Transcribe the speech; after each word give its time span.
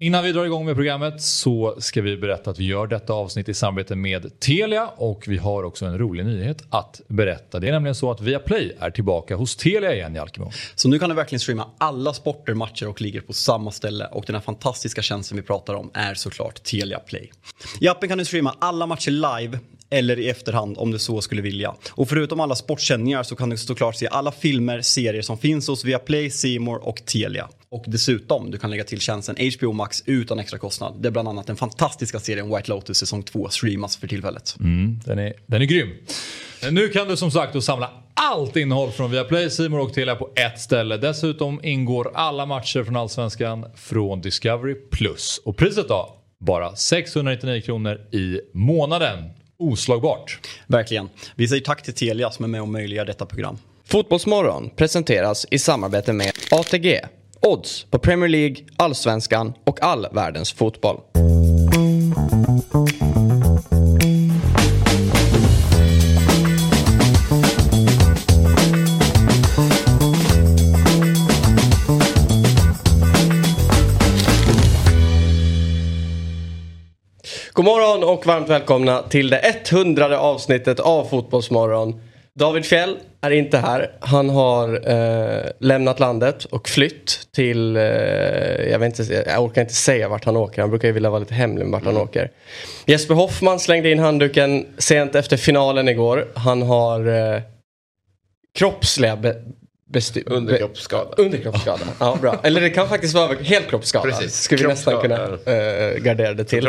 Innan 0.00 0.24
vi 0.24 0.32
drar 0.32 0.44
igång 0.44 0.66
med 0.66 0.74
programmet 0.74 1.22
så 1.22 1.76
ska 1.78 2.02
vi 2.02 2.16
berätta 2.16 2.50
att 2.50 2.58
vi 2.58 2.64
gör 2.64 2.86
detta 2.86 3.12
avsnitt 3.12 3.48
i 3.48 3.54
samarbete 3.54 3.96
med 3.96 4.40
Telia 4.40 4.86
och 4.96 5.24
vi 5.26 5.36
har 5.36 5.62
också 5.62 5.86
en 5.86 5.98
rolig 5.98 6.24
nyhet 6.24 6.64
att 6.70 7.00
berätta. 7.08 7.60
Det 7.60 7.68
är 7.68 7.72
nämligen 7.72 7.94
så 7.94 8.10
att 8.10 8.20
Viaplay 8.20 8.76
är 8.80 8.90
tillbaka 8.90 9.36
hos 9.36 9.56
Telia 9.56 9.94
igen 9.94 10.14
Jalkemo. 10.14 10.50
Så 10.74 10.88
nu 10.88 10.98
kan 10.98 11.08
du 11.08 11.14
verkligen 11.14 11.40
streama 11.40 11.70
alla 11.78 12.12
sporter, 12.12 12.54
matcher 12.54 12.88
och 12.88 13.00
ligger 13.00 13.20
på 13.20 13.32
samma 13.32 13.70
ställe 13.70 14.06
och 14.06 14.24
den 14.26 14.34
här 14.34 14.42
fantastiska 14.42 15.02
tjänsten 15.02 15.36
vi 15.36 15.42
pratar 15.42 15.74
om 15.74 15.90
är 15.94 16.14
såklart 16.14 16.62
Telia 16.62 16.98
Play. 16.98 17.30
I 17.80 17.88
appen 17.88 18.08
kan 18.08 18.18
du 18.18 18.24
streama 18.24 18.54
alla 18.58 18.86
matcher 18.86 19.10
live 19.10 19.58
eller 19.90 20.18
i 20.18 20.28
efterhand 20.28 20.78
om 20.78 20.90
du 20.90 20.98
så 20.98 21.20
skulle 21.20 21.42
vilja. 21.42 21.74
Och 21.90 22.08
förutom 22.08 22.40
alla 22.40 22.54
sportsändningar 22.54 23.22
så 23.22 23.36
kan 23.36 23.50
du 23.50 23.56
såklart 23.56 23.96
se 23.96 24.08
alla 24.08 24.32
filmer, 24.32 24.80
serier 24.80 25.22
som 25.22 25.38
finns 25.38 25.68
hos 25.68 25.84
Viaplay, 25.84 26.30
Simor 26.30 26.88
och 26.88 27.04
Telia. 27.04 27.48
Och 27.74 27.84
dessutom, 27.86 28.50
du 28.50 28.58
kan 28.58 28.70
lägga 28.70 28.84
till 28.84 29.00
tjänsten 29.00 29.36
HBO 29.58 29.72
Max 29.72 30.02
utan 30.06 30.38
extra 30.38 30.58
kostnad. 30.58 30.94
Det 31.00 31.08
är 31.08 31.10
bland 31.12 31.28
annat 31.28 31.46
den 31.46 31.56
fantastiska 31.56 32.20
serien 32.20 32.56
White 32.56 32.70
Lotus 32.70 32.98
säsong 32.98 33.22
2 33.22 33.48
streamas 33.48 33.96
för 33.96 34.08
tillfället. 34.08 34.56
Mm, 34.60 35.00
den, 35.04 35.18
är, 35.18 35.32
den 35.46 35.62
är 35.62 35.66
grym. 35.66 35.88
Nu 36.70 36.88
kan 36.88 37.08
du 37.08 37.16
som 37.16 37.30
sagt 37.30 37.52
då 37.52 37.60
samla 37.60 37.90
allt 38.14 38.56
innehåll 38.56 38.90
från 38.90 39.10
Viaplay, 39.10 39.50
Simor 39.50 39.80
och 39.80 39.94
Telia 39.94 40.14
på 40.14 40.30
ett 40.34 40.60
ställe. 40.60 40.96
Dessutom 40.96 41.60
ingår 41.64 42.10
alla 42.14 42.46
matcher 42.46 42.84
från 42.84 42.96
Allsvenskan 42.96 43.66
från 43.76 44.20
Discovery+. 44.20 44.76
Och 45.44 45.56
priset 45.56 45.88
då? 45.88 46.16
Bara 46.40 46.76
699 46.76 47.60
kronor 47.60 48.00
i 48.12 48.40
månaden. 48.52 49.30
Oslagbart. 49.58 50.38
Verkligen. 50.66 51.08
Vi 51.34 51.48
säger 51.48 51.62
tack 51.62 51.82
till 51.82 51.94
Telia 51.94 52.30
som 52.30 52.44
är 52.44 52.48
med 52.48 52.60
och 52.60 52.68
möjliggör 52.68 53.04
detta 53.04 53.26
program. 53.26 53.58
Fotbollsmorgon 53.84 54.70
presenteras 54.76 55.46
i 55.50 55.58
samarbete 55.58 56.12
med 56.12 56.32
ATG. 56.50 57.00
Odds 57.46 57.86
på 57.90 57.98
Premier 57.98 58.28
League, 58.28 58.56
Allsvenskan 58.76 59.52
och 59.64 59.82
all 59.82 60.06
världens 60.12 60.52
fotboll. 60.52 61.00
God 77.52 77.64
morgon 77.64 78.04
och 78.04 78.26
varmt 78.26 78.48
välkomna 78.48 79.02
till 79.02 79.30
det 79.30 79.70
100 79.70 80.18
avsnittet 80.18 80.80
av 80.80 81.04
Fotbollsmorgon. 81.04 82.00
David 82.38 82.64
Fjell 82.66 82.96
är 83.20 83.30
inte 83.30 83.58
här. 83.58 83.90
Han 84.00 84.28
har 84.30 84.88
eh, 84.90 85.42
lämnat 85.60 86.00
landet 86.00 86.44
och 86.44 86.68
flytt 86.68 87.20
till, 87.32 87.76
eh, 87.76 87.82
jag, 88.70 88.78
vet 88.78 88.98
inte, 88.98 89.24
jag 89.26 89.42
orkar 89.44 89.62
inte 89.62 89.74
säga 89.74 90.08
vart 90.08 90.24
han 90.24 90.36
åker. 90.36 90.60
Han 90.60 90.70
brukar 90.70 90.88
ju 90.88 90.92
vilja 90.94 91.10
vara 91.10 91.18
lite 91.20 91.34
hemlig 91.34 91.64
med 91.64 91.72
vart 91.72 91.84
han 91.84 91.96
åker. 91.96 92.30
Jesper 92.86 93.14
Hoffman 93.14 93.60
slängde 93.60 93.90
in 93.90 93.98
handduken 93.98 94.66
sent 94.78 95.14
efter 95.14 95.36
finalen 95.36 95.88
igår. 95.88 96.28
Han 96.34 96.62
har 96.62 97.06
eh, 97.34 97.40
kroppsliga 98.58 99.16
be- 99.16 99.42
besty- 99.92 100.22
Underkroppsskada. 100.26 101.10
be- 101.16 101.22
underkroppsskada. 101.22 101.82
Ja, 102.00 102.18
bra. 102.20 102.40
Eller 102.42 102.60
det 102.60 102.70
kan 102.70 102.88
faktiskt 102.88 103.14
vara 103.14 103.34
helkroppsskada. 103.42 104.04
Precis. 104.04 104.34
Skulle 104.40 104.62
vi 104.62 104.68
nästan 104.68 105.00
kunna 105.02 105.24
eh, 105.24 105.96
gardera 105.98 106.34
det 106.34 106.44
till. 106.44 106.68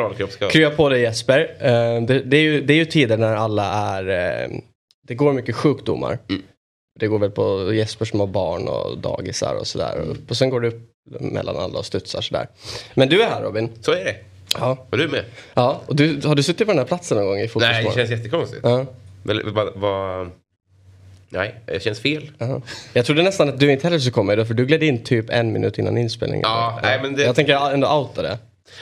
Krya 0.51 0.69
på 0.69 0.89
dig 0.89 1.01
Jesper. 1.01 1.39
Eh, 1.59 2.01
det, 2.01 2.19
det, 2.19 2.37
är 2.37 2.41
ju, 2.41 2.61
det 2.61 2.73
är 2.73 2.77
ju 2.77 2.85
tider 2.85 3.17
när 3.17 3.35
alla 3.35 3.73
är... 3.73 4.09
Eh, 4.43 4.47
det 5.07 5.15
går 5.15 5.33
mycket 5.33 5.55
sjukdomar. 5.55 6.19
Mm. 6.29 6.41
Det 6.99 7.07
går 7.07 7.19
väl 7.19 7.31
på 7.31 7.73
Jesper 7.73 8.05
som 8.05 8.19
har 8.19 8.27
barn 8.27 8.67
och 8.67 8.97
dagisar 8.97 9.55
och 9.59 9.67
sådär. 9.67 9.95
Mm. 9.95 10.17
Och 10.29 10.37
sen 10.37 10.49
går 10.49 10.61
det 10.61 10.67
upp 10.67 10.91
mellan 11.19 11.57
alla 11.57 11.79
och 11.79 11.85
studsar 11.85 12.21
sådär. 12.21 12.47
Men 12.93 13.09
du 13.09 13.21
är 13.21 13.29
här 13.29 13.41
Robin. 13.41 13.69
Så 13.81 13.91
är 13.91 14.03
det. 14.05 14.15
Ja. 14.59 14.85
Var 14.89 14.99
du 14.99 15.07
med? 15.07 15.25
ja. 15.53 15.81
Och 15.85 15.95
du, 15.95 16.21
har 16.25 16.35
du 16.35 16.43
suttit 16.43 16.67
på 16.67 16.71
den 16.73 16.79
här 16.79 16.85
platsen 16.85 17.17
någon 17.17 17.27
gång 17.27 17.37
i 17.39 17.49
Nej, 17.55 17.83
det 17.83 17.91
känns 17.95 18.09
jättekonstigt. 18.11 18.61
Ja. 18.63 18.85
Men, 19.23 19.53
vad, 19.53 19.73
vad... 19.75 20.29
Nej, 21.29 21.55
det 21.65 21.83
känns 21.83 21.99
fel. 21.99 22.31
Ja. 22.37 22.61
Jag 22.93 23.05
trodde 23.05 23.23
nästan 23.23 23.49
att 23.49 23.59
du 23.59 23.71
inte 23.71 23.87
heller 23.87 23.99
skulle 23.99 24.13
komma 24.13 24.33
idag 24.33 24.47
för 24.47 24.53
du 24.53 24.65
gled 24.65 24.83
in 24.83 25.03
typ 25.03 25.29
en 25.29 25.51
minut 25.51 25.77
innan 25.77 25.97
inspelningen. 25.97 26.41
Ja, 26.49 26.79
nej, 26.83 26.99
men 27.01 27.15
det- 27.15 27.23
Jag 27.23 27.35
tänker 27.35 27.73
ändå 27.73 27.87
outa 27.97 28.21
det. 28.21 28.37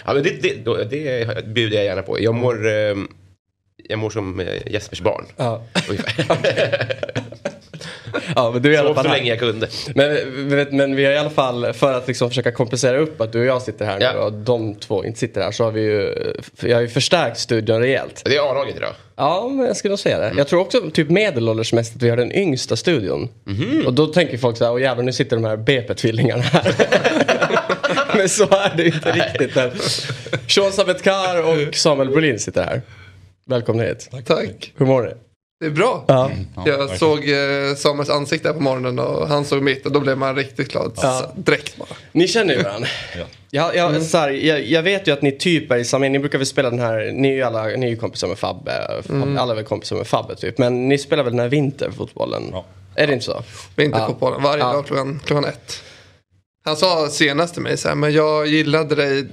Ja, 0.05 0.13
men 0.13 0.23
det, 0.23 0.41
det, 0.41 0.55
då- 0.65 0.83
det 0.89 1.45
bjuder 1.47 1.75
jag 1.77 1.85
gärna 1.85 2.01
på. 2.01 2.21
Jag 2.21 2.35
mår, 2.35 2.67
eh, 2.67 2.95
jag 3.89 3.99
mår 3.99 4.09
som 4.09 4.39
eh, 4.39 4.47
Jespers 4.71 5.01
barn. 5.01 5.25
Ja. 5.37 5.63
Ja, 8.35 8.51
men 8.51 8.61
du 8.61 8.69
är 8.69 8.73
i 8.73 8.77
alla 8.77 8.93
fall 8.95 9.05
så 9.05 9.11
länge 9.11 9.29
jag 9.29 9.39
kunde. 9.39 9.67
Men, 9.95 10.13
men, 10.47 10.67
men 10.77 10.95
vi 10.95 11.05
har 11.05 11.11
i 11.11 11.17
alla 11.17 11.29
fall, 11.29 11.73
för 11.73 11.93
att 11.93 12.07
liksom 12.07 12.29
försöka 12.29 12.51
kompensera 12.51 12.97
upp 12.97 13.21
att 13.21 13.31
du 13.31 13.39
och 13.39 13.45
jag 13.45 13.61
sitter 13.61 13.85
här 13.85 13.99
nu 13.99 14.05
Ja. 14.05 14.11
och 14.23 14.33
de 14.33 14.75
två 14.75 15.05
inte 15.05 15.19
sitter 15.19 15.41
här 15.41 15.51
så 15.51 15.63
har 15.63 15.71
vi 15.71 15.81
ju, 15.81 16.15
jag 16.61 16.75
har 16.77 16.81
ju 16.81 16.87
förstärkt 16.87 17.37
studion 17.39 17.79
rejält. 17.79 18.21
Det 18.25 18.35
är 18.37 18.51
A-laget 18.51 18.75
idag. 18.75 18.93
Ja, 19.15 19.49
men 19.53 19.65
jag 19.65 19.77
skulle 19.77 19.91
nog 19.91 19.99
säga 19.99 20.19
det. 20.19 20.33
Jag 20.37 20.47
tror 20.47 20.61
också 20.61 20.89
typ 20.93 21.09
medelåldersmässigt 21.09 21.95
att 21.97 22.03
vi 22.03 22.09
har 22.09 22.17
den 22.17 22.31
yngsta 22.31 22.75
studion. 22.75 23.29
Och 23.85 23.93
då 23.93 24.07
tänker 24.07 24.37
folk 24.37 24.57
så 24.57 24.65
här, 24.65 24.73
åh 24.73 24.81
jävlar 24.81 25.03
nu 25.03 25.13
sitter 25.13 25.35
de 25.35 25.45
här 25.45 25.57
BP-tvillingarna 25.57 26.43
här. 26.43 26.73
men 28.17 28.29
så 28.29 28.43
är 28.43 28.73
det 28.77 28.85
inte 28.85 29.11
riktigt. 29.11 29.57
än. 29.57 29.71
Sean 30.47 30.71
Sabetkar 30.71 31.41
och 31.41 31.75
Samuel 31.75 32.09
Brolin 32.09 32.39
sitter 32.39 32.63
här. 32.63 32.81
Välkomna 33.45 33.83
hit. 33.83 34.09
Tack. 34.25 34.73
Hur 34.77 34.85
mår 34.85 35.01
du? 35.01 35.17
Det 35.59 35.65
är 35.65 35.69
bra. 35.69 36.05
Ja. 36.07 36.31
Jag 36.65 36.97
såg 36.97 37.17
eh, 37.29 37.75
Samuels 37.75 38.09
ansikte 38.09 38.47
här 38.47 38.53
på 38.53 38.61
morgonen 38.61 38.99
och 38.99 39.27
han 39.27 39.45
såg 39.45 39.63
mitt 39.63 39.85
och 39.85 39.91
då 39.91 39.99
blev 39.99 40.17
man 40.17 40.35
riktigt 40.35 40.71
glad. 40.71 40.91
Ja. 41.01 41.31
Direkt 41.35 41.77
bara. 41.77 41.89
Ni 42.11 42.27
känner 42.27 42.53
ju 42.55 42.63
varandra. 42.63 42.87
Jag, 43.55 43.75
jag, 43.75 44.01
så 44.01 44.17
här, 44.17 44.29
jag, 44.29 44.65
jag 44.65 44.83
vet 44.83 45.07
ju 45.07 45.11
att 45.11 45.21
ni 45.21 45.31
typ 45.31 45.71
är 45.71 45.77
i 45.77 45.85
samma, 45.85 46.05
ni 46.05 46.19
brukar 46.19 46.37
väl 46.37 46.47
spela 46.47 46.69
den 46.69 46.79
här, 46.79 47.11
ni 47.11 47.27
är 47.27 47.33
ju 47.33 47.41
alla, 47.41 47.63
ni 47.63 47.85
är 47.85 47.89
ju 47.89 47.95
kompisar 47.95 48.27
med 48.27 48.37
Fabbe, 48.37 49.01
Fabbe 49.03 49.39
alla 49.39 49.51
är 49.51 49.55
väl 49.55 49.65
kompisar 49.65 49.95
med 49.95 50.07
Fabbe 50.07 50.35
typ. 50.35 50.57
Men 50.57 50.89
ni 50.89 50.97
spelar 50.97 51.23
väl 51.23 51.33
den 51.33 51.39
här 51.39 51.47
vinterfotbollen? 51.47 52.43
Ja. 52.51 52.65
Är 52.95 53.07
det 53.07 53.13
inte 53.13 53.25
så? 53.25 53.43
Vinterfotbollen 53.75 54.43
varje 54.43 54.63
Ja. 54.63 54.73
dag 54.73 54.85
klockan, 54.85 55.19
klockan 55.25 55.45
ett. 55.45 55.81
Han 56.65 56.75
sa 56.75 57.07
senast 57.09 57.53
till 57.53 57.63
mig 57.63 57.77
så 57.77 57.87
här, 57.87 57.95
men 57.95 58.13
jag 58.13 58.47
gillade 58.47 58.95
dig. 58.95 59.27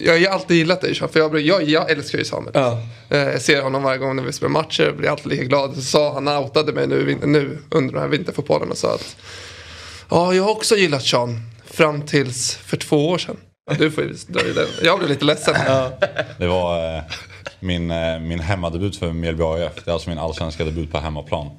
Jag 0.00 0.12
har 0.12 0.18
ju 0.18 0.26
alltid 0.26 0.56
gillat 0.56 0.80
dig 0.80 0.94
Sean, 0.94 1.08
för 1.08 1.20
jag, 1.20 1.40
jag, 1.40 1.62
jag 1.62 1.90
älskar 1.90 2.18
ju 2.18 2.24
Samuel. 2.24 2.52
Ja. 2.54 2.82
Eh, 3.10 3.18
Jag 3.18 3.42
ser 3.42 3.62
honom 3.62 3.82
varje 3.82 3.98
gång 3.98 4.16
när 4.16 4.22
vi 4.22 4.32
spelar 4.32 4.50
matcher, 4.50 4.92
blir 4.98 5.08
alltid 5.10 5.26
lika 5.26 5.44
glad. 5.44 5.74
Så 5.74 5.82
sa 5.82 6.14
han, 6.14 6.28
outade 6.28 6.72
mig 6.72 6.86
nu, 6.86 7.18
nu 7.24 7.58
under 7.70 7.92
den 7.92 8.02
här 8.02 8.08
vinterfotbollen 8.08 8.70
och 8.70 8.78
sa 8.78 8.94
att 8.94 9.16
ja, 10.10 10.34
jag 10.34 10.42
har 10.42 10.50
också 10.50 10.76
gillat 10.76 11.02
Sean 11.02 11.40
fram 11.70 12.02
tills 12.02 12.54
för 12.56 12.76
två 12.76 13.08
år 13.08 13.18
sedan. 13.18 13.36
Ja, 13.70 13.76
Du 13.78 13.90
får 13.90 14.04
ju 14.04 14.12
dra 14.28 14.40
i 14.46 14.52
den. 14.52 14.66
Jag 14.82 14.98
blev 14.98 15.10
lite 15.10 15.24
ledsen. 15.24 15.54
Det 16.38 16.46
var 16.46 16.96
eh, 16.96 17.02
min, 17.60 17.90
eh, 17.90 18.18
min 18.20 18.40
hemmadebut 18.40 18.96
för 18.96 19.12
Mjällby 19.12 19.42
AIF. 19.42 19.72
Det 19.84 19.90
är 19.90 19.92
alltså 19.92 20.08
min 20.08 20.18
allsvenska 20.18 20.64
debut 20.64 20.92
på 20.92 20.98
hemmaplan. 20.98 21.50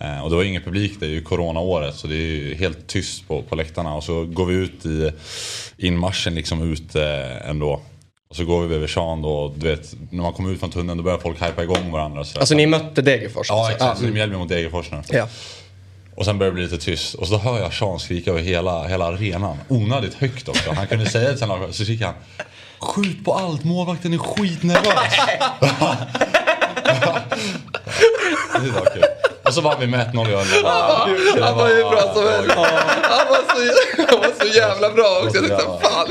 Eh, 0.00 0.20
och 0.24 0.30
det 0.30 0.36
var 0.36 0.44
ingen 0.44 0.62
publik, 0.62 0.92
det 1.00 1.06
är 1.06 1.10
ju 1.10 1.22
coronaåret 1.22 1.94
så 1.94 2.06
det 2.06 2.14
är 2.14 2.18
ju 2.18 2.54
helt 2.54 2.86
tyst 2.86 3.28
på, 3.28 3.42
på 3.42 3.56
läktarna. 3.56 3.94
Och 3.94 4.04
så 4.04 4.24
går 4.24 4.46
vi 4.46 4.54
ut 4.54 4.86
i 4.86 5.12
inmarschen 5.76 6.34
liksom 6.34 6.72
ut 6.72 6.94
eh, 6.94 7.50
ändå. 7.50 7.80
Och 8.30 8.36
så 8.36 8.44
går 8.44 8.66
vi 8.66 8.74
över 8.74 8.86
Sean 8.86 9.22
då, 9.22 9.28
och 9.28 9.54
du 9.58 9.68
vet, 9.68 9.94
när 10.10 10.22
man 10.22 10.32
kommer 10.32 10.52
ut 10.52 10.60
från 10.60 10.70
tunneln 10.70 10.98
då 10.98 11.04
börjar 11.04 11.18
folk 11.18 11.42
hypa 11.42 11.62
igång 11.62 11.90
varandra. 11.90 12.24
Så 12.24 12.38
Alltså 12.38 12.54
ni 12.54 12.66
mötte 12.66 13.02
Degerfors? 13.02 13.46
Ja 13.48 13.58
alltså. 13.58 13.72
exakt, 13.72 13.98
så 13.98 14.04
det 14.04 14.10
är 14.10 14.12
Mjällby 14.12 14.36
mot 14.36 14.48
Degerfors 14.48 14.90
nu. 14.90 15.02
Ja. 15.08 15.28
Och 16.14 16.24
sen 16.24 16.38
börjar 16.38 16.50
det 16.50 16.54
bli 16.54 16.62
lite 16.62 16.78
tyst. 16.78 17.14
Och 17.14 17.28
så 17.28 17.38
hör 17.38 17.60
jag 17.60 17.74
Sean 17.74 17.98
skrika 17.98 18.30
över 18.30 18.42
hela, 18.42 18.86
hela 18.86 19.04
arenan. 19.04 19.56
Onödigt 19.68 20.14
högt 20.14 20.48
också. 20.48 20.72
Han 20.72 20.86
kunde 20.86 21.10
säga 21.10 21.32
det 21.32 21.46
någon, 21.46 21.72
så 21.72 21.84
skriker 21.84 22.04
han 22.04 22.14
Skjut 22.78 23.24
på 23.24 23.34
allt, 23.34 23.64
målvakten 23.64 24.12
är 24.12 24.18
skitnervös. 24.18 25.14
det 28.62 28.70
var 28.70 28.94
kul. 28.94 29.04
Och 29.52 29.56
så 29.56 29.60
vann 29.60 29.80
vi 29.80 29.86
med 29.86 30.06
1-0 30.06 30.28
i 30.28 30.32
Ölme. 30.32 30.68
Han 31.40 31.56
var 31.56 31.68
ju 31.68 31.82
bra 31.82 32.14
som 32.14 32.26
helst. 32.28 32.54
Han 33.02 33.26
var 33.28 33.36
så, 33.36 33.74
han 34.08 34.20
var 34.20 34.46
så 34.46 34.58
jävla 34.58 34.90
bra 34.90 35.22
också. 35.24 35.36
Jag 35.36 35.48
tänkte, 35.48 35.66
fan. 35.82 36.06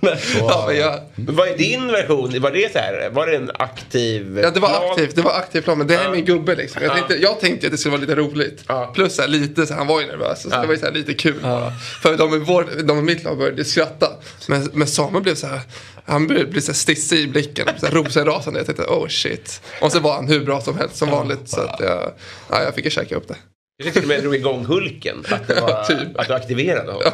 Ja, 0.38 0.64
men 0.66 0.76
jag, 0.76 1.00
Men 1.14 1.36
vad 1.36 1.48
är 1.48 1.56
din 1.58 1.86
version? 1.86 2.40
Var 2.40 2.50
det 2.50 2.72
så 2.72 2.78
här? 2.78 3.10
Var 3.10 3.26
det 3.26 3.36
en 3.36 3.50
aktiv 3.54 4.40
ja, 4.42 4.50
det 4.50 4.60
var 4.60 4.68
plan? 4.68 4.90
aktivt. 4.90 5.16
Det 5.16 5.22
var 5.22 5.32
aktiv 5.32 5.60
plan. 5.60 5.78
Men 5.78 5.86
det 5.86 5.94
är 5.94 6.10
min 6.10 6.24
gubbe 6.24 6.54
liksom. 6.54 6.82
Jag 6.82 6.92
tänkte, 6.94 7.14
jag 7.14 7.40
tänkte 7.40 7.66
att 7.66 7.72
det 7.72 7.78
skulle 7.78 7.90
vara 7.90 8.00
lite 8.00 8.14
roligt. 8.14 8.64
Ja. 8.66 8.90
Plus 8.94 9.16
så 9.16 9.22
här, 9.22 9.28
lite, 9.28 9.66
så 9.66 9.72
här, 9.72 9.78
han 9.78 9.86
var 9.86 10.00
ju 10.00 10.06
nervös. 10.06 10.42
Så 10.42 10.48
det 10.48 10.66
var 10.66 10.74
ju 10.74 10.78
så 10.78 10.86
här, 10.86 10.92
lite 10.92 11.14
kul 11.14 11.40
bara. 11.42 11.72
För 12.02 12.16
de 12.16 12.34
i, 12.34 12.38
vår, 12.38 12.82
de 12.82 12.98
i 12.98 13.02
mitt 13.02 13.24
lag 13.24 13.38
började 13.38 13.64
skratta. 13.64 14.10
Men, 14.46 14.70
men 14.72 14.88
Samuel 14.88 15.22
blev 15.22 15.34
så 15.34 15.46
här. 15.46 15.60
Han 16.08 16.26
bli 16.26 16.60
så 16.60 16.74
stissig 16.74 17.18
i 17.18 17.26
blicken. 17.26 17.68
Så 17.80 17.86
rosenrasande. 17.86 18.58
Jag 18.60 18.66
tänkte 18.66 18.84
oh 18.84 19.08
shit. 19.08 19.62
Och 19.82 19.92
så 19.92 20.00
var 20.00 20.14
han 20.14 20.28
hur 20.28 20.44
bra 20.44 20.60
som 20.60 20.78
helst 20.78 20.96
som 20.96 21.10
vanligt. 21.10 21.48
Så 21.48 21.60
att 21.60 21.80
jag, 21.80 22.12
ja, 22.50 22.62
jag 22.62 22.74
fick 22.74 22.84
ju 22.84 22.90
käka 22.90 23.16
upp 23.16 23.28
det. 23.28 23.36
Jag 23.84 23.92
till 23.92 24.02
och 24.02 24.08
med 24.08 24.22
drog 24.22 24.34
igång 24.34 24.64
Hulken. 24.64 25.24
Att, 25.30 25.48
det 25.48 25.60
var, 25.60 25.84
Typ. 25.88 26.18
att 26.18 26.28
du 26.28 26.34
aktiverade 26.34 26.92
honom. 26.92 27.12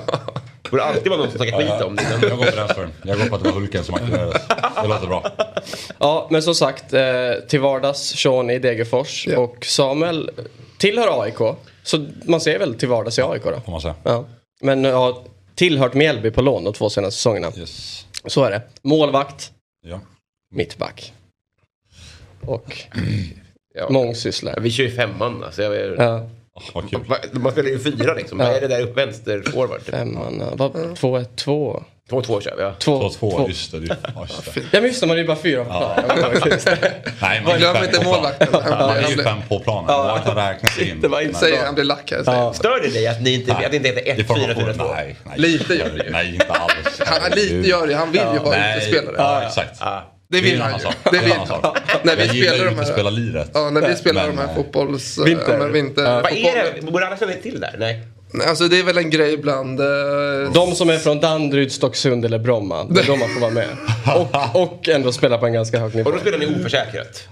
Det 0.62 0.70
borde 0.70 0.85
alltid 0.85 1.08
vara 1.08 1.19
någon 1.20 1.31
som 1.31 1.38
snackar 1.38 1.58
skit 1.58 1.87
om 1.87 1.99
Jag 2.12 2.20
det. 2.20 2.29
går 2.29 2.75
på 2.75 2.81
den. 2.81 2.91
Jag 3.05 3.19
går 3.19 3.25
på 3.26 3.35
att 3.37 3.43
det 3.44 3.49
var 3.50 3.55
Hulken 3.61 3.85
som 3.85 3.94
aktiverades. 3.94 4.43
Det 4.82 4.88
låter 4.88 5.06
bra. 5.06 5.32
Ja, 5.99 6.29
men 6.31 6.43
som 6.43 6.55
sagt, 6.55 6.93
eh, 6.93 7.02
till 7.49 7.61
vardags 7.61 7.99
Sean 8.00 8.50
i 8.50 8.58
Degerfors 8.58 9.26
Ja. 9.26 9.38
och 9.38 9.64
Samuel 9.67 10.31
tillhör 10.79 11.23
AIK. 11.23 11.56
Så 11.82 12.06
man 12.25 12.41
ser 12.41 12.58
väl 12.58 12.75
till 12.75 12.88
vardags 12.88 13.19
i 13.19 13.23
AIK 13.23 13.43
då? 13.44 13.61
Får 13.64 13.73
man 13.73 13.81
säga. 13.81 13.94
Ja. 14.02 14.25
Men 14.61 14.85
ja, 14.85 15.25
tillhört 15.55 15.94
Mjällby 15.94 16.31
på 16.31 16.43
lån 16.43 16.64
de 16.64 16.73
två 16.73 16.91
senaste 16.91 17.17
säsongerna. 17.17 17.52
Yes. 17.58 18.06
Så 18.26 18.44
är 18.44 18.50
det. 18.50 18.62
Målvakt, 18.82 19.52
Ja. 19.86 20.00
mittback. 20.50 21.12
Och 22.40 22.76
Ja. 23.74 23.88
mångsysslare. 23.90 24.60
Vi 24.60 24.70
kör 24.70 24.84
ju 24.84 24.90
femman 24.90 25.44
alltså. 25.44 25.62
Jag 25.62 25.76
är... 25.76 25.94
Ja, 25.98 26.28
Oh, 26.74 26.84
Man 27.32 27.52
spelar 27.52 27.68
ju 27.70 27.78
fyra 27.78 28.14
liksom. 28.14 28.38
Vad 28.38 28.46
är 28.46 28.60
det 28.60 28.68
där 28.68 28.82
upp 28.82 28.96
vänster 28.96 29.42
forward? 29.42 29.80
Typ? 29.80 29.88
femman. 29.94 30.42
Vad- 30.56 30.96
Två, 30.96 31.16
ett, 31.16 31.36
två. 31.36 31.82
Två, 32.10 32.22
två 32.22 32.40
kör 32.40 32.54
vi 32.56 32.62
ja. 32.62 32.72
Två, 32.78 33.08
2-2, 33.08 33.48
just 33.48 33.72
det. 33.72 33.78
ja, 34.14 34.26
just 34.28 34.54
det. 34.54 34.60
Ja 34.60 34.66
men 34.72 34.84
just 34.84 35.00
det, 35.00 35.06
man 35.06 35.16
är 35.16 35.20
ju 35.20 35.26
bara 35.26 35.36
fyra 35.36 35.64
på 35.64 35.70
planen. 35.70 36.04
Nej, 37.20 37.42
man 37.46 37.58
Glöm 37.58 37.76
inte 37.84 38.04
målvakten. 38.04 38.48
Han, 38.52 38.78
Man 38.78 38.96
är 38.96 39.08
ju 39.08 39.22
fem 39.22 39.38
på 39.48 39.60
planen. 39.60 39.96
Målvakten 39.96 40.34
räknas 40.34 40.78
in. 40.78 41.00
Det 41.00 41.08
var 41.08 41.20
inte 41.20 41.38
säger 41.38 41.64
han 41.64 41.74
blir 41.74 41.84
lack 41.84 42.10
här. 42.10 42.22
säger 42.24 42.38
han. 42.38 42.54
Stör 42.54 42.80
det 42.80 42.88
dig 42.88 43.06
att, 43.06 43.20
ni 43.22 43.34
inte, 43.34 43.52
att 43.52 43.70
det 43.70 43.76
inte 43.76 43.88
heter 43.88 44.06
I 44.06 44.10
1, 44.10 44.16
4, 44.16 44.26
4, 44.26 44.36
formationen? 44.36 44.74
2? 44.78 44.84
Nej, 44.94 45.16
nej. 45.24 45.38
Lite 45.38 45.74
gör 45.74 45.88
det 45.96 46.04
ju. 46.04 46.10
Nej, 46.10 46.34
inte 46.34 46.46
alls. 46.52 47.00
Han, 47.06 47.30
lite 47.30 47.68
gör 47.68 47.86
det, 47.86 47.94
han 47.94 48.12
vill 48.12 48.20
ju 48.34 48.38
vara 48.38 48.76
utespelare. 48.76 49.14
Ja, 49.18 49.42
exakt. 49.46 49.80
Det 50.28 50.40
vill 50.40 50.60
han 50.62 50.72
ju. 50.80 51.10
Det 51.10 51.18
vill 51.24 51.32
han. 51.32 51.46
sak. 51.46 51.76
När 52.02 52.16
vi 52.16 52.26
Jag 52.26 52.34
gillar 52.34 52.52
spelar 52.52 52.58
ju 52.58 52.64
de 52.64 52.70
inte 52.70 52.80
att 52.82 52.86
här- 52.88 52.94
spela 52.94 53.10
liret. 53.10 53.50
Ja, 53.54 53.70
när 53.70 53.88
vi 53.88 53.96
spelar 53.96 54.26
de 54.26 54.38
här 54.38 54.54
fotbolls... 54.54 55.18
Vinter. 55.18 55.58
Ja, 55.58 56.02
Ja. 56.04 56.20
Vad 56.20 56.32
fotboll. 56.32 56.50
är 56.56 56.74
det? 56.74 56.82
Borde 56.92 57.06
alla 57.06 57.16
känna 57.16 57.32
till 57.32 57.60
det 57.60 57.60
där? 57.60 57.74
Nej. 57.78 58.02
Nej, 58.36 58.46
Alltså 58.46 58.69
det 58.69 58.78
är 58.78 58.82
väl 58.84 58.98
en 58.98 59.10
grej 59.10 59.36
bland... 59.36 59.81
eh, 59.81 59.86
De 60.54 60.75
som 60.75 60.90
är 60.90 60.98
från 60.98 61.20
Danderyd, 61.20 61.72
Stocksund 61.72 62.25
eller 62.25 62.38
Bromma, 62.38 62.84
det 62.84 63.00
är 63.00 63.06
de 63.06 63.19
man 63.19 63.28
får 63.28 63.40
vara 63.40 63.50
med. 63.50 63.69
Och, 64.16 64.62
och 64.62 64.88
ändå 64.88 65.12
spela 65.12 65.38
på 65.38 65.46
en 65.46 65.52
ganska 65.52 65.78
hög 65.78 65.94
nivå. 65.94 66.10
Och 66.10 66.14
då 66.16 66.20
spelar 66.20 66.38
ni 66.38 66.46
oförsäkrat? 66.46 67.28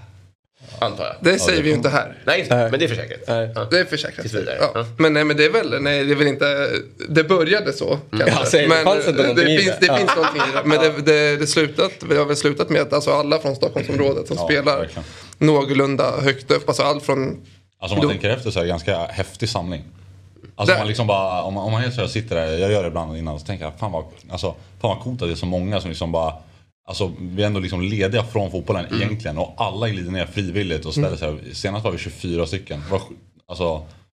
Antar 0.78 1.04
jag. 1.04 1.14
Det 1.20 1.38
säger 1.38 1.62
vi 1.62 1.68
ju 1.68 1.74
inte 1.74 1.88
här. 1.88 2.16
Nej, 2.24 2.46
det. 2.48 2.54
Men 2.70 2.78
det 2.80 2.84
är 2.84 2.88
försäkrat. 2.88 3.20
Nej. 3.28 3.52
Ja. 3.54 3.66
Det 3.70 3.78
är 3.78 3.84
försäkrat. 3.84 4.20
Tills 4.22 4.34
vidare. 4.34 4.56
Ja. 4.74 4.86
Men 4.98 5.12
nej, 5.12 5.24
men 5.24 5.36
det 5.36 5.44
är 5.44 5.50
väl, 5.50 5.82
nej, 5.82 6.04
det 6.04 6.12
är 6.12 6.16
väl 6.16 6.26
inte, 6.26 6.68
det 7.08 7.24
började 7.24 7.72
så 7.72 7.98
kanske. 8.10 8.30
Ja, 8.30 8.44
säg, 8.46 8.62
det 8.62 8.68
men 8.68 8.84
fanns 8.84 9.08
inte 9.08 9.22
det, 9.22 9.28
någonting 9.28 9.54
i 9.54 9.58
finns, 9.58 9.74
det. 9.80 9.86
det 9.86 9.86
Ja. 9.86 9.96
finns 9.96 10.16
någonting 10.16 10.42
i 10.42 10.56
det. 10.56 10.62
Men 10.64 10.78
det, 10.80 11.12
det, 11.12 11.36
det, 11.36 11.46
slutat, 11.46 11.92
det 12.10 12.16
har 12.16 12.24
väl 12.24 12.36
slutat 12.36 12.68
med 12.70 12.80
att 12.82 12.92
alltså 12.92 13.10
alla 13.10 13.38
från 13.38 13.56
Stockholmsområdet 13.56 14.28
som 14.28 14.36
Ja, 14.40 14.44
spelar 14.44 14.76
verkligen. 14.78 15.04
någorlunda 15.38 16.12
högt 16.20 16.50
upp, 16.50 16.68
alltså 16.68 16.82
allt 16.82 17.02
från 17.04 17.18
Alltså 17.80 17.94
om 17.94 17.98
man 17.98 18.02
Då- 18.02 18.08
tänker 18.08 18.30
efter 18.30 18.50
så 18.50 18.58
är 18.58 18.62
det 18.62 18.68
ganska 18.68 18.98
häftig 19.06 19.48
samling. 19.48 19.84
Alltså 20.54 20.74
om 20.74 20.78
man 20.78 20.88
liksom 20.88 21.06
bara, 21.06 21.42
om 21.42 21.54
man, 21.54 21.64
om 21.64 21.72
man 21.72 21.80
helt 21.82 21.94
seriöst 21.94 22.14
sitter 22.14 22.36
där, 22.36 22.58
jag 22.58 22.72
gör 22.72 22.82
det 22.82 22.88
ibland 22.88 23.16
innan, 23.16 23.40
så 23.40 23.46
tänker 23.46 23.64
jag 23.64 23.74
fan 23.78 23.92
vad, 23.92 24.04
alltså, 24.30 24.54
fan 24.80 24.90
vad 24.90 25.00
coolt 25.00 25.22
att 25.22 25.28
det 25.28 25.32
är 25.32 25.36
så 25.36 25.46
många 25.46 25.80
som 25.80 25.90
liksom 25.90 26.12
bara 26.12 26.34
Alltså 26.84 27.12
vi 27.20 27.42
är 27.42 27.46
ändå 27.46 27.60
liksom 27.60 27.80
lediga 27.82 28.24
från 28.24 28.50
fotbollen 28.50 28.86
Mm. 28.86 29.02
egentligen 29.02 29.38
och 29.38 29.54
alla 29.56 29.88
glider 29.88 30.10
ner 30.10 30.26
frivilligt 30.26 30.86
och 30.86 30.92
ställer 30.92 31.16
sig. 31.16 31.54
Senast 31.54 31.84
var 31.84 31.92
vi 31.92 31.98
24 31.98 32.46
stycken. 32.46 32.82
Det 32.86 32.92
var, 32.92 33.00
alltså, 33.48 33.74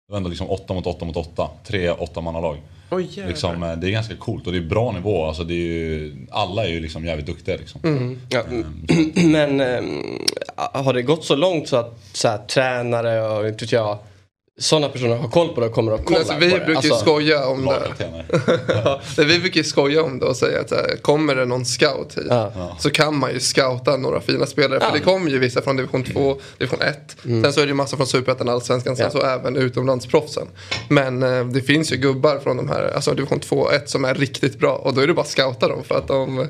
det 0.08 0.12
var 0.12 0.18
ändå 0.18 0.30
liksom 0.30 0.50
8 0.50 0.74
mot 0.74 0.88
8 0.88 1.06
mot 1.06 1.18
8. 1.18 1.50
Tre 1.68 1.92
åttamannalag. 1.92 2.58
Jävlar. 2.92 3.28
liksom, 3.28 3.64
eh, 3.64 3.76
det 3.76 3.88
är 3.88 3.92
ganska 3.92 4.16
coolt 4.16 4.48
och 4.48 4.54
det 4.54 4.60
är 4.60 4.70
bra 4.70 4.92
nivå. 4.92 5.26
Alltså, 5.26 5.44
det 5.44 5.54
är 5.54 5.58
ju, 5.58 6.16
alla 6.32 6.64
är 6.66 6.70
ju 6.70 6.80
liksom 6.80 7.06
jävligt 7.06 7.26
duktiga. 7.26 7.56
Liksom. 7.58 7.82
Mm. 7.84 8.20
Ja, 8.30 8.44
men 9.16 9.60
ehm, 9.62 10.02
har 10.74 10.94
det 10.94 11.02
gått 11.02 11.26
så 11.26 11.36
långt 11.36 11.68
så 11.68 11.76
att 11.76 12.00
så 12.14 12.28
här, 12.28 12.38
tränare 12.38 13.22
och 13.22 13.48
inte 13.48 13.66
vet 13.66 13.72
jag, 13.72 13.98
sådana 14.60 14.90
personer 14.90 15.16
har 15.16 15.28
koll 15.30 15.50
på 15.54 15.62
det 15.62 15.68
och 15.68 15.74
kommer 15.74 15.92
att 15.92 16.06
kolla 16.06 16.20
Alltså, 16.20 16.34
vi 16.40 16.52
på 16.52 16.58
det? 16.58 16.66
brukar 16.66 16.82
ju 16.84 16.90
Alltså, 16.90 17.06
skoja 17.06 17.46
om 17.48 17.66
det. 17.66 17.82
Nej, 19.18 19.28
vi 19.28 19.40
brukar 19.40 19.58
ju 19.58 19.64
skoja 19.64 20.04
om 20.04 20.20
det 20.20 20.26
och 20.26 20.36
säga 20.36 20.60
att 20.62 20.72
här, 20.72 20.98
kommer 21.02 21.36
det 21.36 21.46
någon 21.46 21.66
scout 21.66 22.18
hit 22.18 22.26
Ja. 22.30 22.76
så 22.80 22.90
kan 22.90 23.18
man 23.18 23.34
ju 23.34 23.40
scouta 23.40 23.98
några 23.98 24.22
fina 24.22 24.46
spelare. 24.46 24.80
För 24.80 24.92
det 24.92 25.00
kommer 25.00 25.32
ju 25.32 25.40
vissa 25.40 25.62
från 25.62 25.76
division 25.78 26.04
2, 26.04 26.38
division 26.58 26.82
1. 26.82 27.16
Sen 27.24 27.54
så 27.54 27.60
är 27.62 27.66
det 27.66 27.70
ju 27.70 27.74
massa 27.76 27.98
från 27.98 28.08
superettan, 28.08 28.50
allsvenskan, 28.50 28.96
sen 28.96 29.06
Mm. 29.06 29.18
Ja. 29.18 29.22
så 29.22 29.28
även 29.40 29.56
utomlandsproffsen. 29.56 30.48
Men 30.90 31.24
eh, 31.24 31.46
det 31.46 31.62
finns 31.62 31.92
ju 31.94 31.98
gubbar 31.98 32.40
från 32.44 32.58
de 32.58 32.70
här, 32.70 32.92
alltså 32.96 33.14
division 33.14 33.40
2 33.40 33.56
och 33.58 33.74
1 33.74 33.90
som 33.90 34.06
är 34.06 34.14
riktigt 34.16 34.60
bra. 34.60 34.76
Och 34.76 34.94
då 34.94 35.02
är 35.02 35.08
det 35.08 35.14
bara 35.14 35.22
att 35.22 35.28
scouta 35.28 35.68
dem 35.68 35.84
för 35.84 35.96
att 35.96 36.08
de, 36.08 36.48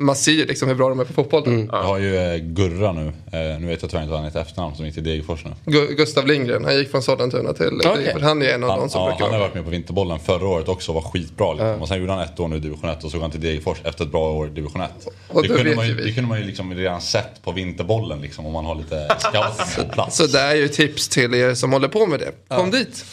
man 0.00 0.16
ser 0.16 0.32
ju 0.32 0.46
liksom 0.46 0.68
hur 0.68 0.74
bra 0.74 0.88
de 0.88 1.00
är 1.00 1.04
på 1.04 1.12
fotboll. 1.12 1.46
Mm. 1.46 1.68
Jag 1.72 1.82
har 1.82 1.98
ju 1.98 2.16
eh, 2.16 2.36
Gurra 2.38 2.92
nu. 2.92 3.06
Eh, 3.06 3.60
nu 3.60 3.66
vet 3.66 3.82
jag 3.82 3.90
tyvärr 3.90 4.02
inte 4.02 4.10
vad 4.10 4.18
han 4.20 4.24
heter 4.24 4.40
efternamn 4.40 4.76
som 4.76 4.84
gick 4.84 4.94
till 4.94 5.04
Degerfors 5.04 5.44
nu. 5.44 5.50
Gu- 5.64 5.94
Gustav 5.94 6.26
Lindgren, 6.26 6.64
han 6.64 6.76
gick 6.76 6.90
från 6.90 7.02
Sollentuna 7.02 7.52
till 7.52 7.66
Okej. 7.84 7.96
Degerfors. 7.96 8.22
Han 8.22 8.42
är 8.42 8.46
en 8.54 8.64
av 8.64 8.70
Han, 8.70 8.78
de 8.78 8.88
som 8.90 9.02
ja, 9.02 9.08
brukar 9.08 9.24
han 9.24 9.32
har 9.34 9.40
varit 9.40 9.54
med 9.54 9.64
på 9.64 9.70
Vinterbollen 9.70 10.18
förra 10.20 10.46
året 10.48 10.68
också 10.68 10.92
och 10.92 11.02
var 11.02 11.10
skitbra. 11.10 11.52
Liksom. 11.52 11.82
Och 11.82 11.88
sen 11.88 12.00
gjorde 12.00 12.12
han 12.12 12.20
ett 12.22 12.40
år 12.40 12.48
nu 12.48 12.56
i 12.56 12.60
division 12.60 12.90
1 12.90 13.04
och 13.04 13.10
så 13.10 13.16
går 13.16 13.22
han 13.22 13.30
till 13.30 13.40
Degerfors 13.40 13.78
efter 13.84 14.04
ett 14.04 14.10
bra 14.10 14.32
år 14.32 14.46
i 14.48 14.50
division 14.50 14.80
1. 14.82 14.90
Och 15.28 15.42
Det 15.42 15.48
kunde, 15.48 15.76
man 15.76 15.84
ju 15.86 15.90
ju, 15.92 15.96
vi. 15.98 16.04
det 16.04 16.12
kunde 16.12 16.28
man 16.28 16.38
ju 16.40 16.44
liksom 16.46 16.74
redan 16.74 17.00
sett 17.00 17.42
på 17.44 17.52
Vinterbollen 17.52 18.20
liksom, 18.20 18.46
om 18.46 18.52
man 18.52 18.64
har 18.64 18.74
lite 18.74 19.08
scouting 19.18 19.84
på 19.88 19.92
plats. 19.92 20.16
Så 20.16 20.26
det 20.26 20.40
är 20.40 20.54
ju 20.54 20.68
tips 20.68 21.08
till 21.08 21.34
er 21.34 21.54
som 21.54 21.72
håller 21.72 21.88
på 21.88 22.06
med 22.06 22.20
det. 22.20 22.56
Kom 22.56 22.70
dit. 22.70 23.04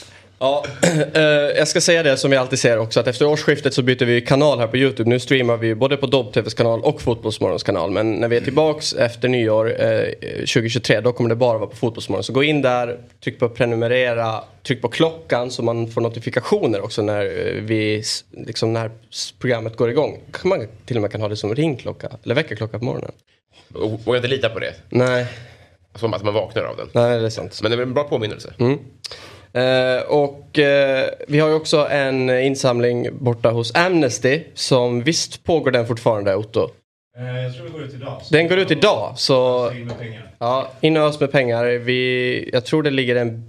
Ja, 0.44 0.66
eh, 1.14 1.22
jag 1.58 1.68
ska 1.68 1.82
säga 1.82 2.04
det 2.04 2.18
som 2.18 2.32
jag 2.32 2.42
alltid 2.42 2.60
säger 2.60 2.78
också 2.80 3.00
att 3.00 3.08
efter 3.08 3.28
årsskiftet 3.28 3.74
så 3.74 3.82
byter 3.82 4.06
vi 4.06 4.22
kanal 4.22 4.60
här 4.60 4.68
på 4.68 4.78
YouTube. 4.78 5.10
Nu 5.10 5.20
streamar 5.20 5.58
vi 5.58 5.76
både 5.76 5.98
på 5.98 6.06
Dobb-TVs 6.08 6.54
kanal 6.54 6.82
och 6.82 7.02
Fotbollsmorgons 7.02 7.64
kanal. 7.64 7.92
Men 7.92 8.14
när 8.14 8.28
vi 8.28 8.38
är 8.38 8.42
tillbaks 8.42 8.94
efter 8.94 9.28
nyår 9.28 9.82
eh, 9.82 10.04
2023 10.38 11.02
då 11.02 11.14
kommer 11.14 11.30
det 11.30 11.36
bara 11.36 11.58
vara 11.58 11.70
på 11.70 11.76
Fotbollsmorgon. 11.76 12.24
Så 12.24 12.34
gå 12.34 12.44
in 12.44 12.62
där, 12.62 13.00
tryck 13.24 13.40
på 13.40 13.50
prenumerera, 13.50 14.44
tryck 14.64 14.82
på 14.82 14.88
klockan 14.88 15.52
så 15.52 15.64
man 15.64 15.88
får 15.88 16.02
notifikationer 16.02 16.82
också 16.84 17.02
när 17.02 17.26
eh, 17.26 17.62
vi 17.62 18.04
liksom 18.32 18.74
när 18.74 18.92
programmet 19.40 19.76
går 19.76 19.90
igång. 19.90 20.20
Kan 20.32 20.50
man 20.50 20.68
till 20.86 20.96
och 20.98 21.02
med 21.02 21.12
kan 21.12 21.22
ha 21.22 21.28
det 21.28 21.38
som 21.38 21.56
ringklocka 21.56 22.10
eller 22.24 22.36
väckarklocka 22.36 22.80
på 22.80 22.86
morgonen. 22.86 23.12
Vågar 24.06 24.16
inte 24.16 24.28
lita 24.28 24.50
på 24.50 24.60
det. 24.60 24.74
Nej, 24.90 25.26
Som 25.96 26.14
att 26.14 26.24
man 26.24 26.34
vaknar 26.34 26.64
av 26.64 26.78
den. 26.78 26.88
nej 26.94 27.20
det 27.20 27.26
är 27.26 27.30
sant. 27.30 27.60
Men 27.62 27.72
det 27.72 27.78
är 27.78 27.82
en 27.82 27.94
bra 27.94 28.04
påminnelse. 28.04 28.54
Eh, 29.54 30.02
och 30.08 30.60
eh, 30.60 31.10
vi 31.28 31.40
har 31.40 31.50
ju 31.50 31.56
också 31.56 31.88
en 31.92 32.30
insamling 32.30 33.08
borta 33.20 33.50
hos 33.50 33.76
Amnesty 33.76 34.44
som 34.54 35.02
visst 35.04 35.44
pågår 35.44 35.72
den 35.72 35.88
fortfarande 35.88 36.36
Otto? 36.36 36.70
Eh, 37.18 37.44
Jag 37.44 37.56
tror 37.56 37.66
det 37.66 37.72
går 37.72 37.84
ut 37.84 37.94
idag. 37.94 38.22
Den 38.32 38.48
går 38.48 38.58
ut 38.60 38.72
idag 38.72 39.14
så 39.18 39.72
in 39.72 39.88
med 39.88 40.00
pengar. 40.00 40.32
ja, 40.40 40.72
in 40.82 40.98
och 40.98 41.04
ös 41.04 41.20
med 41.20 41.32
pengar. 41.32 41.66
Vi, 41.66 42.50
jag 42.54 42.66
tror 42.66 42.84
det 42.84 42.90
ligger 42.90 43.16
en 43.16 43.48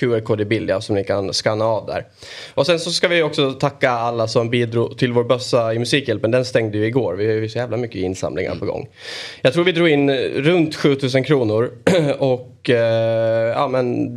QR-kod 0.00 0.40
i 0.40 0.44
bild 0.44 0.70
ja, 0.70 0.80
som 0.80 0.94
ni 0.94 1.04
kan 1.04 1.32
scanna 1.32 1.64
av 1.64 1.86
där. 1.86 2.06
Och 2.54 2.66
sen 2.66 2.78
så 2.80 2.90
ska 2.90 3.08
vi 3.08 3.22
också 3.22 3.52
tacka 3.52 3.90
alla 3.90 4.28
som 4.28 4.50
bidrog 4.50 4.98
till 4.98 5.12
vår 5.12 5.24
bössa 5.24 5.74
i 5.74 5.78
Musikhjälpen. 5.78 6.30
Den 6.30 6.44
stängde 6.44 6.78
ju 6.78 6.86
igår. 6.86 7.14
Vi 7.14 7.26
har 7.26 7.32
ju 7.32 7.48
så 7.48 7.58
jävla 7.58 7.76
mycket 7.76 7.96
insamlingar 7.96 8.54
på 8.56 8.66
gång. 8.66 8.88
Jag 9.42 9.52
tror 9.52 9.64
vi 9.64 9.72
drog 9.72 9.88
in 9.88 10.10
runt 10.20 10.74
7000 10.76 11.24
kronor 11.24 11.70
och 12.18 12.70
eh, 12.70 13.48
ja 13.48 13.68
men 13.68 14.08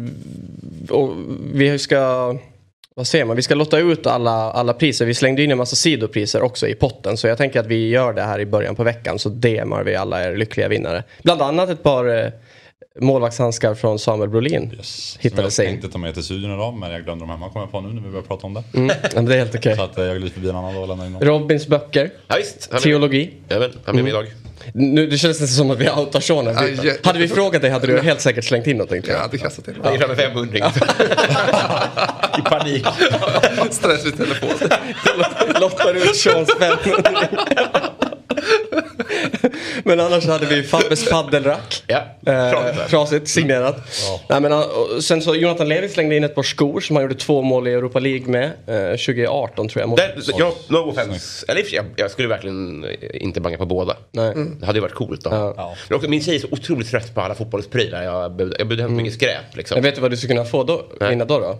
vi 1.53 1.79
ska 1.79 2.35
vad 2.97 3.07
säger 3.07 3.25
man? 3.25 3.35
Vi 3.35 3.41
ska 3.41 3.55
lotta 3.55 3.79
ut 3.79 4.07
alla, 4.07 4.31
alla 4.31 4.73
priser. 4.73 5.05
Vi 5.05 5.13
slängde 5.13 5.43
in 5.43 5.51
en 5.51 5.57
massa 5.57 5.75
sidopriser 5.75 6.41
också 6.41 6.67
i 6.67 6.75
potten. 6.75 7.17
Så 7.17 7.27
jag 7.27 7.37
tänker 7.37 7.59
att 7.59 7.65
vi 7.65 7.89
gör 7.89 8.13
det 8.13 8.21
här 8.21 8.39
i 8.39 8.45
början 8.45 8.75
på 8.75 8.83
veckan. 8.83 9.19
Så 9.19 9.29
DMar 9.29 9.83
vi 9.83 9.95
alla 9.95 10.23
er 10.23 10.35
lyckliga 10.35 10.67
vinnare. 10.67 11.03
Bland 11.23 11.41
annat 11.41 11.69
ett 11.69 11.83
par 11.83 12.23
eh, 12.23 12.31
målvaktshandskar 13.01 13.75
från 13.75 13.99
Samuel 13.99 14.29
Brolin. 14.29 14.71
Yes. 14.77 15.17
Hittade 15.19 15.35
Som 15.37 15.43
jag 15.43 15.53
sig 15.53 15.67
tänkte 15.67 15.89
ta 15.89 15.97
med 15.97 16.13
till 16.13 16.23
studion 16.23 16.53
idag 16.53 16.73
men 16.73 16.91
jag 16.91 17.03
glömde 17.03 17.23
dem 17.23 17.29
hemma 17.29 17.49
kommer 17.49 17.65
jag 17.65 17.71
på 17.71 17.81
nu 17.81 17.93
när 17.93 18.01
vi 18.01 18.09
börjar 18.09 18.23
prata 18.23 18.47
om 18.47 18.53
det. 18.53 18.63
Mm, 18.73 18.95
ja, 19.03 19.09
men 19.15 19.25
det 19.25 19.33
är 19.35 19.39
helt 19.39 19.55
okej. 19.55 19.75
Så 19.75 19.83
att 19.83 19.97
eh, 19.97 20.03
jag 20.05 20.17
glider 20.17 20.33
förbi 20.33 20.49
en 20.49 20.55
annan 20.55 20.73
dag 20.73 20.81
och 20.81 20.87
lämnar 20.89 21.05
in 21.05 21.13
dem. 21.13 21.21
Robins 21.21 21.67
böcker. 21.67 22.09
Ja, 22.27 22.35
visst. 22.37 22.73
Är- 22.73 22.77
Teologi. 22.79 23.33
Jajamän, 23.49 23.71
han 23.85 23.95
blir 23.95 24.03
med 24.03 24.09
idag. 24.09 24.25
Nu, 24.73 25.07
det 25.07 25.17
känns 25.17 25.41
nästan 25.41 25.55
som 25.57 25.71
att 25.71 25.77
vi 25.79 25.89
outar 25.89 26.19
Sean. 26.19 26.47
Aj, 26.47 26.55
aj. 26.79 26.99
Hade 27.03 27.19
vi 27.19 27.27
frågat 27.27 27.61
dig 27.61 27.71
hade 27.71 27.87
du 27.87 28.01
helt 28.01 28.21
säkert 28.21 28.43
slängt 28.45 28.67
in 28.67 28.77
någonting. 28.77 29.01
Jag 29.07 29.15
jag. 29.15 29.19
hade 29.21 29.37
kastat 29.37 29.67
in. 29.67 29.75
Han 29.83 29.93
är 29.93 29.97
framme 29.97 30.15
500. 30.15 30.57
I 32.37 32.41
panik. 32.41 32.85
Stress 33.71 34.05
vid 34.05 34.17
telefon. 34.17 34.49
Lottar 35.61 35.93
ut 35.93 36.15
Seans 36.15 36.49
500. 36.59 37.11
Men 39.83 39.99
annars 39.99 40.25
hade 40.25 40.45
vi 40.45 40.63
Fabbes 40.63 41.09
paddelrack. 41.09 41.83
Ja, 41.87 42.01
Eh, 42.27 42.87
trasigt, 42.89 43.27
signerat. 43.27 43.77
Nej, 44.29 44.41
men, 44.41 44.51
han- 44.51 44.63
och 44.63 45.03
sen 45.03 45.21
så 45.21 45.35
Jonathan 45.35 45.69
Levi 45.69 45.89
slängde 45.89 46.15
in 46.15 46.23
ett 46.23 46.35
par 46.35 46.43
skor 46.43 46.81
som 46.81 46.95
han 46.95 47.03
gjorde 47.03 47.15
två 47.15 47.41
mål 47.41 47.67
i 47.67 47.71
Europa 47.73 47.99
League 47.99 48.27
med. 48.27 48.45
Eh, 48.45 48.97
2018 48.97 49.67
tror 49.67 49.81
jag. 49.81 49.89
Mot- 49.89 49.97
Där, 49.97 50.15
jag, 50.37 50.53
no 50.67 50.77
offense. 50.77 51.45
Eller 51.47 51.63
jag, 51.75 51.85
jag 51.95 52.11
skulle 52.11 52.27
verkligen 52.27 52.83
eh, 52.83 52.89
inte 53.13 53.41
banga 53.41 53.57
på 53.57 53.65
båda. 53.65 53.97
Nej. 54.11 54.33
Det 54.59 54.65
hade 54.65 54.77
ju 54.77 54.81
varit 54.81 54.93
coolt 54.93 55.21
då. 55.23 55.29
Ja. 55.57 55.75
Men 55.89 55.95
också, 55.95 56.09
min 56.09 56.21
tjej 56.23 56.35
är 56.35 56.39
så 56.39 56.47
otroligt 56.51 56.89
trött 56.91 57.15
på 57.15 57.21
alla 57.21 57.35
fotbollsprylar. 57.35 58.03
Jag 58.03 58.35
bjuder, 58.35 58.55
jag 58.59 58.67
bjuder 58.67 58.83
hem 58.83 58.95
mycket 58.95 59.13
skräp 59.13 59.55
liksom. 59.55 59.75
Jag 59.77 59.83
vet 59.83 59.95
du 59.95 60.01
vad 60.01 60.11
du 60.11 60.17
skulle 60.17 60.33
kunna 60.33 60.45
få 60.45 60.63
då, 60.63 60.85
vinna 61.09 61.25
då? 61.25 61.39
då? 61.39 61.59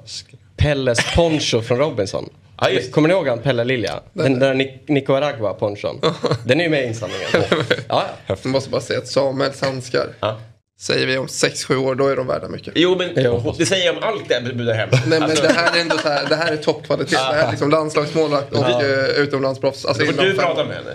Pelles 0.58 1.16
poncho 1.16 1.62
från 1.62 1.78
Robinson. 1.78 2.30
Ja, 2.62 2.70
just. 2.70 2.92
Kommer 2.92 3.08
ni 3.08 3.14
ihåg 3.14 3.28
han 3.28 3.40
Pelle 3.40 3.64
Lilja? 3.64 4.00
Den 4.14 4.40
där 4.40 4.54
Nic- 4.54 4.80
Nicaragua-ponchon. 4.88 6.02
Den 6.46 6.60
är 6.60 6.64
ju 6.64 6.70
med 6.70 6.84
i 6.84 6.88
insamlingen. 6.88 7.26
Ja, 7.32 8.04
ja. 8.28 8.36
Jag 8.44 8.46
måste 8.46 8.70
bara 8.70 8.82
säga 8.82 9.00
att 9.00 9.08
Samuels 9.08 9.62
handskar, 9.62 10.08
Ja. 10.20 10.40
säger 10.80 11.08
vi 11.08 11.18
om 11.18 11.28
6-7 11.28 11.76
år, 11.76 11.96
då 11.96 12.08
är 12.08 12.16
de 12.16 12.28
värda 12.28 12.48
mycket. 12.48 12.74
Jo 12.76 12.96
men 12.98 13.10
Jo. 13.16 13.56
det 13.58 13.66
säger 13.66 13.86
jag 13.86 13.98
om 13.98 14.04
allt 14.04 14.24
jag 14.30 14.44
bjuder 14.44 14.74
hem. 14.74 14.90
Nej 14.92 15.02
men 15.20 15.24
Alltså, 15.24 15.44
det 15.44 15.54
här 15.54 15.78
är 15.78 15.82
ändå 15.82 15.98
så 15.98 16.10
här, 16.10 16.26
det 16.30 16.36
här 16.36 16.52
är 16.54 16.58
toppkvalitet. 16.58 17.12
Det 17.12 17.18
här 17.36 17.48
är 17.48 17.52
liksom 17.52 17.70
landslagsmålvakt 17.70 18.52
och 18.54 18.66
Ja. 18.70 18.82
uh, 18.84 19.10
utomlandsproffs. 19.24 19.86
Alltså 19.86 20.06
då 20.06 20.14
får 20.14 20.22
du 20.24 20.30
fem 20.30 20.38
prata 20.38 20.66
med 20.66 20.76
henne. 20.76 20.92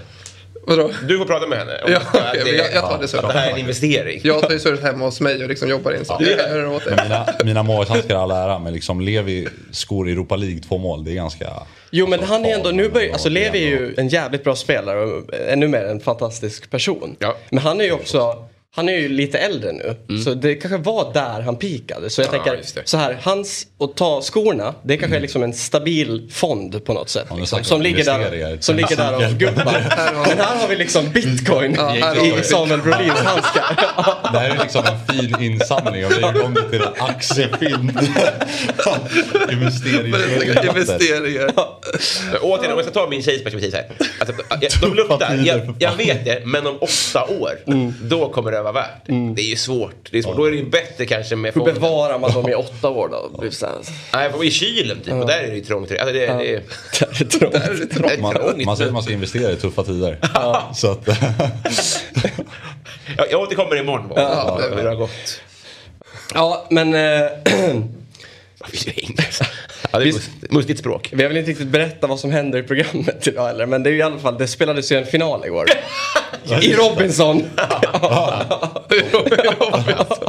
Vadå? 0.71 0.91
Du 1.09 1.19
får 1.19 1.25
prata 1.25 1.47
med 1.47 1.59
henne. 1.59 1.73
om 1.85 1.93
Ja, 1.93 1.99
att 2.12 2.33
det- 2.33 2.50
jag- 2.50 2.73
jag 2.75 2.83
tar 2.83 2.99
det. 2.99 3.15
Att 3.19 3.29
det 3.35 3.39
här 3.39 3.49
är 3.49 3.53
en 3.53 3.59
investering. 3.59 4.21
Jag 4.25 4.43
tar 4.43 4.50
ju 4.50 4.59
suttit 4.59 4.83
hemma 4.83 5.05
hos 5.05 5.21
mig 5.21 5.43
och 5.43 5.49
liksom 5.49 5.69
jobbar 5.69 5.93
in 5.93 6.05
så 6.05 6.17
jag 6.21 6.39
kan 6.39 6.50
göra 6.50 6.62
det 6.62 6.69
åt 6.69 6.87
mina, 6.87 7.27
mina 7.45 7.62
i 8.11 8.12
all 8.12 8.31
ära, 8.31 8.59
men 8.59 8.73
liksom 8.73 9.00
Levi 9.00 9.49
skor 9.73 10.09
i 10.09 10.12
Europa 10.12 10.37
League 10.37 10.61
två 10.61 10.79
mål. 10.79 11.05
Det 11.05 11.11
är 11.11 11.15
ganska... 11.15 11.47
Jo 11.91 12.07
men 12.07 12.23
han 12.23 12.45
är 12.45 12.55
ändå, 12.55 12.71
nu 12.71 12.89
börjar, 12.89 13.12
alltså 13.12 13.29
Ja, 13.29 13.33
Levi 13.33 13.59
är 13.65 13.69
ju 13.71 13.95
en 13.97 14.09
jävligt 14.09 14.45
bra 14.45 14.57
spelare 14.57 15.00
och 15.00 15.25
ännu 15.49 15.69
mer 15.69 15.85
en 15.85 16.00
fantastisk 16.00 16.71
person. 16.71 17.17
Ja. 17.19 17.37
Men 17.50 17.59
han 17.62 17.81
är 17.81 17.85
ju 17.85 17.93
också, 17.93 18.45
han 18.77 18.89
är 18.89 18.93
ju 18.93 19.09
lite 19.09 19.39
äldre 19.39 19.73
nu. 19.73 19.97
Så 20.25 20.35
det 20.35 20.55
kanske 20.55 20.79
var 20.79 21.12
där 21.12 21.41
han 21.41 21.57
pikade. 21.57 22.11
Så 22.11 22.21
jag 22.21 22.29
Mm. 22.29 22.41
Ja, 22.47 22.53
tänker 22.53 22.85
så 22.85 22.97
här, 22.97 23.19
hans, 23.23 23.67
att 23.81 23.97
ta 23.97 24.21
skorna, 24.23 24.75
det 24.83 24.97
kanske 24.97 25.17
är 25.17 25.21
liksom 25.21 25.43
en 25.43 25.53
stabil 25.53 26.29
fond 26.33 26.85
på 26.85 26.93
något 26.93 27.09
sätt. 27.09 27.27
är 27.31 27.37
Liksom, 27.37 27.65
som, 27.65 27.83
ligger 27.83 28.05
där, 28.05 28.59
som 28.61 28.77
ligger 28.77 28.97
där 28.97 29.15
och 29.17 29.23
gubbar. 29.39 29.65
Men 30.29 30.39
här 30.39 30.57
har 30.61 30.69
vi 30.69 30.77
liksom 30.77 31.11
bitcoin 31.11 31.73
i. 31.73 32.43
Samuel 32.43 32.81
Brolins 32.81 33.19
handskar. 33.21 33.77
Det 34.33 34.39
här 34.39 34.50
är 34.50 34.59
liksom 34.62 34.85
en 34.85 35.15
fin 35.17 35.43
insamling 35.43 36.07
och 36.07 36.12
vi 36.12 36.23
är 36.23 36.37
igång 36.37 36.55
till. 36.71 36.83
Investeringsmöjligheter. 39.53 40.69
Investeringar. 40.69 41.53
Återigen, 42.42 42.73
om 42.73 42.78
jag 42.78 42.85
ska 42.85 42.94
ta 42.94 43.09
min 43.09 43.23
tjejs 43.23 43.44
perspektiv 43.44 43.70
så 43.70 43.76
här. 43.76 43.87
Alltså, 44.20 44.35
jag, 44.61 44.70
de 44.90 44.94
luktar, 44.97 45.42
jag, 45.47 45.75
jag 45.78 45.92
vet 45.97 46.25
det, 46.25 46.42
men 46.44 46.66
om 46.66 46.78
åtta 46.80 47.25
år, 47.40 47.59
då 48.09 48.28
kommer 48.28 48.52
det 48.52 48.62
vara 48.62 48.73
värt. 48.73 49.06
Det 49.06 49.42
är 49.42 49.50
ju 49.50 49.56
svårt. 49.56 50.09
Det 50.11 50.18
är 50.18 50.23
svårt. 50.23 50.37
Då 50.37 50.44
är 50.44 50.50
det 50.50 50.56
ju 50.56 50.70
bättre 50.70 51.06
kanske 51.06 51.37
med 51.37 51.54
Hur 51.54 51.64
bevarar 51.64 52.18
man 52.18 52.32
dem 52.32 52.49
i 52.49 52.54
åtta 52.54 52.88
år 52.88 53.09
då? 53.09 53.40
Det 53.42 53.62
Nej, 54.12 54.30
i 54.44 54.50
kylen 54.50 55.00
typ. 55.00 55.12
Och 55.14 55.26
där 55.26 55.38
är 55.38 55.47
det 55.49 55.54
ju 55.54 55.61
trångt. 55.64 55.90
Alltså, 55.90 56.06
det, 56.06 56.26
det, 56.26 56.26
Det 56.26 57.20
är 57.20 57.25
trångt. 57.25 57.52
det 57.52 58.14
är 58.14 58.18
Man, 58.18 58.35
trångt. 58.35 58.64
man 58.64 58.76
säger 58.76 58.88
att 58.88 58.94
man 58.94 59.02
ska 59.02 59.12
investera 59.12 59.52
i 59.52 59.56
tuffa 59.56 59.82
tider. 59.82 60.18
Så 60.75 60.90
att, 60.90 61.09
Jag, 63.16 63.30
jag 63.30 63.40
återkommer 63.40 63.76
imorgon. 63.80 64.09
bara. 64.09 64.20
Ja, 64.20 64.61
Hur 64.76 64.82
det 64.82 64.88
har 64.88 64.97
gått. 64.97 65.40
Ja 66.35 66.66
men 66.70 66.94
eh, 68.62 69.11
Ja, 69.93 69.99
det 69.99 70.05
är 70.09 70.12
must, 70.12 70.31
mustigt 70.50 70.79
språk. 70.79 71.09
Vi 71.12 71.23
har 71.23 71.29
väl 71.29 71.37
inte 71.37 71.50
riktigt 71.50 71.69
berättat 71.69 72.11
vad 72.11 72.21
som 72.21 72.31
händer 72.31 72.59
i 72.59 72.62
programmet 72.62 73.26
idag 73.26 73.47
heller. 73.47 73.67
Men 73.67 73.83
det 73.83 73.90
är 73.90 73.93
ju 73.93 73.99
i 73.99 74.02
alla 74.02 74.19
fall, 74.19 74.38
det 74.38 74.47
spelades 74.49 74.93
ju 74.93 74.97
en 74.97 75.07
final 75.07 75.47
igår. 75.47 75.67
I 76.62 76.73
Robinson. 76.73 77.43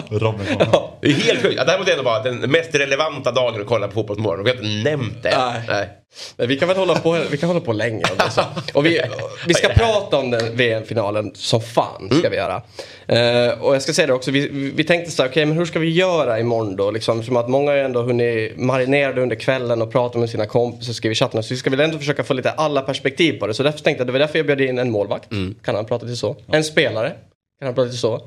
Robinson. 0.09 0.80
Det 1.01 1.07
är 1.07 1.13
helt 1.13 1.41
sjukt. 1.41 1.55
Ja, 1.57 1.63
det 1.63 1.71
här 1.71 1.77
måste 1.77 1.91
ändå 1.91 2.03
vara 2.03 2.23
den 2.23 2.37
mest 2.51 2.75
relevanta 2.75 3.31
dagen 3.31 3.61
att 3.61 3.67
kolla 3.67 3.87
på 3.87 3.93
Fotbollsmorgon. 3.93 4.43
Vi 4.43 4.49
har 4.49 4.57
inte 4.57 4.89
nämnt 4.89 5.23
det. 5.23 5.37
Nej. 5.37 5.61
Nej. 5.67 5.89
Men 6.37 6.47
vi 6.47 6.57
kan 6.57 6.67
väl 6.67 6.77
hålla 6.77 6.95
på, 6.95 7.17
vi 7.31 7.37
kan 7.37 7.49
hålla 7.49 7.61
på 7.61 7.73
länge. 7.73 8.03
om 8.11 8.17
det 8.17 8.23
är 8.23 8.29
så. 8.29 8.41
Och 8.73 8.85
vi, 8.85 9.01
vi 9.47 9.53
ska 9.53 9.67
prata 9.67 10.17
om 10.17 10.31
den 10.31 10.57
VM-finalen 10.57 11.31
som 11.35 11.61
fan 11.61 12.09
ska 12.19 12.29
vi 12.29 12.35
göra. 12.35 12.61
Eh, 13.07 13.61
och 13.61 13.75
jag 13.75 13.81
ska 13.81 13.93
säga 13.93 14.07
det 14.07 14.13
också, 14.13 14.31
vi, 14.31 14.71
vi 14.75 14.83
tänkte 14.83 15.11
så 15.11 15.21
här, 15.23 15.29
okej 15.29 15.45
men 15.45 15.57
hur 15.57 15.65
ska 15.65 15.79
vi 15.79 15.89
göra 15.89 16.39
imorgon 16.39 16.75
då? 16.75 16.91
Liksom, 16.91 17.23
som 17.23 17.37
att 17.37 17.49
många 17.49 17.71
har 17.71 17.77
ändå 17.77 18.01
hunnit 18.01 18.57
marinera 18.57 19.21
under 19.21 19.35
kvällen 19.35 19.81
och 19.81 19.91
prata 19.91 20.19
med 20.19 20.29
sina 20.29 20.45
kompisar 20.45 20.91
och 20.91 20.95
skriva 20.95 21.11
i 21.11 21.15
chatten. 21.15 21.43
Så 21.43 21.53
vi 21.53 21.57
ska 21.57 21.69
väl 21.69 21.79
ändå 21.79 21.97
försöka 21.97 22.23
få 22.23 22.33
lite 22.33 22.51
alla 22.51 22.81
perspektiv 22.81 23.39
på 23.39 23.47
det. 23.47 23.53
Så 23.53 23.63
därför 23.63 23.79
tänkte 23.79 24.01
jag, 24.01 24.07
det 24.07 24.11
var 24.11 24.19
därför 24.19 24.39
jag 24.39 24.45
bjöd 24.45 24.61
in 24.61 24.79
en 24.79 24.91
målvakt. 24.91 25.29
Kan 25.63 25.75
han 25.75 25.85
prata 25.85 26.05
lite 26.05 26.17
så? 26.17 26.35
En 26.51 26.63
spelare. 26.63 27.09
Kan 27.59 27.65
han 27.65 27.75
prata 27.75 27.85
lite 27.85 27.97
så? 27.97 28.21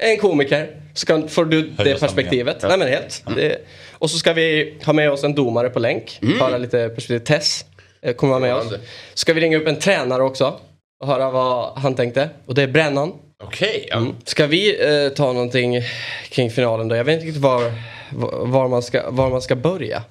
En 0.00 0.18
komiker. 0.18 0.76
Så 0.94 1.06
kan, 1.06 1.28
får 1.28 1.44
du 1.44 1.62
det 1.62 2.00
perspektivet. 2.00 2.62
Nej 2.62 2.78
men 2.78 2.88
helt. 2.88 3.24
Det, 3.36 3.58
och 3.92 4.10
så 4.10 4.18
ska 4.18 4.32
vi 4.32 4.74
ha 4.84 4.92
med 4.92 5.10
oss 5.10 5.24
en 5.24 5.34
domare 5.34 5.70
på 5.70 5.78
länk. 5.78 6.20
Höra 6.40 6.58
lite 6.58 6.88
perspektiv. 6.88 7.18
Tess 7.18 7.64
eh, 8.02 8.14
kommer 8.14 8.30
vara 8.30 8.40
med 8.40 8.54
oss. 8.54 8.72
Ska 9.14 9.32
vi 9.32 9.40
ringa 9.40 9.58
upp 9.58 9.66
en 9.66 9.78
tränare 9.78 10.22
också. 10.22 10.60
Och 11.00 11.08
höra 11.08 11.30
vad 11.30 11.78
han 11.78 11.94
tänkte. 11.94 12.30
Och 12.46 12.54
det 12.54 12.62
är 12.62 12.68
Brännan. 12.68 13.12
Okej. 13.44 13.86
ja. 13.90 14.06
Ska 14.24 14.46
vi 14.46 14.86
eh, 15.04 15.08
ta 15.08 15.32
någonting 15.32 15.82
kring 16.28 16.50
finalen 16.50 16.88
då? 16.88 16.96
Jag 16.96 17.04
vet 17.04 17.14
inte 17.14 17.26
riktigt 17.26 17.42
var, 17.42 17.72
var, 18.46 18.68
man, 18.68 18.82
ska, 18.82 19.10
var 19.10 19.30
man 19.30 19.42
ska 19.42 19.56
börja. 19.56 20.02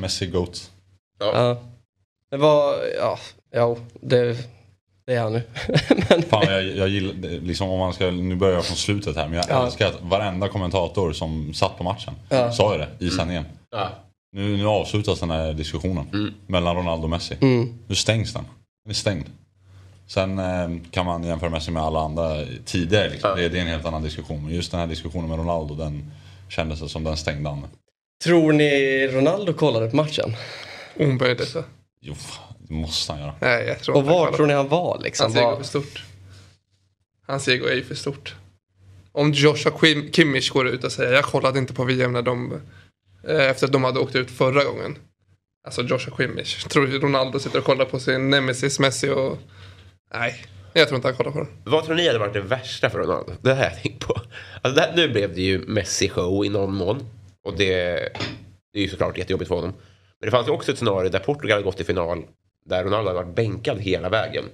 Messi 0.00 0.26
Goat. 0.26 0.70
Ja. 1.18 1.62
Det 2.30 2.36
var, 2.36 2.74
ja, 2.98 3.18
ja 3.50 3.76
det, 4.00 4.36
det 5.06 5.14
är 5.14 5.20
han 5.22 5.32
nu. 5.32 5.42
men, 6.10 6.22
Fan, 6.22 6.46
jag, 6.46 6.62
jag 6.64 6.88
gillar, 6.88 7.40
liksom 7.40 7.68
om 7.70 7.78
man 7.78 7.92
ska, 7.92 8.10
nu 8.10 8.36
börjar 8.36 8.54
jag 8.54 8.64
från 8.64 8.76
slutet 8.76 9.16
här, 9.16 9.28
men 9.28 9.36
jag 9.36 9.44
Ja. 9.48 9.66
älskar 9.66 9.86
att 9.86 10.02
varenda 10.02 10.48
kommentator 10.48 11.12
som 11.12 11.54
satt 11.54 11.78
på 11.78 11.84
matchen 11.84 12.14
Ja. 12.28 12.52
sa 12.52 12.72
ju 12.72 12.78
det 12.78 13.04
i 13.06 13.10
sändningen. 13.10 13.44
Ja. 13.70 13.88
Nu, 14.36 14.56
nu 14.56 14.66
avslutas 14.66 15.20
den 15.20 15.30
här 15.30 15.52
diskussionen 15.52 16.34
mellan 16.46 16.76
Ronaldo 16.76 17.04
och 17.04 17.10
Messi. 17.10 17.36
mm, 17.40 17.74
Nu 17.86 17.94
stängs 17.94 18.32
den. 18.32 18.44
Den 18.84 18.90
är 18.90 18.94
stängd. 18.94 19.26
Sen 20.06 20.38
eh, 20.38 20.68
kan 20.90 21.06
man 21.06 21.24
jämföra 21.24 21.50
Messi 21.50 21.70
med 21.70 21.82
alla 21.82 22.00
andra 22.00 22.36
tidigare. 22.64 23.08
Liksom. 23.10 23.30
Ja. 23.30 23.36
Det, 23.36 23.48
det 23.48 23.58
är 23.58 23.62
en 23.62 23.68
helt 23.68 23.86
annan 23.86 24.02
diskussion. 24.02 24.44
Men 24.44 24.54
just 24.54 24.70
den 24.70 24.80
här 24.80 24.86
diskussionen 24.86 25.28
med 25.28 25.38
Ronaldo, 25.38 25.74
den 25.74 26.12
kändes 26.48 26.92
som 26.92 27.04
den 27.04 27.16
stängde 27.16 27.48
han. 27.50 27.64
tror 28.24 28.52
ni 28.52 28.70
Ronaldo 29.12 29.52
kollade 29.52 29.90
på 29.90 29.96
matchen? 29.96 30.36
Omöjligt. 30.98 31.48
så. 31.48 31.62
Jo, 32.00 32.14
det 32.48 32.51
måste 32.72 33.12
han 33.12 33.20
göra. 33.20 33.34
Nej, 33.40 33.66
jag 33.66 33.78
tror 33.80 33.96
Och 33.96 34.04
var 34.04 34.32
tror 34.32 34.46
ni 34.46 34.54
han 34.54 34.68
var 34.68 35.00
liksom? 35.02 35.24
Hans 35.24 35.36
ego 35.36 35.50
är 35.52 35.56
för 35.56 35.64
stort. 35.64 36.02
Hans 37.26 37.48
ego 37.48 37.66
är 37.66 37.74
ju 37.74 37.84
för 37.84 37.94
stort. 37.94 38.34
Om 39.12 39.32
Joshua 39.32 39.72
Kim- 39.72 40.10
Kimmich 40.12 40.50
går 40.50 40.68
ut 40.68 40.84
och 40.84 40.92
säger 40.92 41.12
jag 41.12 41.24
kollade 41.24 41.58
inte 41.58 41.74
på 41.74 41.84
VM 41.84 42.12
när 42.12 42.22
de 42.22 42.60
eh, 43.28 43.36
efter 43.50 43.66
att 43.66 43.72
de 43.72 43.84
hade 43.84 44.00
åkt 44.00 44.16
ut 44.16 44.30
förra 44.30 44.64
gången. 44.64 44.98
Alltså 45.64 45.82
Joshua 45.82 46.16
Kimmich. 46.16 46.64
Tror 46.64 46.86
du 46.86 46.98
Ronaldo 46.98 47.38
sitter 47.38 47.58
och 47.58 47.64
kollar 47.64 47.84
på 47.84 48.00
sin 48.00 48.30
nemesis 48.30 48.78
Messi 48.78 49.08
och 49.10 49.38
nej, 50.14 50.44
jag 50.72 50.88
tror 50.88 50.96
inte 50.96 51.08
han 51.08 51.16
kollar 51.16 51.30
på 51.30 51.38
den. 51.38 51.48
Vad 51.64 51.84
tror 51.84 51.94
ni 51.96 52.06
hade 52.06 52.18
varit 52.18 52.32
det 52.32 52.40
värsta 52.40 52.90
för 52.90 52.98
Ronaldo? 52.98 53.32
Det 53.42 53.54
här 53.54 53.64
jag 53.70 53.82
tänkt 53.82 54.06
på. 54.06 54.14
Alltså 54.62 54.80
här, 54.80 54.92
nu 54.96 55.08
blev 55.08 55.34
det 55.34 55.42
ju 55.42 55.58
Messi-show 55.66 56.44
i 56.46 56.48
någon 56.48 56.74
mån. 56.74 57.06
Och 57.44 57.56
det, 57.56 57.94
det 58.72 58.78
är 58.78 58.82
ju 58.82 58.88
såklart 58.88 59.18
jättejobbigt 59.18 59.48
för 59.48 59.54
honom. 59.54 59.70
Men 60.20 60.26
det 60.26 60.30
fanns 60.30 60.48
ju 60.48 60.52
också 60.52 60.72
ett 60.72 60.78
scenario 60.78 61.10
där 61.10 61.18
Portugal 61.18 61.50
hade 61.50 61.64
gått 61.64 61.76
till 61.76 61.86
final. 61.86 62.24
Där 62.64 62.84
Ronaldo 62.84 63.10
hade 63.10 63.22
varit 63.24 63.34
bänkad 63.36 63.80
hela 63.80 64.08
vägen. 64.08 64.44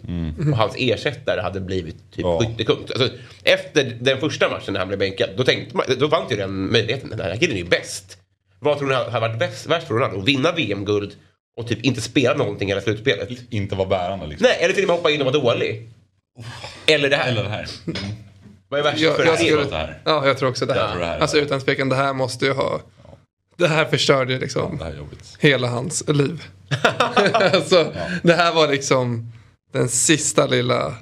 Och 0.53 0.57
hans 0.59 0.75
ersättare 0.79 1.41
hade 1.41 1.61
blivit 1.61 1.97
typ 1.97 2.21
Ja. 2.25 2.41
skyttekung. 2.41 2.79
Alltså, 2.81 3.09
efter 3.43 3.97
den 4.01 4.21
första 4.21 4.49
matchen 4.49 4.73
när 4.73 4.79
han 4.81 4.89
blev 4.89 4.99
bänkad. 4.99 5.31
Då, 5.37 5.45
tänkte 5.45 5.77
man, 5.77 5.87
då 5.99 6.09
fanns 6.09 6.33
ju 6.33 6.37
den 6.37 6.73
möjligheten. 6.73 7.11
Den 7.11 7.21
här 7.21 7.37
killen 7.37 7.57
är 7.57 7.61
ju 7.61 7.69
bäst. 7.69 8.19
Vad 8.61 8.79
tror 8.79 8.89
ni 8.89 8.95
hade 8.95 9.21
varit 9.21 9.39
bäst, 9.39 9.67
värst 9.67 9.87
för 9.87 9.95
Ronaldo? 9.95 10.19
Att 10.19 10.25
vinna 10.29 10.53
VM-guld 10.53 11.13
och 11.57 11.67
typ 11.69 11.85
inte 11.85 12.01
spela 12.01 12.35
någonting 12.37 12.69
hela 12.69 12.81
slutspelet? 12.81 13.29
Inte 13.51 13.75
vara 13.75 13.89
bärande 13.89 14.27
liksom. 14.27 14.47
Nej, 14.47 14.57
eller 14.65 14.75
till 14.75 14.85
och 14.85 14.89
med 14.89 14.97
hoppa 14.97 15.11
in 15.11 15.21
och 15.23 15.27
vara 15.35 15.39
dålig. 15.45 15.89
Eller 16.87 17.11
det 17.11 17.17
här. 17.17 17.29
Eller 17.29 17.43
det 17.43 17.49
här. 17.49 17.67
Vad 18.69 18.81
är 18.81 18.85
värst 18.85 18.99
Jag, 19.01 19.17
för 19.17 19.25
jag 19.25 19.35
det? 19.39 19.45
skulle, 19.45 19.65
det 19.65 19.77
här. 19.77 19.99
ja, 20.05 20.27
jag 20.27 20.39
tror 20.39 20.49
också 20.49 20.67
det 20.67 20.75
tror 20.75 20.83
det 20.85 20.89
här. 20.89 21.13
här. 21.13 21.19
Alltså 21.19 21.39
utan 21.39 21.61
tvekan, 21.61 21.89
det 21.89 21.97
här 21.97 22.13
måste 22.13 22.45
ju 22.45 22.53
ha... 22.53 22.81
Det 23.57 23.69
här 23.69 23.85
förstörde 23.85 24.33
ju 24.33 24.39
Ja, 24.39 24.43
liksom 24.43 24.79
det 24.79 24.85
här 24.85 25.07
hela 25.39 25.69
hans 25.69 26.09
liv. 26.09 26.43
alltså, 27.55 27.93
Det 28.23 28.35
här 28.35 28.55
var 28.55 28.69
liksom 28.69 29.33
den 29.73 29.89
sista 29.89 30.47
lilla... 30.47 30.95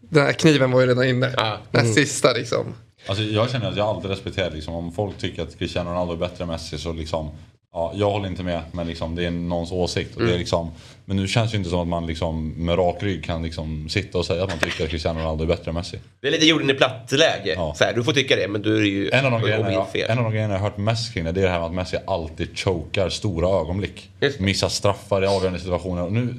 Den 0.00 0.26
här 0.26 0.32
kniven 0.32 0.70
var 0.70 0.80
ju 0.80 0.86
redan 0.86 1.04
inne. 1.04 1.34
Ja. 1.36 1.58
Den 1.70 1.94
sista 1.94 2.32
liksom. 2.32 2.74
Alltså, 3.06 3.24
jag 3.24 3.50
känner 3.50 3.68
att 3.70 3.76
jag 3.76 3.86
alltid 3.86 4.10
respekterar 4.10 4.50
liksom, 4.50 4.74
om 4.74 4.92
folk 4.92 5.18
tycker 5.18 5.42
att 5.42 5.58
Cristiano 5.58 5.90
Ronaldo 5.90 6.12
är 6.12 6.18
bättre 6.18 6.44
än 6.44 6.50
Messi 6.50 6.78
så 6.78 6.92
liksom 6.92 7.30
Ja, 7.74 7.92
jag 7.94 8.10
håller 8.10 8.26
inte 8.26 8.42
med 8.42 8.62
men 8.72 8.86
liksom, 8.86 9.14
det 9.14 9.24
är 9.24 9.30
någons 9.30 9.72
åsikt. 9.72 10.16
Och 10.16 10.22
det 10.22 10.34
är 10.34 10.38
liksom, 10.38 10.70
men 11.04 11.16
nu 11.16 11.28
känns 11.28 11.50
det 11.50 11.56
inte 11.56 11.70
som 11.70 11.80
att 11.80 11.88
man 11.88 12.06
liksom, 12.06 12.48
med 12.48 12.78
rak 12.78 12.96
rygg 13.02 13.24
kan 13.24 13.42
liksom, 13.42 13.88
sitta 13.88 14.18
och 14.18 14.26
säga 14.26 14.42
att 14.44 14.50
man 14.50 14.58
tycker 14.58 14.84
att 14.84 14.90
Cristiano 14.90 15.20
Ronaldo 15.20 15.44
är 15.44 15.48
bättre 15.48 15.68
än 15.70 15.74
Messi. 15.74 15.98
Det 16.20 16.26
är 16.28 16.32
lite 16.32 16.46
jorden 16.46 16.70
i 16.70 16.74
platt-läge. 16.74 17.54
Ja. 17.56 17.74
Så 17.76 17.84
här, 17.84 17.92
Du 17.94 18.04
får 18.04 18.12
tycka 18.12 18.36
det, 18.36 18.48
men 18.48 18.62
du 18.62 18.76
är 18.76 18.84
ju 18.84 19.10
En 19.10 19.24
av, 19.24 19.30
de 19.30 19.42
grejerna, 19.42 19.72
jag, 19.72 19.90
fel. 19.90 20.10
en 20.10 20.18
av 20.18 20.24
de 20.24 20.32
grejerna 20.32 20.54
jag 20.54 20.60
har 20.60 20.68
hört 20.68 20.78
mest 20.78 21.14
kring 21.14 21.24
det, 21.24 21.32
det 21.32 21.40
är 21.40 21.44
det 21.44 21.50
här 21.50 21.58
med 21.58 21.66
att 21.66 21.74
Messi 21.74 21.96
alltid 22.06 22.58
chokar 22.58 23.08
stora 23.08 23.60
ögonblick. 23.60 24.10
Missar 24.38 24.68
straffar 24.68 25.24
i 25.24 25.26
avgörande 25.26 25.58
situationer. 25.60 26.02
Och 26.04 26.12
nu, 26.12 26.34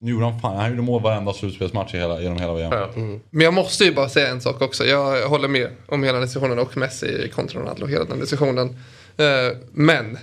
nu 0.00 0.10
gjorde 0.10 0.24
han 0.24 0.40
fan, 0.40 0.56
han 0.56 0.70
gjorde 0.70 0.82
mål 0.82 1.02
varenda 1.02 1.32
slutspelsmatch 1.32 1.94
i 1.94 1.98
hela, 1.98 2.20
genom 2.20 2.38
hela 2.38 2.54
VM. 2.54 2.72
Ja. 2.72 2.88
Men 3.30 3.44
jag 3.44 3.54
måste 3.54 3.84
ju 3.84 3.94
bara 3.94 4.08
säga 4.08 4.28
en 4.28 4.40
sak 4.40 4.62
också. 4.62 4.84
Jag 4.84 5.28
håller 5.28 5.48
med 5.48 5.68
om 5.88 6.04
hela 6.04 6.20
diskussionen 6.20 6.58
och 6.58 6.76
Messi 6.76 7.30
kontra 7.34 7.60
Ronaldo, 7.60 7.86
hela 7.86 8.04
den 8.04 8.20
diskussionen. 8.20 8.76
Eh, 9.18 9.56
Men 9.72 10.18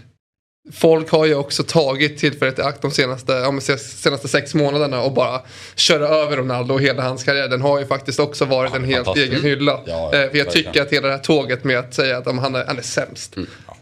folk 0.74 1.10
har 1.10 1.26
ju 1.26 1.36
också 1.36 1.64
tagit 1.64 2.18
tillfället 2.18 2.60
i 2.60 2.62
akt 2.62 2.82
de 2.82 2.92
senaste, 2.92 3.32
ja, 3.34 3.60
senaste 3.78 4.28
sex 4.28 4.54
månaderna 4.54 5.02
och 5.02 5.14
bara 5.14 5.42
köra 5.76 6.08
över 6.08 6.38
Ronaldo 6.38 6.74
och 6.74 6.82
hela 6.82 7.04
hans 7.04 7.24
karriär. 7.24 7.48
Den 7.48 7.62
har 7.62 7.80
ju 7.80 7.86
faktiskt 7.86 8.20
också 8.20 8.46
varit 8.46 8.76
en 8.76 8.84
helt 8.84 9.18
egen 9.18 9.42
hylla. 9.42 9.80
Ja, 9.86 10.10
ja, 10.14 10.20
Eh, 10.24 10.30
För 10.32 10.38
jag 10.38 10.50
tycker 10.52 10.82
att 10.82 10.90
hela 10.94 11.08
det 11.08 11.14
här 11.14 11.20
tåget 11.24 11.64
med 11.64 11.80
att 11.80 11.94
säga 11.94 12.18
att 12.18 12.28
om 12.28 12.38
han, 12.38 12.56
är, 12.56 12.66
han 12.66 12.78
är 12.78 12.82
sämst. 12.82 13.36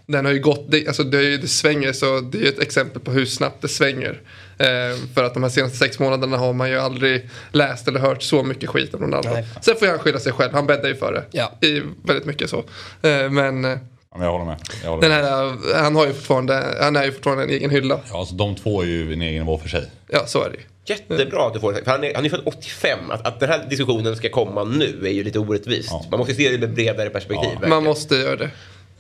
Den 0.06 0.26
har 0.26 0.32
ju 0.32 0.40
gått, 0.40 0.66
det, 0.72 0.88
alltså 0.88 1.04
det, 1.04 1.18
är 1.18 1.22
ju- 1.22 1.38
det 1.38 1.48
svänger 1.48 1.94
så 1.94 2.20
det 2.20 2.38
är 2.38 2.42
ju 2.42 2.48
ett 2.48 2.60
exempel 2.60 3.02
på 3.02 3.12
hur 3.12 3.26
snabbt 3.26 3.62
det 3.62 3.68
svänger. 3.68 4.22
Eh, 4.58 4.68
för 5.16 5.24
att 5.24 5.34
de 5.34 5.44
här 5.44 5.50
senaste 5.50 5.78
sex 5.78 6.00
månaderna 6.00 6.38
har 6.38 6.54
man 6.54 6.70
ju 6.70 6.78
aldrig 6.80 7.30
läst 7.52 7.88
eller 7.88 8.00
hört 8.00 8.24
så 8.24 8.44
mycket 8.44 8.70
skit 8.70 8.94
om 8.94 9.02
Ronaldo. 9.02 9.30
Nej. 9.34 9.46
Sen 9.62 9.76
får 9.76 9.86
han 9.88 10.00
skylla 10.00 10.20
sig 10.20 10.32
själv, 10.34 10.54
han 10.54 10.68
bäddar 10.68 10.90
ju 10.90 10.96
för 10.96 11.14
det. 11.14 11.24
Ja. 11.32 11.52
I 11.68 11.82
väldigt 12.04 12.26
mycket 12.26 12.50
så. 12.50 12.58
Eh, 13.02 13.30
men 13.30 13.66
eh, 13.66 13.72
Ja, 13.72 13.78
men 13.78 13.80
jag 14.20 14.32
håller 14.32 14.46
med. 14.46 14.58
Jag 14.84 14.90
håller 14.90 15.02
Den 15.10 15.22
med. 15.22 15.32
här, 15.32 15.84
han, 15.84 15.96
har 15.96 16.08
ju 16.08 16.14
fortfarande, 16.14 16.76
han 16.82 16.96
är 16.96 17.04
ju 17.06 17.12
fortfarande 17.12 17.44
en 17.44 17.50
egen 17.50 17.70
hylla. 17.70 18.00
Ja, 18.12 18.20
alltså, 18.20 18.36
de 18.36 18.56
två 18.56 18.82
är 18.82 18.86
ju 18.86 19.14
en 19.14 19.22
egen 19.22 19.40
nivå 19.44 19.58
för 19.58 19.70
sig. 19.70 19.84
Ja, 20.08 20.26
så 20.28 20.44
är 20.44 20.50
det 20.50 20.56
ju. 20.56 20.64
Jättebra 20.86 21.48
att 21.48 21.54
du 21.54 21.60
får 21.60 21.74
det. 21.74 21.84
För 21.84 21.92
han 21.92 22.04
är, 22.04 22.16
han 22.16 22.26
är 22.26 22.30
född 22.30 22.42
85. 22.46 23.00
Att, 23.12 23.28
att 23.28 23.40
den 23.40 23.50
här 23.50 23.66
diskussionen 23.70 24.16
ska 24.16 24.30
komma 24.30 24.64
nu 24.64 25.00
är 25.04 25.10
ju 25.12 25.24
lite 25.24 25.40
orättvist. 25.40 25.90
Ja. 25.92 26.06
Man 26.12 26.20
måste 26.20 26.34
se 26.34 26.50
det 26.50 26.56
i 26.56 26.64
ett 26.64 26.70
bredare 26.76 27.10
perspektiv. 27.10 27.50
Ja. 27.62 27.68
Man 27.68 27.84
måste 27.84 28.16
göra 28.16 28.36
det. 28.36 28.50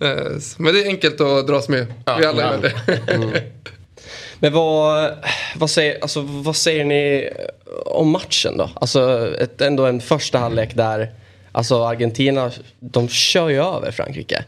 Eh, 0.07 0.31
Men 0.57 0.73
det 0.73 0.81
är 0.81 0.85
enkelt 0.87 1.21
att 1.21 1.47
dras 1.47 1.69
med. 1.69 1.85
Vi 2.05 2.25
alla 2.25 2.41
Ja. 2.41 2.51
gör 2.51 2.57
det. 2.61 3.41
Men 4.39 4.53
vad, 4.53 5.11
vad, 5.55 5.69
säger, 5.69 6.01
alltså, 6.01 6.21
vad 6.21 6.55
säger 6.55 6.85
ni 6.85 7.29
om 7.85 8.09
matchen 8.09 8.57
då? 8.57 8.69
Alltså 8.73 9.29
ett, 9.39 9.61
ändå 9.61 9.85
en 9.85 10.01
första 10.01 10.37
halvlek 10.37 10.75
där 10.75 11.11
alltså 11.51 11.83
Argentina, 11.83 12.51
de 12.79 13.09
kör 13.09 13.49
ju 13.49 13.63
över 13.63 13.91
Frankrike. 13.91 14.43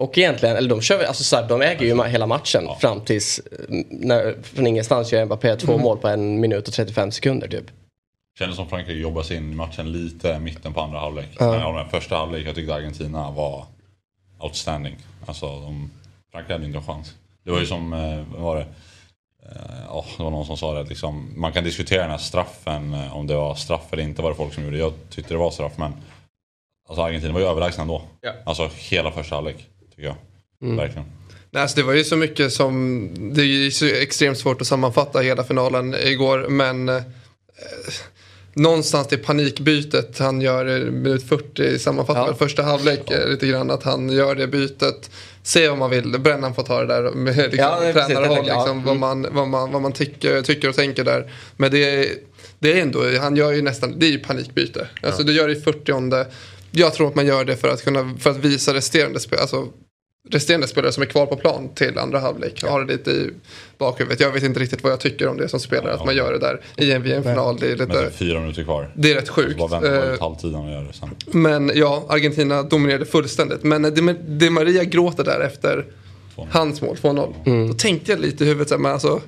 Och 0.00 0.18
egentligen, 0.18 0.56
eller 0.56 0.68
de 0.68 0.80
kör 0.80 1.04
alltså 1.04 1.24
så 1.24 1.36
här, 1.36 1.48
de 1.48 1.62
äger 1.62 1.86
ju 1.86 1.94
ma- 1.94 2.06
hela 2.08 2.26
matchen 2.26 2.68
fram 2.80 3.00
tills 3.00 3.38
eh, 3.38 3.44
när, 3.90 4.42
från 4.42 4.66
ingenstans 4.66 5.12
gör 5.12 5.24
Mbappé 5.24 5.56
två 5.56 5.78
mål 5.78 5.98
på 5.98 6.08
en 6.08 6.40
minut 6.40 6.68
och 6.68 6.74
35 6.74 7.10
sekunder 7.12 7.48
typ. 7.48 7.64
Kändes 8.38 8.56
som 8.56 8.68
Frankrike 8.68 9.00
jobbade 9.00 9.26
sig 9.26 9.36
in 9.36 9.52
i 9.52 9.54
matchen 9.54 9.92
lite 9.92 10.28
i 10.28 10.38
mitten 10.38 10.72
på 10.72 10.80
andra 10.80 10.98
halvlek. 10.98 11.38
Håller 11.38 11.72
med. 11.72 11.90
Första 11.90 12.16
halvlek, 12.16 12.46
jag 12.46 12.54
tyckte 12.54 12.74
Argentina 12.74 13.30
var 13.30 13.64
outstanding. 14.38 14.96
Alltså, 15.26 15.46
de, 15.46 15.90
Frankrike 16.32 16.52
hade 16.52 16.66
inte 16.66 16.78
en 16.78 16.84
chans. 16.84 17.14
Det 17.44 17.50
var 17.50 17.60
ju 17.60 17.66
som, 17.66 17.92
eh, 17.92 18.24
vad 18.32 18.42
var 18.42 18.56
det? 18.56 18.66
Ja, 19.88 20.04
det 20.16 20.22
var 20.22 20.30
någon 20.30 20.46
som 20.46 20.56
sa 20.56 20.74
det 20.74 20.80
att 20.80 20.88
liksom, 20.88 21.32
man 21.36 21.52
kan 21.52 21.64
diskutera 21.64 22.02
den 22.02 22.10
här 22.10 22.18
straffen, 22.18 22.94
om 23.12 23.26
det 23.26 23.34
var 23.34 23.54
straff 23.54 23.92
eller 23.92 24.02
inte 24.02 24.22
var 24.22 24.30
det 24.30 24.36
folk 24.36 24.54
som 24.54 24.64
gjorde. 24.64 24.78
Jag 24.78 24.92
tyckte 25.10 25.34
det 25.34 25.38
var 25.38 25.50
straff 25.50 25.72
men 25.76 25.92
alltså 26.88 27.02
Argentina 27.02 27.32
var 27.32 27.40
ju 27.40 27.46
överlägsna 27.46 27.82
ändå. 27.82 28.02
Ja. 28.20 28.32
Alltså 28.46 28.70
hela 28.90 29.10
första 29.12 29.34
halvlek, 29.34 29.66
tycker 30.00 30.16
jag. 30.60 30.76
Verkligen. 30.76 31.06
Nej, 31.50 31.62
alltså 31.62 31.76
det 31.76 31.82
var 31.82 31.92
ju 31.92 32.04
så 32.04 32.16
mycket 32.16 32.52
som, 32.52 33.08
det 33.34 33.40
är 33.40 33.46
ju 33.46 33.70
så 33.70 33.86
extremt 33.86 34.38
svårt 34.38 34.60
att 34.60 34.66
sammanfatta 34.66 35.20
hela 35.20 35.44
finalen 35.44 35.94
igår 35.94 36.46
men 36.48 36.88
eh, 36.88 37.02
någonstans 38.54 39.08
det 39.08 39.16
panikbytet 39.16 40.18
han 40.18 40.40
gör 40.40 40.68
i 40.68 40.90
minut 40.90 41.28
40 41.28 41.78
sammanfattar 41.78 42.20
Ja. 42.20 42.26
väl 42.26 42.34
första 42.34 42.62
halvlek 42.62 43.10
eh, 43.10 43.28
lite 43.28 43.46
grann 43.46 43.70
att 43.70 43.82
han 43.82 44.10
gör 44.10 44.34
det 44.34 44.46
bytet. 44.46 45.10
Se 45.42 45.68
vad 45.68 45.78
man 45.78 45.90
vill, 45.90 46.20
Brännan 46.20 46.54
får 46.54 46.62
ta 46.62 46.80
det 46.80 46.86
där 46.86 47.10
med 47.10 47.36
liksom, 47.36 47.58
Ja, 47.58 47.92
tränarhåll, 47.92 48.44
ja. 48.46 48.58
liksom, 48.58 48.84
vad, 48.84 48.96
man, 48.96 49.26
vad, 49.32 49.48
man, 49.48 49.72
vad 49.72 49.82
man 49.82 49.92
tycker, 49.92 50.42
tycker 50.42 50.68
och 50.68 50.74
tänker 50.76 51.04
där. 51.04 51.32
Men 51.56 51.70
det 51.70 51.84
är, 51.84 52.06
det 52.58 52.78
är 52.78 52.82
ändå, 52.82 53.18
han 53.20 53.36
gör 53.36 53.52
ju 53.52 53.62
nästan, 53.62 53.98
det 53.98 54.06
är 54.06 54.10
ju 54.10 54.18
panikbyte. 54.18 54.88
Alltså 55.02 55.22
det 55.22 55.32
gör 55.32 55.48
det 55.48 55.56
i 55.56 55.60
40 55.60 56.26
Jag 56.70 56.94
tror 56.94 57.08
att 57.08 57.14
man 57.14 57.26
gör 57.26 57.44
det 57.44 57.56
för 57.56 57.68
att 57.68 57.84
kunna, 57.84 58.16
för 58.20 58.30
att 58.30 58.36
visa 58.36 58.74
resterande 58.74 59.20
spel, 59.20 59.38
alltså 59.38 59.68
resterande 60.28 60.66
spelare 60.66 60.92
som 60.92 61.02
är 61.02 61.06
kvar 61.06 61.26
på 61.26 61.36
plan 61.36 61.68
till 61.74 61.98
andra 61.98 62.18
halvlek. 62.18 62.64
Har 62.64 62.84
det 62.84 62.92
lite 62.92 63.10
i 63.10 63.30
bakhuvudet. 63.78 64.20
Jag 64.20 64.32
vet 64.32 64.42
inte 64.42 64.60
riktigt 64.60 64.82
vad 64.82 64.92
jag 64.92 65.00
tycker 65.00 65.28
om 65.28 65.36
det 65.36 65.48
som 65.48 65.60
spelare. 65.60 65.94
Att 65.94 66.04
man 66.04 66.16
gör 66.16 66.32
det 66.32 66.38
där 66.38 66.60
i 66.76 66.92
en 66.92 67.02
VM-final. 67.02 67.56
Det 67.60 67.66
är, 67.66 67.76
lite, 67.76 68.04
typ 68.04 68.14
fyra 68.14 68.40
minuter 68.40 68.62
kvar. 68.64 68.90
det 68.94 69.10
är 69.10 69.14
rätt 69.14 69.28
sjukt. 69.28 69.58
bara 69.58 69.80
vänta 69.80 70.06
Eh, 70.06 70.14
ut 70.14 70.20
halvtiden 70.20 70.54
och 70.54 70.70
gör 70.70 70.82
det 70.82 70.92
sen. 70.92 71.10
Men 71.26 71.72
ja, 71.74 72.06
Argentina 72.08 72.62
dominerade 72.62 73.06
fullständigt. 73.06 73.62
Men 73.62 73.82
det, 73.82 74.16
det 74.28 74.50
Maria 74.50 74.84
gråter 74.84 75.24
där 75.24 75.40
efter 75.40 75.86
hans 76.50 76.82
mål, 76.82 76.96
2-0. 76.96 77.68
Då 77.68 77.74
tänkte 77.74 78.12
jag 78.12 78.20
lite 78.20 78.44
i 78.44 78.46
huvudet 78.46 78.68
så 78.68 78.74
här, 78.74 78.82
men 78.82 78.92
alltså. 78.92 79.20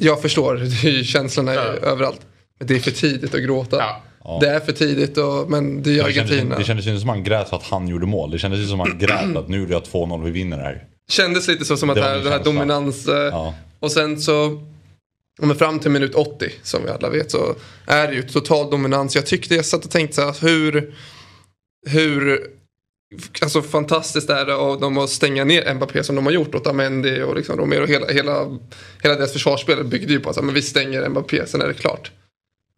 Jag 0.00 0.22
förstår, 0.22 0.56
är 0.86 1.04
känslorna 1.04 1.52
är 1.52 1.84
överallt. 1.84 2.20
Men 2.58 2.68
det 2.68 2.74
är 2.74 2.78
för 2.78 2.90
tidigt 2.90 3.34
att 3.34 3.42
gråta. 3.42 3.76
Ja. 3.76 4.02
Ja. 4.24 4.38
Det 4.40 4.48
är 4.48 4.60
för 4.60 4.72
tidigt 4.72 5.18
och, 5.18 5.50
men 5.50 5.82
det 5.82 5.90
är 5.90 6.04
Det 6.04 6.12
kändes, 6.12 6.32
Argentina. 6.32 6.58
det 6.58 6.64
kändes 6.64 6.86
ju 6.86 7.00
som 7.00 7.10
att 7.10 7.16
han 7.16 7.24
grät 7.24 7.48
för 7.48 7.56
att 7.56 7.62
han 7.62 7.88
gjorde 7.88 8.06
mål. 8.06 8.30
Det 8.30 8.38
kändes 8.38 8.60
ju 8.60 8.66
som 8.66 8.80
att 8.80 8.88
han 8.88 8.98
grät 8.98 9.36
att 9.36 9.48
nu 9.48 9.62
är 9.62 9.66
det 9.66 9.74
2-0 9.74 10.24
vi 10.24 10.30
vinner 10.30 10.56
det 10.56 10.62
här. 10.62 10.84
Kändes 11.10 11.48
lite 11.48 11.64
så 11.64 11.76
som 11.76 11.90
att 11.90 11.96
Det 11.96 12.02
här, 12.02 12.18
den 12.18 12.32
här 12.32 12.44
dominans. 12.44 13.04
Ja. 13.06 13.54
Och 13.80 13.92
sen 13.92 14.20
så. 14.20 14.66
Men 15.42 15.56
fram 15.56 15.78
till 15.78 15.90
minut 15.90 16.14
80 16.14 16.50
som 16.62 16.84
vi 16.84 16.90
alla 16.90 17.08
vet 17.10 17.30
så 17.30 17.54
är 17.86 18.08
det 18.08 18.14
ju 18.14 18.22
total 18.22 18.70
dominans. 18.70 19.14
Jag 19.14 19.26
tyckte 19.26 19.54
jag 19.54 19.64
satt 19.64 19.84
och 19.84 19.90
tänkte 19.90 20.16
så 20.16 20.22
här 20.22 20.34
hur. 20.40 20.94
Hur. 21.88 22.40
Alltså 23.42 23.62
fantastiskt 23.62 24.30
är 24.30 24.46
det 24.46 24.54
av 24.54 24.80
dem 24.80 24.98
att 24.98 25.10
stänga 25.10 25.44
ner 25.44 25.74
Mbappé 25.74 26.02
som 26.04 26.16
de 26.16 26.26
har 26.26 26.32
gjort. 26.32 26.54
Otamendi 26.54 27.22
och 27.22 27.36
liksom 27.36 27.56
Romero. 27.56 27.86
Hela, 27.86 28.06
hela, 28.06 28.58
hela 29.02 29.14
deras 29.14 29.32
försvarsspel 29.32 29.84
byggde 29.84 30.12
ju 30.12 30.20
på 30.20 30.30
att 30.30 30.44
men 30.44 30.54
vi 30.54 30.62
stänger 30.62 31.08
Mbappé 31.08 31.46
sen 31.46 31.62
är 31.62 31.68
det 31.68 31.74
klart. 31.74 32.10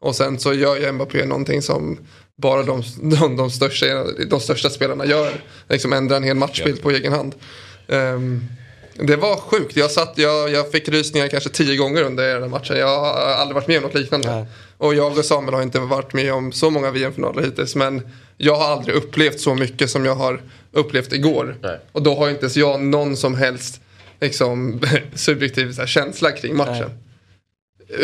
Och 0.02 0.16
sen 0.16 0.38
så 0.38 0.52
gör 0.52 0.76
ju 0.76 0.92
Mbappé 0.92 1.24
någonting 1.24 1.62
som 1.62 1.98
bara 2.36 2.62
de, 2.62 2.82
de, 3.02 3.36
de, 3.36 3.50
största, 3.50 3.86
de 4.30 4.40
största 4.40 4.70
spelarna 4.70 5.06
gör. 5.06 5.32
Liksom 5.68 5.92
ändra 5.92 6.16
en 6.16 6.22
hel 6.22 6.36
matchbild 6.36 6.82
på 6.82 6.90
egen 6.90 7.12
hand. 7.12 7.34
Ehm, 7.88 8.44
det 8.94 9.16
var 9.16 9.36
sjukt. 9.36 9.76
Jag, 9.76 9.90
satt, 9.90 10.12
jag, 10.18 10.50
jag 10.50 10.70
fick 10.70 10.88
rysningar 10.88 11.28
kanske 11.28 11.50
tio 11.50 11.76
gånger 11.76 12.02
under 12.02 12.40
den 12.40 12.50
matchen. 12.50 12.78
Jag 12.78 13.00
har 13.00 13.14
aldrig 13.14 13.54
varit 13.54 13.68
med 13.68 13.76
om 13.76 13.82
något 13.82 13.94
liknande. 13.94 14.36
Nej. 14.36 14.46
Och 14.78 14.94
jag 14.94 15.18
och 15.18 15.24
Samuel 15.24 15.54
har 15.54 15.62
inte 15.62 15.78
varit 15.78 16.12
med 16.12 16.32
om 16.32 16.52
så 16.52 16.70
många 16.70 16.90
VM-finaler 16.90 17.42
hittills. 17.42 17.76
Men 17.76 18.02
jag 18.36 18.54
har 18.54 18.72
aldrig 18.72 18.96
upplevt 18.96 19.40
så 19.40 19.54
mycket 19.54 19.90
som 19.90 20.04
jag 20.04 20.14
har 20.14 20.42
upplevt 20.72 21.12
igår. 21.12 21.56
Nej. 21.62 21.78
Och 21.92 22.02
då 22.02 22.14
har 22.14 22.30
inte 22.30 22.40
ens 22.40 22.56
jag 22.56 22.80
någon 22.80 23.16
som 23.16 23.34
helst 23.34 23.80
liksom, 24.20 24.80
subjektiv 25.14 25.78
här, 25.78 25.86
känsla 25.86 26.30
kring 26.30 26.56
matchen. 26.56 26.90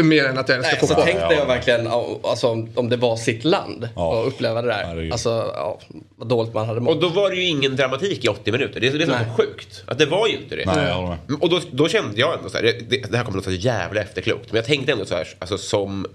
Mer 0.02 0.24
än 0.24 0.38
att 0.38 0.48
jag 0.48 0.58
älskar 0.58 0.72
Nej, 0.72 0.80
så 0.80 0.86
fotboll. 0.86 1.04
tänkte 1.06 1.34
jag 1.34 1.46
verkligen 1.46 1.86
alltså, 1.86 2.48
om- 2.48 2.68
om 2.74 2.88
det 2.88 2.96
var 2.96 3.16
sitt 3.16 3.44
land 3.44 3.88
Ja. 3.96 4.20
och 4.20 4.26
uppleva 4.28 4.62
det 4.62 4.68
där. 4.68 4.84
Herregud. 4.84 5.12
Alltså 5.12 5.30
ja, 5.54 5.80
vad 6.16 6.28
dåligt 6.28 6.54
man 6.54 6.66
hade 6.66 6.78
Och 6.78 6.84
mått. 6.84 7.00
då 7.00 7.08
var 7.08 7.30
det 7.30 7.36
ju 7.36 7.44
ingen 7.44 7.76
dramatik 7.76 8.24
i 8.24 8.28
80 8.28 8.52
minuter. 8.52 8.80
Det 8.80 8.88
är 8.88 8.92
det 8.98 9.06
så 9.06 9.12
sjukt. 9.36 9.82
Att 9.86 9.98
det 9.98 10.06
var 10.06 10.26
ju 10.28 10.36
inte 10.36 10.56
det. 10.56 10.64
Nej, 10.66 10.88
jag. 10.88 11.16
Och 11.42 11.48
då, 11.50 11.60
då 11.72 11.88
kände 11.88 12.20
jag 12.20 12.36
ändå 12.38 12.48
så 12.50 12.56
här, 12.56 12.64
det, 12.64 12.72
det, 12.90 13.10
det 13.10 13.16
här 13.16 13.24
kommer 13.24 13.38
att 13.38 13.46
låta 13.46 13.56
så 13.60 13.66
jävla 13.66 14.00
efterklokt. 14.00 14.46
Men 14.52 14.56
jag 14.56 14.64
tänkte 14.64 14.92
ändå 14.92 15.04
så 15.04 15.14
här, 15.14 15.28
alltså 15.38 15.58
som, 15.58 16.06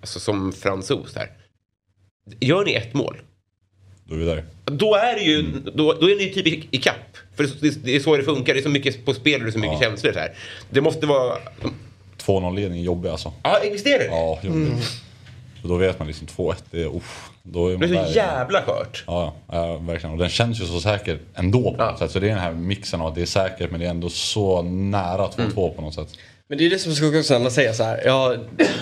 alltså 0.00 0.20
som 0.20 0.52
fransos 0.52 1.16
här. 1.16 1.30
Gör 2.40 2.64
ni 2.64 2.72
ett 2.74 2.94
mål, 2.94 3.16
Då 4.04 4.14
är 4.14 4.18
vi 4.18 4.24
där. 4.24 4.44
då 4.64 4.94
är 4.94 5.14
det 5.14 5.20
ju, 5.22 5.38
Mm. 5.40 5.62
då, 5.74 5.92
då 5.92 6.10
är 6.10 6.16
ni 6.16 6.30
typ 6.32 6.46
i, 6.46 6.68
i 6.70 6.78
kapp. 6.78 7.16
För 7.36 7.44
det, 7.44 7.60
det, 7.60 7.84
det 7.84 7.96
är 7.96 8.00
så 8.00 8.16
det 8.16 8.22
funkar, 8.22 8.54
det 8.54 8.60
är 8.60 8.62
så 8.62 8.68
mycket 8.68 9.04
på 9.04 9.14
spel 9.14 9.34
och 9.40 9.44
det 9.44 9.50
är 9.50 9.52
så 9.52 9.58
mycket 9.58 9.78
Ja. 9.80 9.88
känslor 9.88 10.12
så 10.12 10.18
här. 10.18 10.32
Det 10.70 10.80
måste 10.80 11.06
vara, 11.06 11.38
2-0 12.28 12.54
ledning 12.54 12.80
är 12.80 12.84
jobbig 12.84 13.08
alltså. 13.08 13.32
ja 13.42 13.58
visst 13.72 13.86
är 13.86 13.98
det? 13.98 14.04
Ja, 14.04 14.38
jobbig. 14.42 14.72
Så 15.62 15.68
då 15.68 15.76
vet 15.76 15.98
man 15.98 16.08
liksom 16.08 16.26
2-1, 16.26 16.54
det 16.70 16.82
är, 16.82 16.96
uff, 16.96 17.30
då 17.42 17.68
är 17.68 17.76
Det 17.76 17.86
är 17.86 17.88
där. 17.90 18.04
så 18.06 18.12
jävla 18.12 18.62
skört. 18.62 19.04
Ja, 19.06 19.32
ja, 19.52 19.76
verkligen. 19.76 20.12
Och 20.12 20.18
den 20.18 20.28
känns 20.28 20.60
ju 20.60 20.64
så 20.66 20.80
säker 20.80 21.18
ändå 21.34 21.62
på 21.62 21.74
Ja. 21.78 21.90
något 21.90 21.98
sätt. 21.98 22.10
Så 22.10 22.18
det 22.18 22.26
är 22.26 22.30
den 22.30 22.38
här 22.38 22.52
mixen 22.52 23.00
av 23.00 23.06
att 23.06 23.14
det 23.14 23.22
är 23.22 23.26
säkert 23.26 23.70
men 23.70 23.80
det 23.80 23.86
är 23.86 23.90
ändå 23.90 24.08
så 24.08 24.62
nära 24.62 25.28
2-2 25.28 25.70
på 25.74 25.82
något 25.82 25.94
sätt. 25.94 26.08
Men 26.48 26.58
det 26.58 26.66
är 26.66 26.70
det 26.70 26.78
som 26.78 26.92
när 26.92 27.38
man 27.38 27.50
säger 27.50 27.72
så 27.72 27.82
här. 27.82 28.02
Ja, 28.04 28.36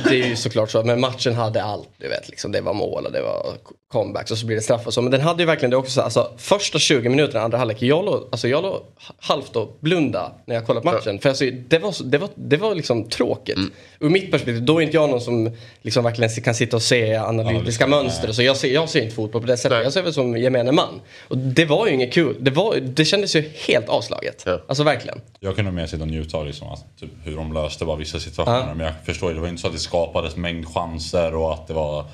det 0.09 0.23
är 0.23 0.29
ju 0.29 0.37
såklart 0.37 0.71
så. 0.71 0.85
Men 0.85 1.01
matchen 1.01 1.35
hade 1.35 1.63
allt. 1.63 1.89
Du 1.99 2.09
vet, 2.09 2.29
liksom, 2.29 2.53
det 2.53 2.61
var 2.61 2.75
mål 2.75 3.07
och 3.07 3.13
det 3.13 3.23
var 3.23 3.57
comebacks 3.93 4.31
och 4.31 4.39
så 4.39 4.47
blir 4.47 4.57
det 4.57 4.63
straff 4.63 4.87
och 4.87 4.95
så. 4.95 5.03
Men 5.03 5.11
den 5.11 5.21
hade 5.21 5.43
ju 5.43 5.47
verkligen 5.47 5.71
det 5.71 5.77
också. 5.77 6.01
Alltså, 6.01 6.33
första 6.37 6.79
20 6.79 7.09
minuterna 7.09 7.45
andra 7.45 7.59
halvlek. 7.59 7.83
Jag 7.83 8.05
låg, 8.05 8.29
alltså, 8.33 8.49
jag 8.49 8.63
låg 8.63 8.83
halvt 9.19 9.57
och 9.57 9.79
blunda 9.81 10.33
när 10.47 10.55
jag 10.55 10.67
kollat 10.67 10.85
matchen. 10.85 11.19
För 11.19 11.29
alltså, 11.29 11.45
det 11.69 11.79
var, 11.79 11.95
det 12.05 12.19
var, 12.19 12.29
det 12.35 12.57
var 12.57 12.75
liksom 12.75 13.09
tråkigt. 13.09 13.59
Ur 14.01 14.09
mitt 14.09 14.31
perspektiv, 14.31 14.63
då 14.63 14.79
är 14.79 14.83
inte 14.83 14.97
jag 14.97 15.11
någon 15.11 15.21
som 15.21 15.51
liksom 15.83 16.05
verkligen 16.05 16.31
kan 16.31 16.55
sitta 16.55 16.77
och 16.77 16.83
se 16.83 17.15
analytiska 17.15 17.85
Ja, 17.85 17.89
mönster. 17.89 18.33
Så 18.33 18.43
jag, 18.43 18.57
ser, 18.57 18.75
jag 18.75 18.89
ser 18.89 19.03
inte 19.03 19.15
fotboll 19.15 19.41
på 19.41 19.47
det 19.47 19.57
sättet. 19.57 19.71
Nej. 19.71 19.83
Jag 19.83 19.93
ser 19.93 20.03
väl 20.03 20.13
som 20.13 20.39
gemene 20.39 20.73
man. 20.73 21.01
Och 21.29 21.39
det 21.39 21.65
var 21.65 21.87
ju 21.87 21.93
inget 21.95 22.13
kul. 22.13 22.37
Det, 22.41 22.51
var, 22.51 22.77
det 22.77 23.05
kändes 23.05 23.37
ju 23.37 23.51
helt 23.67 23.89
avslaget. 23.89 24.43
Ja. 24.47 24.61
Alltså 24.67 24.85
verkligen. 24.85 25.21
Jag 25.41 25.57
kunde 25.57 25.71
mer 25.71 25.87
sitta 25.87 26.03
och 26.03 26.09
njuta 26.09 26.39
av 26.39 26.47
liksom, 26.47 26.69
att, 26.69 26.85
typ, 27.01 27.11
hur 27.25 27.37
de 27.37 27.53
löste 27.63 27.85
bara 27.85 27.97
vissa 27.97 28.21
situationer. 28.21 28.69
Ja. 28.69 28.75
Men 28.75 28.87
jag 28.87 28.95
förstår 29.05 29.29
ju, 29.29 29.35
det 29.35 29.41
var 29.41 29.49
inte 29.49 29.61
så 29.61 29.67
att 29.67 29.73
det 29.73 29.79
skapades 29.79 30.37
mängd 30.37 30.69
chanser 30.69 31.35
och 31.35 31.55
att 31.55 31.67
det 31.67 31.75
var 31.75 32.05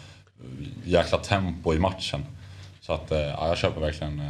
jäkla 0.85 1.19
tempo 1.19 1.75
i 1.75 1.79
matchen. 1.79 2.25
Så 2.81 2.93
att, 2.93 3.11
eh, 3.13 3.19
ja, 3.19 3.49
jag 3.49 3.59
köper 3.59 3.81
verkligen, 3.81 4.21
eh, 4.21 4.27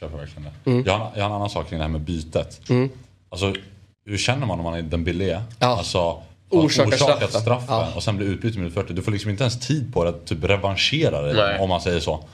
köper 0.00 0.16
verkligen 0.18 0.42
det. 0.64 0.70
Mm. 0.70 0.84
Jag, 0.86 0.98
har, 0.98 1.10
jag 1.14 1.22
har 1.22 1.30
en 1.30 1.36
annan 1.36 1.50
sak 1.50 1.68
kring 1.68 1.78
det 1.78 1.84
här 1.84 1.92
med 1.92 2.00
bytet. 2.00 2.60
Alltså, 3.28 3.54
hur 4.06 4.18
känner 4.18 4.46
man 4.46 4.58
om 4.58 4.64
man 4.64 4.74
är 4.74 4.82
Dembélé? 4.82 5.40
Ja. 5.58 5.66
Alltså, 5.66 5.98
har 5.98 6.22
Orsakar 6.50 6.88
orsakat 6.90 7.16
straffen. 7.16 7.40
straffen 7.40 7.66
Ja. 7.74 7.88
och 7.96 8.02
sen 8.02 8.16
blir 8.16 8.26
utbytt 8.26 8.54
i 8.54 8.58
minut 8.58 8.74
40. 8.74 8.92
Du 8.92 9.02
får 9.02 9.12
liksom 9.12 9.30
inte 9.30 9.42
ens 9.42 9.66
tid 9.66 9.94
på 9.94 10.04
det 10.04 10.10
att 10.10 10.26
typ 10.26 10.44
revanschera 10.44 11.22
dig 11.22 11.34
Nej. 11.34 11.60
om 11.60 11.68
man 11.68 11.80
säger 11.80 12.00
så. 12.00 12.24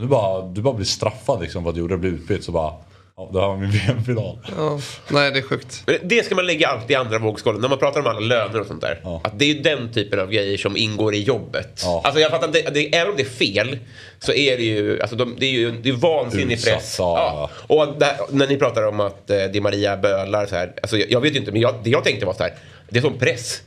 Du 0.00 0.06
bara, 0.06 0.42
du 0.42 0.62
bara 0.62 0.74
blir 0.74 0.86
straffad 0.86 1.40
liksom 1.40 1.62
för 1.62 1.68
att 1.68 1.74
du 1.74 1.80
gjorde 1.80 1.94
det, 1.94 1.98
blir 1.98 2.10
utbytt 2.10 2.44
så 2.44 2.52
bara, 2.52 2.74
ja, 3.20 3.30
det 3.32 3.40
här 3.40 3.48
var 3.48 3.56
min 3.56 3.70
VM-final. 3.70 4.38
Ja, 4.56 4.78
nej, 5.08 5.30
det 5.30 5.38
är 5.38 5.42
sjukt. 5.42 5.82
Men 5.86 5.96
det 6.02 6.26
ska 6.26 6.34
man 6.34 6.46
lägga 6.46 6.68
alltid 6.68 6.90
i 6.90 6.94
andra 6.94 7.18
vågskålen 7.18 7.60
när 7.60 7.68
man 7.68 7.78
pratar 7.78 8.00
om 8.00 8.06
alla 8.06 8.20
löner 8.20 8.60
och 8.60 8.66
sånt 8.66 8.80
där. 8.80 9.00
Ja. 9.04 9.20
Att 9.24 9.38
det 9.38 9.44
är 9.44 9.54
ju 9.54 9.62
den 9.62 9.92
typen 9.92 10.20
av 10.20 10.30
grejer 10.30 10.58
som 10.58 10.76
ingår 10.76 11.14
i 11.14 11.22
jobbet. 11.22 11.80
Ja. 11.84 12.00
Alltså 12.04 12.20
jag 12.20 12.30
fattar 12.30 12.46
inte, 12.46 12.70
det, 12.70 12.94
även 12.94 13.10
om 13.10 13.16
det 13.16 13.22
är 13.22 13.26
fel 13.26 13.78
så 14.18 14.32
är 14.32 14.56
det 14.56 14.62
ju, 14.62 15.00
alltså 15.00 15.16
de, 15.16 15.36
det 15.38 15.46
är 15.46 15.50
ju 15.50 15.70
det 15.70 15.88
är 15.88 15.92
vansinnig 15.92 16.54
Utsatt, 16.54 16.74
press. 16.74 16.96
ja. 16.98 17.50
Och 17.66 17.86
där, 17.98 18.16
när 18.30 18.46
ni 18.46 18.56
pratar 18.56 18.86
om 18.88 19.00
att 19.00 19.30
eh, 19.30 19.44
Di 19.44 19.60
Maria 19.60 19.96
bölar 19.96 20.46
så 20.46 20.56
här, 20.56 20.72
alltså 20.82 20.96
jag, 20.98 21.10
jag 21.10 21.20
vet 21.20 21.34
ju 21.34 21.38
inte 21.38 21.52
men 21.52 21.60
jag, 21.60 21.74
det 21.82 21.90
jag 21.90 22.04
tänkte 22.04 22.26
var 22.26 22.32
så 22.34 22.42
här, 22.42 22.54
det 22.88 22.98
är 22.98 23.02
som 23.02 23.18
press. 23.18 23.62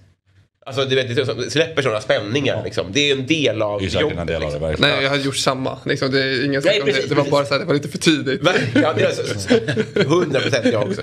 Alltså 0.66 0.86
du 0.86 0.96
vet, 0.96 1.16
det 1.16 1.52
släpper 1.52 1.82
sådana 1.82 2.02
spänningar 2.02 2.62
liksom. 2.64 2.86
Det 2.92 3.12
är 3.12 3.16
en 3.16 3.28
del 3.28 3.62
av 3.62 3.80
Det 3.80 3.86
är 3.86 3.90
säkert 3.90 4.18
en 4.18 4.28
del 4.28 4.36
av 4.36 4.42
det, 4.42 4.46
liksom. 4.46 4.62
verkligen. 4.62 4.92
Nej, 4.92 5.04
jag 5.04 5.10
hade 5.10 5.24
gjort 5.24 5.36
samma. 5.38 5.78
Liksom, 5.86 6.12
det 6.12 6.24
är 6.24 6.46
ingen 6.46 6.62
Nej, 6.66 6.80
om 6.82 6.86
det. 6.86 6.92
precis, 6.94 7.10
Det 7.10 7.16
var 7.16 7.24
precis. 7.24 7.32
bara 7.32 7.46
så 7.46 7.54
här, 7.54 7.60
det 7.60 7.66
var 7.66 7.74
lite 7.74 7.88
för 7.90 7.98
tidigt. 7.98 8.42
Ja, 8.76 8.94
det 8.98 9.04
är 9.04 9.12
så- 9.12 10.00
100 10.00 10.40
procent 10.40 10.66
jag 10.72 10.84
också. 10.84 11.02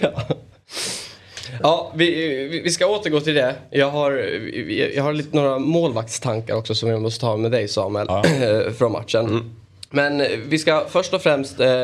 Ja, 1.62 1.92
vi, 1.96 2.10
vi- 2.48 2.60
vi 2.60 2.70
ska 2.70 2.86
återgå 2.86 3.20
till 3.20 3.34
det. 3.34 3.54
Jag 3.70 3.90
har, 3.90 4.12
jag 4.94 5.02
har 5.02 5.12
lite, 5.12 5.36
några 5.36 5.58
målvaktstankar 5.58 6.54
också 6.54 6.74
som 6.74 6.88
jag 6.88 7.02
måste 7.02 7.20
ta 7.20 7.36
med 7.36 7.50
dig 7.50 7.68
Samuel 7.68 8.06
Ja. 8.08 8.24
från 8.78 8.92
matchen. 8.92 9.54
Men 9.90 10.22
vi 10.48 10.58
ska 10.58 10.86
först 10.90 11.14
och 11.14 11.22
främst 11.22 11.60
eh, 11.60 11.82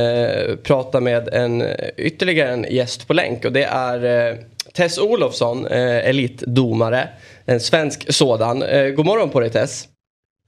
eh, 0.00 0.56
prata 0.62 1.00
med 1.00 1.28
en, 1.28 1.64
ytterligare 1.96 2.50
en 2.52 2.66
gäst 2.70 3.06
på 3.06 3.12
länk 3.14 3.44
och 3.44 3.52
det 3.52 3.64
är 3.64 4.28
eh, 4.30 4.36
Tess 4.80 4.98
Olofsson, 4.98 5.66
eh, 5.66 6.08
elitdomare. 6.08 7.08
En 7.44 7.60
svensk 7.60 8.12
sådan. 8.12 8.62
Eh, 8.62 8.88
god 8.90 9.06
morgon 9.06 9.30
på 9.30 9.40
dig 9.40 9.50
Tess. 9.50 9.88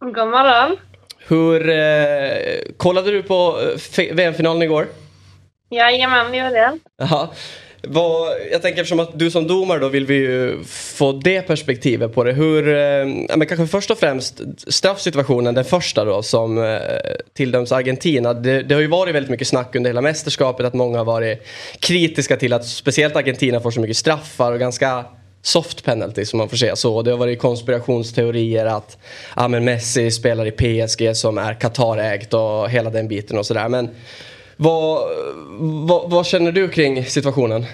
God 0.01 0.29
morgon. 0.29 0.77
Hur 1.29 1.69
eh, 1.69 2.59
kollade 2.77 3.11
du 3.11 3.23
på 3.23 3.59
eh, 3.99 4.15
VM-finalen 4.15 4.63
igår? 4.63 4.87
Jajamän, 5.71 6.31
det 6.31 6.37
gjorde 6.37 6.59
jag. 6.59 6.79
Vad, 7.89 8.33
jag 8.53 8.63
tänker 8.63 8.81
eftersom 8.81 9.01
att 9.01 9.19
du 9.19 9.31
som 9.31 9.47
domare 9.47 9.79
då 9.79 9.89
vill 9.89 10.07
vi 10.07 10.15
ju 10.15 10.65
få 10.65 11.13
det 11.13 11.43
perspektivet 11.43 12.15
på 12.15 12.25
det. 12.25 12.33
Hur, 12.33 12.69
eh, 12.69 13.07
men 13.37 13.47
kanske 13.47 13.67
först 13.67 13.91
och 13.91 13.99
främst 13.99 14.41
straffsituationen, 14.67 15.55
den 15.55 15.65
första 15.65 16.05
då 16.05 16.23
som 16.23 16.65
eh, 16.65 16.79
tilldöms 17.35 17.73
Argentina. 17.73 18.35
Det, 18.35 18.63
det 18.63 18.75
har 18.75 18.81
ju 18.81 18.87
varit 18.87 19.15
väldigt 19.15 19.31
mycket 19.31 19.49
snack 19.49 19.77
under 19.77 19.91
hela 19.91 20.01
mästerskapet 20.01 20.67
att 20.67 20.75
många 20.75 20.99
har 20.99 21.05
varit 21.05 21.47
kritiska 21.81 22.37
till 22.37 22.53
att 22.53 22.67
speciellt 22.67 23.17
Argentina 23.17 23.61
får 23.61 23.71
så 23.71 23.81
mycket 23.81 23.97
straffar 23.97 24.53
och 24.53 24.59
ganska 24.59 25.05
soft 25.43 25.85
penalty 25.85 26.25
som 26.25 26.39
man 26.39 26.49
får 26.49 26.57
säga 26.57 26.77
så. 26.77 27.03
Det 27.03 27.11
har 27.11 27.19
varit 27.19 27.39
konspirationsteorier 27.39 28.67
att 28.67 28.99
ah, 29.35 29.49
men 29.49 29.65
Messi 29.65 30.11
spelar 30.11 30.47
i 30.47 30.51
PSG 30.51 31.17
som 31.17 31.39
är 31.39 31.55
Qatarägt 31.55 32.35
och 32.35 32.71
hela 32.71 32.91
den 32.91 33.09
biten 33.09 33.39
och 33.39 33.47
sådär. 33.47 33.69
Men 33.69 33.91
vad, 34.63 35.09
vad, 35.89 36.11
vad 36.11 36.27
känner 36.27 36.53
du 36.53 36.69
kring 36.69 37.05
situationen? 37.05 37.65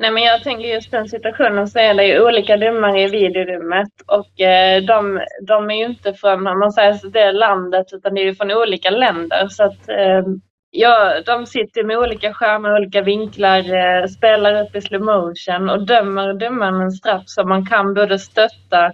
Nej, 0.00 0.10
men 0.10 0.22
jag 0.22 0.42
tänker 0.42 0.68
just 0.68 0.90
den 0.90 1.08
situationen 1.08 1.68
så 1.68 1.78
är 1.78 1.94
det 1.94 2.04
ju 2.04 2.26
olika 2.26 2.56
domare 2.56 3.02
i 3.02 3.08
videorummet 3.08 3.88
och 4.06 4.40
eh, 4.40 4.82
de, 4.82 5.20
de 5.42 5.70
är 5.70 5.74
ju 5.74 5.84
inte 5.84 6.14
från, 6.14 6.46
om 6.46 6.58
man 6.58 6.72
säger 6.72 6.92
så, 6.94 7.08
det 7.08 7.32
landet 7.32 7.86
utan 7.92 8.14
det 8.14 8.20
är 8.20 8.24
ju 8.24 8.34
från 8.34 8.50
olika 8.50 8.90
länder. 8.90 9.48
Så 9.48 9.64
att, 9.64 9.88
eh, 9.88 10.22
ja, 10.70 11.22
de 11.26 11.46
sitter 11.46 11.84
med 11.84 11.98
olika 11.98 12.34
skärmar, 12.34 12.76
olika 12.76 13.02
vinklar, 13.02 13.58
eh, 13.74 14.06
spelar 14.06 14.62
upp 14.62 14.76
i 14.76 14.80
slow 14.80 15.02
motion 15.02 15.70
och 15.70 15.86
dömer 15.86 16.34
domaren 16.34 16.80
en 16.80 16.92
straff 16.92 17.22
som 17.26 17.48
man 17.48 17.66
kan 17.66 17.94
både 17.94 18.18
stötta 18.18 18.84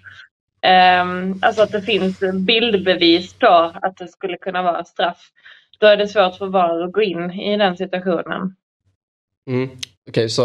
eh, 0.62 1.04
alltså 1.42 1.62
att 1.62 1.72
det 1.72 1.82
finns 1.82 2.20
bildbevis 2.46 3.34
på 3.34 3.72
att 3.82 3.96
det 3.96 4.08
skulle 4.08 4.36
kunna 4.36 4.62
vara 4.62 4.84
straff. 4.84 5.30
Då 5.78 5.86
är 5.86 5.96
det 5.96 6.08
svårt 6.08 6.34
för 6.34 6.46
VAR 6.46 6.80
att 6.80 6.92
gå 6.92 7.02
in 7.02 7.30
i 7.30 7.56
den 7.56 7.76
situationen. 7.76 8.56
Mm. 9.50 9.68
Okej, 10.08 10.28
så 10.28 10.42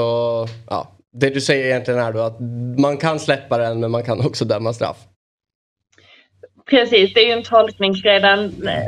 ja, 0.70 0.92
det 1.14 1.30
du 1.30 1.42
säger 1.42 1.66
egentligen 1.66 2.00
är 2.00 2.14
då 2.14 2.20
att 2.20 2.40
man 2.78 2.98
kan 2.98 3.20
släppa 3.20 3.58
den 3.58 3.80
men 3.80 3.92
man 3.92 4.04
kan 4.04 4.26
också 4.26 4.46
döma 4.46 4.74
straff. 4.74 4.98
Precis, 6.70 7.14
det 7.14 7.20
är 7.20 7.26
ju 7.26 7.32
en 7.32 7.44
tolkningsgrej 7.44 8.24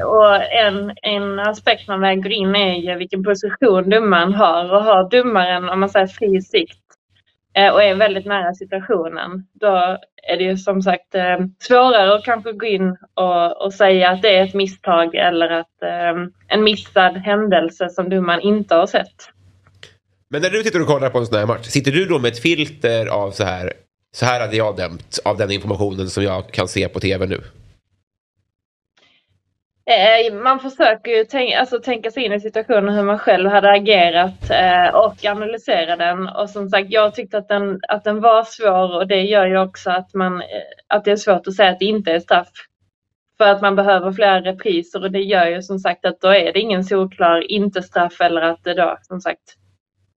och 0.05 0.35
en, 0.53 0.93
en 1.01 1.39
aspekt 1.39 1.87
man 1.87 2.01
väger 2.01 2.29
in 2.29 2.55
är 2.55 2.75
ju 2.75 2.97
vilken 2.97 3.23
position 3.23 3.89
domaren 3.89 4.33
har. 4.33 4.73
Och 4.73 4.83
har 4.83 5.09
domaren, 5.09 5.69
om 5.69 5.79
man 5.79 5.89
säger 5.89 6.07
fri 6.07 6.41
sikt 6.41 6.82
Eh, 7.55 7.73
och 7.73 7.83
är 7.83 7.95
väldigt 7.95 8.25
nära 8.25 8.53
situationen, 8.53 9.47
då 9.53 9.97
är 10.23 10.37
det 10.37 10.43
ju 10.43 10.57
som 10.57 10.81
sagt 10.81 11.15
eh, 11.15 11.37
svårare 11.59 12.15
att 12.15 12.25
kanske 12.25 12.51
gå 12.51 12.65
in 12.65 12.97
och, 13.13 13.65
och 13.65 13.73
säga 13.73 14.09
att 14.09 14.21
det 14.21 14.37
är 14.37 14.43
ett 14.43 14.53
misstag 14.53 15.15
eller 15.15 15.49
att 15.49 15.81
eh, 15.81 16.23
en 16.47 16.63
missad 16.63 17.17
händelse 17.17 17.89
som 17.89 18.09
domaren 18.09 18.41
inte 18.41 18.75
har 18.75 18.87
sett. 18.87 19.29
Men 20.29 20.41
när 20.41 20.49
du 20.49 20.63
sitter 20.63 20.81
och 20.81 20.87
kollar 20.87 21.09
på 21.09 21.17
en 21.17 21.25
sån 21.25 21.37
här 21.37 21.45
match, 21.45 21.65
sitter 21.65 21.91
du 21.91 22.05
då 22.05 22.19
med 22.19 22.31
ett 22.31 22.39
filter 22.39 23.07
av 23.07 23.31
så 23.31 23.43
här, 23.43 23.73
så 24.15 24.25
här 24.25 24.41
hade 24.41 24.55
jag 24.55 24.77
dömt 24.77 25.19
av 25.25 25.37
den 25.37 25.51
informationen 25.51 26.09
som 26.09 26.23
jag 26.23 26.51
kan 26.51 26.67
se 26.67 26.87
på 26.87 26.99
tv 26.99 27.25
nu? 27.25 27.41
Eh, 29.85 30.33
man 30.33 30.59
försöker 30.59 31.11
ju 31.11 31.25
tänka, 31.25 31.59
alltså, 31.59 31.79
tänka 31.79 32.11
sig 32.11 32.23
in 32.25 32.33
i 32.33 32.39
situationen 32.39 32.95
hur 32.95 33.03
man 33.03 33.19
själv 33.19 33.49
hade 33.49 33.71
agerat 33.71 34.49
eh, 34.49 34.95
och 34.95 35.25
analysera 35.25 35.95
den. 35.95 36.27
Och 36.27 36.49
som 36.49 36.69
sagt, 36.69 36.89
jag 36.89 37.15
tyckte 37.15 37.37
att 37.37 37.47
den, 37.47 37.79
att 37.87 38.03
den 38.03 38.21
var 38.21 38.43
svår 38.43 38.95
och 38.95 39.07
det 39.07 39.21
gör 39.21 39.45
ju 39.45 39.59
också 39.59 39.91
att, 39.91 40.13
man, 40.13 40.41
eh, 40.41 40.47
att 40.87 41.05
det 41.05 41.11
är 41.11 41.15
svårt 41.15 41.47
att 41.47 41.53
säga 41.53 41.71
att 41.71 41.79
det 41.79 41.85
inte 41.85 42.11
är 42.11 42.19
straff. 42.19 42.51
För 43.37 43.45
att 43.45 43.61
man 43.61 43.75
behöver 43.75 44.11
flera 44.11 44.41
repriser 44.41 45.03
och 45.03 45.11
det 45.11 45.21
gör 45.21 45.45
ju 45.45 45.61
som 45.61 45.79
sagt 45.79 46.05
att 46.05 46.21
då 46.21 46.27
är 46.27 46.53
det 46.53 46.59
ingen 46.59 46.83
solklar 46.83 47.51
inte 47.51 47.83
straff 47.83 48.21
eller 48.21 48.41
att 48.41 48.63
det 48.63 48.73
då 48.73 48.97
som 49.01 49.21
sagt 49.21 49.57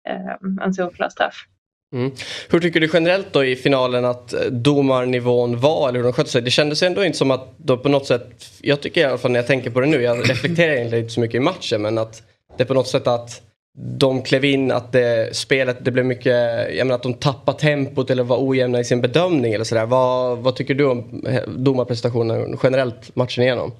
eh, 0.08 0.64
en 0.64 0.74
solklar 0.74 1.08
straff. 1.08 1.46
Mm. 1.94 2.10
Hur 2.50 2.60
tycker 2.60 2.80
du 2.80 2.90
generellt 2.92 3.32
då 3.32 3.44
i 3.44 3.56
finalen 3.56 4.04
att 4.04 4.32
eh, 4.32 4.40
domarnivån 4.40 5.60
var 5.60 5.88
eller 5.88 5.98
hur 5.98 6.04
de 6.04 6.12
skötte 6.12 6.30
sig? 6.30 6.42
Det 6.42 6.50
kändes 6.50 6.82
ändå 6.82 7.04
inte 7.04 7.18
som 7.18 7.30
att 7.30 7.54
de 7.56 7.82
på 7.82 7.88
något 7.88 8.06
sätt, 8.06 8.30
jag 8.60 8.80
tycker 8.80 9.00
i 9.00 9.04
alla 9.04 9.18
fall 9.18 9.30
när 9.30 9.38
jag 9.38 9.46
tänker 9.46 9.70
på 9.70 9.80
det 9.80 9.86
nu, 9.86 10.02
jag 10.02 10.30
reflekterar 10.30 10.72
egentligen 10.72 11.04
inte 11.04 11.14
så 11.14 11.20
mycket 11.20 11.34
i 11.34 11.40
matchen 11.40 11.82
men 11.82 11.98
att 11.98 12.22
det 12.58 12.64
på 12.64 12.74
något 12.74 12.88
sätt 12.88 13.06
att 13.06 13.42
de 13.78 14.22
klev 14.22 14.44
in, 14.44 14.72
att 14.72 14.92
det, 14.92 15.36
spelet, 15.36 15.84
det 15.84 15.90
blev 15.90 16.04
mycket, 16.04 16.34
jag 16.76 16.86
menar 16.86 16.94
att 16.94 17.02
de 17.02 17.14
tappade 17.14 17.58
tempot 17.58 18.10
eller 18.10 18.22
var 18.22 18.48
ojämna 18.48 18.80
i 18.80 18.84
sin 18.84 19.00
bedömning 19.00 19.52
eller 19.52 19.64
sådär. 19.64 19.86
Vad, 19.86 20.38
vad 20.38 20.56
tycker 20.56 20.74
du 20.74 20.84
om 20.86 21.24
eh, 21.26 21.42
domarprestationen 21.48 22.58
generellt 22.62 23.16
matchen 23.16 23.44
igenom? 23.44 23.72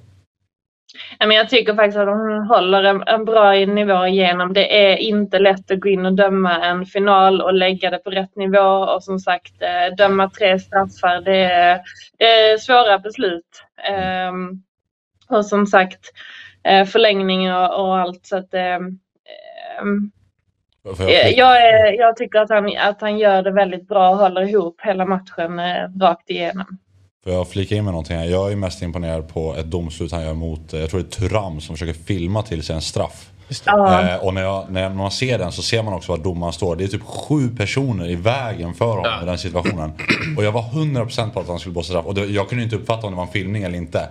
Men 1.19 1.31
jag 1.31 1.49
tycker 1.49 1.75
faktiskt 1.75 1.99
att 1.99 2.07
de 2.07 2.47
håller 2.49 2.83
en, 2.83 3.03
en 3.07 3.25
bra 3.25 3.53
nivå 3.53 4.07
igenom. 4.07 4.53
Det 4.53 4.93
är 4.93 4.97
inte 4.97 5.39
lätt 5.39 5.71
att 5.71 5.81
gå 5.81 5.89
in 5.89 6.07
och 6.07 6.13
döma 6.13 6.65
en 6.65 6.87
final 6.87 7.43
och 7.43 7.55
lägga 7.55 7.91
det 7.91 7.99
på 7.99 8.11
rätt 8.11 8.37
nivå 8.37 8.69
och 8.69 9.03
som 9.03 9.19
sagt 9.19 9.63
eh, 9.63 9.95
döma 9.97 10.31
tre 10.31 10.59
straffar. 10.59 11.21
Det 11.21 11.37
är, 11.37 11.81
det 12.19 12.25
är 12.25 12.59
svåra 12.59 12.99
beslut. 12.99 13.63
Ehm, 13.89 14.51
och 15.29 15.47
som 15.47 15.67
sagt 15.67 16.01
eh, 16.65 16.85
förlängning 16.85 17.53
och, 17.55 17.81
och 17.81 17.99
allt. 17.99 18.27
Så 18.27 18.37
att, 18.37 18.55
ehm, 18.55 18.99
ehm, 19.79 20.11
jag 20.85 20.97
flika- 20.97 21.95
jag, 21.99 22.17
tycker 22.17 22.39
att 22.39 22.51
han, 22.51 22.77
att 22.79 23.01
han 23.01 23.19
gör 23.19 23.43
det 23.43 23.51
väldigt 23.53 23.89
bra 23.89 24.11
och 24.11 24.17
håller 24.17 24.49
ihop 24.49 24.81
hela 24.83 25.05
matchen 25.05 25.59
eh, 25.59 25.89
rakt 26.01 26.31
igenom. 26.31 26.79
Får 27.27 27.35
jag 27.35 27.49
flika 27.49 27.75
in 27.75 27.85
med 27.85 27.93
någonting 27.93 28.17
här? 28.17 28.25
Jag 28.25 28.53
är 28.53 28.57
mest 28.57 28.83
imponerad 28.83 29.29
på 29.29 29.55
ett 29.57 29.67
domslut 29.67 30.12
han 30.12 30.23
gör 30.23 30.35
mot, 30.35 30.73
eh, 30.73 30.81
jag 30.81 30.91
tror 30.91 31.01
det 31.01 31.07
är 31.07 31.29
Turam 31.29 31.61
som 31.61 31.77
försöker 31.77 32.01
filma 32.05 32.43
till 32.43 32.62
sig 32.62 32.75
en 32.77 32.83
straff. 32.83 33.31
Ja. 33.65 34.09
Eh, 34.11 34.17
och 34.17 34.35
när, 34.35 34.43
jag, 34.43 34.71
när 34.71 34.89
man 34.89 35.11
ser 35.11 35.39
den 35.39 35.53
så 35.53 35.62
ser 35.62 35.83
man 35.83 35.95
också 35.95 36.12
var 36.12 36.19
domaren 36.19 36.53
står. 36.53 36.77
Det 36.77 36.85
är 36.85 36.89
typ 36.89 37.03
sju 37.03 37.49
personer 37.57 38.11
i 38.11 38.15
vägen 38.15 38.75
för 38.75 38.85
honom 38.97 39.23
i 39.23 39.27
den 39.27 39.39
situationen. 39.39 39.93
Och 40.37 40.45
jag 40.45 40.53
var 40.53 40.62
100% 40.62 41.31
på 41.31 41.41
att 41.41 41.49
han 41.49 41.59
skulle 41.59 41.73
blåsa 41.73 41.89
straff. 41.89 42.07
Och 42.07 42.15
det, 42.15 42.25
jag 42.27 42.49
kunde 42.49 42.65
inte 42.65 42.77
uppfatta 42.77 43.07
om 43.07 43.12
det 43.12 43.17
var 43.17 43.25
en 43.27 43.33
filmning 43.33 43.62
eller 43.62 43.79
inte. 43.79 44.09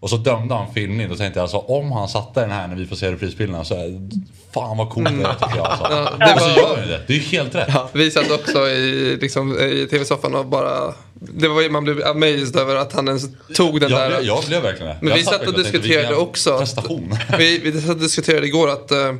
Och 0.00 0.10
så 0.10 0.16
dömde 0.16 0.54
han 0.54 0.74
filmning. 0.74 1.08
Då 1.08 1.16
tänkte 1.16 1.38
jag 1.38 1.42
alltså 1.42 1.58
om 1.58 1.92
han 1.92 2.08
satte 2.08 2.40
den 2.40 2.50
här 2.50 2.68
när 2.68 2.76
vi 2.76 2.86
får 2.86 2.96
se 2.96 3.12
reprisbilderna 3.12 3.64
så 3.64 3.74
är, 3.74 4.08
fan 4.54 4.76
vad 4.76 4.90
coolt 4.90 5.08
det 5.18 5.24
är 5.28 5.34
tycker 5.34 5.56
jag. 5.56 5.66
Alltså. 5.66 5.86
Ja, 5.90 6.26
det 6.26 6.34
och 6.34 6.40
så 6.40 6.48
var- 6.48 6.56
gör 6.56 6.82
ju 6.84 6.88
det. 6.90 7.00
Det 7.06 7.12
är 7.12 7.16
ju 7.16 7.22
helt 7.22 7.54
rätt. 7.54 7.74
Vi 7.92 8.10
satt 8.10 8.30
också 8.30 8.58
i, 8.68 9.16
liksom, 9.20 9.52
i 9.58 9.86
tv-soffan 9.90 10.34
och 10.34 10.46
bara... 10.46 10.94
Det 11.14 11.48
var, 11.48 11.70
man 11.70 11.84
blev 11.84 12.06
amazed 12.06 12.56
över 12.56 12.76
att 12.76 12.92
han 12.92 13.08
ens 13.08 13.24
tog 13.54 13.80
den 13.80 13.90
Jag 13.90 14.00
där... 14.00 14.08
blev, 14.08 14.22
jag 14.22 14.44
blev 14.44 14.62
verkligen 14.62 14.88
det. 14.88 14.98
Men 15.00 15.08
jag 15.08 15.16
vi 15.16 15.24
satt 15.24 15.46
och 15.46 15.54
diskuterade 15.54 16.16
också 16.16 16.58
Prestation. 16.58 17.16
Vi, 17.38 17.58
vi 17.58 17.80
satt 17.80 17.90
och 17.90 17.96
diskuterade 17.96 18.46
igår 18.46 18.68
att 18.68 18.90
eh, 18.90 19.14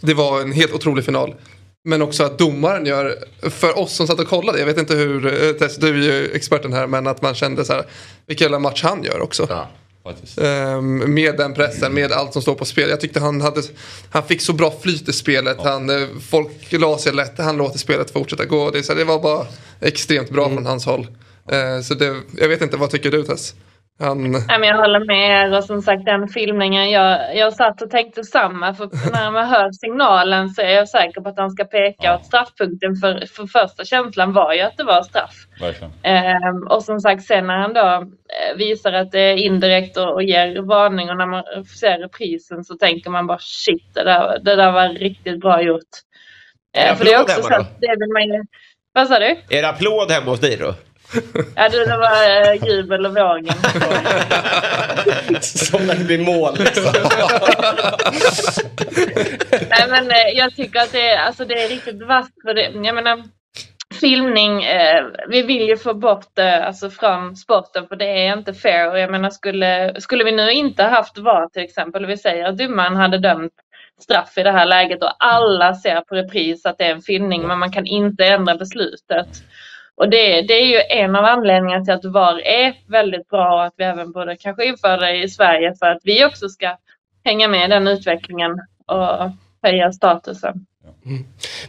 det 0.00 0.14
var 0.14 0.40
en 0.40 0.52
helt 0.52 0.72
otrolig 0.72 1.04
final. 1.04 1.34
Men 1.84 2.02
också 2.02 2.24
att 2.24 2.38
domaren 2.38 2.86
gör, 2.86 3.16
för 3.50 3.78
oss 3.78 3.92
som 3.92 4.06
satt 4.06 4.20
och 4.20 4.28
kollade, 4.28 4.58
jag 4.58 4.66
vet 4.66 4.78
inte 4.78 4.94
hur, 4.94 5.26
eh, 5.26 5.52
Tess, 5.52 5.76
du 5.76 5.88
är 5.88 5.94
ju 5.94 6.30
experten 6.32 6.72
här, 6.72 6.86
men 6.86 7.06
att 7.06 7.22
man 7.22 7.34
kände 7.34 7.64
så 7.64 7.72
här, 7.72 7.84
vilken 8.26 8.44
jävla 8.44 8.58
match 8.58 8.82
han 8.82 9.04
gör 9.04 9.20
också. 9.20 9.46
Ja. 9.50 9.68
Ehm, 10.36 11.14
med 11.14 11.36
den 11.36 11.54
pressen, 11.54 11.94
med 11.94 12.12
allt 12.12 12.32
som 12.32 12.42
står 12.42 12.54
på 12.54 12.64
spel. 12.64 12.90
Jag 12.90 13.00
tyckte 13.00 13.20
han 13.20 13.40
hade, 13.40 13.62
han 14.10 14.22
fick 14.22 14.40
så 14.40 14.52
bra 14.52 14.74
flyt 14.82 15.08
i 15.08 15.12
spelet. 15.12 15.56
Han, 15.64 15.90
eh, 15.90 16.08
folk 16.30 16.72
la 16.72 16.98
sig 16.98 17.12
lätt, 17.12 17.38
han 17.38 17.56
låter 17.56 17.78
spelet 17.78 18.10
fortsätta 18.10 18.44
gå. 18.44 18.70
Det, 18.70 18.82
så 18.82 18.94
det 18.94 19.04
var 19.04 19.22
bara 19.22 19.46
extremt 19.80 20.30
bra 20.30 20.48
från 20.48 20.66
hans 20.66 20.86
håll. 20.86 21.06
Eh, 21.52 21.80
så 21.80 21.94
det, 21.94 22.16
jag 22.36 22.48
vet 22.48 22.62
inte, 22.62 22.76
vad 22.76 22.90
tycker 22.90 23.10
du 23.10 23.22
Tess? 23.22 23.54
Han, 24.00 24.30
Nej, 24.30 24.58
men 24.60 24.68
jag 24.68 24.76
håller 24.76 25.06
med 25.06 25.30
er 25.30 25.56
och 25.58 25.64
som 25.64 25.82
sagt 25.82 26.04
den 26.04 26.28
filmningen, 26.28 26.90
jag, 26.90 27.36
jag 27.36 27.52
satt 27.52 27.82
och 27.82 27.90
tänkte 27.90 28.24
samma 28.24 28.74
för 28.74 28.86
när 29.12 29.30
man 29.30 29.48
hör 29.48 29.72
signalen 29.72 30.48
så 30.48 30.62
är 30.62 30.70
jag 30.70 30.88
säker 30.88 31.20
på 31.20 31.28
att 31.28 31.38
han 31.38 31.50
ska 31.50 31.64
peka 31.64 32.10
och 32.10 32.20
att 32.20 32.26
straffpunkten 32.26 32.96
för, 32.96 33.26
för 33.26 33.46
första 33.46 33.84
känslan 33.84 34.32
var 34.32 34.54
ju 34.54 34.60
att 34.60 34.76
det 34.76 34.84
var 34.84 35.02
straff. 35.02 35.34
Ehm, 36.02 36.66
och 36.70 36.82
som 36.82 37.00
sagt 37.00 37.22
sen 37.22 37.46
när 37.46 37.56
han 37.56 37.74
då 37.74 37.80
eh, 37.80 38.56
visar 38.56 38.92
att 38.92 39.12
det 39.12 39.20
är 39.20 39.36
indirekt 39.36 39.96
och, 39.96 40.14
och 40.14 40.22
ger 40.22 40.62
varning 40.62 41.10
och 41.10 41.16
när 41.16 41.26
man 41.26 41.44
ser 41.80 41.98
reprisen 41.98 42.64
så 42.64 42.74
tänker 42.74 43.10
man 43.10 43.26
bara 43.26 43.38
shit 43.40 43.94
det 43.94 44.04
där, 44.04 44.38
det 44.44 44.56
där 44.56 44.72
var 44.72 44.88
riktigt 44.88 45.40
bra 45.40 45.62
gjort. 45.62 45.90
Är 46.72 46.84
det 46.84 46.90
Eh, 46.90 46.96
för 46.96 47.04
det 47.04 47.12
är 47.12 47.20
applåd 47.20 47.36
också 47.36 47.48
så 47.48 47.54
att 47.54 47.80
det 47.80 47.96
vill 48.00 48.12
man 48.12 48.22
ju... 48.22 48.44
Vad 48.92 49.08
sa 49.08 49.18
du? 49.18 49.26
Är 49.26 49.62
det 49.62 49.68
applåd 49.68 50.10
hemma 50.10 50.30
hos 50.30 50.40
dig 50.40 50.56
då? 50.56 50.74
Ja, 51.56 51.68
det, 51.68 51.84
det 51.84 51.96
var 51.96 52.54
uh, 52.54 52.68
jubel 52.68 53.06
och 53.06 53.14
vågen. 53.14 53.54
Som 55.42 55.86
när 55.86 55.94
det 55.94 56.04
blir 56.04 56.18
mål. 56.24 56.56
Liksom. 56.58 56.84
Nej, 59.70 59.88
men 59.88 60.10
eh, 60.10 60.28
jag 60.34 60.54
tycker 60.56 60.80
att 60.80 60.92
det, 60.92 61.08
är- 61.10 61.18
alltså, 61.18 61.44
det 61.44 61.62
är 61.64 61.68
riktigt 61.68 62.02
vasst. 62.02 62.32
För 62.46 62.54
det, 62.54 62.62
jag 62.86 62.94
menar, 62.94 63.24
filmning, 64.00 64.64
eh, 64.64 65.04
vi 65.28 65.42
vill 65.42 65.62
ju 65.68 65.76
få 65.76 65.94
bort 65.94 66.26
det 66.34 66.64
alltså, 66.66 66.90
från 66.90 67.36
sporten 67.36 67.86
för 67.88 67.96
det 67.96 68.26
är 68.26 68.32
inte 68.38 68.54
fair. 68.54 68.90
Och 68.90 68.98
jag 68.98 69.10
menar, 69.10 69.30
skulle, 69.30 70.00
skulle 70.00 70.24
vi 70.24 70.32
nu 70.32 70.50
inte 70.52 70.82
haft 70.84 71.18
VAR 71.18 71.48
till 71.48 71.62
exempel, 71.62 72.04
och 72.04 72.10
vi 72.10 72.16
säger 72.16 72.44
att 72.44 72.58
domaren 72.58 72.96
hade 72.96 73.18
dömt 73.18 73.52
straff 74.02 74.38
i 74.38 74.42
det 74.42 74.52
här 74.52 74.66
läget 74.66 75.02
och 75.02 75.12
alla 75.18 75.74
ser 75.74 76.00
på 76.00 76.14
repris 76.14 76.66
att 76.66 76.78
det 76.78 76.84
är 76.84 76.90
en 76.90 77.02
filmning 77.02 77.46
men 77.46 77.58
man 77.58 77.72
kan 77.72 77.86
inte 77.86 78.26
ändra 78.26 78.54
beslutet. 78.56 79.28
Och 80.00 80.08
det, 80.08 80.42
det 80.42 80.54
är 80.54 80.66
ju 80.66 80.80
en 81.02 81.16
av 81.16 81.24
anledningarna 81.24 81.84
till 81.84 81.94
att 81.94 82.04
VAR 82.04 82.40
är 82.46 82.74
väldigt 82.86 83.28
bra 83.28 83.54
och 83.54 83.64
att 83.64 83.74
vi 83.76 83.84
även 83.84 84.12
borde 84.12 84.36
kanske 84.36 84.64
införa 84.64 84.96
det 84.96 85.22
i 85.22 85.28
Sverige 85.28 85.74
för 85.78 85.86
att 85.86 86.00
vi 86.04 86.24
också 86.24 86.48
ska 86.48 86.76
hänga 87.24 87.48
med 87.48 87.64
i 87.64 87.68
den 87.68 87.88
utvecklingen 87.88 88.60
och 88.86 89.30
höja 89.62 89.92
statusen. 89.92 90.66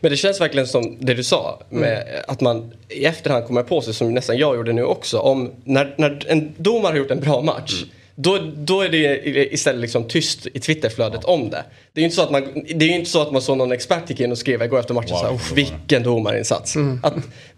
Men 0.02 0.12
det 0.12 0.18
känns 0.18 0.42
verkligen 0.42 0.68
som 0.68 0.98
det 1.00 1.14
du 1.14 1.24
sa. 1.24 1.62
Med 1.70 2.04
Att 2.28 2.42
man 2.42 2.74
i 2.90 3.06
efterhand 3.06 3.48
kommer 3.48 3.64
på 3.64 3.82
sig, 3.82 3.94
som 3.94 4.14
nästan 4.14 4.38
jag 4.38 4.56
gjorde 4.56 4.74
nu 4.74 4.84
också. 4.84 5.20
Om 5.20 5.52
när, 5.64 5.94
när 5.98 6.32
en 6.32 6.54
domare 6.58 6.92
har 6.92 6.98
gjort 6.98 7.12
en 7.12 7.20
bra 7.20 7.42
match. 7.42 7.84
Då, 8.16 8.40
då 8.56 8.82
är 8.82 8.90
det 8.90 9.54
istället 9.54 9.82
liksom 9.82 10.04
tyst 10.08 10.48
i 10.54 10.60
Twitterflödet 10.60 11.24
om 11.24 11.50
det. 11.50 11.64
Det 11.94 12.00
är 12.00 12.02
ju 12.02 12.06
inte 12.06 12.16
så 12.16 12.22
att 12.22 12.32
man, 12.32 12.64
det 12.76 12.86
är 12.86 12.90
ju 12.90 12.96
inte 12.96 13.10
så 13.10 13.22
att 13.22 13.32
man 13.32 13.42
såg 13.42 13.58
någon 13.58 13.72
expert 13.72 14.10
gick 14.10 14.20
in 14.20 14.32
och 14.32 14.38
skrev 14.38 14.62
igår 14.62 14.80
efter 14.80 14.94
matchen 14.94 15.10
Wow, 15.12 15.18
så 15.18 15.26
här, 15.26 15.32
vilken 15.32 15.76
"Uff, 15.76 15.80
vilken 15.82 16.04
domarinsats. 16.04 16.76
Att, 17.04 17.14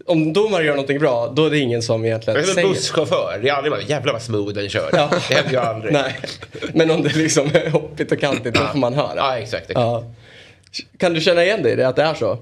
om 0.06 0.32
domare 0.32 0.64
gör 0.64 0.72
någonting 0.72 0.98
bra, 0.98 1.32
då 1.36 1.46
är 1.46 1.50
det 1.50 1.58
ingen 1.58 1.82
som 1.82 2.04
egentligen 2.04 2.34
Jag 2.34 2.42
är 2.42 2.46
som 2.46 2.50
en 2.50 2.54
säger 2.54 2.68
busschaufför. 2.68 3.38
Det 3.42 3.48
är 3.48 3.54
aldrig 3.54 3.72
bara 3.72 3.82
jävlar 3.82 4.12
vad 4.12 4.22
smooth 4.22 4.54
den 4.54 4.68
kör. 4.68 4.88
Ja. 4.92 5.10
Det 5.28 5.34
händer 5.34 5.52
ju 5.52 5.58
aldrig. 5.58 5.92
Nej. 6.02 6.16
Men 6.74 6.90
om 6.90 7.02
det 7.02 7.16
liksom 7.16 7.46
är 7.54 7.70
hoppigt 7.70 8.12
och 8.12 8.20
kantigt, 8.20 8.54
då 8.54 8.60
får 8.60 8.78
man 8.78 8.94
höra. 8.94 9.16
Ja, 9.16 9.38
exakt. 9.38 9.70
exakt. 9.70 9.80
Ja. 9.80 10.04
Kan 10.98 11.14
du 11.14 11.20
känna 11.20 11.44
igen 11.44 11.62
dig 11.62 11.72
i 11.72 11.76
det, 11.76 11.88
att 11.88 11.96
det 11.96 12.02
är 12.02 12.14
så? 12.14 12.38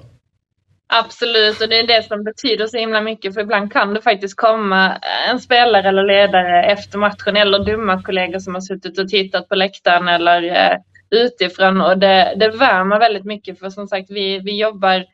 Absolut, 0.94 1.60
och 1.60 1.68
det 1.68 1.78
är 1.78 1.86
det 1.86 2.02
som 2.02 2.24
betyder 2.24 2.66
så 2.66 2.76
himla 2.76 3.00
mycket. 3.00 3.34
För 3.34 3.40
ibland 3.40 3.72
kan 3.72 3.94
det 3.94 4.02
faktiskt 4.02 4.36
komma 4.36 4.98
en 5.30 5.40
spelare 5.40 5.88
eller 5.88 6.02
ledare 6.02 6.64
efter 6.64 6.98
matchen 6.98 7.36
eller 7.36 7.58
dumma 7.58 8.02
kollegor 8.02 8.38
som 8.38 8.54
har 8.54 8.60
suttit 8.60 8.98
och 8.98 9.08
tittat 9.08 9.48
på 9.48 9.54
läktaren 9.54 10.08
eller 10.08 10.42
eh, 10.42 10.78
utifrån. 11.10 11.80
Och 11.80 11.98
det, 11.98 12.34
det 12.36 12.48
värmer 12.48 12.98
väldigt 12.98 13.24
mycket 13.24 13.58
för 13.58 13.70
som 13.70 13.88
sagt 13.88 14.10
vi, 14.10 14.38
vi 14.38 14.60
jobbar 14.60 15.04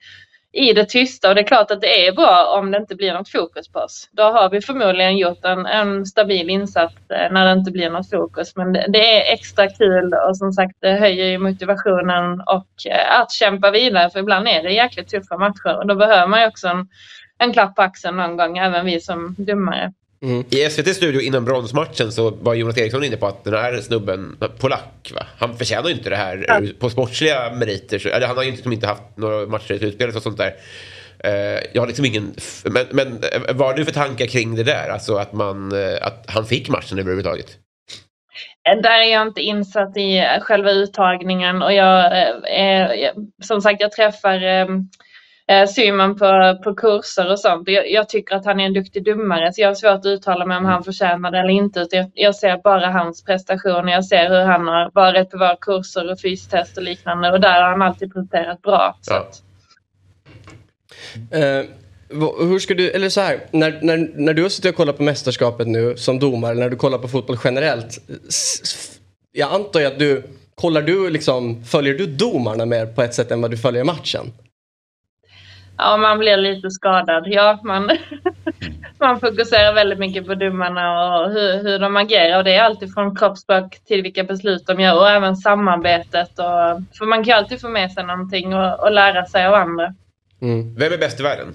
i 0.53 0.73
det 0.73 0.85
tysta 0.85 1.29
och 1.29 1.35
det 1.35 1.41
är 1.41 1.47
klart 1.47 1.71
att 1.71 1.81
det 1.81 2.07
är 2.07 2.13
bra 2.13 2.59
om 2.59 2.71
det 2.71 2.79
inte 2.79 2.95
blir 2.95 3.13
något 3.13 3.29
fokus 3.29 3.69
på 3.69 3.79
oss. 3.79 4.09
Då 4.13 4.23
har 4.23 4.51
vi 4.51 4.61
förmodligen 4.61 5.19
gjort 5.19 5.45
en, 5.45 5.67
en 5.67 6.07
stabil 6.07 6.51
insats 6.51 6.95
eh, 7.11 7.33
när 7.33 7.47
det 7.47 7.53
inte 7.53 7.71
blir 7.71 7.91
något 7.91 8.11
fokus. 8.11 8.57
Men 8.57 8.73
det, 8.73 8.87
det 8.89 9.17
är 9.17 9.35
extra 9.35 9.69
kul 9.69 10.15
och 10.29 10.37
som 10.37 10.53
sagt 10.53 10.77
det 10.81 10.93
höjer 10.93 11.27
ju 11.27 11.39
motivationen 11.39 12.41
och 12.41 12.87
eh, 12.91 13.21
att 13.21 13.33
kämpa 13.33 13.71
vidare 13.71 14.11
för 14.11 14.21
ibland 14.21 14.49
är 14.49 14.63
det 14.63 14.73
jäkligt 14.73 15.09
tuffa 15.09 15.39
matcher 15.39 15.77
och 15.77 15.87
då 15.87 15.95
behöver 15.95 16.27
man 16.27 16.41
ju 16.41 16.47
också 16.47 16.69
en, 16.69 16.89
en 17.39 17.53
klapp 17.53 17.77
på 17.77 17.83
axeln 17.83 18.17
någon 18.17 18.37
gång, 18.37 18.59
även 18.59 18.87
vi 18.87 19.01
som 19.01 19.35
domare. 20.21 20.45
I 20.51 20.71
SVT 20.71 20.97
studio 20.97 21.21
innan 21.21 21.45
bronsmatchen 21.45 22.13
så 22.13 22.31
var 22.31 22.55
Jonas 22.55 22.79
Eriksson 22.79 23.05
inne 23.05 23.17
på 23.17 23.27
att 23.27 23.45
den 23.45 23.55
här 23.55 23.81
snubben, 23.81 24.37
polack, 24.59 25.13
va? 25.15 25.27
han 25.39 25.57
förtjänar 25.59 25.89
ju 25.89 25.95
inte 25.95 26.11
det 26.11 26.17
här 26.17 26.45
Ja. 26.49 26.61
på 26.81 26.91
sportsliga 26.91 27.53
meriter. 27.53 27.99
Så, 27.99 28.09
eller 28.09 28.27
han 28.27 28.37
har 28.37 28.45
ju 28.45 28.51
liksom 28.51 28.73
inte 28.73 28.87
haft 28.87 29.03
några 29.17 29.47
matcher 29.47 29.75
i 29.75 29.79
slutspelet 29.79 30.17
och 30.17 30.23
sånt 30.23 30.39
där. 30.39 30.55
Eh, 31.25 31.61
jag 31.73 31.83
har 31.83 31.87
liksom 31.87 32.05
ingen... 32.05 32.35
Men, 32.65 32.87
men 32.91 33.07
eh, 33.09 33.55
vad 33.55 33.69
har 33.69 33.75
du 33.75 33.85
för 33.85 33.93
tankar 33.93 34.27
kring 34.27 34.55
det 34.57 34.65
där? 34.65 34.89
Alltså 34.89 35.15
att, 35.17 35.33
man, 35.33 35.73
eh, 35.73 36.07
att 36.07 36.25
han 36.29 36.47
fick 36.47 36.69
matchen 36.69 36.99
överhuvudtaget? 36.99 37.57
Där 38.83 38.99
är 38.99 39.13
jag 39.13 39.23
inte 39.29 39.41
insatt 39.41 39.97
i 39.97 40.23
själva 40.41 40.71
uttagningen 40.71 41.63
och 41.63 41.73
jag, 41.73 42.19
eh, 42.59 43.11
som 43.43 43.61
sagt 43.61 43.81
jag 43.81 43.93
träffar 43.93 44.43
eh, 44.47 44.67
eh, 45.49 45.67
Simon 45.67 46.17
på, 46.19 46.59
på 46.65 46.75
kurser 46.75 47.31
och 47.33 47.41
sånt. 47.41 47.69
Jag, 47.69 47.91
jag 47.91 48.09
tycker 48.09 48.37
att 48.37 48.45
han 48.45 48.61
är 48.61 48.67
en 48.67 48.73
duktig 48.73 49.05
domare 49.05 49.53
så 49.53 49.61
jag 49.61 49.69
har 49.69 49.75
svårt 49.75 49.91
att 49.93 50.07
uttala 50.07 50.47
mig 50.47 50.57
om 50.57 50.65
han 50.65 50.85
förtjänar 50.85 51.31
det 51.31 51.39
eller 51.39 51.51
inte. 51.51 51.89
Jag, 51.91 52.11
jag 52.15 52.35
ser 52.37 52.57
bara 52.65 52.87
hans 52.91 53.25
prestationer. 53.25 53.93
Jag 53.93 54.05
ser 54.05 54.29
hur 54.29 54.45
han 54.45 54.67
har 54.69 54.91
varit 54.95 55.31
på 55.31 55.39
våra 55.39 55.57
kurser 55.57 56.13
och 56.13 56.21
fystest 56.21 56.77
och 56.77 56.83
liknande 56.83 57.31
och 57.31 57.41
där 57.41 57.63
har 57.63 57.71
han 57.71 57.83
alltid 57.83 58.13
presterat 58.15 58.63
bra. 58.63 58.97
Ja. 59.07 59.29
vad- 62.11 62.49
hur 62.49 62.59
ska 62.59 62.75
du, 62.75 62.91
eller 62.91 63.09
så 63.09 63.21
här, 63.21 63.41
när, 63.51 63.79
när, 63.83 64.11
när 64.15 64.35
du 64.35 64.43
har 64.43 64.49
suttit 64.49 64.71
och 64.71 64.77
kollat 64.77 64.97
på 64.97 65.03
mästerskapet 65.03 65.67
nu 65.67 65.97
som 65.97 66.19
domare, 66.19 66.55
när 66.55 66.71
du 66.71 66.77
kollar 66.77 66.99
på 66.99 67.09
fotboll 67.09 67.39
generellt. 67.45 67.99
Jag 69.33 69.53
antar 69.53 69.83
att 69.85 69.99
du, 69.99 70.23
kollar 70.55 70.83
du 70.83 71.11
liksom, 71.11 71.65
följer 71.65 71.95
du 71.95 72.07
domarna 72.07 72.67
mer 72.67 72.87
på 72.87 73.03
ett 73.03 73.15
sätt 73.15 73.31
än 73.31 73.41
vad 73.43 73.51
du 73.51 73.57
följer 73.57 73.85
matchen? 73.85 74.33
Ja, 75.79 75.97
man 75.97 76.19
blir 76.19 76.37
lite 76.37 76.71
skadad. 76.71 77.25
Ja, 77.27 77.61
man, 77.65 77.91
man 78.99 79.21
fokuserar 79.21 79.75
väldigt 79.75 79.99
mycket 79.99 80.27
på 80.27 80.35
domarna 80.35 81.15
och 81.19 81.31
hur, 81.31 81.63
hur 81.63 81.79
de 81.79 81.97
agerar. 81.97 82.39
Och 82.39 82.45
det 82.45 82.55
är 82.55 82.63
alltid 82.63 82.95
från 82.95 83.17
kroppsspråk 83.17 83.85
till 83.85 84.03
vilka 84.03 84.25
beslut 84.25 84.67
de 84.67 84.81
gör 84.81 84.99
och 85.01 85.11
även 85.11 85.37
samarbetet. 85.37 86.39
Och, 86.39 86.97
för 86.99 87.07
man 87.07 87.25
kan 87.25 87.39
alltid 87.39 87.61
få 87.61 87.69
med 87.69 87.93
sig 87.93 88.05
någonting 88.05 88.55
och, 88.55 88.81
och 88.81 88.93
lära 88.93 89.27
sig 89.27 89.47
av 89.47 89.55
andra. 89.55 89.95
Mm. 90.43 90.75
Vem 90.75 90.93
är 90.93 90.99
bäst 90.99 91.21
i 91.21 91.23
världen? 91.23 91.55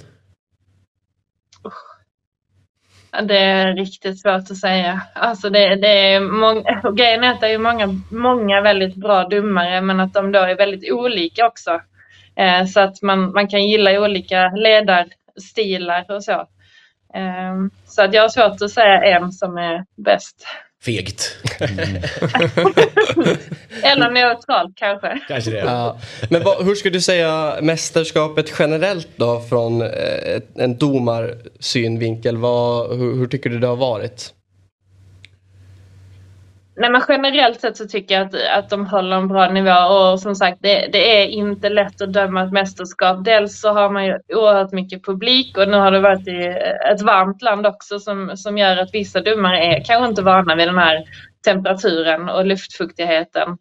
Det 3.24 3.38
är 3.38 3.76
riktigt 3.76 4.22
svårt 4.22 4.52
att 4.52 4.58
säga. 4.58 5.02
Alltså 5.16 5.50
det, 5.50 5.76
det 5.76 6.14
är 6.14 6.20
många, 6.20 6.82
grejen 6.94 7.24
är 7.24 7.32
att 7.32 7.42
det 7.42 7.48
är 7.48 7.58
många, 7.58 7.88
många 8.10 8.62
väldigt 8.62 8.96
bra 8.96 9.24
domare 9.24 9.82
men 9.82 10.00
att 10.00 10.14
de 10.14 10.32
då 10.32 10.40
är 10.40 10.56
väldigt 10.56 10.92
olika 10.92 11.48
också. 11.48 11.82
Eh, 12.40 12.66
så 12.66 12.80
att 12.80 13.02
man, 13.02 13.32
man 13.32 13.48
kan 13.48 13.68
gilla 13.68 14.00
olika 14.02 14.50
ledarstilar 14.56 16.06
och 16.12 16.24
så. 16.24 16.32
Eh, 17.16 17.56
så 17.88 18.02
att 18.02 18.14
jag 18.14 18.22
har 18.22 18.30
svårt 18.30 18.62
att 18.62 18.72
säga 18.72 19.04
en 19.18 19.32
som 19.32 19.58
är 19.58 19.86
bäst. 19.96 20.48
Fegt. 20.86 21.38
Eller 23.84 24.12
neutralt 24.12 24.74
kanske. 24.76 25.20
Kanske 25.28 25.52
det. 25.52 25.58
Ja. 25.58 25.98
Men 26.30 26.44
vad, 26.44 26.66
hur 26.66 26.76
skulle 26.76 26.94
du 26.94 27.02
säga 27.02 27.56
mästerskapet 27.62 28.54
generellt 28.60 29.08
då 29.16 29.42
från 29.50 29.82
eh, 29.82 29.88
ett- 30.36 30.58
en 30.58 30.78
domarsynvinkel? 30.78 32.38
Vad, 32.38 32.98
hur, 32.98 33.16
hur 33.16 33.28
tycker 33.28 33.50
du 33.50 33.60
det 33.60 33.68
har 33.68 33.76
varit? 33.76 34.34
Nej, 36.76 36.92
men 36.92 37.02
generellt 37.08 37.62
sett 37.62 37.78
så 37.78 37.88
tycker 37.88 38.16
jag 38.16 38.28
att, 38.28 38.36
att 38.58 38.70
de 38.70 38.86
håller 38.86 39.18
en 39.18 39.28
bra 39.28 39.50
nivå 39.50 39.72
och 39.72 40.20
som 40.20 40.36
sagt 40.36 40.58
det, 40.62 40.90
det 40.92 41.22
är 41.22 41.28
inte 41.28 41.70
lätt 41.70 42.02
att 42.02 42.14
döma 42.14 42.44
ett 42.44 42.52
mästerskap. 42.52 43.26
Dels 43.26 43.62
så 43.62 43.74
har 43.74 43.90
man 43.90 44.06
ju 44.06 44.20
oerhört 44.28 44.72
mycket 44.72 45.06
publik 45.06 45.58
och 45.58 45.68
nu 45.68 45.78
har 45.78 45.92
det 45.92 46.00
varit 46.00 46.28
i 46.28 46.46
ett 46.94 47.02
varmt 47.02 47.42
land 47.42 47.68
också 47.68 48.00
som, 48.00 48.38
som 48.38 48.58
gör 48.58 48.78
att 48.78 48.94
vissa 48.94 49.22
domare 49.22 49.60
är 49.60 49.84
kanske 49.84 50.10
inte 50.10 50.22
vana 50.22 50.56
vid 50.56 50.68
den 50.68 50.78
här 50.78 51.04
temperaturen 51.46 52.30
och 52.30 52.46
luftfuktigheten. 52.46 53.58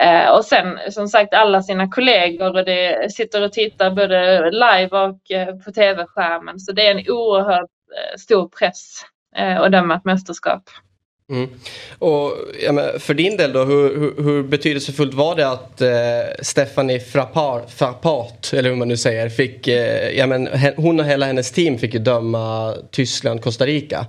Eh, 0.00 0.30
och 0.30 0.44
sen 0.44 0.78
som 0.90 1.08
sagt 1.08 1.34
alla 1.34 1.62
sina 1.62 1.88
kollegor 1.88 2.56
och 2.56 2.64
det 2.64 3.12
sitter 3.12 3.44
och 3.44 3.52
tittar 3.52 3.90
både 3.90 4.50
live 4.50 4.98
och 4.98 5.30
eh, 5.30 5.56
på 5.56 5.72
tv-skärmen 5.72 6.58
så 6.58 6.72
det 6.72 6.86
är 6.86 6.90
en 6.90 7.04
oerhört 7.08 7.70
eh, 7.96 8.18
stor 8.18 8.48
press 8.48 9.02
eh, 9.36 9.60
att 9.60 9.72
döma 9.72 9.94
ett 9.94 10.04
mästerskap. 10.04 10.62
Mm. 11.30 11.50
Och 11.98 12.32
ja, 12.64 12.72
men 12.72 13.00
för 13.00 13.14
din 13.14 13.36
del 13.36 13.52
då, 13.52 13.64
hur, 13.64 13.98
hur, 14.00 14.24
hur 14.24 14.42
betydelsefullt 14.42 15.14
var 15.14 15.36
det 15.36 15.48
att 15.48 15.80
eh, 15.80 15.90
Stephanie 16.42 17.00
Frappart, 17.00 17.70
Frappart, 17.70 18.52
eller 18.52 18.70
hur 18.70 18.76
man 18.76 18.88
nu 18.88 18.96
säger, 18.96 19.28
fick, 19.28 19.68
eh, 19.68 20.10
ja, 20.18 20.26
men, 20.26 20.48
hon 20.76 21.00
och 21.00 21.06
hela 21.06 21.26
hennes 21.26 21.52
team 21.52 21.78
fick 21.78 21.94
ju 21.94 22.00
döma 22.00 22.74
Tyskland, 22.90 23.42
Costa 23.42 23.66
Rica. 23.66 24.06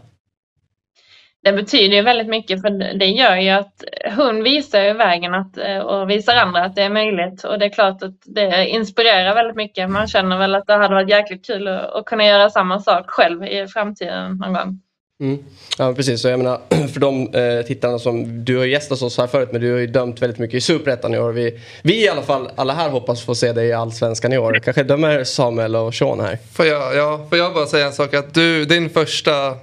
det 1.44 1.54
betyder 1.54 1.96
ju 1.96 2.02
väldigt 2.02 2.28
mycket 2.28 2.62
för 2.62 2.70
det 3.00 3.06
gör 3.06 3.36
ju 3.36 3.50
att 3.50 3.84
hon 4.16 4.44
visar 4.44 4.82
ju 4.84 4.94
vägen 4.94 5.34
att, 5.34 5.58
eh, 5.58 5.78
och 5.78 6.10
visar 6.10 6.36
andra 6.36 6.66
att 6.66 6.76
det 6.76 6.82
är 6.82 6.90
möjligt. 6.90 7.44
Och 7.44 7.60
det 7.60 7.66
är 7.66 7.70
klart 7.70 8.04
att 8.04 8.22
det 8.26 8.68
inspirerar 8.68 9.36
väldigt 9.36 9.56
mycket. 9.56 9.90
Man 9.90 10.08
känner 10.08 10.38
väl 10.38 10.56
att 10.56 10.68
det 10.68 10.74
hade 10.74 10.96
varit 10.96 11.10
jäkligt 11.10 11.46
kul 11.48 11.68
att, 11.68 11.96
att 11.96 12.06
kunna 12.06 12.26
göra 12.26 12.50
samma 12.50 12.80
sak 12.80 13.10
själv 13.10 13.44
i 13.44 13.68
framtiden 13.68 14.38
någon 14.38 14.54
gång. 14.54 14.82
Mm. 15.22 15.40
Ja 15.78 15.94
precis, 15.94 16.22
så 16.22 16.28
jag 16.28 16.38
menar 16.38 16.60
för 16.94 17.00
de 17.00 17.34
eh, 17.34 17.66
tittarna 17.66 18.00
som 18.00 18.46
du 18.46 18.58
har 18.58 18.66
gästat 18.66 19.02
oss 19.02 19.18
här 19.18 19.28
förut 19.28 19.50
men 19.52 19.62
du 19.62 19.72
har 19.72 19.80
ju 19.80 19.88
dömt 19.88 20.22
väldigt 20.22 20.40
mycket 20.40 20.56
i 20.58 20.62
Superettan 20.62 21.14
i 21.14 21.20
år. 21.20 21.32
Vi, 21.32 21.60
vi 21.82 22.04
i 22.04 22.10
alla 22.10 22.22
fall, 22.22 22.50
alla 22.56 22.74
här 22.74 22.90
hoppas 22.90 23.22
få 23.22 23.36
se 23.36 23.54
dig 23.54 23.68
i 23.68 23.74
Allsvenskan 23.74 24.34
i 24.34 24.38
år. 24.38 24.60
Kanske 24.64 24.84
dömer 24.84 25.24
Samuel 25.24 25.76
och 25.76 25.96
Sean 25.96 26.20
här. 26.20 26.38
Får 26.54 26.66
jag, 26.66 26.96
ja, 26.96 27.26
får 27.30 27.38
jag 27.38 27.54
bara 27.54 27.66
säga 27.66 27.86
en 27.86 27.94
sak? 27.94 28.14
Att 28.14 28.34
du, 28.34 28.66
din 28.66 28.90
första 28.90 29.56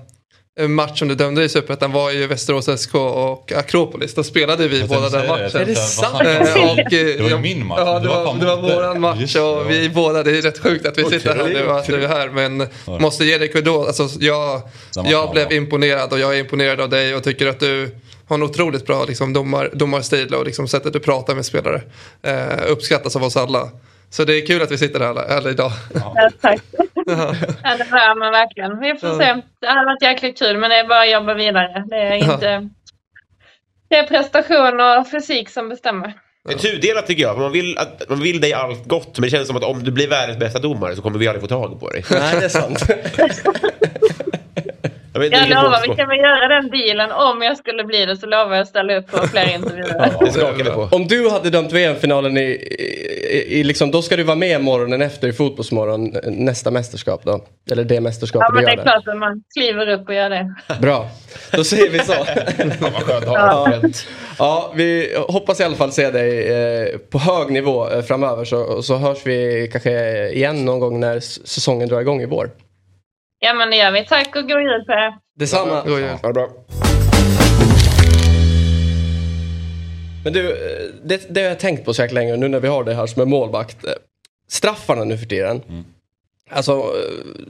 match 0.67 0.99
som 0.99 1.09
du 1.09 1.15
dömde 1.15 1.45
i 1.45 1.49
Superettan 1.49 1.93
var 1.93 2.11
ju 2.11 2.27
Västerås 2.27 2.81
SK 2.81 2.95
och 2.95 3.53
Akropolis. 3.53 4.15
Då 4.15 4.25
spelade 4.25 4.69
vi 4.69 4.81
Jag 4.81 4.89
båda 4.89 5.09
den 5.09 5.23
det, 5.23 5.29
matchen. 5.29 5.43
jag 5.43 5.53
tänkte, 5.53 5.75
sant? 5.75 6.21
Eh, 6.21 6.71
och, 6.71 6.79
eh, 6.79 7.17
Det 7.17 7.23
var 7.23 7.31
ju 7.31 7.39
min 7.39 7.67
match. 7.67 7.79
Ja, 7.81 7.99
det 7.99 8.09
var, 8.09 8.35
det 8.35 8.47
var 8.47 8.57
våran 8.57 9.01
match 9.01 9.21
Just 9.21 9.35
det, 9.35 9.41
och 9.41 9.59
ja. 9.59 9.69
vi 9.69 9.89
båda, 9.89 10.23
det 10.23 10.39
är 10.39 10.43
rätt 10.43 10.59
sjukt 10.59 10.87
att 10.87 10.99
vi 10.99 11.05
sitter 11.05 11.37
här 11.37 11.45
nu 11.45 11.71
att 11.71 11.87
du 11.87 12.05
är 12.05 12.09
här. 12.09 12.29
Men 12.29 12.69
måste 13.01 13.25
ge 13.25 13.39
dig 13.39 13.49
credit. 13.53 13.69
Alltså, 13.69 14.09
jag, 14.21 14.63
jag 14.95 15.31
blev 15.31 15.53
imponerad 15.53 16.13
och 16.13 16.19
jag 16.19 16.35
är 16.35 16.39
imponerad 16.41 16.81
av 16.81 16.89
dig 16.89 17.15
och 17.15 17.23
tycker 17.25 17.47
att 17.47 17.61
du 17.61 17.91
har 18.27 18.37
en 18.37 18.43
otroligt 18.43 18.87
bra 18.87 19.05
liksom, 19.05 19.33
domar, 19.33 19.71
domarstil 19.75 20.35
och 20.35 20.45
liksom, 20.45 20.69
sättet 20.69 20.93
du 20.93 21.01
pratar 21.01 21.35
med 21.35 21.47
spelare. 21.47 21.83
Eh, 22.23 22.71
uppskattas 22.71 23.17
av 23.17 23.25
oss 23.25 23.37
alla. 23.37 23.69
Så 24.11 24.25
det 24.25 24.33
är 24.33 24.47
kul 24.47 24.63
att 24.63 24.71
vi 24.71 24.79
sitter 24.79 25.01
här, 25.01 25.29
här 25.29 25.49
idag. 25.49 25.73
Ja, 25.95 26.31
tack. 26.41 26.63
ja, 27.63 27.77
det 27.79 27.87
var 27.91 28.19
man 28.19 28.33
verkligen. 28.33 28.81
Vi 28.81 28.95
får 29.01 29.19
se. 29.19 29.43
Det 29.61 29.67
har 29.67 29.85
varit 29.85 30.03
jäkligt 30.03 30.39
kul 30.39 30.57
men 30.57 30.71
det 30.71 30.77
är 30.77 30.89
bara 30.89 31.01
att 31.01 31.13
jobba 31.13 31.35
vidare. 31.35 31.85
Det 31.91 31.97
är 31.97 32.15
inte... 32.15 32.69
Det 33.91 33.97
är 33.97 34.07
prestation 34.07 34.81
och 34.81 35.11
fysik 35.11 35.49
som 35.49 35.69
bestämmer. 35.69 36.13
Det 36.49 36.55
är 36.55 36.59
tudelat 36.59 37.07
tycker 37.07 37.23
jag. 37.23 37.35
för 37.35 37.43
Man 37.43 37.53
vill, 37.53 37.79
att, 37.79 38.09
man 38.09 38.21
vill 38.21 38.41
dig 38.41 38.53
allt 38.53 38.85
gott 38.85 39.19
men 39.19 39.23
det 39.23 39.31
känns 39.31 39.47
som 39.47 39.57
att 39.57 39.65
om 39.65 39.85
du 39.85 39.91
blir 39.91 40.09
världens 40.09 40.39
bästa 40.39 40.59
domare 40.59 40.97
så 40.97 41.03
kommer 41.03 41.19
vi 41.19 41.29
aldrig 41.29 41.43
få 41.43 41.49
tag 41.49 41.81
på 41.81 41.91
dig. 41.91 42.05
Nej, 42.11 42.37
det 42.39 42.45
är 42.45 42.49
sant. 42.49 42.83
Jag, 45.25 45.31
vet 45.31 45.49
Jag 45.49 45.65
lovar, 45.65 45.83
vi 45.89 45.97
kan 45.97 46.09
väl 46.09 46.19
göra 46.19 46.49
den 46.49 46.71
dealen. 46.71 47.11
Om 47.13 47.43
jag 47.43 47.57
skulle 47.57 47.85
bli 47.85 48.07
det 48.07 48.17
så 48.17 48.27
lovar 48.27 48.55
jag 48.55 48.63
att 48.63 48.69
ställa 48.69 48.97
upp 48.97 49.11
på 49.11 49.29
fler 49.29 49.55
intervjuer. 49.55 50.25
Det 50.25 50.33
skakar 50.33 50.65
vi 50.65 50.71
på. 50.71 50.89
Om 50.93 51.07
du 51.07 51.31
hade 51.31 51.51
dömt 51.51 51.73
VM-finalen 51.73 52.37
i, 52.37 52.41
i, 52.41 53.61
i 53.61 53.65
liksom, 53.65 53.91
då 53.91 54.03
ska 54.03 54.17
du 54.17 54.23
vara 54.23 54.37
med 54.37 54.61
morgonen 54.61 55.03
efter 55.03 55.29
i 55.29 55.33
Fotbollsmorgon 55.33 56.17
nästa 56.25 56.71
mästerskap 56.71 57.21
då? 57.25 57.45
Eller 57.71 57.85
det 57.85 58.01
mästerskapet 58.01 58.47
Ja, 58.49 58.55
men 58.55 58.61
du 58.61 58.67
det 58.67 58.73
gör 58.73 58.79
är 58.79 58.83
klart 58.83 59.09
att 59.09 59.19
man 59.19 59.43
kliver 59.57 59.89
upp 59.89 60.09
och 60.09 60.15
gör 60.15 60.31
det. 60.31 60.55
Bra, 60.81 61.09
då 61.53 61.65
säger 61.65 61.91
vi 61.91 61.99
så. 61.99 62.13
Vad 62.81 62.93
skönt 62.93 63.25
Ja. 63.27 63.73
Ja, 64.39 64.73
vi 64.75 65.17
hoppas 65.29 65.61
i 65.61 65.65
alla 65.65 65.77
fall 65.77 65.93
se 65.93 66.11
dig 66.11 66.49
eh, 66.49 66.99
på 66.99 67.19
hög 67.19 67.51
nivå 67.51 67.91
eh, 67.91 68.03
framöver 68.03 68.45
så, 68.45 68.83
så 68.83 68.97
hörs 68.97 69.19
vi 69.25 69.69
kanske 69.73 70.29
igen 70.29 70.65
någon 70.65 70.81
gång 70.81 71.01
när 71.01 71.21
säsongen 71.21 71.89
drar 71.89 72.01
igång 72.01 72.23
i 72.23 72.27
vår. 72.27 72.51
Ja, 73.41 73.55
men 73.55 73.71
det 73.71 73.77
gör 73.77 73.93
vi. 73.93 74.05
Tack 74.07 74.37
och 74.37 74.43
god 74.43 74.61
jul 74.61 74.85
på 74.87 74.93
er. 74.93 75.15
Detsamma. 75.39 75.83
God 75.87 76.01
jul. 76.01 76.09
Ha 76.09 76.29
det 76.29 76.33
bra. 76.33 76.49
Men 80.25 80.33
du, 80.33 80.51
eh, 80.51 80.95
det, 81.05 81.35
det 81.35 81.41
har 81.41 81.49
jag 81.49 81.59
tänkt 81.59 81.85
på 81.85 81.95
så 81.95 82.07
länge 82.07 82.37
nu 82.37 82.49
när 82.49 82.61
vi 82.61 82.69
har 82.69 82.85
det 82.85 82.95
här 82.95 83.07
som 83.07 83.23
är 83.23 83.27
målvakt. 83.27 83.85
Eh, 83.85 83.91
Straffarna 84.49 85.05
nu 85.05 85.19
för 85.19 85.27
tiden. 85.27 85.63
Alltså, 86.51 86.85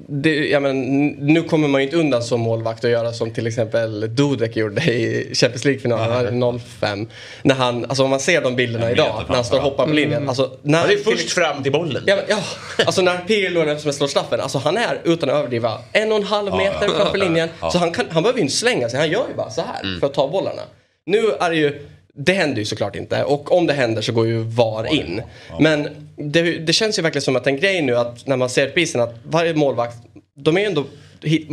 det, 0.09 0.49
ja, 0.49 0.61
men, 0.61 1.07
nu 1.09 1.43
kommer 1.43 1.69
man 1.69 1.81
ju 1.81 1.85
inte 1.85 1.97
undan 1.97 2.23
som 2.23 2.41
målvakt 2.41 2.85
och 2.85 2.91
göra 2.91 3.13
som 3.13 3.31
till 3.31 3.47
exempel 3.47 4.15
Dudek 4.15 4.57
gjorde 4.57 4.83
i 4.83 5.31
Champions 5.35 5.65
League-finalen 5.65 6.61
05. 6.81 7.09
När 7.43 7.55
han, 7.55 7.85
alltså 7.85 8.05
om 8.05 8.11
man 8.11 8.21
ser 8.21 8.43
de 8.43 8.57
bilderna 8.57 8.91
idag, 8.91 9.25
när 9.29 9.35
han 9.35 9.45
står 9.45 9.57
och 9.57 9.63
hoppar 9.63 9.87
på 9.87 9.93
linjen. 9.93 10.29
Alltså, 10.29 10.51
när, 10.63 10.79
Han 10.79 10.91
är 10.91 10.97
först 10.97 11.31
fram 11.31 11.63
till 11.63 11.73
bollen. 11.73 12.03
Ja, 12.07 12.17
men, 12.17 12.25
ja, 12.29 12.39
alltså 12.87 13.03
när 13.03 13.19
Pirlo 13.19 13.79
som 13.79 13.93
slår 13.93 14.09
straffen, 14.09 14.41
alltså 14.41 14.59
han 14.59 14.77
är 14.77 15.01
utan 15.05 15.31
att 15.31 15.37
överdriva 15.37 15.79
en 15.93 16.13
och 16.13 16.19
en 16.19 16.25
halv 16.25 16.57
meter 16.57 16.87
ja. 16.89 16.95
framför 16.97 17.19
linjen. 17.19 17.49
Så 17.73 17.79
han, 17.79 17.93
kan, 17.93 18.07
han 18.11 18.23
behöver 18.23 18.39
ju 18.39 18.43
inte 18.43 18.57
slänga 18.57 18.89
sig, 18.89 19.01
han 19.01 19.11
gör 19.11 19.29
ju 19.29 19.35
bara 19.37 19.51
så 19.51 19.61
här 19.61 20.01
för 20.01 20.07
att 20.07 20.15
ta 20.15 20.29
bollarna. 20.29 20.63
Nu 21.07 21.31
är 21.41 21.51
det 21.51 21.57
ju, 21.57 21.87
det 22.15 22.33
händer 22.33 22.59
ju 22.59 22.65
såklart 22.65 22.97
inte 22.97 23.25
och 23.25 23.53
om 23.53 23.67
det 23.67 23.73
händer 23.73 24.03
så 24.03 24.13
går 24.13 24.27
ju 24.27 24.43
VAR 24.43 24.95
in. 24.95 25.23
Men 25.61 26.08
det, 26.19 26.59
det 26.59 26.73
känns 26.73 26.99
ju 26.99 27.03
verkligen 27.03 27.23
som 27.23 27.37
att 27.37 27.47
en 27.47 27.57
grej 27.57 27.83
nu 27.83 27.97
att 27.97 28.27
när 28.27 28.37
man 28.37 28.49
ser 28.49 28.71
prisen 28.71 29.01
att 29.01 29.15
varje 29.25 29.55
målvakt, 29.55 29.97
de 30.35 30.57
är 30.57 30.61
ju 30.61 30.67
ändå 30.67 30.85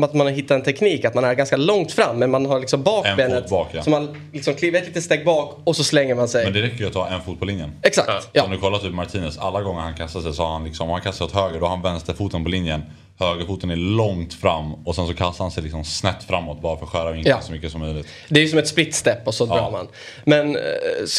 att 0.04 0.13
man 0.13 0.28
har 0.28 0.34
hittat 0.34 0.56
en 0.56 0.63
teknik 0.63 1.06
att 1.06 1.13
man 1.13 1.23
är 1.23 1.34
ganska 1.34 1.58
långt 1.58 1.91
fram 1.91 2.19
men 2.19 2.32
man 2.32 2.45
har 2.45 2.60
liksom 2.60 2.84
bakbenet 2.84 3.49
bak, 3.49 3.67
ja. 3.71 3.84
så 3.84 3.89
man 3.89 4.21
liksom 4.34 4.54
kliver 4.54 4.80
ett 4.80 4.88
litet 4.88 5.04
steg 5.04 5.25
bak 5.25 5.58
och 5.63 5.75
så 5.75 5.84
slänger 5.84 6.15
man 6.15 6.28
sig. 6.28 6.43
Men 6.43 6.54
det 6.54 6.62
räcker 6.62 6.78
ju 6.78 6.88
att 6.88 6.93
ta 6.93 7.08
en 7.08 7.21
fot 7.21 7.39
på 7.39 7.45
linjen. 7.45 7.71
Exakt, 7.82 8.10
Om 8.10 8.30
ja. 8.34 8.47
du 8.47 8.58
kollar 8.58 8.80
typ 8.80 8.93
Martinez, 8.93 9.38
alla 9.38 9.62
gånger 9.62 9.82
han 9.82 9.93
kastar 9.95 10.21
sig 10.21 10.34
så 10.34 10.43
har 10.43 10.54
han 10.54 10.63
liksom, 10.63 10.88
om 10.88 10.93
han 10.93 11.01
kastar 11.01 11.25
åt 11.25 11.32
höger 11.32 11.60
då 11.60 11.65
har 11.65 11.69
han 11.69 11.82
vänsterfoten 11.82 12.43
på 12.43 12.49
linjen. 12.49 12.82
Högerfoten 13.19 13.69
är 13.69 13.75
långt 13.75 14.34
fram 14.34 14.73
och 14.73 14.95
sen 14.95 15.08
så 15.08 15.13
kastar 15.13 15.43
han 15.43 15.51
sig 15.51 15.63
liksom 15.63 15.84
snett 15.84 16.23
framåt 16.23 16.62
bara 16.62 16.78
för 16.78 16.86
att 16.86 16.91
skära 16.91 17.12
vinkeln 17.12 17.36
Ja. 17.39 17.45
så 17.45 17.51
mycket 17.51 17.71
som 17.71 17.82
möjligt. 17.82 18.08
Det 18.30 18.39
är 18.39 18.43
ju 18.43 18.49
som 18.49 18.60
ett 18.60 18.67
split 18.67 18.95
step 18.95 19.28
och 19.28 19.34
så 19.34 19.45
drar 19.45 19.71
man. 19.71 19.88
Men 20.23 20.56
eh, 20.56 20.62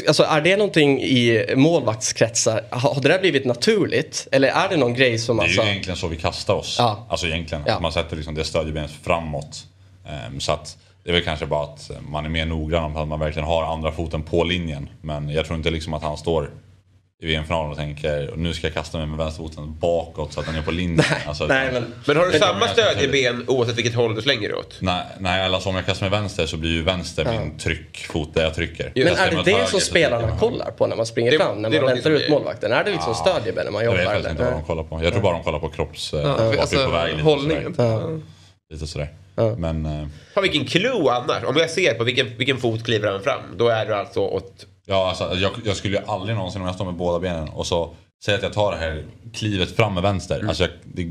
alltså, 0.08 0.22
är 0.22 0.40
det 0.40 0.56
någonting 0.56 1.02
i 1.02 1.46
målvaktskretsar, 1.56 2.64
har 2.70 3.00
det 3.00 3.08
där 3.08 3.18
blivit 3.20 3.44
naturligt? 3.44 4.28
Eller 4.32 4.48
är 4.48 4.68
det 4.68 4.76
någon 4.76 4.94
grej 4.94 5.18
som 5.18 5.36
Det 5.36 5.42
är 5.42 5.44
alltså... 5.44 5.62
ju 5.62 5.68
egentligen 5.68 5.96
så 5.96 6.08
vi 6.08 6.16
kastar 6.16 6.54
oss. 6.54 6.76
Ja. 6.78 7.06
Alltså 7.08 7.26
egentligen. 7.26 7.64
Ja. 7.66 7.80
Man 7.80 7.92
sätter 7.92 8.16
liksom 8.16 8.34
det 8.34 8.44
stödjebenet 8.44 8.90
framåt. 9.02 9.64
Ehm, 10.06 10.40
så 10.40 10.52
att 10.52 10.76
det 11.04 11.10
är 11.10 11.14
väl 11.14 11.22
kanske 11.24 11.46
bara 11.46 11.64
att 11.64 11.90
man 12.08 12.24
är 12.24 12.28
mer 12.28 12.46
noggrann 12.46 12.84
om 12.84 12.96
att 12.96 13.08
man 13.08 13.20
verkligen 13.20 13.48
har 13.48 13.62
andra 13.64 13.92
foten 13.92 14.22
på 14.22 14.44
linjen. 14.44 14.88
Men 15.02 15.28
jag 15.28 15.46
tror 15.46 15.56
inte 15.56 15.70
liksom 15.70 15.94
att 15.94 16.02
han 16.02 16.16
står 16.16 16.50
i 17.22 17.26
VM-finalen 17.26 17.70
och 17.70 17.76
tänker 17.76 18.32
nu 18.36 18.54
ska 18.54 18.66
jag 18.66 18.74
kasta 18.74 18.98
mig 18.98 19.06
med 19.06 19.18
vänsterfoten 19.18 19.78
bakåt 19.78 20.32
så 20.32 20.40
att 20.40 20.46
den 20.46 20.54
är 20.54 20.62
på 20.62 20.70
linjen. 20.70 21.04
Alltså, 21.26 21.46
Nej, 21.46 21.68
men... 21.72 21.94
Men 22.06 22.16
har 22.16 22.26
du 22.26 22.38
samma 22.38 22.68
stödjeben 22.68 23.44
oavsett 23.48 23.76
vilket 23.78 23.94
håll 23.94 24.14
du 24.14 24.22
slänger 24.22 24.54
åt? 24.54 24.78
Nej, 24.80 25.04
nej 25.18 25.40
alltså 25.54 25.68
om 25.68 25.74
jag 25.76 25.86
kastar 25.86 26.10
med 26.10 26.20
vänster 26.20 26.46
så 26.46 26.56
blir 26.56 26.70
ju 26.70 26.82
vänster 26.82 27.24
min 27.40 27.58
tryckfot 27.58 28.34
där 28.34 28.42
jag 28.42 28.54
trycker. 28.54 28.92
Men 28.94 29.04
Kastar 29.06 29.26
är 29.26 29.32
jag 29.32 29.44
det 29.44 29.50
det 29.50 29.56
höger 29.56 29.66
som 29.70 29.80
så 29.80 29.86
spelarna 29.86 30.28
jag 30.28 30.38
kollar 30.38 30.70
på 30.70 30.86
när 30.86 30.96
man 30.96 31.06
springer 31.06 31.30
Det- 31.30 31.38
fram? 31.38 31.62
När 31.62 31.70
man 31.70 31.86
väntar 31.86 32.10
ut 32.10 32.28
målvakten? 32.28 32.72
Är 32.72 32.84
det 32.84 32.90
liksom 32.90 33.14
stödjeben 33.14 33.64
när 33.64 33.72
man 33.72 33.84
Jag 33.84 33.90
jobbar? 33.92 33.98
vet 33.98 34.06
faktiskt 34.08 34.30
inte 34.30 34.44
vad 34.44 34.52
de 34.52 34.62
kollar 34.64 34.82
på. 34.82 35.00
Jag 35.04 35.12
tror 35.12 35.22
bara 35.22 35.32
de 35.34 35.42
kollar 35.44 35.58
på 35.58 35.68
kropps... 35.68 36.10
Ja, 36.12 36.18
Ja, 36.54 36.60
alltså, 36.60 36.84
på 36.84 36.90
väg 36.90 37.16
lite 37.16 37.28
och 37.28 37.40
sådär. 37.40 37.54
hållningen. 37.60 38.22
Lite 38.72 38.86
sådär. 38.86 39.08
Men 39.58 39.86
eh, 39.86 40.06
Fan 40.34 40.42
vilken 40.42 40.64
clue 40.64 41.10
annars. 41.10 41.44
Om 41.44 41.56
jag 41.56 41.70
ser 41.70 41.94
på 41.94 42.04
vilken, 42.04 42.36
vilken 42.36 42.56
fot 42.58 42.84
kliver 42.84 43.10
han 43.12 43.22
fram. 43.22 43.40
Då 43.56 43.68
är 43.68 43.86
du 43.86 43.94
alltså 43.94 44.20
åt... 44.20 44.66
ja, 44.86 45.08
alltså, 45.08 45.30
jag, 45.34 45.52
jag 45.64 45.76
skulle 45.76 45.96
ju 45.96 46.02
aldrig 46.06 46.36
någonsin 46.36 46.60
om 46.60 46.66
jag 46.66 46.74
står 46.74 46.84
med 46.84 46.94
båda 46.94 47.18
benen 47.18 47.48
och 47.48 47.66
så 47.66 47.94
säger 48.24 48.38
att 48.38 48.42
jag 48.44 48.52
tar 48.52 48.72
det 48.72 48.78
här 48.78 49.04
klivet 49.34 49.76
fram 49.76 49.94
med 49.94 50.02
vänster. 50.02 50.44
Alltså 50.48 50.62
jag, 50.62 50.70
det 50.84 51.02
är 51.02 51.06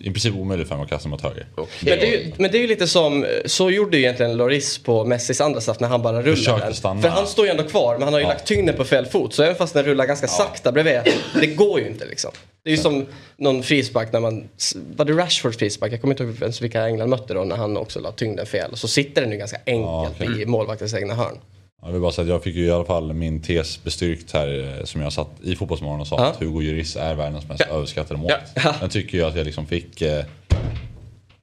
i 0.00 0.10
princip 0.10 0.34
omöjligt 0.34 0.68
för 0.68 0.74
mig 0.76 0.84
att 0.84 0.90
kasta 0.90 1.08
mot 1.08 1.20
höger. 1.22 1.46
Men 1.56 1.66
det, 1.80 2.06
är 2.06 2.06
ju, 2.06 2.32
men 2.36 2.50
det 2.50 2.58
är 2.58 2.60
ju 2.60 2.66
lite 2.66 2.86
som, 2.86 3.26
så 3.46 3.70
gjorde 3.70 3.96
ju 3.96 4.02
egentligen 4.02 4.36
Loris 4.36 4.78
på 4.78 5.04
Messis 5.04 5.40
andra 5.40 5.60
straff 5.60 5.80
när 5.80 5.88
han 5.88 6.02
bara 6.02 6.22
rullade 6.22 6.64
den. 6.64 6.74
stanna. 6.74 7.02
För 7.02 7.08
han 7.08 7.26
står 7.26 7.44
ju 7.44 7.50
ändå 7.50 7.62
kvar 7.62 7.92
men 7.94 8.02
han 8.02 8.12
har 8.12 8.20
ju 8.20 8.26
Ja. 8.26 8.28
lagt 8.32 8.46
tyngden 8.46 8.76
på 8.76 8.84
fel 8.84 9.06
fot. 9.06 9.34
Så 9.34 9.42
även 9.42 9.54
fast 9.56 9.74
den 9.74 9.84
rullar 9.84 10.06
ganska 10.06 10.26
sakta 10.26 10.72
bredvid, 10.72 11.00
det 11.40 11.46
går 11.46 11.80
ju 11.80 11.86
inte 11.86 12.06
liksom. 12.06 12.30
Det 12.64 12.70
är 12.70 12.76
ju 12.76 12.82
som 12.82 13.06
någon 13.36 13.62
frispark 13.62 14.12
när 14.12 14.20
man, 14.20 14.48
var 14.96 15.04
det 15.04 15.12
Rashfords 15.12 15.58
frispark? 15.58 15.92
Jag 15.92 16.00
kommer 16.00 16.14
inte 16.14 16.22
ihåg 16.24 16.36
ens 16.42 16.62
vilka 16.62 16.86
England 16.86 17.08
mötte 17.08 17.34
då 17.34 17.44
när 17.44 17.56
han 17.56 17.76
också 17.76 18.00
la 18.00 18.12
tyngden 18.12 18.46
fel. 18.46 18.76
Så 18.76 18.88
sitter 18.88 19.22
den 19.22 19.30
ju 19.32 19.36
ganska 19.36 19.56
enkelt 19.66 19.84
Ja, 19.86 20.10
okej. 20.20 20.42
i 20.42 20.46
målvaktens 20.46 20.94
egna 20.94 21.14
hörn. 21.14 21.38
Jag 21.82 21.92
vill 21.92 22.00
bara 22.00 22.12
säga 22.12 22.22
att 22.24 22.28
jag 22.28 22.42
fick 22.42 22.54
ju 22.56 22.64
i 22.66 22.70
alla 22.70 22.84
fall 22.84 23.12
min 23.12 23.42
tes 23.42 23.84
bestyrkt 23.84 24.32
här 24.32 24.76
eh, 24.78 24.84
som 24.84 25.00
jag 25.00 25.12
satt 25.12 25.28
i 25.42 25.56
Fotbollsmorgon 25.56 26.00
och 26.00 26.06
sa 26.06 26.16
Ja. 26.18 26.26
att 26.26 26.36
Hugo 26.40 26.60
Lloris 26.60 26.96
är 26.96 27.14
världens 27.14 27.48
mest 27.48 27.60
överskattade 27.60 28.20
målvakt. 28.20 28.50
Ja. 28.54 28.74
Den 28.80 28.90
tycker 28.90 29.18
jag 29.18 29.28
att 29.28 29.36
jag 29.36 29.44
liksom 29.44 29.66
fick... 29.66 30.02
Eh, 30.02 30.24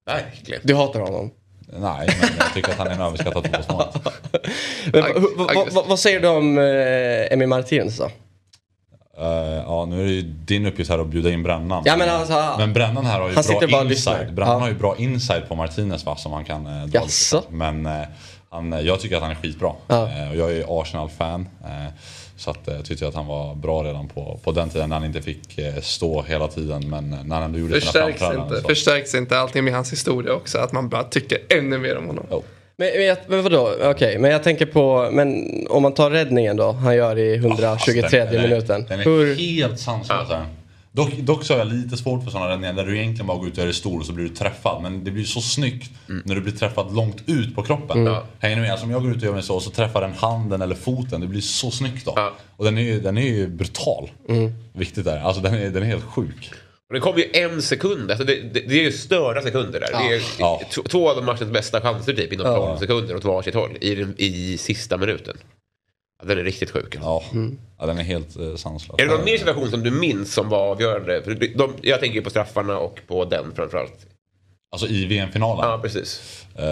Verkligen. 0.05 0.61
Du 0.63 0.75
hatar 0.75 0.99
honom. 0.99 1.31
nej, 1.79 2.09
men 2.21 2.29
jag 2.39 2.53
tycker 2.53 2.71
att 2.71 2.77
han 2.77 2.87
är 2.87 2.91
en 2.91 3.01
överskattad 3.01 3.43
fotbollsmålvakt. 3.43 3.99
Vad- 5.87 5.99
säger 5.99 6.19
du 6.19 6.27
om 6.27 6.57
eh, 6.57 7.33
Emi 7.33 7.45
Martinez 7.45 7.97
då? 7.97 8.05
Eh, 9.19 9.27
ja, 9.65 9.85
nu 9.85 10.01
är 10.01 10.05
det 10.05 10.11
ju 10.11 10.21
din 10.21 10.65
uppgift 10.65 10.89
här 10.89 10.99
att 10.99 11.07
bjuda 11.07 11.29
in 11.31 11.43
Brännan. 11.43 11.83
Ja, 11.85 11.97
men 11.97 12.09
alltså, 12.09 12.55
men 12.57 12.73
Brännan 12.73 13.05
här 13.05 13.19
har 13.19 13.29
ju 13.29 13.35
han 13.35 13.69
bra 13.69 13.81
inside. 13.91 14.33
Brännan 14.33 14.53
Ja. 14.53 14.59
har 14.59 14.67
ju 14.67 14.73
bra 14.73 14.95
inside 14.97 15.47
på 15.47 15.55
Martinez 15.55 16.05
va, 16.05 16.15
som 16.15 16.31
man 16.31 16.45
kan 16.45 16.65
eh, 16.67 16.85
dra 16.85 16.99
Jaså? 17.01 17.43
Men 17.49 17.85
eh, 17.85 18.01
han, 18.57 18.73
eh, 18.73 18.79
jag 18.79 18.99
tycker 18.99 19.15
att 19.15 19.21
han 19.21 19.31
är 19.31 19.35
skitbra. 19.35 19.71
Ja. 19.87 20.09
Eh, 20.09 20.29
och 20.31 20.35
jag 20.37 20.51
är 20.51 20.81
Arsenal-fan. 20.81 21.47
Eh, 21.63 21.93
så 22.37 22.51
att, 22.51 22.59
jag 22.65 22.85
tyckte 22.85 23.07
att 23.07 23.15
han 23.15 23.27
var 23.27 23.55
bra 23.55 23.83
redan 23.83 24.07
på, 24.07 24.39
på 24.43 24.51
den 24.51 24.69
tiden 24.69 24.89
när 24.89 24.95
han 24.95 25.05
inte 25.05 25.21
fick 25.21 25.59
stå 25.81 26.21
hela 26.21 26.47
tiden. 26.47 26.89
Men 26.89 27.09
när 27.09 27.35
han 27.35 27.43
ändå 27.43 27.59
gjorde 27.59 27.73
sina 27.73 27.81
Förstärks 27.91 28.19
framträdanden. 28.19 28.47
inte, 28.57 28.61
så- 28.61 28.67
förstärks 28.67 29.15
inte 29.15 29.39
allting 29.39 29.63
med 29.63 29.73
hans 29.73 29.91
historia 29.91 30.33
också? 30.33 30.57
Att 30.57 30.71
man 30.71 30.89
bara 30.89 31.03
tycker 31.03 31.37
ännu 31.49 31.77
mer 31.77 31.97
om 31.97 32.07
honom? 32.07 32.25
Jo. 32.31 32.43
Men, 32.79 32.89
men, 32.95 33.05
jag, 33.05 33.17
men 33.27 33.43
vadå, 33.43 33.71
okej, 33.83 34.17
men 34.17 34.31
jag 34.31 34.43
tänker 34.43 34.65
på, 34.65 35.09
men 35.11 35.47
om 35.69 35.83
man 35.83 35.93
tar 35.93 36.09
räddningen 36.11 36.57
då, 36.57 36.71
han 36.71 36.95
gör 36.95 37.17
i 37.17 37.35
123 37.35 38.01
Alltså, 38.01 38.17
den- 38.17 38.27
den 38.27 38.35
är- 38.43 38.47
minuten. 38.47 38.85
Den 38.89 38.99
är 38.99 39.03
Hur, 39.03 39.35
helt 39.35 39.79
sanslös. 39.79 40.29
här. 40.29 40.45
Dock, 40.97 41.11
dock 41.17 41.43
så 41.43 41.53
har 41.53 41.59
jag 41.59 41.67
lite 41.67 41.97
svårt 41.97 42.23
för 42.23 42.31
sådana 42.31 42.49
räddningar 42.49 42.73
där 42.73 42.85
du 42.85 42.97
egentligen 42.97 43.27
bara 43.27 43.37
går 43.37 43.47
ut 43.47 43.57
och 43.57 43.65
det 43.65 43.73
stor 43.73 43.99
och 43.99 44.05
så 44.05 44.13
blir 44.13 44.25
du 44.29 44.35
träffad. 44.35 44.81
Men 44.81 45.03
det 45.03 45.11
blir 45.11 45.23
så 45.23 45.41
snyggt 45.41 45.91
när 46.25 46.35
du 46.35 46.41
blir 46.41 46.53
träffad 46.53 46.95
långt 46.95 47.23
ut 47.25 47.55
på 47.55 47.63
kroppen. 47.63 48.07
Hänger 48.39 48.55
ni 48.55 48.61
med? 48.61 48.71
Alltså 48.71 48.85
om 48.85 48.91
jag 48.91 49.01
går 49.01 49.11
ut 49.11 49.17
och 49.17 49.23
gör 49.23 49.33
mig 49.33 49.43
så 49.43 49.55
och 49.55 49.63
så 49.63 49.69
träffar 49.69 50.01
den 50.01 50.13
handen 50.13 50.61
eller 50.61 50.75
foten. 50.75 51.21
Det 51.21 51.27
blir 51.27 51.41
så 51.41 51.71
snyggt 51.71 52.05
då. 52.05 52.13
Ja. 52.15 52.33
Och 52.55 52.65
den 52.65 52.77
är 52.77 52.81
ju, 52.81 52.99
den 52.99 53.17
är 53.17 53.21
ju 53.21 53.47
brutal. 53.47 54.09
Viktigt 54.73 55.05
där. 55.05 55.19
Alltså 55.19 55.41
den 55.41 55.53
är, 55.53 55.69
den 55.69 55.83
är 55.83 55.87
helt 55.87 56.03
sjuk. 56.03 56.51
Och 56.87 56.93
det 56.93 56.99
kom 56.99 57.17
ju 57.17 57.25
en 57.33 57.61
sekund. 57.61 58.11
Alltså 58.11 58.25
det, 58.25 58.35
det, 58.53 58.59
det 58.59 58.79
är 58.79 58.83
ju 58.83 58.91
störda 58.91 59.41
sekunder 59.41 59.79
där. 59.79 59.87
Det 60.09 60.15
är 60.15 60.21
Ja. 60.39 60.61
två 60.89 61.09
av 61.11 61.23
matchens 61.23 61.51
bästa 61.51 61.81
chanser 61.81 62.13
typ 62.13 62.33
inom 62.33 62.45
12 62.45 62.77
sekunder 62.79 63.15
åt 63.15 63.23
varsitt 63.23 63.55
håll 63.55 63.77
i, 63.81 64.05
i 64.17 64.57
sista 64.57 64.97
minuten. 64.97 65.37
Ja, 66.19 66.25
den 66.27 66.37
är 66.39 66.43
riktigt 66.43 66.71
sjuk. 66.71 66.97
Ja, 67.01 67.23
ja 67.79 67.85
den 67.85 67.97
är 67.97 68.03
helt 68.03 68.39
eh, 68.39 68.55
sanslös. 68.55 68.99
Är 68.99 69.05
det 69.05 69.11
någon 69.15 69.25
mer 69.25 69.37
situation 69.37 69.69
som 69.71 69.83
du 69.83 69.91
minns 69.91 70.33
som 70.33 70.49
var 70.49 70.59
avgörande? 70.71 71.21
För 71.23 71.33
de, 71.57 71.73
jag 71.81 71.99
tänker 71.99 72.15
ju 72.15 72.21
på 72.23 72.29
straffarna 72.29 72.77
och 72.77 72.99
på 73.07 73.25
den 73.25 73.51
framförallt. 73.55 74.05
Alltså 74.71 74.87
i 74.87 75.05
VM-finalen? 75.05 75.69
Ja, 75.69 75.79
precis. 75.81 76.21
Eh, 76.55 76.65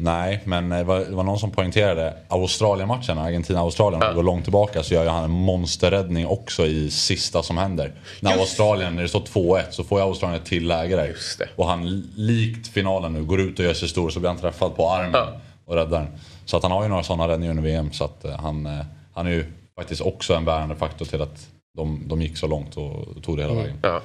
nej, 0.00 0.40
men 0.44 0.68
det 0.68 0.84
var, 0.84 0.98
det 1.00 1.14
var 1.14 1.24
någon 1.24 1.38
som 1.38 1.50
poängterade 1.50 2.14
Australien-matchen, 2.28 3.18
Argentina-Australien, 3.18 4.02
vi 4.08 4.14
går 4.14 4.22
långt 4.22 4.44
tillbaka 4.44 4.82
så 4.82 4.94
gör 4.94 5.02
ju 5.02 5.08
han 5.08 5.24
en 5.24 5.30
monsterräddning 5.30 6.26
också 6.26 6.66
i 6.66 6.90
sista 6.90 7.42
som 7.42 7.58
händer. 7.58 7.92
När 8.20 8.38
Australien, 8.38 8.94
när 8.96 9.02
det 9.02 9.08
står 9.08 9.20
2-1 9.20 9.62
så 9.70 9.84
får 9.84 9.98
ju 10.00 10.04
Australien 10.04 10.40
ett 10.42 10.48
till 10.48 10.66
läge 10.68 10.96
där. 10.96 11.06
Just 11.06 11.38
det. 11.38 11.48
Och 11.56 11.66
han, 11.66 12.10
likt 12.16 12.68
finalen 12.68 13.12
nu, 13.12 13.24
går 13.24 13.40
ut 13.40 13.58
och 13.58 13.64
gör 13.64 13.74
sig 13.74 13.88
stor 13.88 14.10
så 14.10 14.20
blir 14.20 14.30
han 14.30 14.38
träffad 14.38 14.76
på 14.76 14.90
armen 14.90 15.10
Ja. 15.14 15.32
och 15.64 15.74
räddar 15.74 15.98
den. 15.98 16.08
Så 16.52 16.56
att 16.56 16.62
han 16.62 16.72
har 16.72 16.82
ju 16.82 16.88
några 16.88 17.02
sådana 17.02 17.28
räddningar 17.28 17.50
under 17.50 17.62
VM 17.62 17.92
så 17.92 18.04
att 18.04 18.24
eh, 18.24 18.36
han, 18.36 18.66
eh, 18.66 18.84
han 19.14 19.26
är 19.26 19.30
ju 19.30 19.44
faktiskt 19.76 20.00
också 20.00 20.34
en 20.34 20.44
bärande 20.44 20.76
faktor 20.76 21.04
till 21.04 21.22
att 21.22 21.46
de, 21.76 22.02
de 22.06 22.22
gick 22.22 22.36
så 22.36 22.46
långt 22.46 22.76
och 22.76 23.22
tog 23.22 23.36
det 23.36 23.42
hela 23.42 23.54
vägen. 23.54 23.78
Ja. 23.82 24.00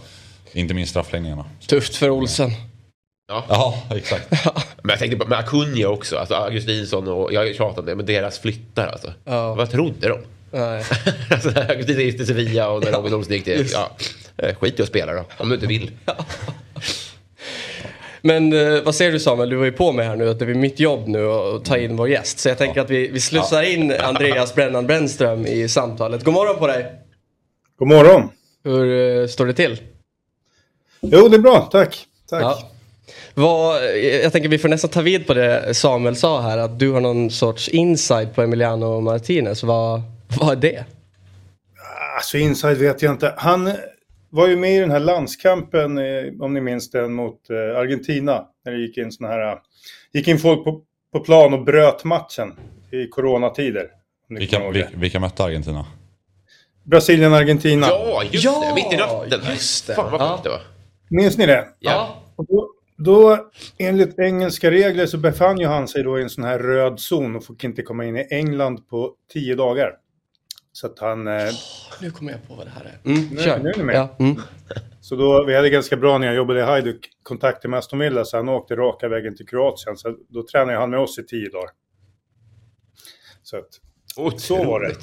Inte 0.54 0.74
minst 0.74 0.90
straffläggningarna. 0.90 1.46
Tufft 1.68 1.96
för 1.96 2.10
Olsen. 2.10 2.52
Ja, 3.28 3.84
exakt. 3.92 4.32
Men 4.84 4.90
jag 4.90 5.00
tänkte 5.00 5.18
på 5.18 5.28
med 5.28 5.40
Acuna 5.40 5.88
också, 5.88 6.18
alltså 6.18 6.36
Augustinsson 6.36 7.08
och 7.08 7.34
jag 7.34 7.56
tjatar 7.56 7.80
om 7.80 7.86
det, 7.86 7.96
men 7.96 8.06
deras 8.06 8.40
flyttar 8.40 8.88
alltså. 8.88 9.14
Ja. 9.24 9.56
Vad 9.56 9.72
trodde 9.72 10.08
de? 10.08 10.20
Nej. 10.52 10.84
alltså, 11.30 11.50
Augustinsson 11.50 12.04
gick 12.04 12.18
till 12.18 12.28
Sevilla 12.28 12.70
och 12.70 12.84
när 12.84 12.92
Robin 12.92 13.14
Olsen 13.14 13.34
gick 13.34 13.44
till... 13.44 13.68
Ja, 13.74 13.92
eh, 14.38 14.56
skit 14.56 14.80
i 14.80 14.82
att 14.82 14.88
spela 14.88 15.14
då, 15.14 15.24
om 15.38 15.50
du 15.50 15.56
inte 15.56 15.68
vill. 15.68 15.92
Men 18.22 18.54
eh, 18.54 18.82
vad 18.84 18.96
säger 18.96 19.12
du 19.12 19.20
Samuel? 19.20 19.50
Du 19.50 19.56
var 19.56 19.66
ju 19.66 19.72
på 19.72 19.92
mig 19.92 20.06
här 20.06 20.16
nu 20.16 20.30
att 20.30 20.40
det 20.40 20.46
är 20.46 20.54
mitt 20.54 20.80
jobb 20.80 21.08
nu 21.08 21.26
att 21.32 21.66
ta 21.66 21.78
in 21.78 21.96
vår 21.96 22.10
gäst. 22.10 22.40
Så 22.40 22.50
jag 22.50 22.58
tänker 22.58 22.82
att 22.82 22.90
vi, 22.90 23.08
vi 23.08 23.20
slussar 23.20 23.64
in 23.64 23.94
Andreas 24.00 24.56
Brännan 24.56 24.88
Brännström 24.88 25.46
i 25.46 25.70
samtalet. 25.70 26.24
God 26.24 26.34
morgon 26.34 26.58
på 26.58 26.68
dig! 26.68 26.86
God 27.80 27.88
morgon. 27.88 28.30
Hur 28.64 29.22
eh, 29.22 29.28
står 29.28 29.46
det 29.46 29.54
till? 29.54 29.78
Jo, 31.02 31.28
det 31.28 31.38
är 31.38 31.42
bra. 31.42 31.70
Tack. 31.72 32.06
Tack. 32.30 32.42
Ja. 32.42 32.60
Vad, 33.34 33.84
eh, 33.84 34.22
jag 34.24 34.32
tänker 34.32 34.50
vi 34.50 34.58
får 34.58 34.70
nästan 34.70 34.90
ta 34.90 35.02
vid 35.02 35.28
på 35.28 35.34
det 35.34 35.74
Samuel 35.74 36.16
sa 36.16 36.42
här 36.42 36.58
att 36.58 36.80
du 36.80 36.92
har 36.92 37.02
någon 37.02 37.32
sorts 37.32 37.70
insight 37.70 38.36
på 38.36 38.42
Emiliano 38.42 39.02
Martinez. 39.02 39.64
Vad, 39.64 40.02
vad 40.40 40.52
är 40.52 40.72
det? 40.72 40.86
Alltså 42.16 42.38
inside 42.38 42.78
vet 42.78 43.02
jag 43.02 43.14
inte. 43.14 43.34
Han 43.38 43.72
var 44.38 44.48
ju 44.48 44.56
med 44.56 44.76
i 44.76 44.80
den 44.80 44.92
här 44.92 45.00
landskampen, 45.00 45.98
eh, 45.98 46.24
om 46.42 46.54
ni 46.54 46.62
minns 46.62 46.92
den, 46.92 47.14
mot 47.14 47.50
eh, 47.50 47.80
Argentina. 47.80 48.46
När 48.66 48.72
det 48.72 48.80
gick 48.80 48.98
in 48.98 49.12
såna 49.12 49.30
här... 49.30 49.52
eh, 49.52 49.58
gick 50.14 50.28
in 50.28 50.38
folk 50.40 50.64
på, 50.64 50.82
på 51.14 51.20
plan 51.20 51.54
och 51.54 51.64
bröt 51.64 52.04
matchen 52.04 52.54
i 52.92 53.08
coronatider. 53.08 53.88
Vilka, 54.30 54.70
vilka, 54.70 54.90
vilka 54.96 55.20
mötte 55.20 55.44
Argentina? 55.44 55.86
Brasilien-Argentina. 56.84 57.88
Ja, 57.90 58.24
just 58.32 58.44
Ja, 58.46 58.64
det! 58.70 58.76
Mitt 58.76 58.94
i 58.94 58.98
natten. 58.98 59.52
just 59.54 59.88
det. 59.88 59.94
Fan 59.94 60.12
vad 60.12 60.22
Ja. 60.22 60.40
det 60.44 60.50
var. 60.50 60.62
Minns 61.10 61.38
ni 61.38 61.46
det? 61.46 61.68
Ja. 61.80 62.24
Och 62.36 62.46
då, 62.46 62.70
då, 62.98 63.50
enligt 63.78 64.20
engelska 64.20 64.72
regler 64.72 65.06
så 65.06 65.18
befann 65.18 65.60
ju 65.60 65.66
han 65.68 65.88
sig 65.88 66.04
då 66.04 66.20
i 66.20 66.24
en 66.24 66.30
sån 66.30 66.44
här 66.44 66.60
röd 66.60 67.00
zon 67.00 67.36
och 67.36 67.44
fick 67.44 67.64
inte 67.64 67.82
komma 67.82 68.06
in 68.06 68.18
i 68.18 68.28
England 68.32 68.88
på 68.90 69.14
tio 69.34 69.56
dagar. 69.56 69.92
Så 70.78 70.88
att 70.88 71.00
han... 71.00 71.28
Eh, 71.28 71.34
Nu 72.02 72.12
kommer 72.12 72.32
jag 72.32 72.48
på 72.48 72.54
vad 72.56 72.66
det 72.66 72.72
här 72.72 72.86
är. 72.86 73.10
Mm, 73.12 73.28
Nu- 73.32 73.42
kör. 73.44 73.60
nu 73.60 73.70
är 73.70 73.78
ni 73.78 73.84
med. 73.84 73.96
Ja, 73.96 74.16
mm. 74.20 74.42
Så 75.02 75.16
då, 75.16 75.44
vi 75.46 75.56
hade 75.56 75.70
ganska 75.70 75.98
bra 75.98 76.18
när 76.18 76.28
jag 76.28 76.36
jobbade 76.36 76.60
i 76.60 76.64
Hajduk 76.64 77.10
kontakter 77.24 77.70
med 77.70 77.80
Aston 77.80 78.00
Villa, 78.00 78.26
så 78.26 78.38
han 78.38 78.50
åkte 78.50 78.76
raka 78.76 79.08
vägen 79.08 79.36
till 79.36 79.48
Kroatien. 79.48 79.98
Så 79.98 80.16
då 80.30 80.44
tränade 80.52 80.78
han 80.78 80.90
med 80.90 81.00
oss 81.00 81.20
i 81.20 81.24
tio 81.24 81.50
dagar. 81.50 81.70
Så 83.44 83.58
att, 83.58 84.42
så 84.42 84.64
var 84.64 84.80
det. 84.80 84.96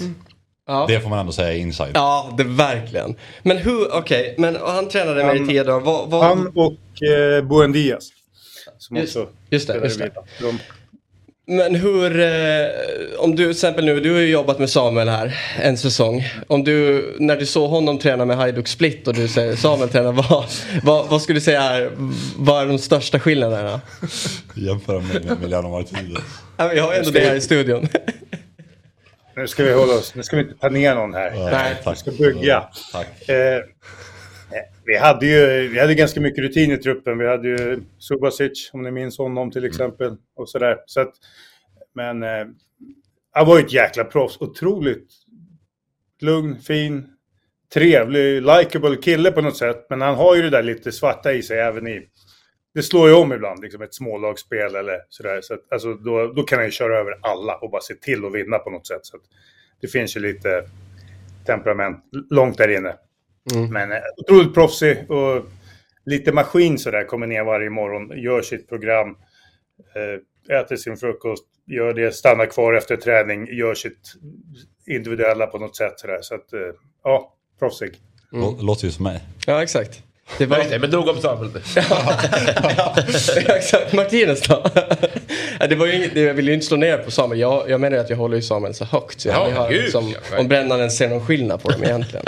Ja. 0.66 0.85
Det 0.89 1.01
får 1.01 1.11
man 1.11 1.18
ändå 1.18 1.33
säga 1.33 1.53
är 1.53 1.57
inside. 1.59 1.91
Ja, 1.95 2.35
det 2.39 2.45
verkligen. 2.45 3.16
Men 3.43 3.57
hur, 3.57 3.95
okej, 3.95 4.35
men 4.39 4.57
han 4.57 4.89
tränade 4.89 5.25
med 5.25 5.35
i 5.37 5.39
Han- 5.39 5.49
tio 5.49 5.64
dagar. 5.64 5.81
Vad, 5.85 6.11
vad, 6.11 6.25
Han 6.25 6.47
och 6.55 7.03
eh, 7.09 7.45
Buendias. 7.45 8.09
Som 8.79 8.97
Just- 8.97 9.16
också 9.16 9.33
just 9.51 9.68
det, 9.68 9.75
just 9.85 9.99
det. 9.99 10.11
De, 10.41 10.59
Men 11.47 11.75
hur, 11.75 12.21
eh, 12.21 12.67
om 13.19 13.37
du 13.37 13.43
till 13.45 13.51
exempel 13.51 13.85
nu, 13.85 14.01
du 14.01 14.13
har 14.13 14.21
ju 14.21 14.31
jobbat 14.31 14.59
med 14.59 14.71
Samuel 14.71 15.09
här 15.09 15.39
en 15.63 15.77
säsong. 15.77 16.25
Om 16.47 16.65
du, 16.65 17.05
när 17.19 17.37
du 17.37 17.47
såg 17.47 17.71
honom 17.71 17.99
träna 17.99 18.25
med 18.25 18.37
Hajduk 18.37 18.69
Split 18.69 19.09
och 19.09 19.15
du 19.15 19.29
säger 19.29 19.57
Samuel 19.57 19.89
tränar, 19.89 20.13
vad, 20.13 20.45
vad, 20.83 21.09
vad 21.09 21.23
skulle 21.23 21.37
du 21.37 21.41
säga 21.41 21.63
är, 21.63 21.91
vad 22.37 22.63
är 22.63 22.67
de 22.67 22.79
största 22.79 23.21
skillnaderna? 23.21 23.81
Jämföra 24.55 25.01
med 25.01 25.31
Emiliano 25.31 25.71
Martinez. 25.71 26.23
Jag 26.57 26.83
har 26.83 26.95
ändå 26.95 27.11
det 27.11 27.21
här 27.21 27.35
i 27.35 27.41
studion. 27.41 27.89
nu 29.37 29.47
ska 29.47 29.65
vi 29.65 29.73
hålla 29.73 29.95
oss, 29.95 30.15
nu 30.15 30.23
ska 30.23 30.37
vi 30.37 30.43
inte 30.43 30.55
ta 30.55 30.69
ner 30.69 30.95
någon 30.95 31.15
här. 31.15 31.31
Nej. 31.51 31.75
Vi 31.87 31.97
ska 31.97 32.11
bygga. 32.11 32.65
Tack. 32.93 33.29
Eh, 33.29 33.61
vi 34.85 34.97
hade 34.97 35.27
ju 35.27 35.69
vi 35.69 35.81
hade 35.81 35.95
ganska 35.95 36.21
mycket 36.21 36.45
rutin 36.45 36.71
i 36.71 36.77
truppen. 36.77 37.19
Vi 37.19 37.27
hade 37.27 37.49
ju 37.49 37.83
Subasic, 37.99 38.71
om 38.73 38.83
ni 38.83 38.91
minns 38.91 39.19
honom 39.19 39.51
till 39.51 39.65
exempel. 39.65 40.17
Och 40.37 40.49
sådär. 40.49 40.79
Så 40.87 41.01
att, 41.01 41.13
men 41.95 42.23
eh, 42.23 42.47
han 43.31 43.47
var 43.47 43.59
ju 43.59 43.65
ett 43.65 43.73
jäkla 43.73 44.05
proffs. 44.05 44.41
Otroligt 44.41 45.09
lugn, 46.21 46.61
fin, 46.61 47.09
trevlig, 47.75 48.43
likable 48.43 48.97
kille 48.97 49.33
på 49.33 49.41
något 49.41 49.57
sätt. 49.57 49.87
Men 49.91 50.01
han 50.01 50.15
har 50.15 50.37
ju 50.37 50.43
det 50.43 50.51
där 50.51 50.63
lite 50.63 50.93
svarta 50.93 51.33
i 51.33 51.43
sig 51.43 51.59
även 51.59 51.87
i... 51.87 52.09
Det 52.75 52.83
slår 52.83 53.09
ju 53.09 53.15
om 53.15 53.33
ibland, 53.33 53.63
liksom 53.63 53.83
ett 53.83 53.95
smålagsspel 53.95 54.75
eller 54.75 55.01
sådär. 55.09 55.41
Så 55.43 55.55
att, 55.55 55.61
alltså, 55.71 55.95
då, 55.95 56.33
då 56.33 56.43
kan 56.43 56.59
han 56.59 56.67
ju 56.67 56.71
köra 56.71 56.99
över 56.99 57.19
alla 57.23 57.57
och 57.57 57.71
bara 57.71 57.81
se 57.81 57.95
till 57.95 58.25
att 58.25 58.35
vinna 58.35 58.59
på 58.59 58.71
något 58.71 58.87
sätt. 58.87 59.01
Så 59.07 59.17
att, 59.17 59.23
det 59.81 59.89
finns 59.89 60.17
ju 60.17 60.21
lite 60.21 60.65
temperament 61.47 62.05
långt 62.31 62.59
där 62.59 62.69
inne. 62.69 62.97
Men 63.71 63.93
eh, 63.93 63.99
otroligt 64.17 64.55
proffsig 64.55 65.11
och 65.11 65.45
lite 66.07 66.33
maskin 66.33 66.79
sådär. 66.79 67.05
Kommer 67.05 67.27
ner 67.27 67.45
varje 67.45 67.71
morgon, 67.71 68.23
gör 68.23 68.43
sitt 68.43 68.69
program, 68.69 69.09
eh, 69.95 70.57
äter 70.61 70.77
sin 70.77 70.97
frukost, 70.97 71.45
gör 71.67 71.95
det, 71.95 72.13
stannar 72.15 72.47
kvar 72.47 72.73
efter 72.75 72.97
träning, 72.97 73.47
gör 73.57 73.75
sitt 73.75 74.15
individuella 74.87 75.47
på 75.47 75.59
något 75.59 75.77
sätt 75.77 75.93
sådär. 75.97 76.19
Så 76.23 76.35
att, 76.35 76.53
eh, 76.53 76.61
ja, 77.05 77.35
proffsig. 77.59 77.93
Lå- 78.33 78.63
Låter 78.63 78.85
ju 78.85 78.91
som 78.93 79.03
mig. 79.05 79.21
Ja, 79.47 79.63
exakt. 79.63 80.03
Det 80.39 80.47
var... 80.47 80.57
Men, 80.57 80.66
inte, 80.66 80.79
men 80.79 80.91
nog 80.91 81.09
om 81.09 81.20
Samuel. 81.20 81.51
ja, 82.77 82.97
exakt. 83.57 83.93
Martinez 83.93 84.41
då? 84.41 84.64
Ja, 85.61 85.66
det 85.66 85.75
var 85.77 85.87
ju 85.87 85.97
inget, 85.97 86.16
jag 86.16 86.35
vill 86.35 86.49
ju 86.49 86.55
inte 86.55 86.66
slå 86.66 86.77
ner 86.77 86.99
på 86.99 87.11
Samuel. 87.11 87.41
Jag, 87.41 87.70
jag 87.70 87.81
menar 87.81 87.97
ju 87.97 88.03
att 88.03 88.11
jag 88.11 88.16
håller 88.16 88.37
ju 88.37 88.43
Samuel 88.43 88.75
så 88.75 88.85
högt. 88.85 89.20
Så 89.20 89.29
jag 89.29 89.51
Ja, 89.57 89.68
gud, 89.68 89.83
liksom, 89.83 90.14
ja, 90.31 90.39
om 90.39 90.49
brännaren 90.49 90.91
ser 90.91 91.09
någon 91.09 91.27
skillnad 91.27 91.62
på 91.62 91.70
dem 91.70 91.85
egentligen. 91.85 92.25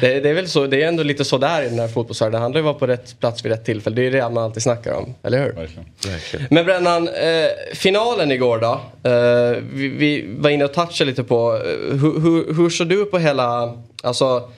det, 0.00 0.20
det 0.20 0.30
är 0.30 0.34
väl 0.34 0.48
så, 0.48 0.66
det 0.66 0.82
är 0.82 0.88
ändå 0.88 1.02
lite 1.02 1.24
så 1.24 1.38
där 1.38 1.62
i 1.62 1.68
den 1.68 1.78
här 1.78 1.88
fotbollsvärlden. 1.88 2.32
Det 2.32 2.38
handlar 2.38 2.60
ju 2.60 2.66
om 2.66 2.74
att 2.74 2.80
vara 2.80 2.88
på 2.88 2.92
rätt 2.92 3.20
plats 3.20 3.44
vid 3.44 3.52
rätt 3.52 3.64
tillfälle. 3.64 3.96
Det 3.96 4.02
är 4.02 4.04
ju 4.04 4.10
det 4.10 4.30
man 4.30 4.44
alltid 4.44 4.62
snackar 4.62 4.92
om, 4.92 5.14
eller 5.22 5.38
hur? 5.42 5.52
Verkligen. 5.52 6.46
Men 6.50 6.64
Brännan, 6.64 7.08
eh, 7.08 7.74
finalen 7.74 8.32
igår 8.32 8.58
då. 8.58 8.80
Eh, 9.10 9.56
vi, 9.72 9.88
vi 9.88 10.24
var 10.38 10.50
inne 10.50 10.64
och 10.64 10.74
touchade 10.74 11.10
lite 11.10 11.24
på. 11.24 11.54
Eh, 11.54 11.96
hur, 11.96 12.20
hur, 12.20 12.54
hur 12.54 12.70
såg 12.70 12.88
du 12.88 13.04
på 13.04 13.18
hela, 13.18 13.78
alltså 14.02 14.50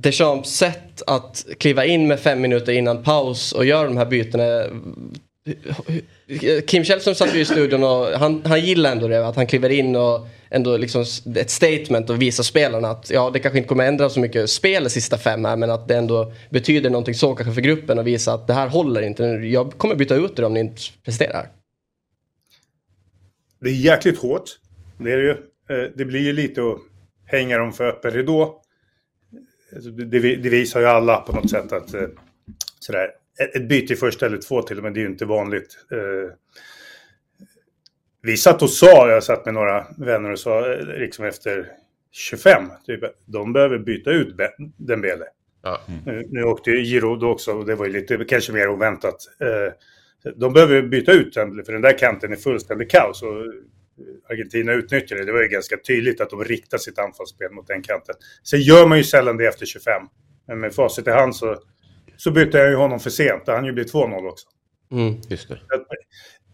Deschamps 0.00 0.50
sätt 0.50 1.02
att 1.06 1.46
kliva 1.58 1.84
in 1.84 2.06
med 2.06 2.20
fem 2.20 2.40
minuter 2.40 2.72
innan 2.72 3.02
paus 3.02 3.52
och 3.52 3.64
göra 3.64 3.88
de 3.88 3.96
här 3.96 4.06
bytena. 4.06 4.64
Kim 6.66 6.84
Källström 6.84 7.14
satt 7.14 7.34
ju 7.34 7.40
i 7.40 7.44
studion 7.44 7.84
och 7.84 8.06
han, 8.06 8.42
han 8.44 8.60
gillar 8.60 8.92
ändå 8.92 9.08
det. 9.08 9.28
Att 9.28 9.36
han 9.36 9.46
kliver 9.46 9.70
in 9.70 9.96
och 9.96 10.26
ändå 10.50 10.76
liksom 10.76 11.04
ett 11.36 11.50
statement 11.50 12.10
och 12.10 12.22
visar 12.22 12.42
spelarna 12.42 12.88
att 12.88 13.10
ja, 13.10 13.30
det 13.30 13.38
kanske 13.38 13.58
inte 13.58 13.68
kommer 13.68 13.86
ändra 13.86 14.08
så 14.08 14.20
mycket 14.20 14.50
spel 14.50 14.84
de 14.84 14.90
sista 14.90 15.18
fem 15.18 15.44
här 15.44 15.56
men 15.56 15.70
att 15.70 15.88
det 15.88 15.96
ändå 15.96 16.32
betyder 16.50 16.90
någonting 16.90 17.14
så 17.14 17.34
kanske 17.34 17.54
för 17.54 17.60
gruppen 17.60 17.98
och 17.98 18.06
visa 18.06 18.34
att 18.34 18.46
det 18.46 18.52
här 18.52 18.68
håller 18.68 19.02
inte. 19.02 19.24
Jag 19.24 19.72
kommer 19.72 19.94
byta 19.94 20.14
ut 20.14 20.38
er 20.38 20.44
om 20.44 20.54
ni 20.54 20.60
inte 20.60 20.82
presterar. 21.04 21.48
Det 23.60 23.68
är 23.68 23.74
jäkligt 23.74 24.18
hårt. 24.18 24.58
Det 24.98 25.12
är 25.12 25.16
det 25.16 25.22
ju. 25.22 25.30
Eh, 25.30 25.90
det 25.96 26.04
blir 26.04 26.20
ju 26.20 26.32
lite 26.32 26.60
att 26.60 26.78
hänga 27.26 27.58
dem 27.58 27.72
för 27.72 27.88
öppen 27.88 28.10
ridå. 28.10 28.62
Alltså, 29.74 29.90
Det, 29.90 30.36
det, 30.36 30.48
visar 30.48 30.80
ju 30.80 30.86
alla 30.86 31.16
på 31.20 31.32
något 31.32 31.50
sätt 31.50 31.72
att 31.72 31.94
eh, 31.94 32.06
sådär, 32.80 33.10
ett, 33.40 33.56
ett 33.56 33.68
byte 33.68 33.92
i 33.92 33.96
första 33.96 34.26
eller 34.26 34.38
två 34.38 34.62
till 34.62 34.76
och 34.78 34.82
med, 34.84 34.94
det 34.94 35.00
är 35.00 35.02
ju 35.02 35.08
inte 35.08 35.24
vanligt. 35.24 35.78
Eh, 35.92 36.32
Vi 38.22 38.36
satt 38.36 38.62
och 38.62 38.70
sa, 38.70 39.10
jag 39.10 39.24
satt 39.24 39.44
med 39.44 39.54
några 39.54 39.86
vänner 39.98 40.30
och 40.32 40.38
sa 40.38 40.72
eh, 40.72 40.86
liksom 40.86 41.24
efter 41.24 41.66
25, 42.12 42.62
typ, 42.86 43.00
de 43.26 43.52
behöver 43.52 43.78
byta 43.78 44.10
ut 44.10 44.36
Be- 44.36 44.54
Dembele. 44.76 45.24
Ja. 45.62 45.80
Nu, 46.06 46.26
nu 46.30 46.42
åkte 46.42 46.70
ju 46.70 46.84
Giroud 46.84 47.22
också 47.24 47.52
och 47.52 47.66
det 47.66 47.74
var 47.74 47.86
ju 47.86 47.92
lite 47.92 48.24
kanske 48.28 48.52
mer 48.52 48.68
oväntat. 48.68 49.16
De 50.36 50.52
behöver 50.52 50.82
byta 50.82 51.12
ut 51.12 51.34
den, 51.34 51.64
för 51.64 51.72
den 51.72 51.82
där 51.82 51.98
kanten 51.98 52.32
är 52.32 52.36
fullständigt 52.36 52.90
kaos. 52.90 53.22
Och 53.22 53.28
Argentina 54.30 54.72
utnyttjar 54.72 55.16
det. 55.16 55.32
Var 55.32 55.42
ju 55.42 55.48
ganska 55.48 55.76
tydligt 55.76 56.20
att 56.20 56.30
de 56.30 56.44
riktar 56.44 56.78
sitt 56.78 56.98
anfallsspel 56.98 57.50
mot 57.52 57.66
den 57.66 57.82
kanten. 57.82 58.14
Sen 58.42 58.60
gör 58.60 58.86
man 58.86 58.98
ju 58.98 59.04
sällan 59.04 59.36
det 59.36 59.46
efter 59.46 59.66
25. 59.66 60.02
Men 60.46 60.60
med 60.60 60.74
facit 60.74 61.06
i 61.06 61.10
hand 61.10 61.36
så, 61.36 61.56
så 62.16 62.30
bytte 62.30 62.58
jag 62.58 62.70
ju 62.70 62.76
honom 62.76 63.00
för 63.00 63.10
sent. 63.10 63.46
Det 63.46 63.52
hann 63.52 63.64
ju 63.64 63.72
bli 63.72 63.84
2-0 63.84 64.28
också. 64.28 64.48
Mm. 64.90 65.20
Just 65.28 65.48
det. 65.48 65.54
Att 65.54 65.86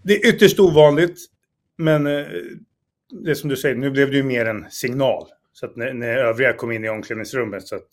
Det 0.03 0.15
är 0.15 0.35
ytterst 0.35 0.61
ovanligt. 0.61 1.19
Men 1.79 2.07
eh, 2.07 2.27
det 3.25 3.31
är 3.31 3.35
som 3.35 3.51
du 3.51 3.57
säger, 3.57 3.75
nu 3.75 3.91
blev 3.91 4.11
det 4.11 4.17
ju 4.17 4.23
mer 4.23 4.47
en 4.47 4.71
signal. 4.71 5.27
Så 5.53 5.67
att 5.67 5.77
när, 5.77 5.93
när 5.93 6.17
övriga 6.17 6.53
kom 6.53 6.73
in 6.73 6.85
i 6.85 6.89
omklädningsrummet 6.89 7.67
så 7.67 7.77
att, 7.77 7.89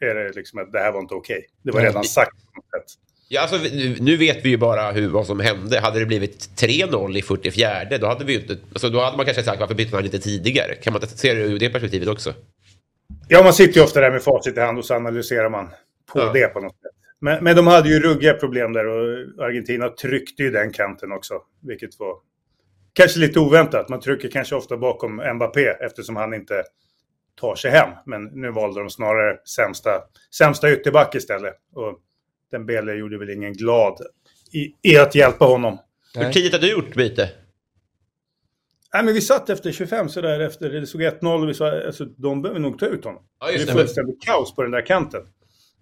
eh, 0.00 0.08
är 0.08 0.14
det 0.14 0.32
liksom 0.32 0.58
att 0.58 0.72
det 0.72 0.78
här 0.78 0.92
var 0.92 1.00
inte 1.00 1.14
okej. 1.14 1.46
Det 1.62 1.72
var 1.72 1.80
redan 1.80 2.04
sagt 2.04 2.30
på 2.30 2.60
något 2.60 2.90
sätt. 2.90 3.02
Ja, 3.28 3.40
alltså, 3.40 3.56
nu- 3.56 3.96
nu 4.00 4.16
vet 4.16 4.44
vi 4.44 4.48
ju 4.48 4.56
bara 4.56 4.92
hur, 4.92 5.08
vad 5.08 5.26
som 5.26 5.40
hände. 5.40 5.80
Hade 5.80 5.98
det 5.98 6.06
blivit 6.06 6.50
3-0 6.56 7.16
i 7.18 7.22
44 7.22 7.98
då 8.00 8.06
hade, 8.06 8.24
vi 8.24 8.34
inte, 8.34 8.56
alltså, 8.72 8.88
då 8.88 9.00
hade 9.00 9.16
man 9.16 9.26
kanske 9.26 9.42
sagt 9.42 9.60
varför 9.60 9.74
bytte 9.74 9.94
man 9.94 10.02
lite 10.04 10.18
tidigare. 10.18 10.74
Kan 10.74 10.92
man 10.92 11.02
inte 11.02 11.18
se 11.18 11.34
det 11.34 11.40
ur 11.40 11.58
det 11.58 11.68
perspektivet 11.70 12.08
också? 12.08 12.34
Ja, 13.28 13.42
man 13.42 13.52
sitter 13.52 13.74
ju 13.80 13.84
ofta 13.84 14.00
där 14.00 14.10
med 14.10 14.22
facit 14.22 14.56
i 14.56 14.60
hand 14.60 14.78
och 14.78 14.84
så 14.84 14.94
analyserar 14.94 15.48
man 15.50 15.68
på 16.12 16.18
Ja. 16.20 16.32
det 16.32 16.46
på 16.48 16.60
något 16.60 16.72
sätt. 16.72 16.90
Men, 17.20 17.44
men 17.44 17.56
de 17.56 17.66
hade 17.66 17.88
ju 17.88 18.00
ruggiga 18.00 18.34
problem 18.34 18.72
där 18.72 18.86
och 18.86 19.18
Argentina 19.44 19.88
tryckte 19.88 20.42
ju 20.42 20.50
den 20.50 20.72
kanten 20.72 21.12
också. 21.12 21.34
Vilket 21.62 21.98
var 21.98 22.14
kanske 22.92 23.18
lite 23.18 23.40
oväntat. 23.40 23.88
Man 23.88 24.00
trycker 24.00 24.28
kanske 24.30 24.54
ofta 24.54 24.76
bakom 24.76 25.22
Mbappé 25.34 25.66
eftersom 25.66 26.16
han 26.16 26.34
inte 26.34 26.62
tar 27.40 27.54
sig 27.54 27.70
hem. 27.70 27.90
Men 28.06 28.24
nu 28.24 28.50
valde 28.50 28.80
de 28.80 28.90
snarare 28.90 29.36
sämsta, 29.56 29.90
sämsta 30.38 30.72
ytterback 30.72 31.14
istället. 31.14 31.54
Och 31.74 31.98
Dembele 32.50 32.94
gjorde 32.94 33.18
väl 33.18 33.30
ingen 33.30 33.52
glad 33.52 33.98
i, 34.52 34.90
i 34.92 34.98
att 34.98 35.14
hjälpa 35.14 35.44
honom. 35.44 35.78
Hur 36.14 36.32
tidigt 36.32 36.52
har 36.52 36.60
du 36.60 36.70
gjort 36.70 36.94
byte? 36.94 37.30
Nej, 38.94 39.04
men 39.04 39.14
vi 39.14 39.20
satt 39.20 39.50
efter 39.50 39.72
25 39.72 40.08
så 40.08 40.20
där 40.20 40.40
efter, 40.40 40.70
det 40.70 40.86
såg 40.86 41.00
1-0 41.02 41.42
och 41.42 41.48
vi 41.48 41.54
sa 41.54 41.86
alltså, 41.86 42.04
de 42.04 42.42
behöver 42.42 42.60
nog 42.60 42.78
ta 42.78 42.86
ut 42.86 43.04
honom. 43.04 43.22
Ja, 43.40 43.50
just 43.50 43.66
det 43.66 43.72
är 43.72 43.76
fullständigt 43.76 44.22
kaos 44.26 44.54
på 44.54 44.62
den 44.62 44.70
där 44.70 44.86
kanten. 44.86 45.20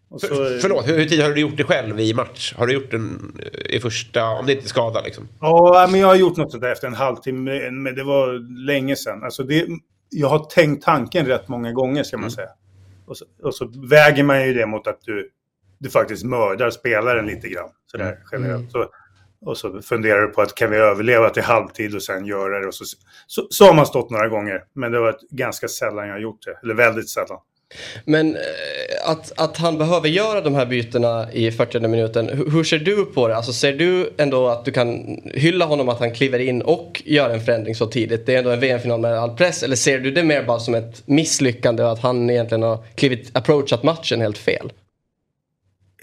Och 0.09 0.21
så- 0.21 0.27
För, 0.27 0.59
förlåt, 0.59 0.89
hur, 0.89 0.99
hur 0.99 1.05
tidigt 1.05 1.25
har 1.25 1.33
du 1.33 1.41
gjort 1.41 1.57
det 1.57 1.65
själv 1.65 2.01
i 2.01 2.15
match? 2.15 2.55
Har 2.57 2.67
du 2.67 2.75
gjort 2.75 2.91
den 2.91 3.33
eh, 3.69 3.77
i 3.77 3.81
första, 3.81 4.25
om 4.29 4.47
det 4.47 4.53
inte 4.53 4.65
är 4.65 4.69
skada 4.69 5.01
liksom? 5.01 5.29
Ja, 5.41 5.89
men 5.91 6.01
jag 6.01 6.07
har 6.09 6.15
gjort 6.15 6.37
något 6.37 6.51
sånt 6.51 6.63
där 6.63 6.73
efter 6.73 6.87
en 6.87 6.95
halvtimme, 6.95 7.71
men 7.71 7.95
det 7.95 8.05
var 8.05 8.33
länge 8.67 8.97
sedan. 8.97 9.23
Alltså 9.25 9.43
det, 9.43 9.67
jag 10.11 10.29
har 10.29 10.39
tänkt 10.39 10.85
tanken 10.85 11.27
rätt 11.27 11.49
många 11.49 11.73
gånger, 11.73 12.03
ska 12.03 12.19
man 12.19 12.31
säga. 12.31 12.49
Och 13.07 13.17
så, 13.17 13.25
och 13.43 13.55
så 13.55 13.73
väger 13.91 14.23
man 14.23 14.47
ju 14.47 14.55
det 14.55 14.67
mot 14.67 14.87
att 14.87 15.01
du, 15.05 15.31
du 15.85 15.91
faktiskt 15.91 16.25
mördar 16.25 16.71
spelaren 16.71 17.27
lite 17.27 17.49
grann. 17.49 17.69
Sådär 17.91 18.19
generellt. 18.33 18.73
Så, 18.73 18.87
och 19.47 19.57
så 19.57 19.83
funderar 19.83 20.21
du 20.21 20.29
på 20.29 20.43
att 20.43 20.55
kan 20.55 20.71
vi 20.71 20.77
överleva 20.77 21.31
till 21.31 21.43
halvtid 21.43 21.95
och 21.95 22.03
sen 22.03 22.27
göra 22.27 22.61
det. 22.61 22.67
Och 22.67 22.75
så, 22.75 22.85
så, 23.27 23.47
så 23.51 23.65
har 23.65 23.75
man 23.75 23.87
stått 23.87 24.11
några 24.11 24.29
gånger, 24.29 24.65
men 24.75 24.93
det 24.93 25.01
var 25.01 25.11
ett, 25.11 25.31
ganska 25.31 25.69
sällan 25.69 26.07
jag 26.07 26.15
har 26.15 26.21
gjort 26.21 26.45
det. 26.45 26.59
Eller 26.63 26.75
väldigt 26.75 27.09
sällan. 27.09 27.39
Men 28.05 28.35
eh, 28.35 29.11
att, 29.11 29.33
att 29.37 29.57
han 29.57 29.79
behöver 29.79 30.09
göra 30.09 30.41
de 30.41 30.55
här 30.55 30.67
bytena 30.67 31.33
i 31.33 31.51
40 31.51 31.81
minuten, 31.89 32.29
hur, 32.29 32.51
hur 32.51 32.65
ser 32.65 32.79
du 32.79 33.05
på 33.05 33.29
det? 33.29 33.37
Alltså 33.37 33.53
ser 33.53 33.73
du 33.73 34.11
ändå 34.17 34.49
att 34.49 34.65
du 34.65 34.73
kan 34.73 35.21
hylla 35.25 35.65
honom 35.65 35.89
att 35.89 36.01
han 36.01 36.15
kliver 36.15 36.39
in 36.39 36.63
och 36.63 37.03
gör 37.05 37.31
en 37.31 37.41
förändring 37.41 37.75
så 37.75 37.87
tidigt? 37.87 38.27
Det 38.27 38.35
är 38.35 38.39
ändå 38.39 38.51
en 38.51 38.61
VM-final 38.61 39.01
med 39.01 39.19
all 39.19 39.37
press. 39.37 39.63
Eller 39.63 39.77
ser 39.77 39.99
du 39.99 40.11
det 40.11 40.23
mer 40.23 40.43
bara 40.43 40.59
som 40.59 40.75
ett 40.75 41.03
misslyckande 41.07 41.83
och 41.83 41.93
att 41.93 42.01
han 42.01 42.31
egentligen 42.31 42.63
har 42.63 42.85
klivit, 42.95 43.31
approachat 43.33 43.83
matchen 43.83 44.21
helt 44.21 44.39
fel? 44.39 44.73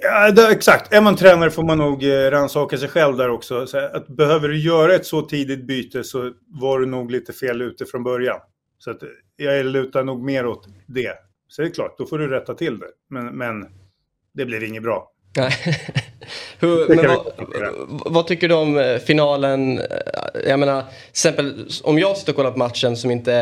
Ja, 0.02 0.32
det, 0.32 0.47
exakt. 0.52 0.93
Är 0.93 1.02
man 1.02 1.16
tränare 1.16 1.52
får 1.52 1.64
man 1.64 1.78
nog 1.78 2.04
eh, 2.04 2.32
rannsaka 2.32 2.78
sig 2.78 2.89
själv 2.89 3.18
där 3.18 3.30
också. 3.30 3.68
Så 3.68 3.78
att 3.78 4.08
behöver 4.08 4.47
du 4.47 4.60
göra 4.60 4.95
ett 4.95 5.06
så 5.06 5.22
tidigt 5.22 5.68
byte 5.68 6.04
så 6.04 6.32
var 6.47 6.80
du 6.80 6.86
nog 6.86 7.12
lite 7.12 7.34
fel 7.34 7.62
ute 7.62 7.86
från 7.86 8.04
början. 8.04 8.39
Så 8.78 8.91
att 8.91 8.99
jag 9.36 9.66
lutar 9.66 10.04
nog 10.04 10.24
mer 10.24 10.45
åt 10.45 10.68
det. 10.88 11.14
Så 11.47 11.62
det 11.62 11.68
är 11.68 11.72
klart, 11.72 11.97
då 11.97 12.06
får 12.06 12.18
du 12.20 12.28
rätta 12.28 12.54
till 12.54 12.80
det. 12.80 12.88
Men, 13.10 13.26
men 13.38 13.66
det 14.34 14.45
blir 14.45 14.64
inget 14.64 14.84
bra. 14.84 15.12
Hur, 16.60 16.95
men 16.95 17.08
vad, 17.08 18.14
vad 18.14 18.28
tycker 18.28 18.47
du 18.47 18.56
om 18.56 18.78
eh, 18.78 18.97
finalen? 18.97 19.78
Eh, 19.78 19.86
Jag 20.47 20.60
menar, 20.60 20.82
till 20.82 21.10
exempel 21.10 21.68
om 21.84 21.99
jag 21.99 22.18
sitter 22.18 22.32
och 22.32 22.36
kollar 22.36 22.52
på 22.52 22.58
matchen 22.58 22.97
som 22.97 23.12
inte 23.12 23.34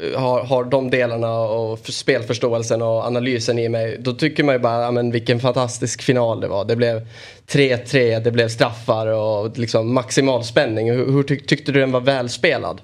Eh, 0.00 0.20
har, 0.20 0.44
har 0.44 0.64
de 0.64 0.90
delarna 0.90 1.40
och 1.40 1.78
spelförståelsen 1.78 2.82
och 2.82 3.04
analysen 3.04 3.58
i 3.58 3.68
mig. 3.68 3.98
Då 4.00 4.12
tycker 4.12 4.44
man 4.44 4.54
ju 4.54 4.58
bara, 4.58 4.82
ja, 4.82 4.90
men 4.90 5.10
vilken 5.10 5.40
fantastisk 5.40 6.02
final 6.02 6.40
det 6.40 6.48
var. 6.48 6.64
Det 6.64 6.76
blev 6.76 7.06
3-3, 7.46 8.20
det 8.20 8.30
blev 8.32 8.48
straffar 8.48 9.06
och 9.06 9.58
liksom 9.58 9.94
maximal 9.94 10.44
spänning. 10.44 10.90
Hur, 10.90 11.12
hur 11.12 11.22
tyck, 11.22 11.46
tyckte 11.46 11.72
du 11.72 11.80
den 11.80 11.92
var 11.92 12.00
välspelad? 12.00 12.80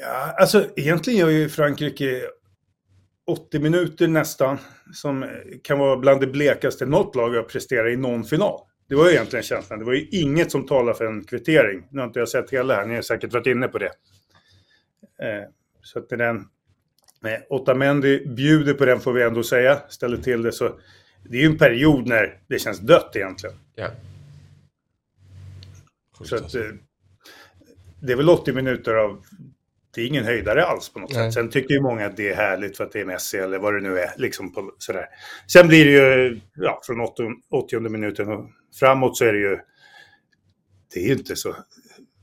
Ja, 0.00 0.34
alltså 0.38 0.64
egentligen 0.76 1.18
gör 1.18 1.28
ju 1.28 1.48
Frankrike 1.48 2.22
80 3.26 3.58
minuter 3.58 4.08
nästan 4.08 4.58
som 4.94 5.26
kan 5.62 5.78
vara 5.78 5.96
bland 5.96 6.20
det 6.20 6.26
blekaste 6.26 6.86
något 6.86 7.14
lag 7.14 7.30
har 7.30 7.42
presterat 7.42 7.92
i 7.92 7.96
någon 7.96 8.24
final. 8.24 8.60
Det 8.88 8.94
var 8.94 9.06
ju 9.06 9.12
egentligen 9.12 9.42
känslan. 9.42 9.78
Det 9.78 9.84
var 9.84 9.92
ju 9.92 10.08
inget 10.10 10.50
som 10.50 10.66
talade 10.66 10.98
för 10.98 11.04
en 11.04 11.24
kvittering. 11.24 11.86
Nu 11.90 12.00
har 12.00 12.06
inte 12.06 12.18
jag 12.18 12.28
sett 12.28 12.50
hela 12.50 12.74
här, 12.74 12.86
ni 12.86 12.94
har 12.94 13.02
säkert 13.02 13.32
varit 13.32 13.46
inne 13.46 13.68
på 13.68 13.78
det. 13.78 13.90
Eh, 15.22 15.48
så 15.82 15.98
att 15.98 16.08
den... 16.08 16.48
Otamendi 17.48 18.26
bjuder 18.26 18.74
på 18.74 18.84
den 18.84 19.00
får 19.00 19.12
vi 19.12 19.22
ändå 19.22 19.42
säga, 19.42 19.82
ställer 19.88 20.16
till 20.16 20.42
det. 20.42 20.52
Så 20.52 20.80
det 21.24 21.36
är 21.36 21.40
ju 21.40 21.46
en 21.46 21.58
period 21.58 22.06
när 22.06 22.40
det 22.48 22.58
känns 22.58 22.78
dött 22.78 23.16
egentligen. 23.16 23.56
Ja. 23.74 23.90
Så 26.24 26.36
att, 26.36 26.54
eh, 26.54 26.62
det 28.00 28.12
är 28.12 28.16
väl 28.16 28.28
80 28.28 28.52
minuter 28.52 28.94
av... 28.94 29.24
Det 29.94 30.02
är 30.02 30.06
ingen 30.06 30.24
höjdare 30.24 30.64
alls 30.64 30.88
på 30.88 30.98
något 30.98 31.14
Nej. 31.14 31.32
sätt. 31.32 31.34
Sen 31.34 31.50
tycker 31.50 31.74
ju 31.74 31.80
många 31.80 32.06
att 32.06 32.16
det 32.16 32.28
är 32.28 32.36
härligt 32.36 32.76
för 32.76 32.84
att 32.84 32.92
det 32.92 33.00
är 33.00 33.04
Messi 33.04 33.36
eller 33.36 33.58
vad 33.58 33.74
det 33.74 33.80
nu 33.80 33.98
är. 33.98 34.10
Liksom 34.16 34.52
på, 34.52 34.72
sådär. 34.78 35.06
Sen 35.52 35.68
blir 35.68 35.84
det 35.84 35.90
ju, 35.90 36.40
ja, 36.54 36.80
från 36.84 37.00
80, 37.00 37.22
80 37.50 37.80
minuten 37.80 38.28
och 38.28 38.50
framåt 38.80 39.16
så 39.16 39.24
är 39.24 39.32
det 39.32 39.38
ju... 39.38 39.58
Det 40.94 41.00
är 41.00 41.06
ju 41.06 41.12
inte 41.12 41.36
så 41.36 41.56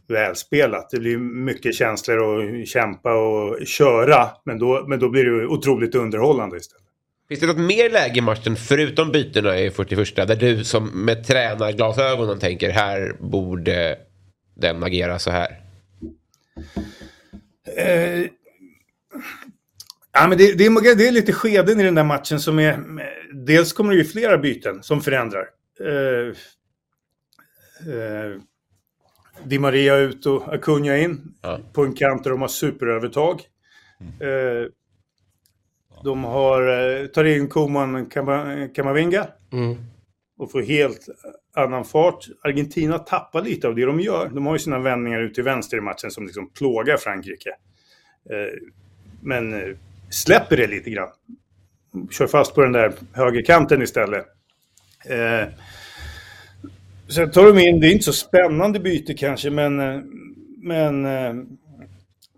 välspelat. 0.08 0.89
Det 0.89 0.99
blir 0.99 1.18
mycket 1.18 1.76
känslor 1.76 2.18
och 2.18 2.68
kämpa 2.68 3.14
och 3.14 3.68
köra. 3.68 4.30
Men 4.45 4.60
då, 4.60 4.86
men 4.88 4.99
då 4.99 5.10
blir 5.10 5.26
det 5.26 5.47
otroligt 5.47 5.95
underhållande 5.95 6.58
istället. 6.58 6.84
Finns 7.28 7.39
det 7.39 7.47
något 7.47 7.58
mer 7.58 7.89
läge 7.89 8.18
i 8.18 8.22
matchen 8.22 8.55
förutom 8.55 9.12
bytena 9.12 9.60
i 9.60 9.72
41 9.72 10.16
där 10.16 10.36
du 10.36 10.64
som 10.64 11.05
med 11.05 11.28
tränarglasögonen 11.28 12.39
tänker 12.39 12.70
här 12.70 13.16
borde 13.20 13.97
den 14.55 14.84
agera 14.84 15.20
så 15.20 15.32
här? 15.32 15.62
Eh, 17.78 18.26
ja, 20.14 20.28
men 20.28 20.38
det, 20.38 20.53
det, 20.53 20.66
är, 20.66 20.95
det 20.95 21.08
är 21.08 21.12
lite 21.12 21.34
skeden 21.34 21.80
i 21.80 21.84
den 21.84 21.95
där 21.95 22.03
matchen 22.03 22.39
som 22.39 22.60
är... 22.60 22.80
Dels 23.34 23.74
kommer 23.74 23.93
det 23.93 23.97
ju 23.97 24.05
flera 24.05 24.38
byten 24.38 24.84
som 24.84 25.01
förändrar. 25.01 25.45
Eh, 25.80 26.28
eh, 27.93 28.41
Di 29.47 29.59
Maria 29.59 29.95
ut 29.95 30.25
och 30.25 30.53
Acuna 30.53 30.97
in 30.97 31.21
Ja. 31.41 31.59
på 31.73 31.83
en 31.85 31.93
kant 31.93 32.23
där 32.23 32.31
de 32.31 32.41
har 32.41 32.47
superövertag. 32.47 33.41
Eh, 34.19 34.69
de 36.03 36.23
har, 36.23 36.61
eh, 37.01 37.05
tar 37.07 37.23
in 37.23 37.47
Koman 37.47 38.05
Kama- 38.09 38.67
Kamavinga 38.75 39.27
Mm. 39.53 39.75
och 40.37 40.51
får 40.51 40.61
helt 40.61 41.05
annan 41.55 41.85
fart. 41.85 42.25
Argentina 42.43 42.99
tappar 42.99 43.41
lite 43.41 43.67
av 43.67 43.75
det 43.75 43.85
de 43.85 43.99
gör. 43.99 44.29
De 44.33 44.45
har 44.45 44.53
ju 44.55 44.59
sina 44.59 44.79
vändningar 44.79 45.21
ut 45.21 45.33
till 45.33 45.43
vänster 45.43 45.77
i 45.77 45.81
matchen 45.81 46.11
som 46.11 46.25
liksom 46.25 46.49
plågar 46.49 46.97
Frankrike. 46.97 47.49
Eh, 48.29 48.59
Men 49.21 49.53
eh, 49.53 49.75
släpper 50.09 50.57
det 50.57 50.67
lite 50.67 50.89
grann. 50.89 51.09
Kör 52.11 52.27
fast 52.27 52.55
på 52.55 52.61
den 52.61 52.71
där 52.71 52.93
högerkanten 53.13 53.81
istället. 53.81 54.25
Eh, 55.05 55.47
Sen 57.10 57.32
tar 57.32 57.53
de 57.53 57.60
in, 57.60 57.80
det 57.80 57.88
är 57.88 57.91
inte 57.91 58.05
så 58.05 58.14
spännande 58.14 58.80
byte 58.80 59.14
kanske, 59.14 59.49
men, 59.49 59.80
eh, 59.80 60.01
men 60.62 61.05
eh, 61.05 61.34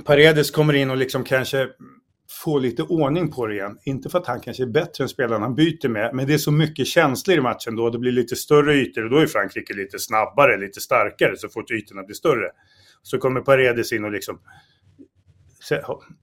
Paredes 0.05 0.51
kommer 0.51 0.73
in 0.73 0.89
och 0.89 0.97
liksom 0.97 1.23
kanske 1.23 1.67
får 2.43 2.59
lite 2.59 2.83
ordning 2.83 3.31
på 3.31 3.47
det 3.47 3.53
igen. 3.53 3.77
Inte 3.83 4.09
för 4.09 4.17
att 4.17 4.27
han 4.27 4.39
kanske 4.39 4.63
är 4.63 4.67
bättre 4.67 5.03
än 5.03 5.09
spelaren 5.09 5.41
han 5.41 5.55
byter 5.55 5.87
med, 5.87 6.15
men 6.15 6.27
det 6.27 6.33
är 6.33 6.37
så 6.37 6.51
mycket 6.51 6.87
känslor 6.87 7.37
i 7.37 7.41
matchen 7.41 7.75
då. 7.75 7.89
Det 7.89 7.99
blir 7.99 8.11
lite 8.11 8.35
större 8.35 8.73
ytor 8.73 9.03
och 9.03 9.09
då 9.09 9.17
är 9.17 9.27
Frankrike 9.27 9.73
lite 9.73 9.99
snabbare, 9.99 10.57
lite 10.57 10.79
starkare 10.79 11.37
så 11.37 11.49
fort 11.49 11.71
ytorna 11.71 12.03
blir 12.03 12.15
större. 12.15 12.49
Så 13.01 13.17
kommer 13.17 13.41
Paredes 13.41 13.93
in 13.93 14.05
och 14.05 14.11
liksom 14.11 14.39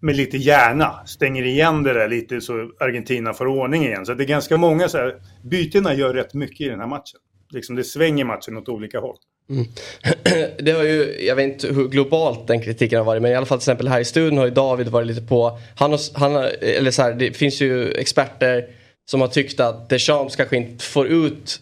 med 0.01 0.17
lite 0.17 0.37
hjärna 0.37 1.07
stänger 1.07 1.43
igen 1.43 1.83
det 1.83 1.93
där 1.93 2.09
lite 2.09 2.41
så 2.41 2.71
Argentina 2.81 3.35
får 3.35 3.47
ordning 3.47 3.85
igen. 3.85 4.07
Så 4.07 4.15
det 4.15 4.25
är 4.25 4.29
ganska 4.29 4.57
många 4.57 4.89
så 4.89 4.99
här, 4.99 5.15
bytena 5.51 5.95
gör 5.95 6.15
rätt 6.15 6.35
mycket 6.35 6.61
i 6.61 6.69
den 6.69 6.81
här 6.81 6.87
matchen. 6.87 7.21
Liksom 7.51 7.77
det 7.77 7.85
svänger 7.85 8.25
matchen 8.25 8.57
åt 8.57 8.69
olika 8.69 9.01
håll. 9.01 9.17
Det 10.59 10.73
har 10.73 10.83
ju, 10.83 11.27
jag 11.27 11.37
vet 11.37 11.45
inte 11.45 11.67
hur 11.75 11.89
globalt 11.89 12.47
den 12.47 12.63
kritiken 12.63 12.99
har 12.99 13.05
varit 13.05 13.23
men 13.23 13.31
i 13.31 13.35
alla 13.35 13.47
fall 13.47 13.59
till 13.59 13.63
exempel 13.63 13.89
här 13.89 14.01
i 14.01 14.05
studion 14.05 14.39
har 14.39 14.45
ju 14.45 14.51
David 14.51 14.89
varit 14.89 15.07
lite 15.07 15.23
på, 15.23 15.59
han 15.77 15.91
har, 15.91 16.01
han 16.19 16.35
har, 16.35 16.45
eller 16.63 16.91
så 16.91 17.03
här, 17.03 17.15
det 17.15 17.33
finns 17.33 17.61
ju 17.61 17.93
experter 17.93 18.69
som 19.11 19.21
har 19.21 19.29
tyckt 19.29 19.61
att 19.61 19.89
Deschamps 19.89 20.37
kanske 20.37 20.57
inte 20.57 20.85
får 20.85 21.07
ut 21.07 21.61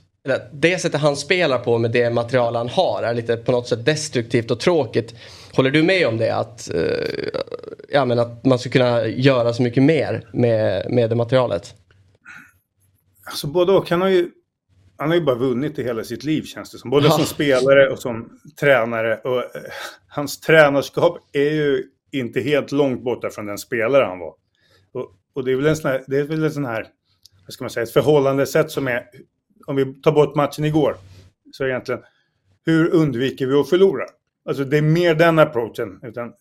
det 0.53 0.79
sättet 0.79 1.01
han 1.01 1.17
spelar 1.17 1.59
på 1.59 1.79
med 1.79 1.91
det 1.91 2.11
material 2.11 2.57
han 2.57 2.69
har 2.69 3.03
är 3.03 3.15
lite 3.15 3.37
på 3.37 3.53
något 3.53 3.69
sätt 3.69 3.85
destruktivt 3.85 4.51
och 4.51 4.61
tråkigt. 4.61 5.15
Håller 5.53 5.71
du 5.71 5.83
med 5.83 6.07
om 6.07 6.17
det? 6.17 6.37
Att, 6.37 6.75
eh, 6.75 6.83
ja, 7.89 8.05
men 8.05 8.19
att 8.19 8.45
man 8.45 8.59
skulle 8.59 8.73
kunna 8.73 9.07
göra 9.07 9.53
så 9.53 9.63
mycket 9.63 9.83
mer 9.83 10.29
med, 10.33 10.87
med 10.91 11.11
det 11.11 11.17
materialet? 11.17 11.75
Alltså 13.27 13.47
både 13.47 13.73
och. 13.73 13.91
Han 13.91 14.01
har 14.01 14.09
ju, 14.09 14.31
han 14.97 15.09
har 15.09 15.17
ju 15.17 15.25
bara 15.25 15.37
vunnit 15.37 15.79
i 15.79 15.83
hela 15.83 16.05
sitt 16.05 16.25
liv 16.25 16.43
känns 16.43 16.71
det 16.71 16.79
som. 16.79 16.91
Både 16.91 17.11
som 17.11 17.25
spelare 17.25 17.91
och 17.91 17.99
som 17.99 18.39
tränare. 18.61 19.19
Och, 19.19 19.39
eh, 19.39 19.63
hans 20.09 20.41
tränarskap 20.41 21.19
är 21.33 21.51
ju 21.51 21.85
inte 22.13 22.41
helt 22.41 22.73
långt 22.73 23.03
borta 23.03 23.31
från 23.31 23.47
den 23.47 23.59
spelare 23.59 24.05
han 24.05 24.19
var. 24.19 24.35
Och, 24.93 25.13
och 25.35 25.45
det 25.45 25.53
är 25.53 25.57
väl 25.57 25.67
en 25.67 25.77
sån 25.77 25.91
här, 25.91 26.05
det 26.07 26.19
är 26.19 26.25
väl 26.25 26.45
en 26.45 26.51
sån 26.51 26.65
här, 26.65 26.87
vad 27.47 27.53
ska 27.53 27.65
man 27.65 27.71
säga, 27.71 27.85
ett 27.85 27.93
förhållandesätt 27.93 28.71
som 28.71 28.89
är 28.89 29.05
om 29.67 29.77
vi 29.77 29.95
tar 29.95 30.13
bort 30.13 30.35
matchen 30.35 30.65
igår, 30.65 30.97
så 31.53 31.67
egentligen, 31.67 32.01
hur 32.67 32.95
undviker 32.95 33.47
vi 33.47 33.55
att 33.55 33.69
förlora? 33.69 34.05
Alltså 34.45 34.65
det 34.65 34.79
är 34.79 34.83
mer 34.83 35.15
den 35.15 35.39
approachen, 35.39 36.01
utan, 36.03 36.33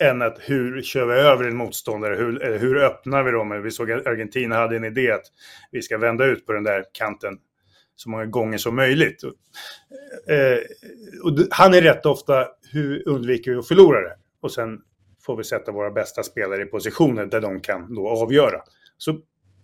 än 0.00 0.22
att 0.22 0.38
hur 0.40 0.82
kör 0.82 1.06
vi 1.06 1.12
över 1.12 1.44
en 1.44 1.56
motståndare? 1.56 2.16
Hur, 2.16 2.58
hur 2.58 2.76
öppnar 2.76 3.22
vi 3.22 3.30
dem? 3.30 3.62
Vi 3.62 3.70
såg 3.70 3.92
att 3.92 4.06
Argentina 4.06 4.54
hade 4.54 4.76
en 4.76 4.84
idé 4.84 5.12
att 5.12 5.24
vi 5.70 5.82
ska 5.82 5.98
vända 5.98 6.24
ut 6.24 6.46
på 6.46 6.52
den 6.52 6.64
där 6.64 6.84
kanten 6.92 7.38
så 8.00 8.10
många 8.10 8.26
gånger 8.26 8.58
som 8.58 8.76
möjligt. 8.76 9.22
Eh, 10.28 10.58
och 11.24 11.38
han 11.50 11.74
är 11.74 11.82
rätt 11.82 12.06
ofta, 12.06 12.46
hur 12.72 13.08
undviker 13.08 13.50
vi 13.50 13.56
att 13.56 13.68
förlora 13.68 14.00
det? 14.00 14.16
Och 14.40 14.52
sen 14.52 14.78
får 15.22 15.36
vi 15.36 15.44
sätta 15.44 15.72
våra 15.72 15.90
bästa 15.90 16.22
spelare 16.22 16.62
i 16.62 16.66
positioner 16.66 17.26
där 17.26 17.40
de 17.40 17.60
kan 17.60 17.94
då 17.94 18.08
avgöra. 18.08 18.60
Så, 18.96 19.12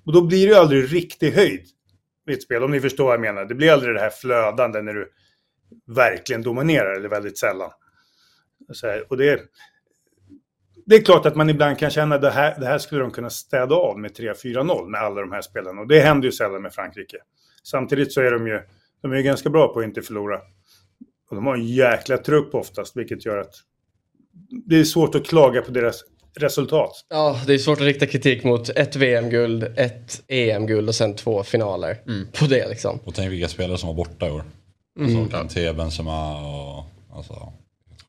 och 0.07 0.13
då 0.13 0.23
blir 0.23 0.47
det 0.47 0.53
ju 0.53 0.59
aldrig 0.59 0.95
riktig 0.95 1.33
höjd 1.33 1.67
i 2.31 2.33
ett 2.33 2.43
spel, 2.43 2.63
om 2.63 2.71
ni 2.71 2.81
förstår 2.81 3.05
vad 3.05 3.15
jag 3.15 3.21
menar. 3.21 3.45
Det 3.45 3.55
blir 3.55 3.73
aldrig 3.73 3.95
det 3.95 4.01
här 4.01 4.11
flödande 4.11 4.83
när 4.83 4.95
du 4.95 5.13
verkligen 5.87 6.43
dominerar, 6.43 6.97
eller 6.97 7.09
väldigt 7.09 7.39
sällan. 7.39 7.71
Här, 8.83 9.05
och 9.09 9.17
det, 9.17 9.41
det 10.87 10.97
är 10.97 11.03
klart 11.03 11.27
att 11.27 11.37
man 11.37 11.51
ibland 11.51 11.79
kan 11.79 11.91
känna 11.91 12.15
att 12.15 12.23
det 12.23 12.31
här, 12.31 12.61
det 12.61 12.67
här 12.67 12.79
skulle 12.79 13.01
de 13.01 13.11
kunna 13.11 13.31
städa 13.31 13.75
av 13.75 13.99
med 13.99 14.11
3-4-0 14.11 14.89
med 14.89 15.01
alla 15.01 15.21
de 15.21 15.33
här 15.33 15.43
spelarna. 15.43 15.81
Och 15.81 15.89
det 15.89 16.01
händer 16.01 16.27
ju 16.27 16.33
sällan 16.33 16.63
med 16.63 16.75
Frankrike. 16.75 17.17
Samtidigt 17.71 18.13
så 18.13 18.21
är 18.21 18.31
de 18.31 18.47
ju, 18.47 18.61
de 19.03 19.13
är 19.13 19.23
ganska 19.23 19.51
bra 19.51 19.69
på 19.69 19.81
att 19.81 19.85
inte 19.85 20.03
förlora. 20.03 20.39
Och 21.31 21.37
de 21.37 21.47
har 21.47 21.55
en 21.55 21.67
jäkla 21.67 22.19
trupp 22.19 22.55
oftast, 22.55 22.97
vilket 22.97 23.27
gör 23.27 23.39
att 23.39 23.55
det 24.67 24.79
är 24.79 24.85
svårt 24.85 25.15
att 25.15 25.27
klaga 25.27 25.63
på 25.63 25.71
deras 25.71 26.05
resultat. 26.37 26.93
Ja, 27.09 27.41
det 27.47 27.55
är 27.55 27.59
svårt 27.59 27.79
att 27.79 27.85
rikta 27.85 28.07
kritik 28.07 28.45
mot 28.45 28.69
ett 28.69 28.97
VM-guld, 28.97 29.63
ett 29.77 30.23
EM-guld 30.29 30.89
och 30.89 30.95
sen 30.95 31.15
två 31.15 31.43
finaler 31.43 32.03
mm. 32.07 32.27
på 32.39 32.45
det 32.45 32.69
liksom. 32.69 32.99
Och 33.05 33.15
tänk 33.15 33.33
vilka 33.33 33.49
spelare 33.49 33.79
som 33.79 33.87
var 33.87 33.95
borta 33.95 34.27
i 34.29 34.31
år. 34.31 34.45
Mm. 34.99 35.17
Alltså 35.17 35.37
Kanté, 35.37 35.73
Benzema 35.73 36.41
och... 36.41 36.85
Alltså, 37.17 37.53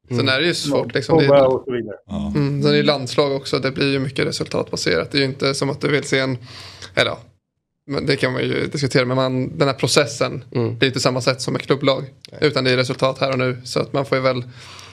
Mm. 0.10 0.20
Sen 0.20 0.36
är 0.36 0.39
det 0.39 0.47
ju 0.47 0.53
svårt. 0.53 0.93
Liksom, 0.93 1.18
det 1.18 1.26
är, 1.26 1.45
och 1.45 1.64
så 1.66 1.72
vidare. 1.72 1.95
Mm, 2.10 2.64
sen 2.64 2.72
är 2.72 2.76
det 2.76 2.84
landslag 2.84 3.36
också. 3.36 3.60
Det 3.60 3.72
blir 3.72 3.91
ju 3.91 3.99
mycket 3.99 4.26
resultatbaserat. 4.26 5.12
Det 5.12 5.18
är 5.18 5.20
ju 5.20 5.26
inte 5.26 5.53
som 5.53 5.70
att 5.70 5.82
du 5.82 5.88
vill 5.88 6.03
se 6.03 6.20
en... 6.20 6.38
Eller 6.95 7.14
men 7.89 8.05
det 8.05 8.15
kan 8.15 8.33
man 8.33 8.41
ju 8.41 8.67
diskutera. 8.67 9.05
Men 9.05 9.15
man, 9.15 9.57
den 9.57 9.67
här 9.67 9.75
processen. 9.75 10.43
Mm. 10.55 10.77
Är 10.79 10.85
inte 10.85 10.99
samma 10.99 11.21
sätt 11.21 11.41
som 11.41 11.55
ett 11.55 11.61
klubblag. 11.61 12.05
Nej. 12.31 12.39
Utan 12.43 12.63
det 12.63 12.71
är 12.71 12.77
resultat 12.77 13.17
här 13.19 13.31
och 13.31 13.39
nu. 13.39 13.57
Så 13.63 13.79
att 13.79 13.93
man 13.93 14.05
får 14.05 14.17
ju 14.17 14.23
väl 14.23 14.43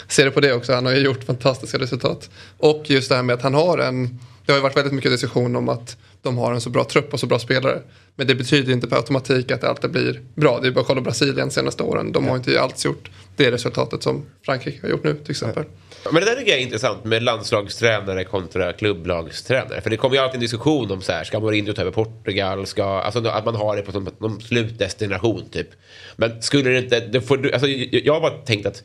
se 0.08 0.24
det 0.24 0.30
på 0.30 0.40
det 0.40 0.52
också. 0.52 0.72
Han 0.72 0.86
har 0.86 0.92
ju 0.92 0.98
gjort 0.98 1.24
fantastiska 1.24 1.78
resultat. 1.78 2.30
Och 2.58 2.84
just 2.86 3.08
det 3.08 3.14
här 3.14 3.22
med 3.22 3.34
att 3.34 3.42
han 3.42 3.54
har 3.54 3.78
en... 3.78 4.18
Det 4.46 4.52
har 4.52 4.58
ju 4.58 4.62
varit 4.62 4.76
väldigt 4.76 4.92
mycket 4.92 5.12
diskussion 5.12 5.56
om 5.56 5.68
att 5.68 5.96
de 6.22 6.38
har 6.38 6.52
en 6.54 6.60
så 6.60 6.70
bra 6.70 6.84
trupp 6.84 7.12
och 7.12 7.20
så 7.20 7.26
bra 7.26 7.38
spelare. 7.38 7.82
Men 8.16 8.26
det 8.26 8.34
betyder 8.34 8.72
inte 8.72 8.86
per 8.86 8.96
automatik 8.96 9.50
att 9.50 9.60
det 9.60 9.68
alltid 9.68 9.90
blir 9.90 10.20
bra. 10.34 10.60
Det 10.60 10.68
är 10.68 10.72
bara 10.72 10.80
att 10.80 10.86
kolla 10.86 11.00
Brasilien 11.00 11.48
de 11.48 11.54
senaste 11.54 11.82
åren. 11.82 12.12
De 12.12 12.28
har 12.28 12.36
inte 12.36 12.60
alls 12.60 12.84
gjort 12.84 13.10
det 13.36 13.50
resultatet 13.50 14.02
som 14.02 14.26
Frankrike 14.44 14.78
har 14.82 14.88
gjort 14.88 15.04
nu 15.04 15.14
till 15.14 15.30
exempel. 15.30 15.64
Men 16.12 16.14
det 16.14 16.30
där 16.30 16.36
tycker 16.36 16.50
jag 16.50 16.60
är 16.60 16.64
intressant 16.64 17.04
med 17.04 17.22
landslagstränare 17.22 18.24
kontra 18.24 18.72
klubblagstränare. 18.72 19.80
För 19.80 19.90
det 19.90 19.96
kommer 19.96 20.16
ju 20.16 20.22
alltid 20.22 20.34
en 20.34 20.40
diskussion 20.40 20.90
om 20.90 21.02
så 21.02 21.12
här, 21.12 21.24
ska 21.24 21.40
Mourinho 21.40 21.72
ta 21.72 21.82
över 21.82 21.92
Portugal? 21.92 22.66
Ska, 22.66 22.84
alltså 22.84 23.28
att 23.28 23.44
man 23.44 23.54
har 23.54 23.76
det 23.76 23.82
på 23.82 23.92
som 23.92 24.08
någon 24.18 24.40
slutdestination 24.40 25.48
typ. 25.50 25.68
Men 26.16 26.42
skulle 26.42 26.70
det 26.70 26.78
inte, 26.78 27.00
det 27.00 27.20
får, 27.20 27.52
alltså, 27.52 27.68
jag 27.68 28.14
har 28.14 28.20
bara 28.20 28.38
tänkt 28.38 28.66
att 28.66 28.82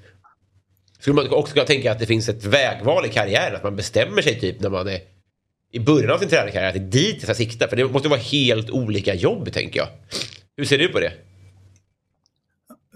skulle 0.99 1.13
man 1.15 1.29
också 1.29 1.53
kunna 1.53 1.65
tänka 1.65 1.91
att 1.91 1.99
det 1.99 2.05
finns 2.05 2.29
ett 2.29 2.45
vägval 2.45 3.05
i 3.05 3.09
karriären? 3.09 3.55
Att 3.55 3.63
man 3.63 3.75
bestämmer 3.75 4.21
sig 4.21 4.39
typ 4.39 4.59
när 4.59 4.69
man 4.69 4.87
är 4.87 4.99
i 5.71 5.79
början 5.79 6.11
av 6.11 6.17
sin 6.17 6.29
tränarkarriär 6.29 6.67
att 6.67 6.73
det 6.73 6.79
är 6.79 7.03
dit 7.03 7.15
jag 7.15 7.23
ska 7.23 7.33
sikta. 7.33 7.67
För 7.67 7.75
det 7.75 7.85
måste 7.85 8.09
vara 8.09 8.19
helt 8.19 8.69
olika 8.69 9.13
jobb 9.13 9.53
tänker 9.53 9.79
jag. 9.79 9.87
Hur 10.57 10.65
ser 10.65 10.77
du 10.77 10.87
på 10.87 10.99
det? 10.99 11.11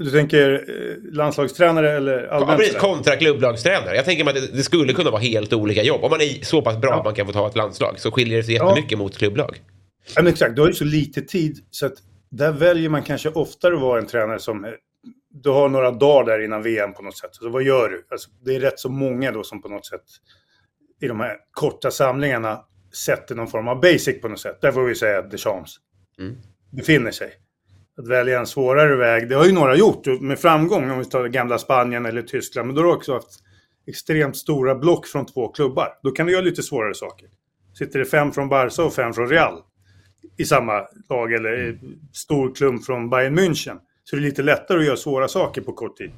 Du 0.04 0.12
tänker 0.12 0.54
eh, 0.54 1.14
landslagstränare 1.14 1.91
eller 1.91 2.28
allmänt? 2.28 2.51
Ja, 2.51 2.58
precis, 2.58 2.78
kontra 2.78 3.16
klubblagstränare. 3.16 3.95
Jag 3.95 4.06
tänker 4.06 4.24
mig 4.24 4.38
att 4.38 4.54
det 4.54 4.64
skulle 4.64 4.93
kunna 4.93 5.12
vara 5.12 5.22
helt 5.22 5.54
olika 5.54 5.84
jobb. 5.84 6.04
Om 6.04 6.10
man 6.10 6.22
är 6.22 6.45
så 6.45 6.62
pass 6.62 6.78
bra 6.78 6.89
ja. 6.89 6.97
att 6.97 7.06
man 7.06 7.16
kan 7.16 7.26
få 7.26 7.34
ta 7.34 7.47
ett 7.47 7.56
landslag 7.56 7.99
så 7.99 8.12
skiljer 8.12 8.38
det 8.38 8.43
sig 8.43 8.54
jättemycket 8.54 8.91
ja. 8.91 8.97
mot 8.97 9.18
klubblag. 9.18 9.62
Ja, 10.16 10.22
men 10.22 10.34
exakt, 10.34 10.56
du 10.56 10.62
har 10.62 10.68
ju 10.68 10.74
så 10.74 10.86
lite 10.86 11.22
tid 11.22 11.58
så 11.72 11.86
att 11.86 11.93
där 12.32 12.51
väljer 12.51 12.89
man 12.89 13.04
kanske 13.04 13.30
oftare 13.30 13.76
att 13.76 13.82
vara 13.82 13.99
en 13.99 14.08
tränare 14.08 14.39
som 14.39 14.66
du 15.34 15.49
har 15.49 15.70
några 15.70 15.91
dagar 15.91 16.38
där 16.38 16.45
innan 16.45 16.64
VM 16.64 16.93
på 16.93 17.01
något 17.01 17.18
sätt. 17.18 17.30
Så 17.36 17.49
vad 17.49 17.64
gör 17.64 17.89
du? 17.89 18.06
Alltså, 18.12 18.30
det 18.45 18.56
är 18.56 18.60
rätt 18.60 18.80
så 18.80 18.89
många 18.89 19.32
då 19.32 19.43
som 19.43 19.62
på 19.62 19.68
något 19.68 19.86
sätt 19.86 20.04
i 21.01 21.08
de 21.08 21.20
här 21.20 21.38
korta 21.51 21.91
samlingarna 21.91 22.60
sätter 23.06 23.36
någon 23.36 23.47
form 23.47 23.68
av 23.68 23.82
basic 23.82 24.22
på 24.22 24.28
något 24.28 24.39
sätt. 24.39 24.62
Där 24.62 24.72
får 24.72 24.84
vi 24.84 24.95
säga 24.95 25.20
att 25.20 25.32
Deschamps 25.32 25.76
mm. 26.20 26.38
befinner 26.72 27.12
sig. 27.12 27.34
Att 27.98 28.08
välja 28.08 28.39
en 28.39 28.48
svårare 28.48 28.96
väg, 28.96 29.30
det 29.30 29.36
har 29.36 29.46
ju 29.46 29.52
några 29.52 29.76
gjort 29.76 30.22
med 30.22 30.39
framgång 30.39 30.91
om 30.91 31.00
vi 31.00 31.06
tar 31.06 31.28
gamla 31.28 31.58
Spanien 31.58 32.06
eller 32.06 32.22
Tyskland. 32.22 32.68
Men 32.68 32.76
då 32.76 32.82
har 32.82 32.88
du 32.88 32.94
också 32.94 33.14
haft 33.14 33.39
extremt 33.88 34.38
stora 34.38 34.76
block 34.76 35.08
från 35.08 35.26
två 35.26 35.48
klubbar. 35.48 36.00
Då 36.04 36.12
kan 36.12 36.26
du 36.26 36.32
göra 36.32 36.41
lite 36.41 36.64
svårare 36.64 36.94
saker. 36.94 37.30
Sitter 37.78 38.00
det 38.00 38.06
fem 38.06 38.32
från 38.32 38.50
Barca 38.50 38.84
och 38.84 38.94
fem 38.94 39.14
från 39.14 39.30
Real 39.30 39.62
i 40.38 40.46
samma 40.46 40.88
lag 41.10 41.34
eller 41.34 41.80
stor 42.14 42.56
klump 42.56 42.86
från 42.86 43.10
Bayern 43.10 43.39
München 43.39 43.80
så 44.04 44.16
det 44.16 44.22
är 44.22 44.24
lite 44.24 44.44
lättare 44.44 44.80
att 44.80 44.86
göra 44.86 44.98
svåra 44.98 45.28
saker 45.28 45.62
på 45.62 45.74
kort 45.74 45.98
tid. 45.98 46.12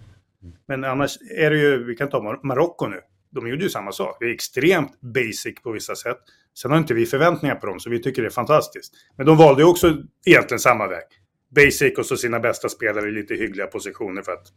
Men 0.68 0.84
annars 0.84 1.18
är 1.38 1.52
det 1.52 1.58
ju, 1.58 1.84
vi 1.84 1.96
kan 1.96 2.10
ta 2.10 2.40
Marocko 2.44 2.88
nu 2.88 3.00
de 3.36 3.48
gjorde 3.48 3.64
ju 3.64 3.70
samma 3.70 3.92
sak. 3.92 4.18
Det 4.20 4.26
är 4.26 4.34
extremt 4.34 5.02
basic 5.02 5.62
på 5.64 5.72
vissa 5.72 5.96
sätt. 5.96 6.18
Sen 6.54 6.72
har 6.72 6.78
inte 6.78 6.94
vi 6.94 7.06
förväntningar 7.06 7.56
på 7.56 7.68
dem, 7.68 7.80
så 7.80 7.90
vi 7.90 8.02
tycker 8.02 8.22
det 8.22 8.28
är 8.28 8.30
fantastiskt. 8.30 8.94
Men 9.18 9.26
de 9.26 9.38
valde 9.38 9.62
ju 9.62 9.68
också 9.68 9.98
egentligen 10.26 10.60
samma 10.60 10.88
väg. 10.88 11.04
Basic 11.50 11.98
och 11.98 12.06
så 12.06 12.18
sina 12.18 12.40
bästa 12.40 12.70
spelare 12.70 13.08
i 13.08 13.12
lite 13.12 13.34
hyggliga 13.34 13.68
positioner 13.68 14.22
för 14.22 14.32
att 14.32 14.48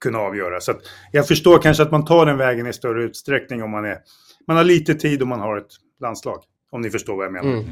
kunna 0.00 0.18
avgöra. 0.18 0.60
Så 0.60 0.74
jag 1.12 1.28
förstår 1.28 1.58
kanske 1.58 1.82
att 1.82 1.90
man 1.90 2.04
tar 2.04 2.26
den 2.26 2.38
vägen 2.38 2.66
i 2.66 2.72
större 2.72 3.04
utsträckning 3.04 3.62
om 3.62 3.70
man, 3.70 3.84
är, 3.84 3.98
man 4.46 4.56
har 4.56 4.64
lite 4.64 4.94
tid 4.94 5.22
och 5.22 5.28
man 5.28 5.40
har 5.40 5.56
ett 5.56 5.72
landslag. 6.00 6.42
Om 6.70 6.80
ni 6.80 6.90
förstår 6.90 7.16
vad 7.16 7.24
jag 7.24 7.32
menar. 7.32 7.52
Mm. 7.52 7.64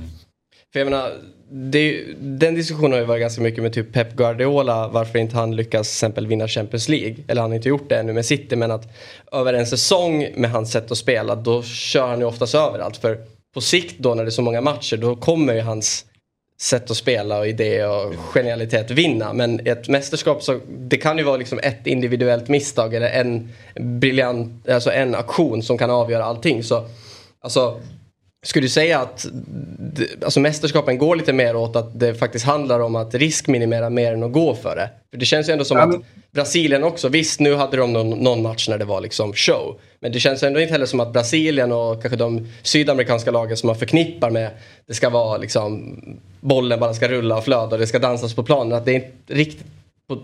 För 0.73 0.81
jag 0.81 0.91
menar, 0.91 1.13
det, 1.51 2.05
den 2.19 2.55
diskussionen 2.55 2.93
har 2.93 2.99
ju 2.99 3.05
varit 3.05 3.21
ganska 3.21 3.43
mycket 3.43 3.63
med 3.63 3.73
typ 3.73 3.93
Pep 3.93 4.17
Guardiola. 4.17 4.89
Varför 4.89 5.19
inte 5.19 5.37
han 5.37 5.57
lyckas 5.57 5.89
till 5.89 5.95
exempel 5.95 6.27
vinna 6.27 6.49
Champions 6.49 6.89
League. 6.89 7.17
Eller 7.29 7.43
han 7.43 7.51
har 7.51 7.57
inte 7.57 7.69
gjort 7.69 7.89
det 7.89 7.99
ännu 7.99 8.13
med 8.13 8.27
City. 8.27 8.57
Men 8.57 8.71
att 8.71 8.89
över 9.33 9.53
en 9.53 9.67
säsong 9.67 10.29
med 10.37 10.51
hans 10.51 10.73
sätt 10.73 10.91
att 10.91 10.99
spela 10.99 11.35
då 11.35 11.63
kör 11.63 12.09
han 12.09 12.19
ju 12.19 12.25
oftast 12.25 12.55
överallt. 12.55 12.97
För 12.97 13.19
på 13.55 13.61
sikt 13.61 13.99
då 13.99 14.15
när 14.15 14.25
det 14.25 14.29
är 14.29 14.31
så 14.31 14.43
många 14.43 14.61
matcher 14.61 14.97
då 14.97 15.17
kommer 15.17 15.55
ju 15.55 15.61
hans 15.61 16.07
sätt 16.61 16.91
att 16.91 16.97
spela 16.97 17.39
och 17.39 17.49
idé 17.49 17.85
och 17.85 18.15
genialitet 18.15 18.91
vinna. 18.91 19.33
Men 19.33 19.61
ett 19.67 19.89
mästerskap 19.89 20.43
så 20.43 20.61
det 20.69 20.97
kan 20.97 21.19
ju 21.19 21.25
vara 21.25 21.37
liksom 21.37 21.61
ett 21.63 21.87
individuellt 21.87 22.49
misstag 22.49 22.95
eller 22.95 23.11
en 23.11 23.49
briljant, 23.75 24.69
alltså 24.69 24.91
en 24.91 25.15
aktion 25.15 25.63
som 25.63 25.79
kan 25.79 25.91
avgöra 25.91 26.25
allting. 26.25 26.63
Så 26.65 26.87
alltså 27.41 27.81
skulle 28.43 28.65
du 28.65 28.71
säga 28.71 28.99
att 28.99 29.27
alltså 30.25 30.41
mästerskapen 30.41 30.99
går 30.99 31.17
lite 31.17 31.33
mer 31.33 31.57
åt 31.57 31.77
att 31.77 32.01
det 32.01 32.15
faktiskt 32.15 32.45
handlar 32.45 32.81
om 32.81 32.97
att 32.97 33.15
riskminimera 33.15 33.91
mer 33.91 34.13
än 34.13 34.23
att 34.23 34.33
gå 34.33 34.55
för 34.55 34.77
det? 34.77 34.91
För 35.11 35.19
det 35.19 35.27
känns 35.27 35.49
ju 35.49 35.53
ändå 35.53 35.65
som 35.65 35.79
ja, 35.79 35.87
men... 35.87 35.97
att 35.97 36.03
Brasilien 36.33 36.85
också, 36.85 37.09
visst 37.09 37.41
nu 37.41 37.55
hade 37.55 37.77
de 37.77 37.93
någon, 37.93 38.11
någon, 38.11 38.43
match 38.43 38.69
när 38.69 38.79
det 38.79 38.85
var 38.85 39.01
liksom 39.01 39.33
show. 39.33 39.81
Men 40.01 40.13
det 40.13 40.21
känns 40.21 40.43
ändå 40.43 40.61
inte 40.61 40.73
heller 40.73 40.87
som 40.87 41.01
att 41.01 41.13
Brasilien 41.13 41.73
och 41.73 42.03
kanske 42.03 42.17
de 42.17 42.49
sydamerikanska 42.63 43.31
lagen 43.31 43.57
som 43.57 43.67
man 43.67 43.77
förknippar 43.77 44.31
med 44.31 44.51
det 44.87 44.95
ska 44.95 45.11
vara 45.11 45.37
liksom 45.37 45.95
bollen 46.41 46.81
bara 46.81 46.95
ska 46.95 47.09
rulla 47.09 47.37
och 47.37 47.45
flöda 47.45 47.67
och 47.67 47.79
det 47.79 47.87
ska 47.87 47.99
dansas 47.99 48.35
på 48.35 48.43
planen. 48.43 48.73
Att 48.73 48.85
det 48.85 48.91
är 48.91 48.95
inte 48.95 49.35
riktigt, 49.35 49.67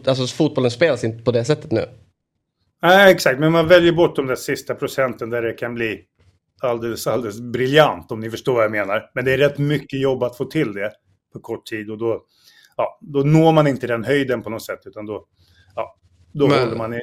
alltså 0.07 0.27
fotbollen 0.27 0.71
spelas 0.71 1.05
inte 1.05 1.25
på 1.25 1.33
det 1.33 1.45
sättet 1.45 1.71
nu. 1.71 1.85
Nej, 2.83 3.13
exakt. 3.13 3.41
Men 3.41 3.53
man 3.53 3.69
väljer 3.69 3.93
bort 3.93 4.17
de 4.17 4.27
där 4.27 4.37
sista 4.37 4.75
procenten 4.75 5.31
där 5.31 5.43
det 5.43 5.53
kan 5.53 5.75
bli 5.75 6.01
alldeles, 6.61 7.07
alldeles 7.07 7.41
briljant 7.41 8.13
om 8.13 8.21
ni 8.21 8.31
förstår 8.31 8.55
vad 8.55 8.65
jag 8.65 8.71
menar. 8.71 9.11
Men 9.15 9.25
det 9.25 9.33
är 9.33 9.39
rätt 9.39 9.59
mycket 9.59 10.01
jobb 10.01 10.23
att 10.23 10.37
få 10.37 10.45
till 10.45 10.73
det 10.73 10.93
på 11.33 11.41
kort 11.41 11.67
tid 11.67 11.91
och 11.91 11.99
då, 11.99 12.25
ja, 12.77 12.99
då 13.01 13.19
når 13.19 13.53
man 13.53 13.67
inte 13.67 13.87
den 13.87 14.05
höjden 14.05 14.43
på 14.43 14.51
något 14.51 14.65
sätt 14.65 14.81
utan 14.85 15.07
då, 15.07 15.27
ja, 15.75 15.97
då 16.33 16.49
men, 16.49 16.59
håller 16.59 16.77
man 16.77 16.95
i, 16.95 17.01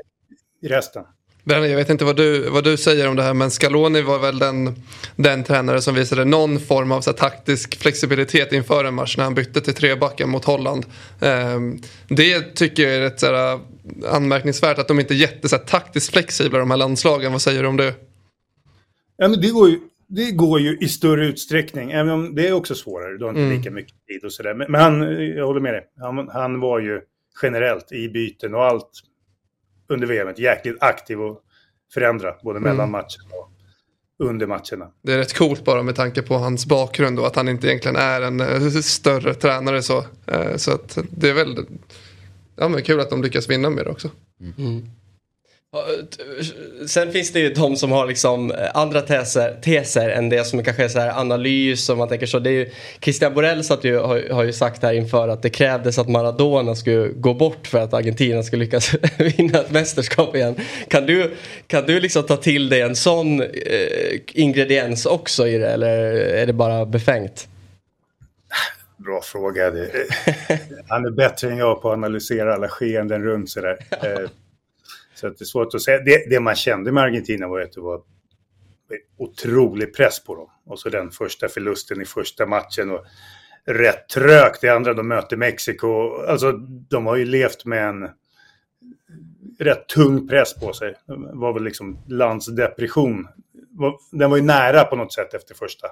i 0.61 0.67
resten. 0.67 1.03
Jag 1.45 1.61
vet 1.61 1.89
inte 1.89 2.05
vad 2.05 2.15
du, 2.15 2.49
vad 2.49 2.63
du 2.63 2.77
säger 2.77 3.07
om 3.07 3.15
det 3.15 3.23
här 3.23 3.33
men 3.33 3.51
Scaloni 3.51 4.01
var 4.01 4.19
väl 4.19 4.39
den, 4.39 4.75
den 5.15 5.43
tränare 5.43 5.81
som 5.81 5.95
visade 5.95 6.25
någon 6.25 6.59
form 6.59 6.91
av 6.91 7.01
så 7.01 7.09
här, 7.09 7.17
taktisk 7.17 7.81
flexibilitet 7.81 8.53
inför 8.53 8.85
en 8.85 8.93
match 8.93 9.17
när 9.17 9.23
han 9.23 9.35
bytte 9.35 9.61
till 9.61 9.73
trebacken 9.73 10.29
mot 10.29 10.45
Holland. 10.45 10.85
Um, 11.19 11.81
det 12.07 12.55
tycker 12.55 12.83
jag 12.83 12.95
är 12.95 12.99
rätt 12.99 13.19
så 13.19 13.25
här, 13.25 13.59
anmärkningsvärt 14.09 14.79
att 14.79 14.87
de 14.87 14.99
inte 14.99 15.13
är 15.13 15.15
jätte 15.15 15.49
så 15.49 15.55
här, 15.55 15.63
taktiskt 15.63 16.13
flexibla 16.13 16.59
de 16.59 16.71
här 16.71 16.77
landslagen. 16.77 17.31
Vad 17.31 17.41
säger 17.41 17.61
du 17.61 17.67
om 17.67 17.77
det? 17.77 17.93
Ja, 19.17 19.27
men 19.27 19.41
det, 19.41 19.49
går 19.49 19.69
ju, 19.69 19.79
det 20.07 20.31
går 20.31 20.59
ju 20.59 20.77
i 20.77 20.87
större 20.87 21.25
utsträckning, 21.25 21.91
även 21.91 22.09
om 22.09 22.35
det 22.35 22.47
är 22.47 22.53
också 22.53 22.75
svårare. 22.75 23.17
Du 23.17 23.23
har 23.23 23.29
inte 23.29 23.41
mm. 23.41 23.57
lika 23.57 23.71
mycket 23.71 23.95
tid 24.07 24.25
och 24.25 24.33
sådär. 24.33 24.53
Men, 24.53 24.71
men, 24.71 24.81
han, 24.81 25.01
jag 25.27 25.45
håller 25.45 25.61
med 25.61 25.73
dig, 25.73 25.83
han, 25.99 26.29
han 26.33 26.59
var 26.59 26.79
ju 26.79 27.01
generellt 27.41 27.91
i 27.91 28.09
byten 28.09 28.55
och 28.55 28.63
allt 28.63 28.89
under 29.89 30.07
VM 30.07 30.33
jäkligt 30.37 30.77
aktiv 30.83 31.21
och 31.21 31.41
förändra 31.93 32.33
både 32.43 32.57
mm. 32.57 32.69
mellan 32.69 32.91
matchen 32.91 33.23
och 33.31 33.49
under 34.27 34.47
matcherna. 34.47 34.91
Det 35.01 35.13
är 35.13 35.17
rätt 35.17 35.37
coolt 35.37 35.65
bara 35.65 35.83
med 35.83 35.95
tanke 35.95 36.21
på 36.21 36.35
hans 36.35 36.65
bakgrund 36.65 37.19
och 37.19 37.27
att 37.27 37.35
han 37.35 37.49
inte 37.49 37.67
egentligen 37.67 37.95
är 37.95 38.21
en 38.21 38.41
eh, 38.41 38.69
större 38.69 39.33
tränare 39.33 39.81
så. 39.81 40.05
Eh, 40.27 40.55
Så 40.55 40.71
att 40.71 40.97
det 41.09 41.29
är 41.29 41.33
väl 41.33 41.65
ja, 42.55 42.67
men 42.69 42.83
kul 42.83 42.99
att 42.99 43.09
de 43.09 43.21
lyckas 43.23 43.49
vinna 43.49 43.69
med 43.69 43.85
det 43.85 43.91
också. 43.91 44.07
T- 44.07 44.87
Sen 46.87 47.11
finns 47.11 47.31
det 47.31 47.39
ju 47.39 47.53
de 47.53 47.75
som 47.75 47.91
har 47.91 48.07
liksom 48.07 48.51
eh, 48.51 48.57
andra 48.73 49.01
teser, 49.01 49.59
teser 49.61 50.09
än 50.09 50.29
det 50.29 50.43
som 50.43 50.63
kanske 50.63 50.83
är 50.83 50.87
så 50.87 50.99
här 50.99 51.19
analys 51.19 51.89
och 51.89 51.97
man 51.97 52.07
tänker 52.07 52.25
så. 52.25 52.39
Det 52.39 52.49
är 52.49 52.53
ju, 52.53 52.69
Christian 53.01 53.33
Borell 53.33 53.63
satt 53.63 53.83
ju, 53.83 53.97
har, 53.97 54.29
har 54.29 54.43
ju 54.43 54.53
sagt 54.53 54.83
här 54.83 54.93
inför 54.93 55.27
att 55.27 55.41
det 55.41 55.49
krävdes 55.49 55.99
att 55.99 56.09
Maradona 56.09 56.75
skulle 56.75 57.07
gå 57.07 57.33
bort 57.33 57.67
för 57.67 57.79
att 57.79 57.93
Argentina 57.93 58.43
skulle 58.43 58.63
lyckas 58.63 58.93
vinna 59.17 59.59
ett 59.59 59.71
mästerskap 59.71 60.35
igen. 60.35 60.55
Kan 60.87 61.05
du, 61.05 61.33
kan 61.67 61.85
du 61.85 61.99
liksom 61.99 62.23
ta 62.23 62.37
till 62.37 62.69
dig 62.69 62.81
en 62.81 62.95
sån 62.95 63.41
eh, 63.41 63.47
ingrediens 64.27 65.05
också 65.05 65.47
i 65.47 65.57
det 65.57 65.69
eller 65.69 65.97
är 66.13 66.45
det 66.45 66.53
bara 66.53 66.85
befängt? 66.85 67.47
Bra 68.97 69.21
fråga. 69.23 69.71
Det, 69.71 69.89
han 70.87 71.05
är 71.05 71.11
bättre 71.11 71.51
än 71.51 71.57
jag 71.57 71.81
på 71.81 71.89
att 71.89 71.93
analysera 71.93 72.53
alla 72.53 72.67
skeenden 72.67 73.23
runt 73.23 73.49
sådär. 73.49 73.77
Så 75.23 75.27
att 75.27 75.37
det 75.37 75.43
är 75.43 75.45
svårt 75.45 75.75
att 75.75 75.81
säga. 75.81 75.99
Det, 75.99 76.29
det 76.29 76.39
man 76.39 76.55
kände 76.55 76.91
med 76.91 77.03
Argentina 77.03 77.47
var 77.47 77.59
att 77.59 77.71
det 77.71 77.81
var 77.81 78.01
otrolig 79.17 79.95
press 79.95 80.23
på 80.23 80.35
dem. 80.35 80.49
Och 80.65 80.79
så 80.79 80.89
den 80.89 81.11
första 81.11 81.47
förlusten 81.47 82.01
i 82.01 82.05
första 82.05 82.45
matchen. 82.45 82.91
Och 82.91 83.05
rätt 83.65 84.09
trögt. 84.09 84.61
Det 84.61 84.69
andra, 84.69 84.93
de 84.93 85.07
möter 85.07 85.37
Mexiko. 85.37 86.21
Alltså, 86.27 86.51
de 86.89 87.05
har 87.05 87.15
ju 87.15 87.25
levt 87.25 87.65
med 87.65 87.87
en 87.87 88.09
rätt 89.59 89.87
tung 89.87 90.27
press 90.27 90.55
på 90.55 90.73
sig. 90.73 90.95
Det 91.07 91.15
var 91.33 91.53
väl 91.53 91.63
liksom 91.63 91.97
landsdepression. 92.07 93.27
Den 94.11 94.29
var 94.29 94.37
ju 94.37 94.43
nära 94.43 94.83
på 94.83 94.95
något 94.95 95.13
sätt 95.13 95.33
efter 95.33 95.55
första. 95.55 95.87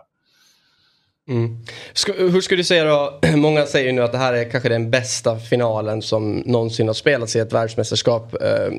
Mm. 1.30 1.58
Sk- 1.94 2.30
hur 2.32 2.42
skulle 2.42 2.60
du 2.60 2.64
säga 2.64 2.84
då, 2.86 3.20
många 3.38 3.66
säger 3.66 3.86
ju 3.86 3.92
nu 3.92 4.02
att 4.02 4.12
det 4.12 4.18
här 4.18 4.34
är 4.34 4.50
kanske 4.52 4.70
den 4.70 4.92
bästa 4.92 5.40
finalen 5.40 6.02
som 6.02 6.36
någonsin 6.38 6.88
har 6.88 6.94
spelats 6.94 7.36
i 7.36 7.40
ett 7.40 7.54
världsmästerskap. 7.54 8.34
Eh, 8.42 8.72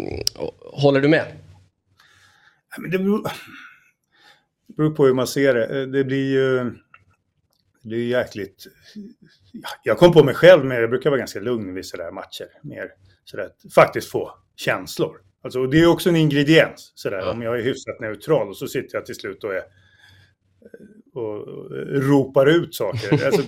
Håller 0.72 1.00
du 1.00 1.08
med? 1.08 1.24
Ja, 2.76 2.82
det, 2.90 2.98
beror, 2.98 3.22
det 4.68 4.74
beror 4.76 4.90
på 4.94 5.06
hur 5.06 5.14
man 5.14 5.26
ser 5.26 5.54
det. 5.54 5.86
Det 5.86 6.04
blir 6.04 6.32
ju 6.32 6.72
det 7.82 7.96
ju 7.96 8.04
jäkligt... 8.08 8.66
Ja, 9.52 9.68
Jag 9.84 9.98
kom 9.98 10.12
på 10.12 10.24
mig 10.24 10.34
själv, 10.34 10.64
men 10.64 10.76
jag 10.80 10.90
brukar 10.90 11.10
vara 11.10 11.18
ganska 11.18 11.40
lugn 11.40 11.74
vid 11.74 11.86
sådär 11.86 12.10
matcher. 12.12 12.46
Mer 12.62 12.88
sådär 13.24 13.48
faktiskt 13.74 14.10
få 14.10 14.30
känslor. 14.56 15.16
Alltså, 15.44 15.66
det 15.66 15.80
är 15.80 15.86
också 15.86 16.08
en 16.08 16.16
ingrediens. 16.16 16.92
Sådär, 16.94 17.30
Om 17.30 17.42
jag 17.42 17.58
är 17.58 17.62
hyfsat 17.62 18.00
neutral 18.00 18.48
och 18.48 18.56
så 18.56 18.66
sitter 18.66 18.96
jag 18.96 19.06
till 19.06 19.14
slut 19.14 19.44
och, 19.44 19.54
är, 19.54 19.62
och 21.14 21.46
ropar 22.02 22.46
ut 22.46 22.74
saker. 22.74 23.24
Alltså, 23.26 23.42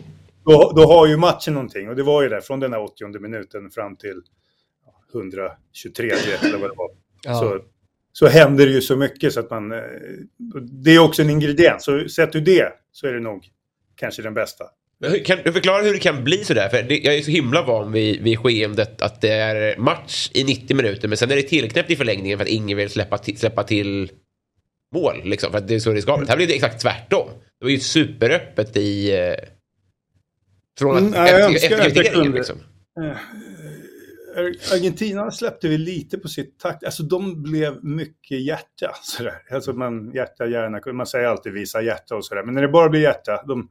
då, 0.46 0.72
då 0.76 0.82
har 0.86 1.06
ju 1.06 1.16
matchen 1.16 1.54
någonting. 1.54 1.88
Och 1.88 1.96
det 1.96 2.02
var 2.02 2.22
ju 2.22 2.28
där 2.28 2.40
från 2.40 2.60
den 2.60 2.72
här 2.72 2.82
80 2.82 3.18
minuten 3.18 3.70
fram 3.70 3.96
till 3.96 4.20
123 5.14 6.10
eller 6.42 6.58
vad 6.58 6.70
det 6.70 6.76
var. 6.76 6.90
Ja. 7.24 7.34
Så, 7.34 7.60
så 8.12 8.26
händer 8.26 8.66
det 8.66 8.72
ju 8.72 8.80
så 8.80 8.96
mycket 8.96 9.32
så 9.32 9.40
att 9.40 9.50
man... 9.50 9.72
eh, 9.72 9.78
Det 10.62 10.90
är 10.90 10.98
också 10.98 11.22
en 11.22 11.30
ingrediens. 11.30 11.84
Så 11.84 12.08
sett 12.08 12.32
du 12.32 12.40
det 12.40 12.72
så 12.92 13.06
är 13.06 13.12
det 13.12 13.20
nog 13.20 13.48
kanske 13.96 14.22
den 14.22 14.34
bästa. 14.34 14.64
Kan 15.24 15.38
du 15.44 15.52
förklara 15.52 15.82
hur 15.82 15.92
det 15.92 15.98
kan 15.98 16.24
bli 16.24 16.44
sådär? 16.44 16.68
För 16.68 16.82
det, 16.82 16.98
jag 16.98 17.14
är 17.14 17.22
så 17.22 17.30
himla 17.30 17.62
van 17.62 17.92
vid, 17.92 18.22
vid 18.22 18.38
skeendet 18.38 19.02
att 19.02 19.20
det 19.20 19.28
är 19.32 19.78
match 19.78 20.30
i 20.34 20.44
90 20.44 20.76
minuter 20.76 21.08
men 21.08 21.18
sen 21.18 21.30
är 21.30 21.36
det 21.36 21.42
tillknäppt 21.42 21.90
i 21.90 21.96
förlängningen 21.96 22.38
för 22.38 22.44
att 22.44 22.50
ingen 22.50 22.76
vill 22.76 22.90
släppa, 22.90 23.18
till, 23.18 23.38
släppa 23.38 23.62
till 23.64 24.10
mål. 24.94 25.20
Liksom, 25.24 25.50
för 25.50 25.58
att 25.58 25.68
det 25.68 25.74
är 25.74 25.78
så 25.78 25.92
det 25.92 26.02
ska 26.02 26.16
vara. 26.16 26.26
Här 26.26 26.36
blir 26.36 26.46
det 26.46 26.54
exakt 26.54 26.80
tvärtom. 26.82 27.28
Det 27.64 27.66
var 27.66 27.70
ju 27.72 27.80
superöppet 27.80 28.76
i... 28.76 29.16
Eh, 29.18 29.34
från 30.78 30.96
att, 30.96 31.02
Mm, 31.02 31.14
jag 31.14 31.54
efter, 31.54 31.78
efter 31.86 32.04
kunde. 32.04 32.38
liksom. 32.38 32.56
Ar- 34.36 34.74
Argentina 34.74 35.30
släppte 35.30 35.68
vi 35.68 35.78
lite 35.78 36.18
på 36.18 36.28
sitt 36.28 36.58
takt. 36.58 36.84
Alltså 36.84 37.02
de 37.02 37.42
blev 37.42 37.84
mycket 37.84 38.40
hjärta. 38.40 38.90
Sådär. 39.02 39.42
Alltså 39.50 39.72
man, 39.72 40.12
hjärta, 40.14 40.46
hjärna. 40.46 40.92
Man 40.92 41.06
säger 41.06 41.26
alltid 41.28 41.52
visa 41.52 41.82
hjärta 41.82 42.16
och 42.16 42.24
sådär. 42.24 42.42
Men 42.44 42.54
när 42.54 42.62
det 42.62 42.68
bara 42.68 42.88
blir 42.88 43.00
hjärta. 43.00 43.44
De, 43.46 43.68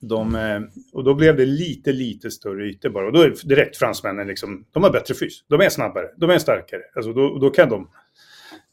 de, 0.00 0.34
eh, 0.34 0.60
och 0.92 1.04
då 1.04 1.14
blev 1.14 1.36
det 1.36 1.46
lite, 1.46 1.92
lite 1.92 2.30
större 2.30 2.66
ytor 2.66 2.88
bara. 2.90 3.06
Och 3.06 3.12
då 3.12 3.20
är 3.22 3.48
direkt 3.48 3.76
fransmännen 3.76 4.26
liksom, 4.26 4.64
de 4.72 4.82
har 4.82 4.90
bättre 4.90 5.14
fys. 5.14 5.44
De 5.48 5.60
är 5.60 5.68
snabbare, 5.68 6.06
de 6.16 6.30
är 6.30 6.38
starkare. 6.38 6.82
Alltså 6.94 7.12
då, 7.12 7.38
då 7.38 7.50
kan 7.50 7.68
de. 7.68 7.88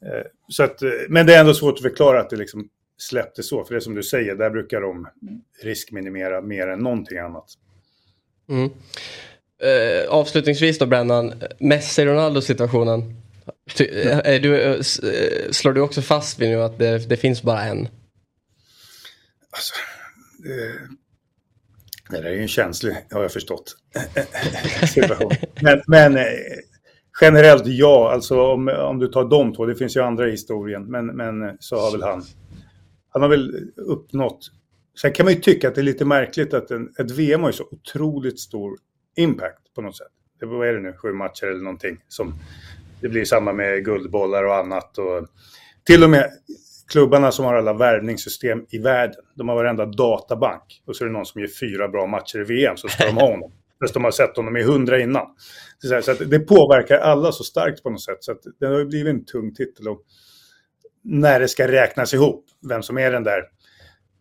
Eh, 0.06 0.26
Så 0.48 0.64
att, 0.64 0.82
eh, 0.82 0.90
men 1.10 1.26
det 1.26 1.36
är 1.36 1.40
ändå 1.40 1.54
svårt 1.54 1.74
att 1.76 1.82
förklara 1.82 2.20
att 2.22 2.30
det 2.30 2.36
liksom 2.36 2.70
släppte 3.02 3.44
så. 3.44 3.64
För 3.64 3.74
det 3.74 3.78
är 3.78 3.82
som 3.82 3.96
du 3.96 4.04
säger, 4.04 4.36
där 4.36 4.50
brukar 4.50 4.82
de 4.82 5.08
riskminimera 5.64 6.42
mer 6.42 6.68
än 6.68 6.80
någonting 6.80 7.18
annat. 7.18 7.46
Mm. 8.50 8.70
Eh, 9.62 10.10
avslutningsvis 10.10 10.80
då 10.80 10.86
Brennan, 10.86 11.34
Messi-Ronaldo-situationen. 11.60 13.16
Ty, 13.76 13.84
eh, 13.84 14.18
är 14.18 14.40
du, 14.40 14.62
eh, 14.62 14.72
eh, 14.72 15.52
slår 15.52 15.74
du 15.74 15.82
också 15.82 16.02
fast 16.02 16.40
vid 16.40 16.50
nu 16.50 16.64
att 16.64 16.80
det, 16.80 17.10
det 17.10 17.18
finns 17.18 17.44
bara 17.44 17.64
en? 17.64 17.88
Alltså, 19.52 19.74
det, 20.44 20.74
det 22.10 22.18
där 22.18 22.30
är 22.30 22.34
ju 22.34 22.42
en 22.42 22.48
känslig, 22.48 22.96
har 23.12 23.22
jag 23.22 23.32
förstått, 23.32 23.76
situation. 24.94 25.32
Men, 25.62 25.82
men 25.88 26.18
generellt 27.22 27.64
ja, 27.66 28.12
alltså 28.12 28.42
om, 28.42 28.68
om 28.68 29.00
du 29.00 29.08
tar 29.08 29.30
de 29.30 29.54
två, 29.54 29.66
det 29.66 29.76
finns 29.76 29.98
ju 29.98 30.02
andra 30.02 30.28
i 30.28 30.32
historien, 30.32 30.86
men, 30.86 31.06
men 31.06 31.58
så 31.60 31.80
har 31.80 31.92
väl 31.92 32.04
han, 32.04 32.24
han 33.10 33.22
har 33.22 33.30
väl 33.30 33.72
uppnått, 33.76 34.52
sen 35.02 35.14
kan 35.14 35.26
man 35.26 35.34
ju 35.34 35.40
tycka 35.40 35.68
att 35.68 35.76
det 35.76 35.82
är 35.82 35.84
lite 35.84 36.06
märkligt 36.06 36.54
att 36.54 36.72
en, 36.72 36.94
ett 37.00 37.12
VM 37.12 37.42
har 37.42 37.50
ju 37.50 37.54
så 37.54 37.68
otroligt 37.72 38.40
stor 38.40 38.78
impact 39.18 39.74
på 39.76 39.82
något 39.82 39.98
sätt. 39.98 40.08
Det, 40.40 40.46
vad 40.46 40.68
är 40.68 40.74
det 40.74 40.80
nu, 40.80 40.94
sju 40.94 41.14
matcher 41.14 41.48
eller 41.48 41.64
någonting 41.64 41.98
som, 42.08 42.34
det 43.02 43.10
blir 43.10 43.26
samma 43.26 43.54
med 43.54 43.86
guldbollar 43.86 44.44
och 44.44 44.56
annat 44.56 44.98
och 44.98 45.28
till 45.84 46.04
och 46.04 46.10
med 46.10 46.32
klubbarna 46.92 47.32
som 47.32 47.46
har 47.46 47.56
alla 47.56 47.74
värvningssystem 47.74 48.66
i 48.70 48.78
världen. 48.78 49.22
De 49.36 49.50
har 49.50 49.56
varenda 49.56 49.86
databank. 49.86 50.84
Och 50.86 50.96
så 50.96 51.04
är 51.04 51.08
det 51.08 51.14
någon 51.14 51.26
som 51.26 51.42
gör 51.42 51.48
fyra 51.48 51.88
bra 51.88 52.08
matcher 52.08 52.40
i 52.40 52.44
VM 52.44 52.78
så 52.78 52.88
ska 52.88 53.06
de 53.06 53.16
ha 53.16 53.32
honom. 53.32 53.52
Fast 53.84 53.94
de 53.94 54.04
har 54.04 54.12
sett 54.12 54.38
honom 54.38 54.58
i 54.58 54.64
hundra 54.64 55.00
innan. 55.00 55.26
Så, 55.78 56.02
så, 56.02 56.24
det 56.24 56.40
påverkar 56.40 56.98
alla 56.98 57.32
så 57.32 57.44
starkt 57.44 57.84
på 57.84 57.90
något 57.90 58.04
sätt. 58.04 58.18
Så 58.20 58.36
det 58.60 58.66
har 58.66 58.86
blivit 58.86 59.14
en 59.14 59.26
tung 59.26 59.54
titel. 59.54 59.88
Och 59.88 60.02
när 61.10 61.40
det 61.40 61.48
ska 61.48 61.68
räknas 61.68 62.14
ihop, 62.14 62.46
vem 62.70 62.84
som 62.84 62.98
är 62.98 63.12
den 63.12 63.24
där 63.24 63.44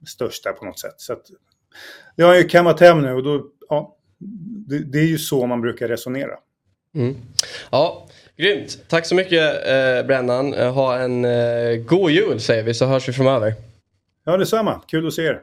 största 0.07 0.53
på 0.53 0.65
något 0.65 0.79
sätt. 0.79 0.95
Så 0.97 1.13
att, 1.13 1.23
det 2.17 2.23
har 2.23 2.35
ju 2.35 2.45
kammat 2.45 2.81
hem 2.81 3.03
nu 3.03 3.13
och 3.13 3.23
då, 3.23 3.45
ja, 3.69 3.97
det, 4.69 4.79
det 4.79 4.99
är 4.99 5.07
ju 5.07 5.19
så 5.19 5.47
man 5.47 5.61
brukar 5.61 5.89
resonera. 5.89 6.35
Mm. 6.95 7.17
Ja, 7.71 8.09
grymt. 8.37 8.79
Tack 8.89 9.07
så 9.07 9.15
mycket 9.15 9.67
eh, 9.67 10.07
Brennan. 10.07 10.55
Eh, 10.55 10.73
Ha 10.73 10.99
en 10.99 11.25
eh, 11.25 11.77
god 11.77 12.11
jul 12.11 12.41
säger 12.41 12.63
vi 12.63 12.75
så 12.75 12.87
hörs 12.87 13.09
vi 13.09 13.13
framöver. 13.13 13.55
Ja, 14.25 14.37
detsamma. 14.37 14.81
Kul 14.87 15.07
att 15.07 15.15
se 15.15 15.23
er. 15.23 15.41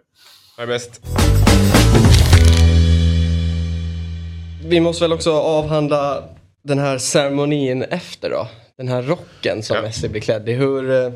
Ha 0.58 0.64
det 0.64 0.68
bäst. 0.68 1.02
Vi 4.66 4.80
måste 4.80 5.04
väl 5.04 5.14
också 5.14 5.34
avhandla 5.34 6.24
den 6.64 6.80
här 6.80 6.98
ceremonin 6.98 7.84
efter 7.84 8.30
då. 8.30 8.48
Den 8.78 8.88
här 8.88 9.02
rocken 9.02 9.64
som 9.64 9.76
Ja. 9.76 9.82
Messi 9.82 10.10
blir 10.10 10.22
klädd 10.22 10.50
i. 10.50 10.54
Hur... 10.54 11.14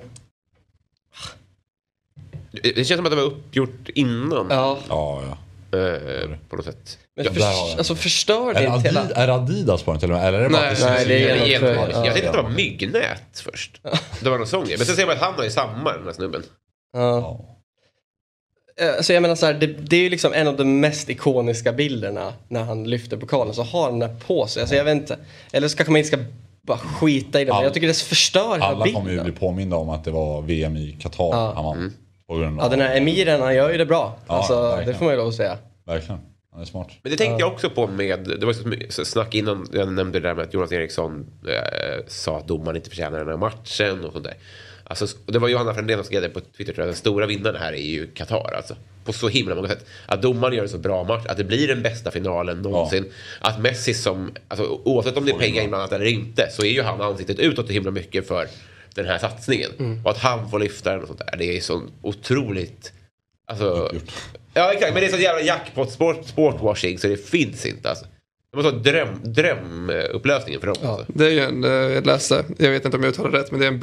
Det 2.52 2.88
känns 2.88 2.98
som 2.98 3.06
att 3.06 3.12
det 3.12 3.16
var 3.16 3.24
uppgjort 3.24 3.90
innan. 3.96 4.48
ja, 4.50 4.78
Ja, 4.90 5.22
ja. 5.30 5.38
Eh, 5.78 6.30
på 6.50 6.56
något 6.56 6.66
sätt. 6.66 6.98
men 7.16 7.26
Ja, 7.26 7.32
för, 7.32 7.78
alltså 7.78 7.96
förstör 7.96 8.54
det 8.54 8.66
inte 8.66 8.80
hela... 8.90 9.10
Är 9.10 9.28
det 9.28 9.34
Adidas 9.34 9.84
på 9.84 9.92
den 9.92 10.00
till 10.00 10.12
och 10.12 10.18
med? 10.18 10.28
Eller 10.28 10.40
är 10.40 10.44
det 10.44 10.50
Nej, 10.50 10.76
nej, 10.82 11.06
det 11.08 11.24
är 11.30 11.36
Jag, 11.38 11.50
en 11.52 11.60
tröja. 11.60 11.76
jag, 11.76 11.90
Ja, 11.90 12.04
tänkte 12.14 12.30
att 12.30 12.36
det 12.36 12.42
var 12.42 12.50
myggnät 12.50 13.40
först. 13.52 13.82
Det 14.24 14.30
var 14.30 14.38
någon 14.38 14.48
sån 14.48 14.66
grej. 14.66 14.76
Men 14.78 14.86
sen 14.88 14.96
ser 14.96 15.06
man 15.06 15.16
att 15.16 15.22
han 15.22 15.34
har 15.34 15.44
ju 15.44 15.50
samma 15.50 15.94
den 15.94 16.06
här 16.06 16.14
snubben. 16.14 16.44
Ja. 16.94 17.40
Alltså 18.98 19.14
jag 19.14 19.22
menar 19.22 19.36
så 19.36 19.46
här, 19.46 19.54
det, 19.54 19.68
det 19.68 19.96
är 19.96 20.02
ju 20.02 20.10
liksom 20.10 20.34
en 20.34 20.48
av 20.48 20.58
de 20.58 20.80
mest 20.80 21.10
ikoniska 21.10 21.74
bilderna 21.74 22.34
när 22.48 22.64
han 22.64 22.84
lyfter 22.84 23.18
pokalen 23.18 23.54
så 23.54 23.64
har 23.64 23.84
han 23.84 24.00
den 24.00 24.20
på 24.28 24.48
sig. 24.48 24.62
Alltså 24.62 24.76
jag 24.76 24.84
vet 24.84 24.96
inte. 24.96 25.18
Eller 25.52 25.68
så 25.68 25.78
kanske 25.78 25.92
man 25.92 25.98
inte 25.98 26.08
ska 26.08 26.18
bara 26.62 26.78
skita 26.78 27.42
i 27.42 27.46
det. 27.46 27.50
Men 27.52 27.58
All- 27.58 27.64
jag 27.64 27.74
tycker 27.74 27.88
det 27.88 27.94
förstör 27.98 28.54
hela 28.54 28.66
Alla 28.66 28.86
kommer 28.86 29.00
ju 29.00 29.06
bilden. 29.06 29.24
bli 29.24 29.34
påminda 29.34 29.76
om 29.78 29.90
att 29.90 30.04
det 30.04 30.12
var 30.12 30.42
VM 30.42 30.78
i 30.78 30.98
Qatar 31.02 31.24
Ja. 31.26 31.54
han 31.56 31.66
vann. 31.66 31.94
På 32.30 32.38
grund 32.38 32.60
av, 32.60 32.66
Ja 32.66 32.70
den 32.70 32.82
här 32.82 32.98
emiren 32.98 33.42
han 33.42 33.56
gör 33.56 33.72
ju 33.72 33.78
det 33.78 33.86
bra. 33.86 34.18
Ja, 34.28 34.36
alltså, 34.36 34.84
det 34.86 34.94
får 34.94 35.06
man 35.06 35.14
ju 35.14 35.18
lov 35.18 35.28
att 35.28 35.36
säga. 35.36 35.58
Verkligen. 35.86 36.20
Han 36.52 36.62
är 36.62 36.66
smart. 36.66 36.88
Men 37.04 37.12
det 37.12 37.18
tänkte 37.18 37.42
jag 37.42 37.52
också 37.54 37.70
på 37.70 37.88
med, 37.88 38.20
det 38.40 38.46
var 38.46 39.04
snack 39.04 39.36
innan, 39.36 39.68
jag 39.74 39.94
nämnde 39.94 40.20
det 40.20 40.28
där 40.28 40.36
med 40.36 40.44
att 40.44 40.54
Jonas 40.54 40.72
Eriksson 40.72 41.28
eh, 41.48 42.06
sa 42.08 42.38
att 42.38 42.48
domaren 42.48 42.76
inte 42.76 42.90
förtjänar 42.90 43.20
den 43.20 43.28
här 43.28 43.38
matchen 43.38 44.06
och 44.06 44.14
sånt 44.14 44.24
där. 44.24 44.34
Alltså, 44.84 45.06
och 45.26 45.34
det 45.34 45.40
var 45.40 45.48
Johanna 45.48 45.74
Frändén 45.74 45.98
som 45.98 46.06
skrev 46.06 46.22
det 46.22 46.30
på 46.30 46.40
Twitter 46.40 46.74
tror 46.74 46.86
jag, 46.86 46.88
den 46.88 46.96
stora 46.96 47.26
vinnaren 47.26 47.56
här 47.56 47.74
är 47.74 47.88
ju 47.88 48.08
Qatar 48.08 48.54
alltså. 48.56 48.76
På 49.06 49.14
så 49.14 49.28
himla 49.28 49.56
många 49.56 49.68
sätt. 49.68 49.86
Att 50.06 50.22
domaren 50.22 50.56
gör 50.56 50.64
en 50.64 50.70
så 50.70 50.78
bra 50.78 51.04
match, 51.04 51.26
att 51.28 51.38
det 51.38 51.44
blir 51.44 51.68
den 51.68 51.82
bästa 51.82 52.12
finalen 52.12 52.62
någonsin. 52.62 53.12
Att 53.42 53.62
Messi 53.62 53.94
som, 53.94 54.32
alltså, 54.48 54.82
oavsett 54.84 55.18
om 55.18 55.26
det 55.26 55.32
är 55.32 55.40
pengar 55.40 55.64
inblandat 55.64 55.92
eller 55.92 56.06
inte, 56.06 56.48
så 56.52 56.62
är 56.62 56.72
ju 56.72 56.82
han 56.82 57.02
ansiktet 57.02 57.40
utåt 57.40 57.68
så 57.68 57.74
himla 57.74 57.92
mycket 57.92 58.28
för 58.28 58.48
den 59.00 59.12
här 59.12 59.18
satsningen. 59.20 60.02
Och 60.04 60.12
att 60.12 60.18
han 60.18 60.50
får 60.50 60.60
lyfta 60.60 60.92
den 60.92 61.02
och 61.02 61.08
sånt 61.08 61.20
där. 61.20 61.38
Det 61.38 61.58
är 61.58 61.62
så 61.62 61.82
otroligt... 62.02 62.94
Alltså, 63.48 63.92
ja 64.54 64.74
exakt, 64.74 64.94
men 64.94 65.02
det 65.02 65.08
är 65.08 65.12
så 65.12 65.18
jävla 65.18 65.42
jackpot 65.42 65.92
sport, 65.92 66.26
sportwashing 66.26 66.98
så 67.00 67.08
det 67.08 67.30
finns 67.30 67.66
inte 67.66 67.90
alltså. 67.90 68.06
Det 68.52 68.58
måste 68.58 68.72
vara 68.72 68.82
dröm, 68.82 69.20
drömupplösningen 69.24 70.60
för 70.60 70.68
dem. 70.68 70.76
Alltså. 70.84 71.06
Det 71.08 71.26
är 71.26 71.30
ju 71.30 71.40
en, 71.40 71.64
eh, 71.64 71.70
jag 71.70 72.06
läste, 72.06 72.46
jag 72.58 72.72
vet 72.72 72.86
inte 72.86 72.98
om 72.98 73.04
jag 73.04 73.10
uttalar 73.10 73.32
rätt, 73.32 73.52
men 73.52 73.60
det 73.60 73.66
är 73.66 73.72
en 73.72 73.80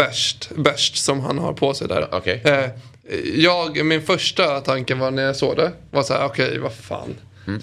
bärst, 0.63 0.97
som 0.97 1.21
han 1.21 1.39
har 1.39 1.53
på 1.53 1.75
sig 1.75 1.89
där. 1.89 2.09
Okej. 2.13 2.43
Eh, 2.45 2.71
jag, 3.35 3.85
min 3.85 4.03
första 4.03 4.61
tanke 4.61 4.95
var 4.95 5.11
när 5.11 5.23
jag 5.23 5.37
såg 5.37 5.57
det, 5.57 5.73
var 5.91 6.03
så 6.03 6.15
här, 6.15 6.27
okej 6.27 6.59
vad 6.59 6.73
fan, 6.73 7.15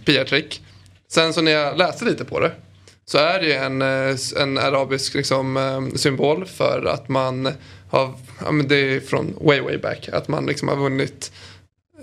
PR-trick. 0.05 0.61
Sen 1.11 1.33
så 1.33 1.41
när 1.41 1.51
jag 1.51 1.77
läste 1.77 2.05
lite 2.05 2.25
på 2.25 2.39
det, 2.39 2.51
så 3.05 3.17
är 3.17 3.39
det 3.39 3.53
en, 3.53 3.81
eh, 3.81 4.15
en 4.41 4.57
arabisk 4.57 5.13
liksom, 5.13 5.57
eh, 5.57 5.95
symbol 5.97 6.45
för 6.45 6.85
att 6.85 7.09
man 7.09 7.49
har, 7.89 8.13
ja 8.45 8.51
men 8.51 8.67
det 8.67 8.75
är 8.77 8.99
från 8.99 9.35
way 9.41 9.61
way 9.61 9.77
back, 9.77 10.09
att 10.13 10.27
man 10.27 10.45
liksom 10.45 10.67
har 10.67 10.75
vunnit 10.75 11.31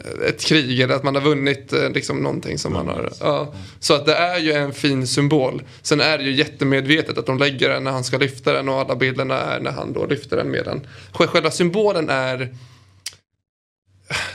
eh, 0.04 0.28
ett 0.28 0.40
krig 0.44 0.80
eller 0.80 0.94
att 0.94 1.02
man 1.02 1.14
har 1.14 1.22
vunnit 1.22 1.72
liksom 1.94 2.18
någonting 2.22 2.58
som 2.58 2.72
man 2.72 2.88
har. 2.88 3.12
Ja. 3.20 3.54
Så 3.80 3.94
att 3.94 4.06
det 4.06 4.14
är 4.14 4.38
ju 4.38 4.52
en 4.52 4.72
fin 4.72 5.06
symbol. 5.06 5.62
Sen 5.82 6.00
är 6.00 6.18
det 6.18 6.24
ju 6.24 6.32
jättemedvetet 6.32 7.18
att 7.18 7.26
de 7.26 7.38
lägger 7.38 7.68
den 7.68 7.84
när 7.84 7.90
han 7.90 8.04
ska 8.04 8.18
lyfta 8.18 8.52
den 8.52 8.68
och 8.68 8.74
alla 8.74 8.96
bilderna 8.96 9.40
är 9.40 9.60
när 9.60 9.70
han 9.72 9.92
då 9.92 10.06
lyfter 10.06 10.36
den 10.36 10.50
med 10.50 10.64
den. 10.64 10.86
Sj- 11.12 11.26
Själva 11.26 11.50
symbolen 11.50 12.08
är 12.08 12.54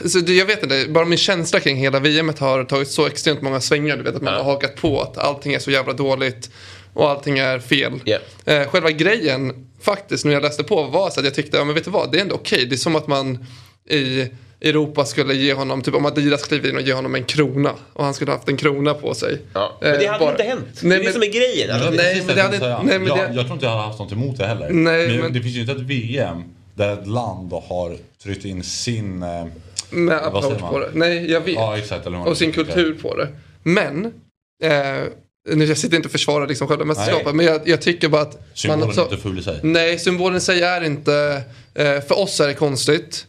så 0.06 0.18
det, 0.18 0.32
jag 0.32 0.46
vet 0.46 0.62
inte, 0.62 0.84
bara 0.88 1.04
min 1.04 1.18
känsla 1.18 1.60
kring 1.60 1.76
hela 1.76 2.00
VM 2.00 2.28
har 2.38 2.64
tagit 2.64 2.88
så 2.88 3.06
extremt 3.06 3.42
många 3.42 3.60
svängar. 3.60 3.96
Du 3.96 4.02
vet 4.02 4.14
att 4.16 4.22
man 4.22 4.32
Ja. 4.34 4.42
har 4.42 4.52
hakat 4.52 4.76
på 4.76 5.00
att 5.02 5.18
allting 5.18 5.54
är 5.54 5.58
så 5.58 5.70
jävla 5.70 5.92
dåligt 5.92 6.50
och 6.94 7.10
allting 7.10 7.38
är 7.38 7.58
fel. 7.58 7.92
Ja. 8.04 8.18
Eh, 8.44 8.68
själva 8.68 8.90
grejen, 8.90 9.66
faktiskt, 9.82 10.24
när 10.24 10.32
jag 10.32 10.42
läste 10.42 10.64
på 10.64 10.82
var 10.82 11.10
så 11.10 11.20
att 11.20 11.24
jag 11.26 11.34
tyckte, 11.34 11.56
ja 11.56 11.64
men 11.64 11.74
vet 11.74 11.84
du 11.84 11.90
vad, 11.90 12.12
det 12.12 12.18
är 12.18 12.22
ändå 12.22 12.34
okej. 12.34 12.66
Det 12.66 12.74
är 12.74 12.78
som 12.78 12.96
att 12.96 13.06
man 13.06 13.46
i 13.90 14.28
Europa 14.60 15.04
skulle 15.04 15.34
ge 15.34 15.52
honom, 15.54 15.82
typ 15.82 15.94
om 15.94 16.06
Adidas 16.06 16.42
kliver 16.44 16.68
in 16.68 16.76
och 16.76 16.82
ger 16.82 16.94
honom 16.94 17.14
en 17.14 17.24
krona. 17.24 17.72
Och 17.92 18.04
han 18.04 18.14
skulle 18.14 18.30
haft 18.32 18.48
en 18.48 18.56
krona 18.56 18.94
på 18.94 19.14
sig. 19.14 19.38
Ja. 19.54 19.78
Men 19.80 19.90
det 19.92 20.04
Eh, 20.04 20.12
hade 20.12 20.24
bara- 20.24 20.30
inte 20.30 20.42
hänt. 20.42 20.64
Nej, 20.82 20.98
det 20.98 21.04
är 21.04 21.06
det 21.06 21.12
som 21.12 21.22
är 21.22 21.26
grejen. 21.26 21.70
Alltså. 21.70 21.90
Nej, 21.90 21.98
Precis 21.98 22.18
men 22.18 22.26
det 22.26 22.34
det 22.34 22.38
jag 22.38 22.44
hade- 22.44 22.58
tänkte 22.58 22.66
säga. 22.66 22.82
nej, 22.82 22.98
men 22.98 23.08
jag, 23.08 23.30
det- 23.30 23.34
jag 23.34 23.44
tror 23.44 23.52
inte 23.54 23.66
jag 23.66 23.70
hade 23.72 23.82
haft 23.82 23.98
något 23.98 24.12
emot 24.12 24.38
det 24.38 24.46
heller. 24.46 24.68
Nej, 24.70 25.08
men, 25.08 25.16
men- 25.20 25.32
Det 25.32 25.40
finns 25.40 25.54
ju 25.56 25.60
inte 25.60 25.72
ett 25.72 25.78
VM 25.80 26.42
där 26.76 26.92
ett 26.92 27.06
land 27.06 27.52
har 27.52 27.96
tryckt 28.22 28.44
in 28.44 28.62
sin... 28.62 29.22
Eh, 29.22 29.46
Med 29.90 30.16
approach 30.16 30.60
man? 30.60 30.72
på 30.72 30.78
det. 30.78 30.90
Nej, 30.94 31.30
jag 31.30 31.40
vet. 31.40 31.54
ja, 31.54 31.78
exakt. 31.78 32.04
Man 32.04 32.14
och 32.14 32.36
sin 32.36 32.50
det. 32.50 32.54
kultur 32.54 32.98
på 33.02 33.16
det. 33.16 33.28
Men, 33.62 34.04
eh, 34.62 35.02
nu 35.54 35.64
jag 35.64 35.78
sitter 35.78 35.96
inte 35.96 36.06
och 36.06 36.12
försvarar 36.12 36.46
liksom 36.46 36.68
själva 36.68 36.84
mästerskapet, 36.84 37.34
men 37.34 37.46
jag, 37.46 37.68
jag 37.68 37.82
tycker 37.82 38.08
bara 38.08 38.22
att... 38.22 38.46
Symbolen 38.54 38.88
också- 38.88 39.00
är 39.00 39.04
inte 39.04 39.16
full 39.16 39.38
i 39.38 39.42
sig. 39.42 39.60
Nej, 39.62 39.98
symbolen 39.98 40.36
i 40.36 40.40
sig 40.40 40.62
är 40.62 40.84
inte... 40.84 41.42
Eh, 41.74 42.00
för 42.00 42.18
oss 42.18 42.40
är 42.40 42.46
det 42.46 42.54
konstigt. 42.54 43.26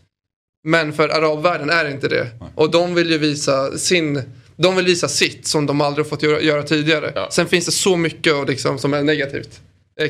Men 0.64 0.94
för 0.94 1.10
arabvärlden 1.10 1.70
är 1.70 1.84
det 1.84 1.92
inte 1.92 2.08
det. 2.08 2.28
Och 2.56 2.72
de 2.72 2.96
vill 2.96 3.12
ju 3.12 3.18
visa 3.18 3.78
sin... 3.78 4.22
De 4.56 4.76
vill 4.76 4.86
visa 4.86 5.08
sitt 5.08 5.48
som 5.48 5.66
de 5.66 5.82
aldrig 5.82 6.06
har 6.06 6.10
fått 6.10 6.24
göra, 6.24 6.42
göra 6.42 6.64
tidigare. 6.64 7.12
Ja. 7.16 7.28
Sen 7.32 7.48
finns 7.48 7.66
det 7.66 7.72
så 7.72 7.98
mycket 7.98 8.34
och 8.34 8.50
liksom, 8.50 8.80
som 8.80 8.94
är 8.94 9.04
negativt 9.04 9.62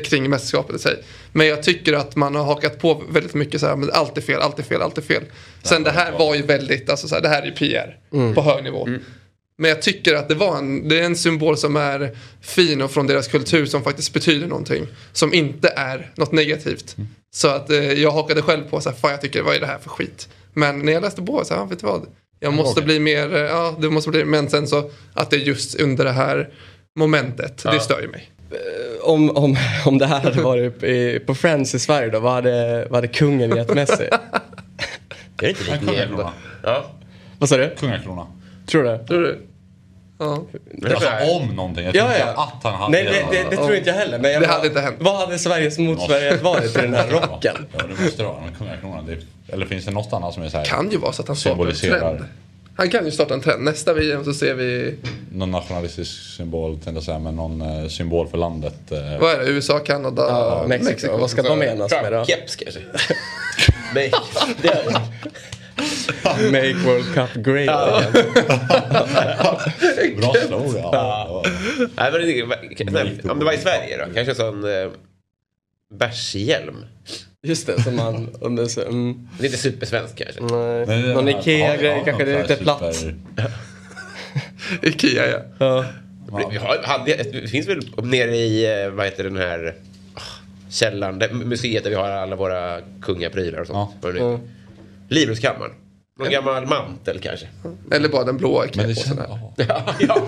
kring 0.04 0.30
mästerskapet 0.30 0.76
i 0.76 0.78
sig. 0.78 1.02
Men 1.32 1.46
jag 1.46 1.62
tycker 1.62 1.92
att 1.92 2.16
man 2.16 2.34
har 2.34 2.44
hakat 2.44 2.78
på 2.78 3.02
väldigt 3.10 3.34
mycket 3.34 3.60
så 3.60 3.66
här, 3.66 3.76
men 3.76 3.90
allt 3.92 4.18
är 4.18 4.22
fel, 4.22 4.40
allt 4.40 4.58
är 4.58 4.62
fel, 4.62 4.82
allt 4.82 4.98
är 4.98 5.02
fel. 5.02 5.22
Sen 5.62 5.82
det 5.82 5.90
här 5.90 6.18
var 6.18 6.34
ju 6.34 6.42
väldigt, 6.42 6.90
alltså 6.90 7.08
så 7.08 7.14
här, 7.14 7.22
det 7.22 7.28
här 7.28 7.42
är 7.42 7.46
ju 7.46 7.52
PR 7.52 7.96
på 8.34 8.42
hög 8.42 8.64
nivå. 8.64 8.88
Men 9.60 9.68
jag 9.68 9.82
tycker 9.82 10.14
att 10.14 10.28
det 10.28 10.34
var 10.34 10.58
en, 10.58 10.88
det 10.88 11.00
är 11.00 11.02
en 11.04 11.16
symbol 11.16 11.56
som 11.56 11.76
är 11.76 12.16
fin 12.40 12.82
och 12.82 12.90
från 12.90 13.06
deras 13.06 13.28
kultur 13.28 13.66
som 13.66 13.82
faktiskt 13.84 14.12
betyder 14.12 14.46
någonting. 14.46 14.86
Som 15.12 15.34
inte 15.34 15.68
är 15.76 16.12
något 16.14 16.32
negativt. 16.32 16.96
Så 17.30 17.48
att 17.48 17.70
eh, 17.70 17.92
jag 17.92 18.10
hakade 18.10 18.42
själv 18.42 18.70
på 18.70 18.80
så 18.80 18.90
här, 18.90 18.96
fan 18.96 19.10
jag 19.10 19.20
tycker 19.20 19.42
vad 19.42 19.56
är 19.56 19.60
det 19.60 19.66
här 19.66 19.78
för 19.78 19.90
skit. 19.90 20.28
Men 20.52 20.78
när 20.78 20.92
jag 20.92 21.02
läste 21.02 21.22
på 21.22 21.44
så 21.44 21.54
här, 21.54 21.64
vet 21.66 21.80
du 21.80 21.86
vad? 21.86 22.06
Jag 22.40 22.52
måste 22.54 22.82
bli 22.82 23.00
mer, 23.00 23.34
eh, 23.34 23.40
ja 23.40 23.76
det 23.80 23.90
måste 23.90 24.10
bli, 24.10 24.24
men 24.24 24.50
sen 24.50 24.68
så 24.68 24.90
att 25.14 25.30
det 25.30 25.36
är 25.36 25.40
just 25.40 25.80
under 25.80 26.04
det 26.04 26.12
här 26.12 26.48
momentet, 26.96 27.62
det 27.62 27.80
stör 27.80 28.00
ju 28.00 28.08
mig. 28.08 28.30
Om, 29.08 29.36
om, 29.36 29.56
om 29.86 29.98
det 29.98 30.06
här 30.06 30.20
hade 30.20 30.42
varit 30.42 30.82
i, 30.82 31.18
på 31.26 31.34
Friends 31.34 31.74
i 31.74 31.78
Sverige 31.78 32.10
då, 32.10 32.20
vad 32.20 32.32
hade, 32.32 32.84
vad 32.90 32.94
hade 32.96 33.08
kungen 33.08 33.56
gett 33.56 33.74
Messi? 33.74 34.08
Det 35.36 35.46
är 35.46 35.50
inte 35.50 35.64
kungakrona. 35.64 36.32
Ja. 36.62 36.84
Vad 37.38 37.48
sa 37.48 37.56
du? 37.56 37.74
Kungakrona. 37.78 38.26
Tror 38.66 38.82
du? 38.84 38.98
Tror 39.06 39.20
du? 39.22 39.38
Ja. 40.18 40.42
Alltså 40.90 41.08
om 41.40 41.56
någonting. 41.56 41.84
Jag 41.84 41.94
Ja, 41.94 42.10
ja. 42.18 42.42
att 42.56 42.64
han 42.64 42.74
hade 42.74 42.92
Nej, 42.92 43.04
det, 43.04 43.36
det, 43.42 43.50
det 43.50 43.56
tror 43.56 43.74
inte 43.74 43.90
jag 43.90 43.96
heller. 43.96 44.18
Men 44.18 44.30
jag 44.32 44.42
Det 44.42 44.46
bara- 44.46 44.56
hade 44.56 44.68
inte 44.68 44.80
hänt. 44.80 44.96
Vad 44.98 45.16
hade 45.16 45.38
Sveriges 45.38 45.78
motsvarighet 45.78 46.42
varit 46.42 46.72
till 46.72 46.82
den 46.82 46.94
här 46.94 47.06
rocken? 47.10 47.56
Ja, 47.78 47.84
det 47.96 48.02
måste 48.02 48.22
det 48.22 48.28
vara. 48.28 48.36
Kungakrona. 48.58 49.02
Det, 49.02 49.16
eller 49.52 49.66
finns 49.66 49.84
det 49.84 49.90
något 49.90 50.12
annat 50.12 50.34
som 50.34 50.42
är 50.42 50.48
så 50.48 50.56
här, 50.58 50.64
Kan 50.64 50.90
ju 50.90 50.96
vara 50.98 51.12
så 51.12 51.22
att 51.22 51.28
han 51.28 51.36
symboliserar 51.36 51.98
trend. 52.00 52.24
Han 52.78 52.90
kan 52.90 53.04
ju 53.04 53.10
starta 53.10 53.34
en 53.34 53.40
trend. 53.40 53.64
Nästa 53.64 53.94
VM 53.94 54.24
så 54.24 54.34
ser 54.34 54.54
vi, 54.54 54.94
någon 55.32 55.50
nationalistisk 55.50 56.36
symbol, 56.36 56.72
tänkte 56.72 56.90
jag 56.90 57.02
säga, 57.02 57.18
men 57.18 57.36
någon 57.36 57.60
eh, 57.60 57.88
symbol 57.88 58.28
för 58.28 58.38
landet. 58.38 58.92
Eh, 58.92 59.18
vad 59.20 59.32
är 59.34 59.38
det, 59.38 59.50
USA, 59.50 59.78
Kanada, 59.78 60.22
Ja, 60.22 60.64
Mexiko. 60.68 61.16
Vad 61.16 61.30
ska 61.30 61.42
de 61.42 61.62
enas 61.62 61.92
med 61.92 62.12
då? 62.12 62.24
Keps 62.24 62.56
kanske. 62.56 62.80
Nej, 63.94 64.12
det 64.62 64.68
är 64.68 64.84
det. 64.84 65.00
Make 66.50 66.74
World 66.86 67.14
Cup 67.14 67.44
great 67.44 67.68
again. 67.68 68.12
Bra 70.20 70.34
slogan. 70.46 70.90
Ja. 70.92 71.42
Det, 72.76 73.30
om 73.30 73.38
det 73.38 73.44
var 73.44 73.52
i 73.52 73.58
Sverige 73.58 73.96
då? 74.06 74.14
Kanske 74.14 74.30
en 74.30 74.36
sån 74.36 74.64
eh, 74.64 74.90
bärshjälm. 75.94 76.84
Just 77.42 77.66
det, 77.66 77.82
som 77.82 77.96
man... 77.96 78.28
Om 78.40 78.56
det, 78.56 78.68
så, 78.68 78.82
mm, 78.82 79.28
Det 79.38 79.44
är 79.44 79.46
inte 79.46 79.58
supersvenskt 79.58 80.18
kanske. 80.18 80.40
nej. 80.86 81.10
Är 81.10 81.14
Någon 81.14 81.28
Ikea-grej 81.28 81.96
ja, 81.98 82.04
kanske, 82.04 82.24
det 82.24 82.32
är 82.32 82.42
lite 82.42 82.56
platt. 82.56 83.04
Ikea 84.82 85.26
ja. 85.26 85.38
Ja. 85.58 85.84
Vi 86.50 86.56
har, 86.56 86.82
hade, 86.82 87.16
det 87.16 87.48
finns 87.48 87.68
väl 87.68 87.80
nere 88.02 88.36
i, 88.36 88.82
eh, 88.84 88.90
vad 88.90 89.04
heter 89.04 89.24
den 89.24 89.36
här 89.36 89.74
ah, 90.14 90.20
källaren, 90.70 91.18
det, 91.18 91.32
museet 91.32 91.84
där 91.84 91.90
vi 91.90 91.96
har 91.96 92.10
alla 92.10 92.36
våra 92.36 92.80
kungaprylar 93.02 93.60
och 93.60 93.66
sånt. 93.66 93.90
Ja. 94.02 94.08
Är 94.08 94.12
det? 94.12 94.40
Livrustkammaren. 95.08 95.72
Någon 96.18 96.30
gammal 96.30 96.66
mantel 96.66 97.18
kanske. 97.18 97.46
Eller 97.90 98.08
bara 98.08 98.24
den 98.24 98.36
det 98.36 98.64
Ikea-påsen 98.64 99.18
ja. 99.28 99.54
ja, 99.68 99.94
ja. 100.00 100.26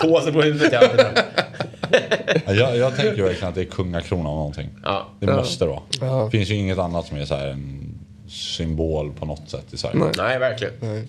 Påse 0.00 0.32
på 0.32 0.42
huvudet. 0.42 0.72
Ja. 0.72 0.88
Ja, 2.46 2.52
jag, 2.52 2.76
jag 2.76 2.96
tänker 2.96 3.22
verkligen 3.22 3.48
att 3.48 3.54
det 3.54 3.60
är 3.60 3.64
kungakrona 3.64 4.28
av 4.28 4.36
någonting. 4.36 4.68
Ja. 4.82 5.06
Det 5.20 5.26
måste 5.26 5.64
det 5.64 5.70
vara. 6.00 6.24
Det 6.24 6.30
finns 6.30 6.48
ju 6.50 6.54
inget 6.54 6.78
annat 6.78 7.06
som 7.06 7.16
är 7.16 7.24
så 7.24 7.34
här 7.34 7.46
en 7.46 7.94
symbol 8.28 9.12
på 9.12 9.26
något 9.26 9.50
sätt 9.50 9.66
i 9.70 9.76
Sverige. 9.76 9.98
Nej. 9.98 10.10
Nej, 10.16 10.38
verkligen. 10.38 11.08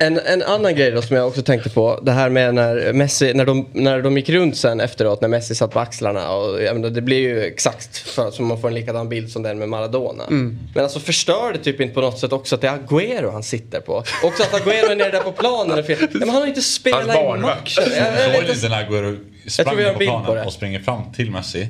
En, 0.00 0.18
en 0.18 0.42
annan 0.42 0.74
grej 0.74 0.90
då 0.90 1.02
som 1.02 1.16
jag 1.16 1.26
också 1.28 1.42
tänkte 1.42 1.70
på. 1.70 2.00
Det 2.02 2.12
här 2.12 2.30
med 2.30 2.54
när 2.54 2.92
Messi, 2.92 3.34
när 3.34 3.44
de, 3.44 3.66
när 3.72 4.02
de 4.02 4.16
gick 4.16 4.28
runt 4.28 4.56
sen 4.56 4.80
efteråt 4.80 5.20
när 5.20 5.28
Messi 5.28 5.54
satt 5.54 5.70
på 5.70 5.80
axlarna. 5.80 6.30
Och, 6.30 6.62
jag 6.62 6.76
menar, 6.76 6.90
det 6.90 7.00
blir 7.02 7.18
ju 7.18 7.42
exakt 7.44 7.98
för, 7.98 8.30
så 8.30 8.42
man 8.42 8.60
får 8.60 8.68
en 8.68 8.74
likadan 8.74 9.08
bild 9.08 9.30
som 9.30 9.42
den 9.42 9.58
med 9.58 9.68
Maradona. 9.68 10.24
Mm. 10.24 10.58
Men 10.74 10.84
alltså 10.84 11.00
förstör 11.00 11.52
det 11.52 11.58
typ 11.58 11.80
inte 11.80 11.94
på 11.94 12.00
något 12.00 12.18
sätt 12.18 12.32
också 12.32 12.54
att 12.54 12.60
det 12.60 12.68
är 12.68 12.78
Agüero 12.78 13.32
han 13.32 13.42
sitter 13.42 13.80
på? 13.80 14.04
Också 14.22 14.42
att 14.42 14.52
Agüero 14.52 14.90
är 14.90 14.96
nere 14.96 15.10
där 15.10 15.20
på 15.20 15.32
planen. 15.32 15.84
fel. 15.84 15.96
Ja, 16.00 16.06
men 16.12 16.28
han 16.28 16.36
har 16.38 16.42
ju 16.42 16.48
inte 16.48 16.62
spelat 16.62 17.16
i 17.16 17.38
matchen. 17.40 17.42
Jag, 17.76 18.34
Såg 18.34 18.50
inte. 18.50 18.68
när 18.68 18.80
Aguero 18.80 19.16
tror 19.16 19.48
sprang 19.48 19.76
vi 19.76 19.84
har 19.84 19.92
på 19.92 19.98
bild 19.98 20.10
på 20.10 20.18
planen 20.20 20.36
det. 20.36 20.44
och 20.44 20.52
springer 20.52 20.80
fram 20.80 21.12
till 21.12 21.30
Messi. 21.30 21.68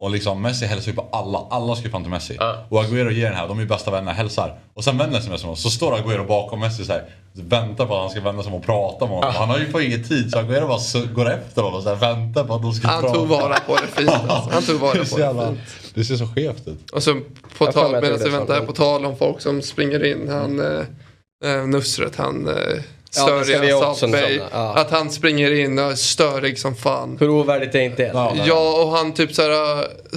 Och 0.00 0.10
liksom 0.10 0.42
Messi 0.42 0.66
hälsar 0.66 0.90
ju 0.90 0.96
på 0.96 1.08
alla, 1.12 1.46
alla 1.50 1.76
ska 1.76 1.84
ju 1.84 1.90
fram 1.90 2.02
till 2.02 2.10
Messi. 2.10 2.36
Ja. 2.38 2.64
Och 2.68 2.80
Aguero 2.80 3.10
ger 3.10 3.24
den 3.26 3.34
här, 3.34 3.48
de 3.48 3.58
är 3.58 3.62
ju 3.62 3.68
bästa 3.68 3.90
vänner, 3.90 4.12
hälsar. 4.12 4.58
Och 4.74 4.84
sen 4.84 4.98
vänder 4.98 5.20
sig 5.20 5.30
Messi 5.30 5.46
om 5.46 5.52
oss, 5.52 5.62
så 5.62 5.70
står 5.70 5.94
Aguero 5.96 6.24
bakom 6.24 6.60
Messi 6.60 6.84
så 6.84 6.92
här, 6.92 7.04
väntar 7.32 7.86
på 7.86 7.94
att 7.94 8.00
han 8.00 8.10
ska 8.10 8.20
vända 8.20 8.42
sig 8.42 8.52
om 8.52 8.58
och 8.58 8.64
prata 8.66 9.06
med 9.06 9.14
honom. 9.14 9.32
Han 9.34 9.48
har 9.48 9.58
ju 9.58 9.72
på 9.72 9.80
inget 9.80 10.08
tid 10.08 10.30
så 10.30 10.38
Aguero 10.38 10.66
bara 10.66 11.06
går 11.14 11.30
efter 11.30 11.62
honom 11.62 11.76
och 11.76 11.82
så 11.82 11.88
här, 11.88 11.96
väntar 11.96 12.44
på 12.44 12.54
att 12.54 12.62
de 12.62 12.72
ska 12.72 12.88
Han 12.88 13.00
prata. 13.00 13.14
tog 13.14 13.28
vara 13.28 13.60
på 13.60 13.76
det 13.76 13.86
fint 13.86 14.10
alltså. 14.10 14.50
Han 14.52 14.62
tog 14.62 14.80
vara 14.80 14.92
på 14.92 15.16
det 15.16 15.22
jävla, 15.22 15.46
fint. 15.46 15.58
det 15.94 16.04
ser 16.04 16.16
så 16.16 16.26
skevt 16.26 16.68
ut. 16.68 16.90
Och 16.90 17.02
så 17.02 17.14
på 17.58 17.64
Jag 17.64 17.74
tal, 17.74 17.92
medan 17.92 18.18
vi 18.24 18.30
väntar 18.30 18.60
på 18.60 18.72
tal 18.72 19.04
om 19.04 19.16
folk 19.16 19.40
som 19.40 19.62
springer 19.62 20.04
in. 20.04 20.28
Han 20.28 20.60
eh, 20.60 20.84
eh, 21.44 21.66
Nusret, 21.66 22.16
han 22.16 22.48
eh, 22.48 22.82
Ja, 23.16 23.38
det 23.38 23.44
ska 23.44 23.52
vi 23.52 23.56
störiga 23.68 23.76
också 23.76 23.94
Southbay. 24.00 24.30
nämna, 24.30 24.48
ja. 24.52 24.74
Att 24.78 24.90
han 24.90 25.10
springer 25.10 25.50
in 25.52 25.78
och 25.78 25.84
är 25.90 25.94
störig 25.94 26.58
som 26.58 26.76
fan. 26.76 27.16
Hur 27.20 27.28
ovärdigt 27.30 27.74
är 27.74 27.80
inte 27.80 28.02
det? 28.02 28.10
Ja, 28.14 28.34
Ja, 28.46 28.82
och 28.84 28.90
han 28.90 29.12
typ 29.14 29.34
såhär, 29.34 29.50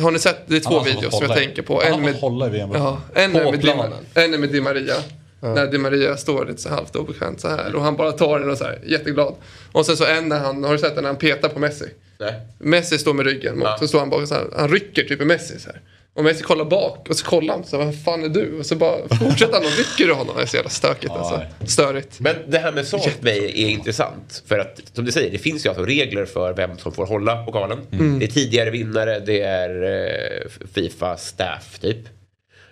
har 0.01 0.11
ni 0.11 0.19
sett, 0.19 0.37
det 0.47 0.55
är 0.55 0.59
två 0.59 0.79
videos 0.83 1.17
som 1.17 1.27
jag 1.27 1.37
tänker 1.37 1.61
på. 1.61 1.81
Han 1.83 1.93
En 1.93 2.01
med, 2.01 2.15
hålla 2.15 2.47
i 2.47 2.49
VM. 2.49 2.69
ja, 2.73 2.97
en 3.13 3.31
På 3.31 3.37
är 3.39 3.51
med, 3.51 3.59
Di, 3.61 3.69
en 4.13 4.33
är 4.33 4.37
med 4.37 4.49
Di 4.49 4.61
Maria. 4.61 4.95
När 5.39 5.67
Di 5.67 5.77
Maria 5.77 6.17
står 6.17 6.45
lite 6.45 6.61
så 6.61 6.69
halvt 6.69 6.95
obekvämt 6.95 7.41
så 7.41 7.47
här. 7.47 7.75
Och 7.75 7.81
han 7.81 7.95
bara 7.95 8.11
tar 8.11 8.39
den 8.39 8.49
och 8.51 8.57
så 8.57 8.63
här, 8.63 8.79
jätteglad. 8.85 9.35
Och 9.71 9.85
sen 9.85 9.97
så 9.97 10.05
en 10.05 10.29
när 10.29 10.39
han, 10.39 10.63
har 10.63 10.71
du 10.73 10.79
sett 10.79 10.95
den 10.95 11.03
när 11.03 11.09
han 11.09 11.19
petar 11.19 11.49
på 11.49 11.59
Messi? 11.59 11.85
Nej. 12.19 12.33
Messi 12.59 12.97
står 12.97 13.13
med 13.13 13.25
ryggen 13.25 13.57
mot, 13.57 13.67
Ja. 13.67 13.77
så 13.79 13.87
står 13.87 13.99
han 13.99 14.09
bakom 14.09 14.27
så 14.27 14.33
här, 14.35 14.45
han 14.57 14.67
rycker 14.69 15.03
typ 15.03 15.21
i 15.21 15.25
Messi 15.25 15.59
så 15.59 15.69
här. 15.69 15.81
Och 16.16 16.24
Messi 16.24 16.43
kollar 16.43 16.66
bak 16.66 17.09
och 17.09 17.16
så 17.16 17.26
kollar 17.26 17.53
han 17.53 17.64
så 17.64 17.78
här, 17.78 17.86
vad 17.86 18.03
fan 18.03 18.24
är 18.24 18.30
du? 18.30 18.59
Och 18.59 18.66
så 18.66 18.76
bara 18.76 18.97
fortsätter 19.07 19.53
han 19.53 19.64
och 19.66 19.78
rycker 19.78 20.14
i 20.14 20.14
honom. 20.14 20.36
Det 20.36 20.41
är 20.41 20.45
så 20.45 20.55
jävla 20.55 20.70
stökigt 20.70 21.11
Ja, 21.16 21.20
alltså. 21.20 21.41
Störigt. 21.66 22.20
Men 22.20 22.36
det 22.47 22.57
här 22.57 22.72
med 22.72 22.88
Salt 22.88 23.22
Bay 23.22 23.45
är 23.45 23.70
intressant. 23.70 24.43
För 24.45 24.59
att 24.59 24.82
som 24.93 25.05
du 25.05 25.11
säger, 25.11 25.32
det 25.32 25.38
finns 25.38 25.66
ju 25.66 25.70
alltså 25.70 25.86
regler 25.86 26.26
för 26.26 26.53
vem 26.53 26.78
som 26.78 26.91
får 26.91 27.05
hålla 27.05 27.45
pokalen. 27.45 27.80
Det 28.20 28.26
är 28.26 28.30
tidigare 28.30 28.70
vinnare, 28.70 29.20
det 29.20 29.41
är 29.41 29.84
eh, 29.84 30.49
Fifa 30.74 31.18
staff 31.18 31.80
typ. 31.80 31.97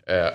Eh, 0.07 0.27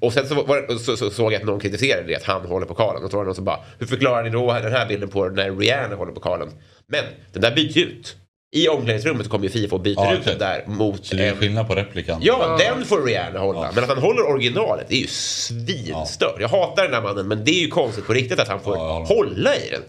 och 0.00 0.12
sen 0.12 0.28
så, 0.28 0.34
var, 0.34 0.78
så, 0.78 0.96
så 0.96 1.10
såg 1.10 1.32
jag 1.32 1.40
att 1.40 1.46
någon 1.46 1.60
kritiserade 1.60 2.06
det, 2.06 2.16
att 2.16 2.22
han 2.22 2.46
håller 2.46 2.66
pokalen. 2.66 3.04
Och 3.04 3.10
så 3.10 3.16
var 3.16 3.24
det 3.24 3.28
någon 3.28 3.34
som 3.34 3.44
bara, 3.44 3.60
hur 3.78 3.86
förklarar 3.86 4.24
ni 4.24 4.30
då 4.30 4.52
den 4.52 4.72
här 4.72 4.86
bilden 4.86 5.08
på 5.08 5.28
när 5.28 5.50
Rihanna 5.56 5.96
håller 5.96 6.12
pokalen? 6.12 6.48
Men 6.86 7.04
den 7.32 7.42
där 7.42 7.54
byts 7.54 7.76
ju 7.76 7.82
ut. 7.82 8.16
I 8.52 8.68
omklädningsrummet 8.68 9.28
kommer 9.28 9.44
ju 9.44 9.50
Fifa 9.50 9.74
och 9.74 9.80
byter 9.82 9.94
Ja, 10.04 10.14
ut 10.14 10.24
den 10.24 10.38
där 10.38 10.64
mot 10.66 11.06
Så 11.06 11.16
det 11.16 11.24
är 11.24 11.30
en 11.30 11.36
skillnad 11.36 11.66
på 11.68 11.74
replikan. 11.74 12.20
Ja, 12.22 12.56
den 12.58 12.84
får 12.84 13.02
Rihanna 13.06 13.38
hålla. 13.38 13.72
Men 13.74 13.84
att 13.84 13.90
han 13.90 13.98
håller 13.98 14.22
originalet, 14.22 14.86
det 14.88 14.94
är 14.94 15.00
ju 15.00 15.06
svinstört. 15.06 16.36
Jag 16.40 16.48
hatar 16.48 16.82
den 16.82 16.92
där 16.92 17.02
mannen, 17.02 17.28
men 17.28 17.44
det 17.44 17.50
är 17.50 17.60
ju 17.60 17.68
konstigt 17.68 18.06
på 18.06 18.12
riktigt 18.12 18.38
att 18.38 18.48
han 18.48 18.60
får 18.60 18.76
Ja, 18.76 19.04
hålla 19.08 19.56
i 19.56 19.70
den. 19.70 19.82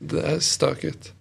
Det 0.00 0.20
är 0.20 0.38
stökigt. 0.38 1.12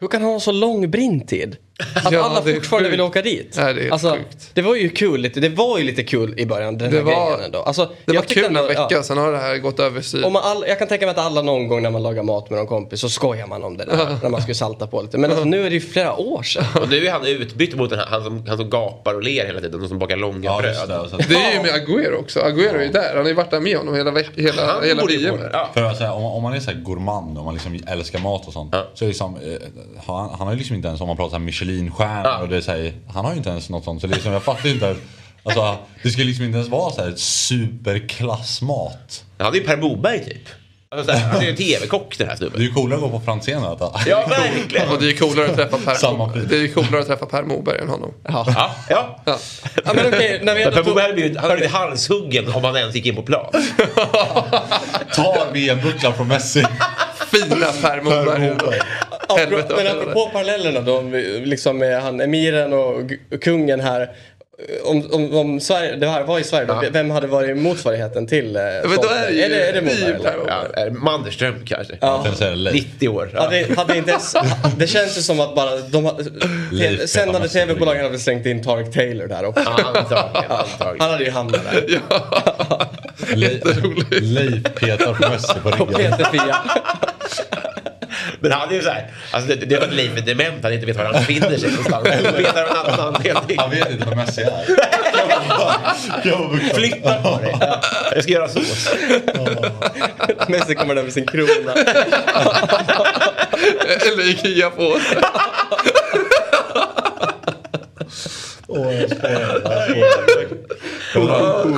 Hur 0.00 0.08
kan 0.08 0.22
han 0.22 0.30
ha 0.32 0.40
så 0.40 0.52
lång 0.52 0.90
brintid? 0.90 1.56
Att 1.94 2.12
Ja, 2.12 2.22
alla 2.24 2.42
fortfarande 2.42 2.88
vill 2.88 3.00
åka 3.00 3.22
dit. 3.22 3.54
Nej, 3.58 3.74
det 3.74 3.90
alltså. 3.90 4.16
Det 4.54 4.62
var 4.62 4.74
ju 4.74 4.88
kul, 4.88 5.20
lite, 5.20 5.40
det 5.40 5.48
var 5.48 5.78
ju 5.78 5.84
lite 5.84 6.02
kul 6.02 6.34
i 6.40 6.46
början, 6.46 6.78
den 6.78 6.90
Det 6.90 6.96
här 6.96 7.04
var- 7.04 7.26
grejen 7.30 7.44
ändå. 7.44 7.58
Alltså, 7.62 7.84
Det 8.04 8.12
jag 8.14 8.20
var 8.22 8.22
kul 8.28 8.44
en 8.44 8.56
ändå- 8.56 8.68
vecka, 8.68 8.86
ja. 8.90 9.02
sen 9.02 9.18
har 9.18 9.32
det 9.32 9.38
här 9.38 9.58
gått 9.58 9.80
överstyr. 9.80 10.24
Om 10.24 10.32
man 10.32 10.42
all, 10.44 10.64
jag 10.68 10.78
kan 10.78 10.88
tänka 10.88 11.06
mig 11.06 11.10
att 11.12 11.18
alla 11.26 11.42
någon 11.42 11.68
gång 11.68 11.82
när 11.82 11.90
man 11.90 12.02
lagar 12.02 12.22
mat 12.22 12.50
med 12.50 12.56
någon 12.58 12.66
kompis 12.66 13.00
så 13.00 13.08
skojar 13.08 13.46
man 13.46 13.64
om 13.64 13.76
det 13.76 13.84
där. 13.84 14.16
när 14.22 14.28
man 14.30 14.42
skulle 14.42 14.54
salta 14.54 14.86
på 14.86 15.02
lite. 15.02 15.18
Men 15.18 15.30
alltså, 15.30 15.44
nu 15.44 15.60
är 15.66 15.70
det 15.70 15.74
ju 15.74 15.80
flera 15.80 16.16
år 16.16 16.42
sedan. 16.42 16.64
Och 16.82 16.88
nu 16.90 17.06
är 17.06 17.12
han 17.12 17.26
utbytt 17.26 17.74
mot 17.76 17.90
den 17.90 17.98
här, 17.98 18.06
han 18.06 18.24
som, 18.24 18.44
han 18.48 18.56
som 18.56 18.70
gapar 18.70 19.14
och 19.14 19.22
ler 19.22 19.46
hela 19.46 19.60
tiden, 19.60 19.82
och 19.82 19.88
som 19.88 19.98
bakar 19.98 20.16
långa 20.16 20.40
Ja, 20.44 20.58
bröd. 20.60 20.88
det. 20.88 21.08
Så, 21.10 21.16
Det 21.16 21.34
är 21.34 21.52
ju 21.54 21.62
med 21.62 21.70
Agüero 21.72 22.20
också. 22.20 22.40
Agüero 22.40 22.74
är 22.78 22.82
ju 22.84 22.88
där. 22.92 23.08
Han 23.08 23.18
har 23.22 23.28
ju 23.28 23.34
varit 23.34 23.50
där 23.50 23.60
med 23.60 23.76
honom 23.76 23.94
hela, 23.94 24.10
veck- 24.10 24.30
hela, 24.40 24.66
Han 24.66 24.84
hela 24.84 25.04
VM. 25.06 25.38
Ja. 25.52 25.70
För 25.74 25.82
att 25.82 25.96
säga, 25.98 26.12
om, 26.12 26.22
man- 26.22 26.32
om 26.32 26.42
man 26.42 26.52
är 26.54 26.60
så 26.60 26.70
här 26.70 26.78
gourmand 26.80 27.38
och 27.38 27.44
man 27.44 27.54
liksom 27.54 27.78
älskar 27.86 28.18
mat 28.18 28.46
och 28.46 28.52
sånt. 28.52 28.68
Ja. 28.72 28.86
Så 28.94 29.06
liksom, 29.06 29.38
han, 30.06 30.28
han 30.30 30.46
har 30.46 30.50
ju 30.52 30.58
liksom 30.58 30.76
inte 30.76 30.88
ens, 30.88 31.00
om 31.00 31.06
man 31.08 31.16
pratar 31.16 31.38
så 31.52 31.64
här 31.66 31.66
Michelin-stjärnor 31.66 32.24
Ja. 32.24 32.38
och 32.38 32.48
det 32.48 32.56
är 32.56 32.60
så 32.60 32.70
här, 32.72 32.92
han 33.14 33.24
har 33.24 33.32
ju 33.32 33.38
inte 33.38 33.50
ens 33.50 33.68
något 33.70 33.84
sånt. 33.84 34.00
Så 34.00 34.06
det 34.06 34.12
är 34.12 34.14
liksom, 34.14 34.32
jag 34.32 34.42
fattar 34.42 34.68
inte. 34.68 34.96
Alltså, 35.42 35.76
det 36.02 36.10
skulle 36.10 36.26
liksom 36.26 36.44
inte 36.44 36.56
ens 36.58 36.70
vara 36.70 36.92
så 36.92 37.02
här 37.04 37.12
superklassmat. 37.16 39.24
Han 39.38 39.52
är 39.52 39.56
ju 39.58 39.64
Per 39.64 39.76
Moberg 39.76 40.24
typ. 40.24 40.42
Alltså, 40.88 41.12
han 41.12 41.36
är 41.40 41.42
ju 41.42 41.50
en 41.50 41.56
TV-kock 41.56 42.18
den 42.18 42.28
här 42.28 42.36
Det 42.36 42.44
är 42.44 42.48
snubben. 42.48 42.62
ju 42.62 42.72
coolare 42.72 42.94
att 42.96 43.02
gå 43.02 43.10
på 43.18 43.24
Franzén 43.24 43.64
och 43.64 43.76
äta. 43.76 44.00
Ja, 44.10 44.26
verkligen. 44.28 44.88
Och 44.88 44.98
det 44.98 45.04
är 45.06 45.10
ju 45.10 45.16
coolare 45.16 45.46
att 45.46 45.56
träffa 45.56 45.94
Samma 45.94 46.26
Per, 46.28 46.32
pris. 46.32 46.44
det 46.48 46.56
är 46.56 46.60
ju 46.60 46.72
coolare 46.72 47.00
att 47.00 47.06
träffa 47.06 47.26
Per 47.26 47.42
Moberg 47.42 47.78
än 47.80 47.88
honom. 47.88 48.14
Ja. 48.24 48.44
Ja, 48.56 48.70
ja. 48.90 49.20
Ja. 49.24 49.38
Ja, 49.84 49.92
men 49.94 50.06
okej, 50.06 50.40
när 50.42 50.54
vi 50.54 50.60
Men 50.60 50.68
ändå 50.68 50.70
Per 50.70 50.76
tog... 50.82 50.86
Moberg 50.88 51.02
hade 51.02 51.14
blivit, 51.14 51.38
han 51.38 51.50
blivit 51.56 51.72
halshuggen 51.72 52.52
om 52.52 52.64
han 52.64 52.76
ens 52.76 52.94
gick 52.94 53.06
in 53.06 53.16
på 53.16 53.22
plan. 53.22 53.52
Tar 55.14 55.52
VM-bucklan 55.52 56.14
från 56.14 56.28
Messi. 56.28 56.64
Fina 57.32 57.66
Per 57.82 58.00
Moberg. 58.02 58.50
Moberg. 58.50 58.80
Helvete 59.28 59.74
Men 59.76 59.86
apropå 59.86 60.30
parallellerna 60.32 60.80
då, 60.80 61.02
liksom 61.44 61.78
med 61.78 62.02
han 62.02 62.20
emiren 62.20 62.72
och 62.72 63.12
kungen 63.40 63.80
här. 63.80 64.10
Om, 64.84 65.08
om, 65.12 65.34
om 65.36 65.60
Sverige, 65.60 65.96
det 65.96 66.06
här 66.08 66.22
var 66.24 66.38
i 66.38 66.44
Sverige, 66.44 66.66
då, 66.66 66.74
Ja. 66.82 66.88
vem 66.92 67.10
hade 67.10 67.26
varit 67.26 67.56
motsvarigheten 67.56 68.26
till 68.26 68.56
eh, 68.56 68.62
Men 68.62 68.96
då 68.96 69.08
är 69.08 69.26
det 69.26 69.32
ju- 69.32 69.42
är 69.42 69.48
det, 69.48 69.68
är 69.68 69.72
är 69.72 69.82
Moberg? 69.82 70.34
Eller? 70.34 70.64
Ja, 70.74 70.82
eh, 70.86 70.92
Mannerström 70.92 71.54
kanske. 71.66 71.94
Ja. 72.00 72.22
Sen 72.26 72.34
så 72.36 72.44
är 72.44 72.50
det 72.50 72.56
Leif. 72.56 72.74
90 72.94 73.08
år. 73.08 73.30
Ja. 73.34 73.42
Hade, 73.42 73.66
hade 73.76 73.96
inte 73.96 74.10
ens, 74.10 74.34
det 74.78 74.86
känns 74.86 75.18
ju 75.18 75.22
som 75.22 75.40
att 75.40 75.54
bara 75.54 75.76
de, 75.76 76.02
Leif 76.72 76.90
te- 76.90 76.96
Peter 76.96 77.06
sändande 77.06 77.48
tv-bolagen 77.48 78.04
hade 78.04 78.18
slängt 78.18 78.46
in 78.46 78.62
Tarek 78.62 78.92
Taylor 78.94 79.26
där 79.26 79.44
också. 79.44 79.62
Ja, 79.64 79.84
antagligen. 79.84 80.44
Han 80.50 80.58
antagligen. 80.58 81.10
hade 81.10 81.24
ju 81.24 81.30
hamnat 81.30 81.60
där. 81.72 82.00
Leif, 83.36 83.62
Leif 84.10 84.62
petar 84.74 85.14
på 85.14 85.28
Messi 85.30 85.54
på 85.62 85.68
Och 85.68 85.78
ryggen. 85.98 86.12
Peter 86.12 86.24
Fia. 86.24 86.56
Men 88.48 88.58
han 88.58 88.70
är 88.70 88.74
ju 88.74 88.82
såhär, 88.82 89.10
alltså 89.30 89.48
det, 89.48 89.66
det 89.66 89.74
är 89.74 89.78
för 89.78 89.86
att 89.86 89.94
Leif 89.94 90.16
är 90.16 90.20
dement, 90.20 90.62
han 90.62 90.72
inte 90.72 90.86
vet 90.86 90.96
var 90.96 91.04
han 91.04 91.12
befinner 91.12 91.56
sig 91.58 91.70
någonstans. 91.70 92.08
Han 92.24 92.34
petar 92.34 92.62
av 92.62 92.68
en 92.70 92.76
annan 92.76 93.14
anledning. 93.14 93.58
Han 93.58 93.70
vet 93.70 93.90
inte 93.90 94.06
vad 94.06 94.16
Messi 94.16 94.42
är. 94.42 94.64
Jag 96.24 96.60
Flytta 96.74 97.22
på 97.22 97.40
dig. 97.42 97.56
Jag 98.14 98.22
ska 98.22 98.32
göra 98.32 98.48
sås. 98.48 98.88
Messi 100.48 100.74
kommer 100.74 100.94
där 100.94 101.02
med 101.02 101.12
sin 101.12 101.26
krona. 101.26 101.72
Eller 104.06 104.30
Ikea 104.30 104.70
på. 104.70 104.98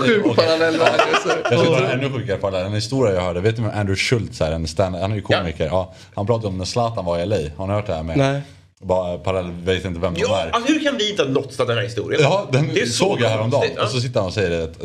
Sjuk 0.07 0.37
parallell 0.37 0.79
där. 0.79 0.87
alltså. 0.87 1.29
Jag 1.51 1.61
ska 1.61 1.71
dra 1.71 1.87
en 1.91 2.01
ännu 2.01 2.13
sjukare 2.19 2.37
parallell. 2.37 2.67
En 2.67 2.73
historia 2.75 3.15
jag 3.15 3.23
hörde. 3.23 3.41
Vet 3.41 3.57
ni 3.59 3.63
vem 3.65 3.73
Andrew 3.79 3.97
Schultz 3.97 4.41
är? 4.41 4.53
En 4.53 4.67
stand, 4.69 4.97
han 4.97 5.11
är 5.13 5.17
ju 5.17 5.23
komiker. 5.23 5.67
Ja. 5.67 5.93
han 6.15 6.27
pratade 6.27 6.49
om 6.49 6.59
när 6.59 6.65
Zlatan 6.65 7.05
var 7.05 7.19
i 7.19 7.27
LA. 7.27 7.37
Har 7.57 7.67
ni 7.67 7.73
hört 7.73 7.87
det 7.87 7.95
här 7.95 8.03
med? 8.03 8.17
Nej. 8.19 8.41
Bara 8.81 9.19
parallell, 9.19 9.53
vet 9.53 9.85
inte 9.85 10.01
vem 10.01 10.15
de 10.15 10.21
Ja, 10.21 10.41
är. 10.41 10.51
alltså, 10.51 10.73
hur 10.73 10.85
kan 10.85 10.97
vi 10.97 11.11
inte 11.11 11.23
ha 11.23 11.31
nåtts 11.31 11.61
av 11.61 11.67
den 11.67 11.77
här 11.77 11.85
historien? 11.85 12.23
Ja, 12.23 12.47
den 12.53 12.71
Det 12.75 12.81
är 12.81 12.87
så 12.87 12.93
såg 12.93 13.21
jag 13.21 13.29
häromdagen. 13.29 13.69
ja. 13.77 13.83
Och 13.85 13.89
så 13.91 14.01
sitter 14.01 14.21
han 14.21 14.27
och 14.27 14.35
säger 14.35 14.51
det 14.51 14.65
att 14.65 14.83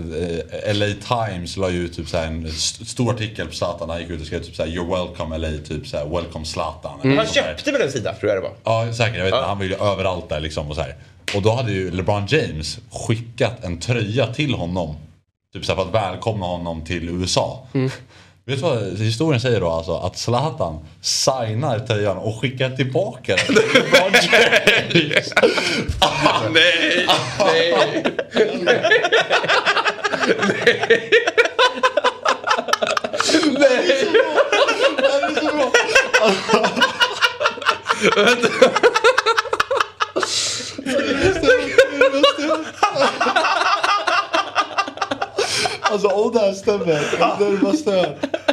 eh, 0.67 0.73
LA 0.75 0.85
Times 1.07 1.57
la 1.57 1.69
ju 1.69 1.87
typ 1.87 2.07
så 2.09 2.17
här 2.17 2.27
en 2.27 2.45
st- 2.45 2.85
stor 2.85 3.13
artikel 3.13 3.47
på 3.47 3.53
Zlatan. 3.53 3.89
Han 3.89 3.99
gick 3.99 4.09
ut 4.09 4.21
och 4.21 4.27
skrev 4.27 4.43
typ 4.43 4.55
så 4.55 4.63
här 4.63 4.69
You're 4.69 4.89
welcome 4.95 5.37
LA, 5.37 5.47
typ 5.67 5.87
så 5.87 5.97
här 5.97 6.05
Welcome 6.05 6.45
Zlatan. 6.45 6.91
eller 7.03 7.15
Han 7.15 7.25
köpte 7.27 7.71
väl 7.71 7.81
en 7.81 7.91
sida, 7.91 8.13
tror 8.13 8.31
jag 8.31 8.43
det 8.43 8.47
var. 8.47 8.85
Ja, 8.87 8.93
säkert. 8.93 9.17
Jag 9.17 9.23
vet 9.23 9.33
inte. 9.33 9.45
Han 9.47 9.57
var 9.57 9.65
ju 9.65 9.75
överallt 9.75 10.29
där 10.29 10.39
liksom 10.39 10.69
och 10.69 10.75
så 10.75 10.81
här. 10.81 10.95
Och 11.35 11.41
då 11.41 11.51
hade 11.51 11.71
ju 11.71 11.91
LeBron 11.91 12.25
James 12.27 12.77
skickat 13.07 13.63
en 13.63 13.79
tröja 13.79 14.27
till 14.27 14.53
honom. 14.53 14.95
Typ 15.53 15.65
så 15.65 15.75
för 15.75 15.81
att 15.81 15.93
välkomna 15.93 16.45
honom 16.45 16.85
till 16.85 17.09
USA. 17.09 17.67
Vet 18.45 18.55
du 18.57 18.61
vad 18.61 18.99
historien 18.99 19.41
säger 19.41 19.59
då 19.61 19.69
alltså? 19.69 19.95
Att 19.95 20.17
Zlatan 20.17 20.79
signar 21.01 21.79
tröjan 21.79 22.17
och 22.17 22.41
skickar 22.41 22.69
tillbaka 22.69 23.35
den 23.35 23.45
till 23.45 23.55
LeBron 23.55 24.11
James. 25.11 25.33
Nej, 26.53 27.07
nej. 27.39 27.93
Alltså 45.81 46.07
om 46.07 46.31
det 46.33 46.39
här 46.39 46.53
stämmer, 46.53 46.85
det 46.85 46.93
är 46.93 47.19
jag 47.19 47.27
hört. 47.27 48.07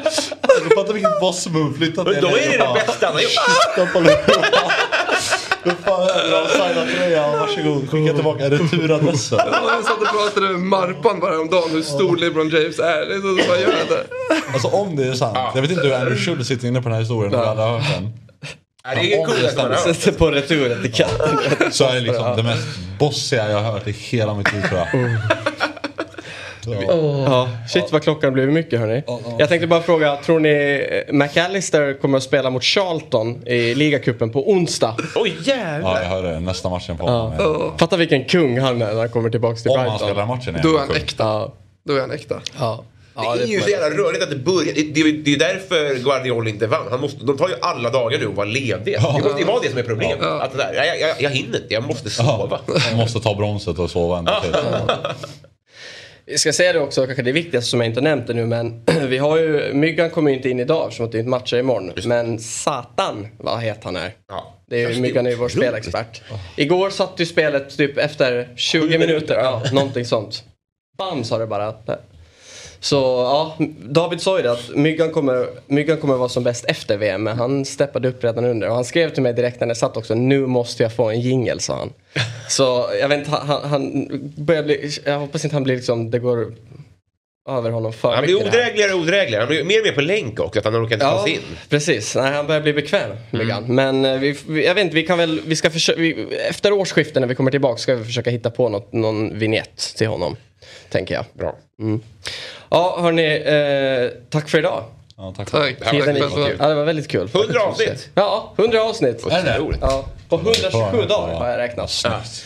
Alltså, 0.05 0.71
Fatta 0.77 0.93
vilket 0.93 1.21
boss 1.21 1.47
move. 1.47 1.77
Flytta 1.79 2.05
till 2.05 2.21
då 2.21 2.29
är 2.29 2.33
det 2.33 2.53
det 2.53 2.59
bara 2.59 2.75
bästa 2.75 3.07
han 3.07 3.15
har 3.15 3.23
gjort. 3.23 3.33
Men 5.63 5.77
fan, 5.77 6.09
jag 6.31 6.43
har 6.43 6.49
signat 6.49 6.89
tröjan. 6.97 7.39
Varsågod, 7.39 7.91
skicka 7.91 8.15
tillbaka 8.15 8.51
returadressen. 8.51 9.39
Jag 9.39 9.85
satt 9.85 10.01
och 10.01 10.07
pratade 10.09 10.49
med 10.49 10.61
Marpan 10.61 11.21
bara 11.21 11.41
om 11.41 11.51
dagen 11.51 11.71
hur 11.71 11.83
stor 11.83 12.17
LeBron 12.17 12.49
James 12.49 12.79
är. 12.79 13.07
Det 13.07 13.15
är 13.15 13.21
så 13.43 13.49
bara 13.49 13.59
gör 13.61 13.73
det. 13.89 14.05
Alltså 14.53 14.69
om 14.69 14.97
det 14.97 15.05
är 15.07 15.13
sant. 15.13 15.39
Jag 15.55 15.63
vet 15.63 15.71
inte 15.71 15.87
hur 15.87 15.95
Andrew 15.95 16.17
Schultz 16.25 16.49
sitter 16.49 16.69
inne 16.69 16.83
på 16.83 16.89
den 16.89 16.93
här 16.93 17.01
historien 17.01 17.35
om 17.35 17.41
jag 17.41 17.47
hade 17.47 17.63
hört 17.63 17.83
den. 17.95 18.13
Ja, 18.85 18.91
det 18.95 19.13
är 19.15 19.25
coolt 19.25 19.59
att 19.59 19.71
man. 19.71 19.95
Sätter 19.95 20.13
på 20.19 20.31
returetiketten. 20.31 21.73
Så 21.73 21.85
är 21.89 21.95
det 21.95 22.01
liksom 22.01 22.37
det 22.37 22.43
mest 22.43 22.67
bossiga 22.99 23.51
jag 23.51 23.61
har 23.63 23.73
hört 23.73 23.89
i 23.89 23.93
hela 23.93 24.35
mitt 24.35 24.53
liv 24.53 24.63
tror 24.69 24.81
jag. 24.81 24.89
Ja, 27.27 27.49
shit 27.69 27.93
vad 27.93 28.03
klockan 28.03 28.33
blev 28.33 28.49
mycket 28.49 28.81
hörni. 28.81 29.03
Jag 29.39 29.49
tänkte 29.49 29.67
bara 29.67 29.83
fråga, 29.83 30.17
tror 30.17 30.41
ni 30.41 30.87
eh, 31.09 31.15
McAllister 31.15 32.01
kommer 32.01 32.17
att 32.19 32.23
spela 32.25 32.51
mot 32.51 32.65
Charlton 32.65 33.47
i 33.49 33.75
ligacupen 33.75 34.31
på 34.31 34.51
onsdag? 34.51 34.97
Oj, 35.15 35.37
Ja, 35.45 35.55
jävlar. 35.57 36.03
jag 36.03 36.09
hörde. 36.09 36.41
Nästa 36.41 36.69
matchen 36.69 36.97
på 36.97 37.07
honom. 37.07 37.73
Fatta 37.79 37.97
vilken 37.97 38.25
kung 38.25 38.59
han 38.61 38.83
är 38.83 38.87
när 38.87 38.95
han 38.95 39.09
kommer 39.09 39.31
tillbaka 39.31 39.57
till 39.57 39.71
Om 39.71 39.79
han 39.79 39.99
spelar 39.99 40.15
Brighton. 40.15 40.29
matchen 40.29 40.55
igen. 40.55 40.61
Då 40.63 40.75
är 40.77 40.79
han 40.81 40.91
äkta. 40.97 41.25
Ja, 41.25 41.53
Då 41.87 41.97
är 41.97 42.01
han 42.01 42.11
äkta. 42.11 42.41
ja. 42.59 42.85
Det 43.23 43.43
är 43.43 43.47
ju 43.47 43.61
så 43.61 43.69
jävla 43.69 43.91
rörigt 43.91 44.23
att 44.23 44.31
det 44.31 44.37
börjar. 44.37 44.75
Det, 44.75 44.83
det, 44.83 45.13
det 45.13 45.35
är 45.35 45.39
därför 45.39 45.95
Guardiola 46.05 46.51
inte 46.51 46.67
vann. 46.67 46.87
Han 46.91 47.01
måste, 47.01 47.25
de 47.25 47.39
tar 47.39 47.49
ju 47.49 47.55
alla 47.61 47.91
dagar 47.91 48.19
nu 48.19 48.27
och 48.27 48.35
var 48.35 48.47
lediga. 48.47 48.79
Det 48.85 49.03
måste 49.03 49.39
ju 49.39 49.45
vara 49.45 49.61
det 49.63 49.69
som 49.69 49.79
är 49.79 49.83
problemet. 49.83 50.23
Att 50.23 50.53
det 50.53 50.59
där, 50.59 50.75
jag, 50.75 51.01
jag, 51.01 51.23
jag 51.23 51.31
hinner 51.31 51.59
inte, 51.63 51.75
jag 51.75 51.83
måste 51.83 52.11
sova. 52.11 52.61
Jag 52.91 52.97
måste 52.97 53.21
ta 53.21 53.35
bronset 53.35 53.79
och 53.79 53.91
sova 53.91 54.19
en 54.19 54.25
till. 54.25 54.55
Jag 56.31 56.41
ska 56.41 56.53
säga 56.53 56.73
det 56.73 56.81
också, 56.81 57.07
kanske 57.07 57.23
det 57.23 57.33
viktigaste 57.33 57.71
som 57.71 57.81
jag 57.81 57.87
inte 57.87 58.01
nämnt 58.01 58.31
ännu 58.31 58.47
men 58.47 58.85
vi 59.09 59.19
har 59.19 59.39
ju, 59.39 59.75
Myggan 59.75 60.11
kommer 60.11 60.31
ju 60.31 60.37
inte 60.37 60.49
in 60.49 60.61
idag 60.61 60.85
eftersom 60.87 61.07
att 61.07 61.13
det 61.13 61.19
är 61.19 61.21
inte 61.21 61.31
matcher 61.31 61.57
imorgon. 61.57 61.93
Men 62.05 62.39
Satan 62.39 63.29
vad 63.39 63.61
het 63.61 63.85
han 63.85 63.97
är. 63.97 64.15
Ja. 64.29 64.55
Det 64.71 64.85
är 64.85 64.91
ju, 64.91 65.01
Myggan 65.01 65.27
är 65.27 65.31
ju 65.31 65.37
vår 65.37 65.49
spelexpert. 65.49 66.23
Igår 66.57 66.91
satt 66.91 67.13
ju 67.17 67.27
spelet 67.27 67.77
typ 67.77 67.99
efter 67.99 68.49
20 68.57 68.99
minuter, 68.99 69.35
ja, 69.35 69.63
någonting 69.73 70.05
sånt. 70.05 70.45
Bam 70.99 71.25
sa 71.25 71.39
det 71.39 71.47
bara. 71.47 71.75
Så 72.81 72.97
ja, 72.97 73.57
David 73.79 74.21
sa 74.21 74.37
ju 74.37 74.43
det 74.43 74.53
att 74.53 74.69
Myggan 74.75 75.11
kommer, 75.11 75.47
Myggan 75.67 75.97
kommer 75.97 76.15
vara 76.15 76.29
som 76.29 76.43
bäst 76.45 76.65
efter 76.69 76.97
VM 76.97 77.23
men 77.23 77.39
han 77.39 77.65
steppade 77.65 78.09
upp 78.09 78.25
redan 78.25 78.45
under 78.45 78.69
och 78.69 78.75
han 78.75 78.85
skrev 78.85 79.11
till 79.11 79.23
mig 79.23 79.33
direkt 79.33 79.61
när 79.61 79.67
det 79.67 79.75
satt 79.75 79.97
också 79.97 80.15
nu 80.15 80.47
måste 80.47 80.83
jag 80.83 80.93
få 80.93 81.11
en 81.11 81.21
jingel 81.21 81.61
sa 81.61 81.77
han. 81.77 81.93
Så 82.49 82.91
jag 83.01 83.09
vet 83.09 83.19
inte, 83.19 83.31
han, 83.31 83.71
han 83.71 84.09
börjar 84.37 84.63
bli, 84.63 84.91
jag 85.05 85.19
hoppas 85.19 85.45
inte 85.45 85.57
han 85.57 85.63
blir 85.63 85.77
liksom, 85.77 86.11
det 86.11 86.19
går 86.19 86.53
över 87.49 87.71
honom 87.71 87.93
för 87.93 88.15
Han 88.15 88.25
blir 88.25 88.37
odrägligare 88.37 88.93
och 88.93 89.01
odrägligare. 89.01 89.41
Han 89.41 89.49
blir 89.49 89.65
mer 89.65 89.81
och 89.81 89.87
mer 89.87 89.93
på 89.93 90.01
länk 90.01 90.41
också. 90.41 90.59
Att 90.59 90.65
han 90.65 90.75
orkar 90.75 90.95
inte 90.95 91.07
ta 91.07 91.13
Ja, 91.13 91.23
sig 91.23 91.33
in. 91.33 91.41
precis. 91.69 92.17
Nej, 92.17 92.33
han 92.33 92.47
börjar 92.47 92.61
bli 92.61 92.73
bekväm. 92.73 93.11
Mm. 93.33 93.65
Men 93.75 94.05
eh, 94.05 94.19
vi, 94.21 94.37
vi, 94.49 94.67
jag 94.67 94.75
vet 94.75 94.85
inte, 94.85 94.95
vi 94.95 95.03
kan 95.03 95.19
väl, 95.19 95.41
vi 95.47 95.57
ska 95.57 95.71
försöka, 95.71 96.01
vi, 96.01 96.27
efter 96.49 96.73
årsskiftet 96.73 97.21
när 97.21 97.27
vi 97.29 97.35
kommer 97.35 97.51
tillbaka 97.51 97.79
ska 97.79 97.95
vi 97.95 98.05
försöka 98.05 98.31
hitta 98.31 98.51
på 98.51 98.69
något, 98.69 98.93
någon 98.93 99.39
vignett 99.39 99.95
till 99.97 100.07
honom. 100.07 100.37
Tänker 100.91 101.15
jag. 101.15 101.25
Bra. 101.33 101.55
Ja, 102.71 102.99
hörni, 103.01 103.37
eh, 103.37 104.19
tack 104.31 104.49
för 104.49 104.59
idag. 104.59 104.85
Ja, 105.17 105.35
tack. 105.37 105.51
Tack. 105.51 105.77
Ja, 105.93 106.05
det 106.05 106.21
var. 106.21 106.51
Ja, 106.59 106.69
det 106.69 106.75
var 106.75 106.85
väldigt 106.85 107.09
kul. 107.09 107.29
100 107.35 107.61
avsnitt. 107.63 108.09
Ja, 108.15 108.53
100 108.59 108.83
avsnitt. 108.83 109.25
Otroligt. 109.27 109.79
Ja, 109.81 110.05
på 110.29 110.37
127 110.37 110.71
Bra. 110.93 111.07
dagar 111.07 111.35
har 111.35 111.49
jag 111.49 111.59
räknat. 111.59 112.03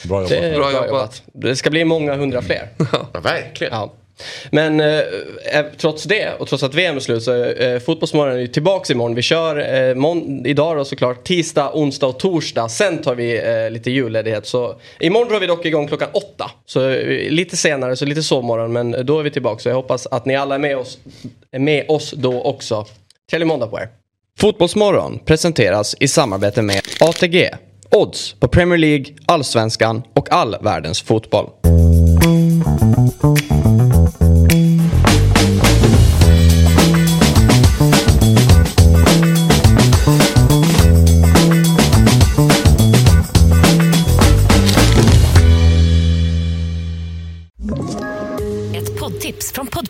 Bra 0.09 0.17
jobbat. 0.17 0.29
Det 0.29 0.37
är 0.39 0.51
Bra 0.51 0.59
bra 0.59 0.73
jobbat. 0.73 0.89
jobbat. 0.89 1.23
Det 1.33 1.57
ska 1.57 1.71
bli 1.71 1.85
många 1.85 2.15
hundra 2.17 2.43
fler. 2.43 2.69
Ja, 3.13 3.21
verkligen. 3.21 3.73
Ja. 3.73 3.93
Men 4.51 4.81
eh, 4.81 4.99
eh, 5.53 5.65
trots 5.77 6.05
det 6.05 6.33
och 6.39 6.49
trots 6.49 6.63
att 6.63 6.75
VM 6.75 6.97
är 6.97 7.01
slut 7.01 7.23
så 7.23 7.33
är 7.33 7.73
eh, 7.75 7.79
Fotbollsmorgon 7.81 8.39
är 8.41 8.47
tillbaks 8.47 8.91
imorgon. 8.91 9.15
Vi 9.15 9.23
kör 9.23 9.75
eh, 9.89 9.95
mån- 9.95 10.47
idag 10.47 10.77
då 10.77 10.85
såklart 10.85 11.25
tisdag, 11.25 11.71
onsdag 11.75 12.07
och 12.07 12.19
torsdag. 12.19 12.69
Sen 12.69 12.99
tar 13.03 13.15
vi 13.15 13.39
eh, 13.65 13.71
lite 13.71 13.91
julledighet. 13.91 14.47
Så 14.47 14.75
imorgon 15.01 15.29
drar 15.29 15.41
vi 15.41 15.47
dock 15.47 15.65
igång 15.67 15.89
klockan 15.89 16.09
åtta. 16.13 16.51
Så 16.67 16.89
eh, 16.91 17.31
lite 17.31 17.57
senare, 17.57 17.97
så 17.97 18.05
lite 18.05 18.23
sovmorgon. 18.23 18.73
Men 18.73 19.07
då 19.07 19.19
är 19.19 19.23
vi 19.23 19.31
tillbaka. 19.31 19.63
Så 19.63 19.69
jag 19.69 19.77
hoppas 19.77 20.07
att 20.07 20.25
ni 20.27 20.37
alla 20.37 20.55
är 20.55 20.59
med 20.59 20.77
oss, 20.77 20.99
är 21.53 21.59
med 21.59 21.85
oss 21.89 22.11
då 22.17 22.43
också. 22.43 22.87
Trevlig 23.31 23.47
måndag 23.47 23.67
på 23.67 23.79
er. 23.79 23.89
Fotbollsmorgon 24.39 25.19
presenteras 25.25 25.97
i 26.01 26.09
samarbete 26.09 26.63
med 26.63 26.81
ATG. 27.01 27.51
Odds 27.91 28.33
på 28.41 28.49
Premier 28.49 28.79
League, 28.79 29.05
Allsvenskan 29.27 30.03
och 30.15 30.33
all 30.33 30.57
världens 30.61 31.03
fotboll. 31.03 31.51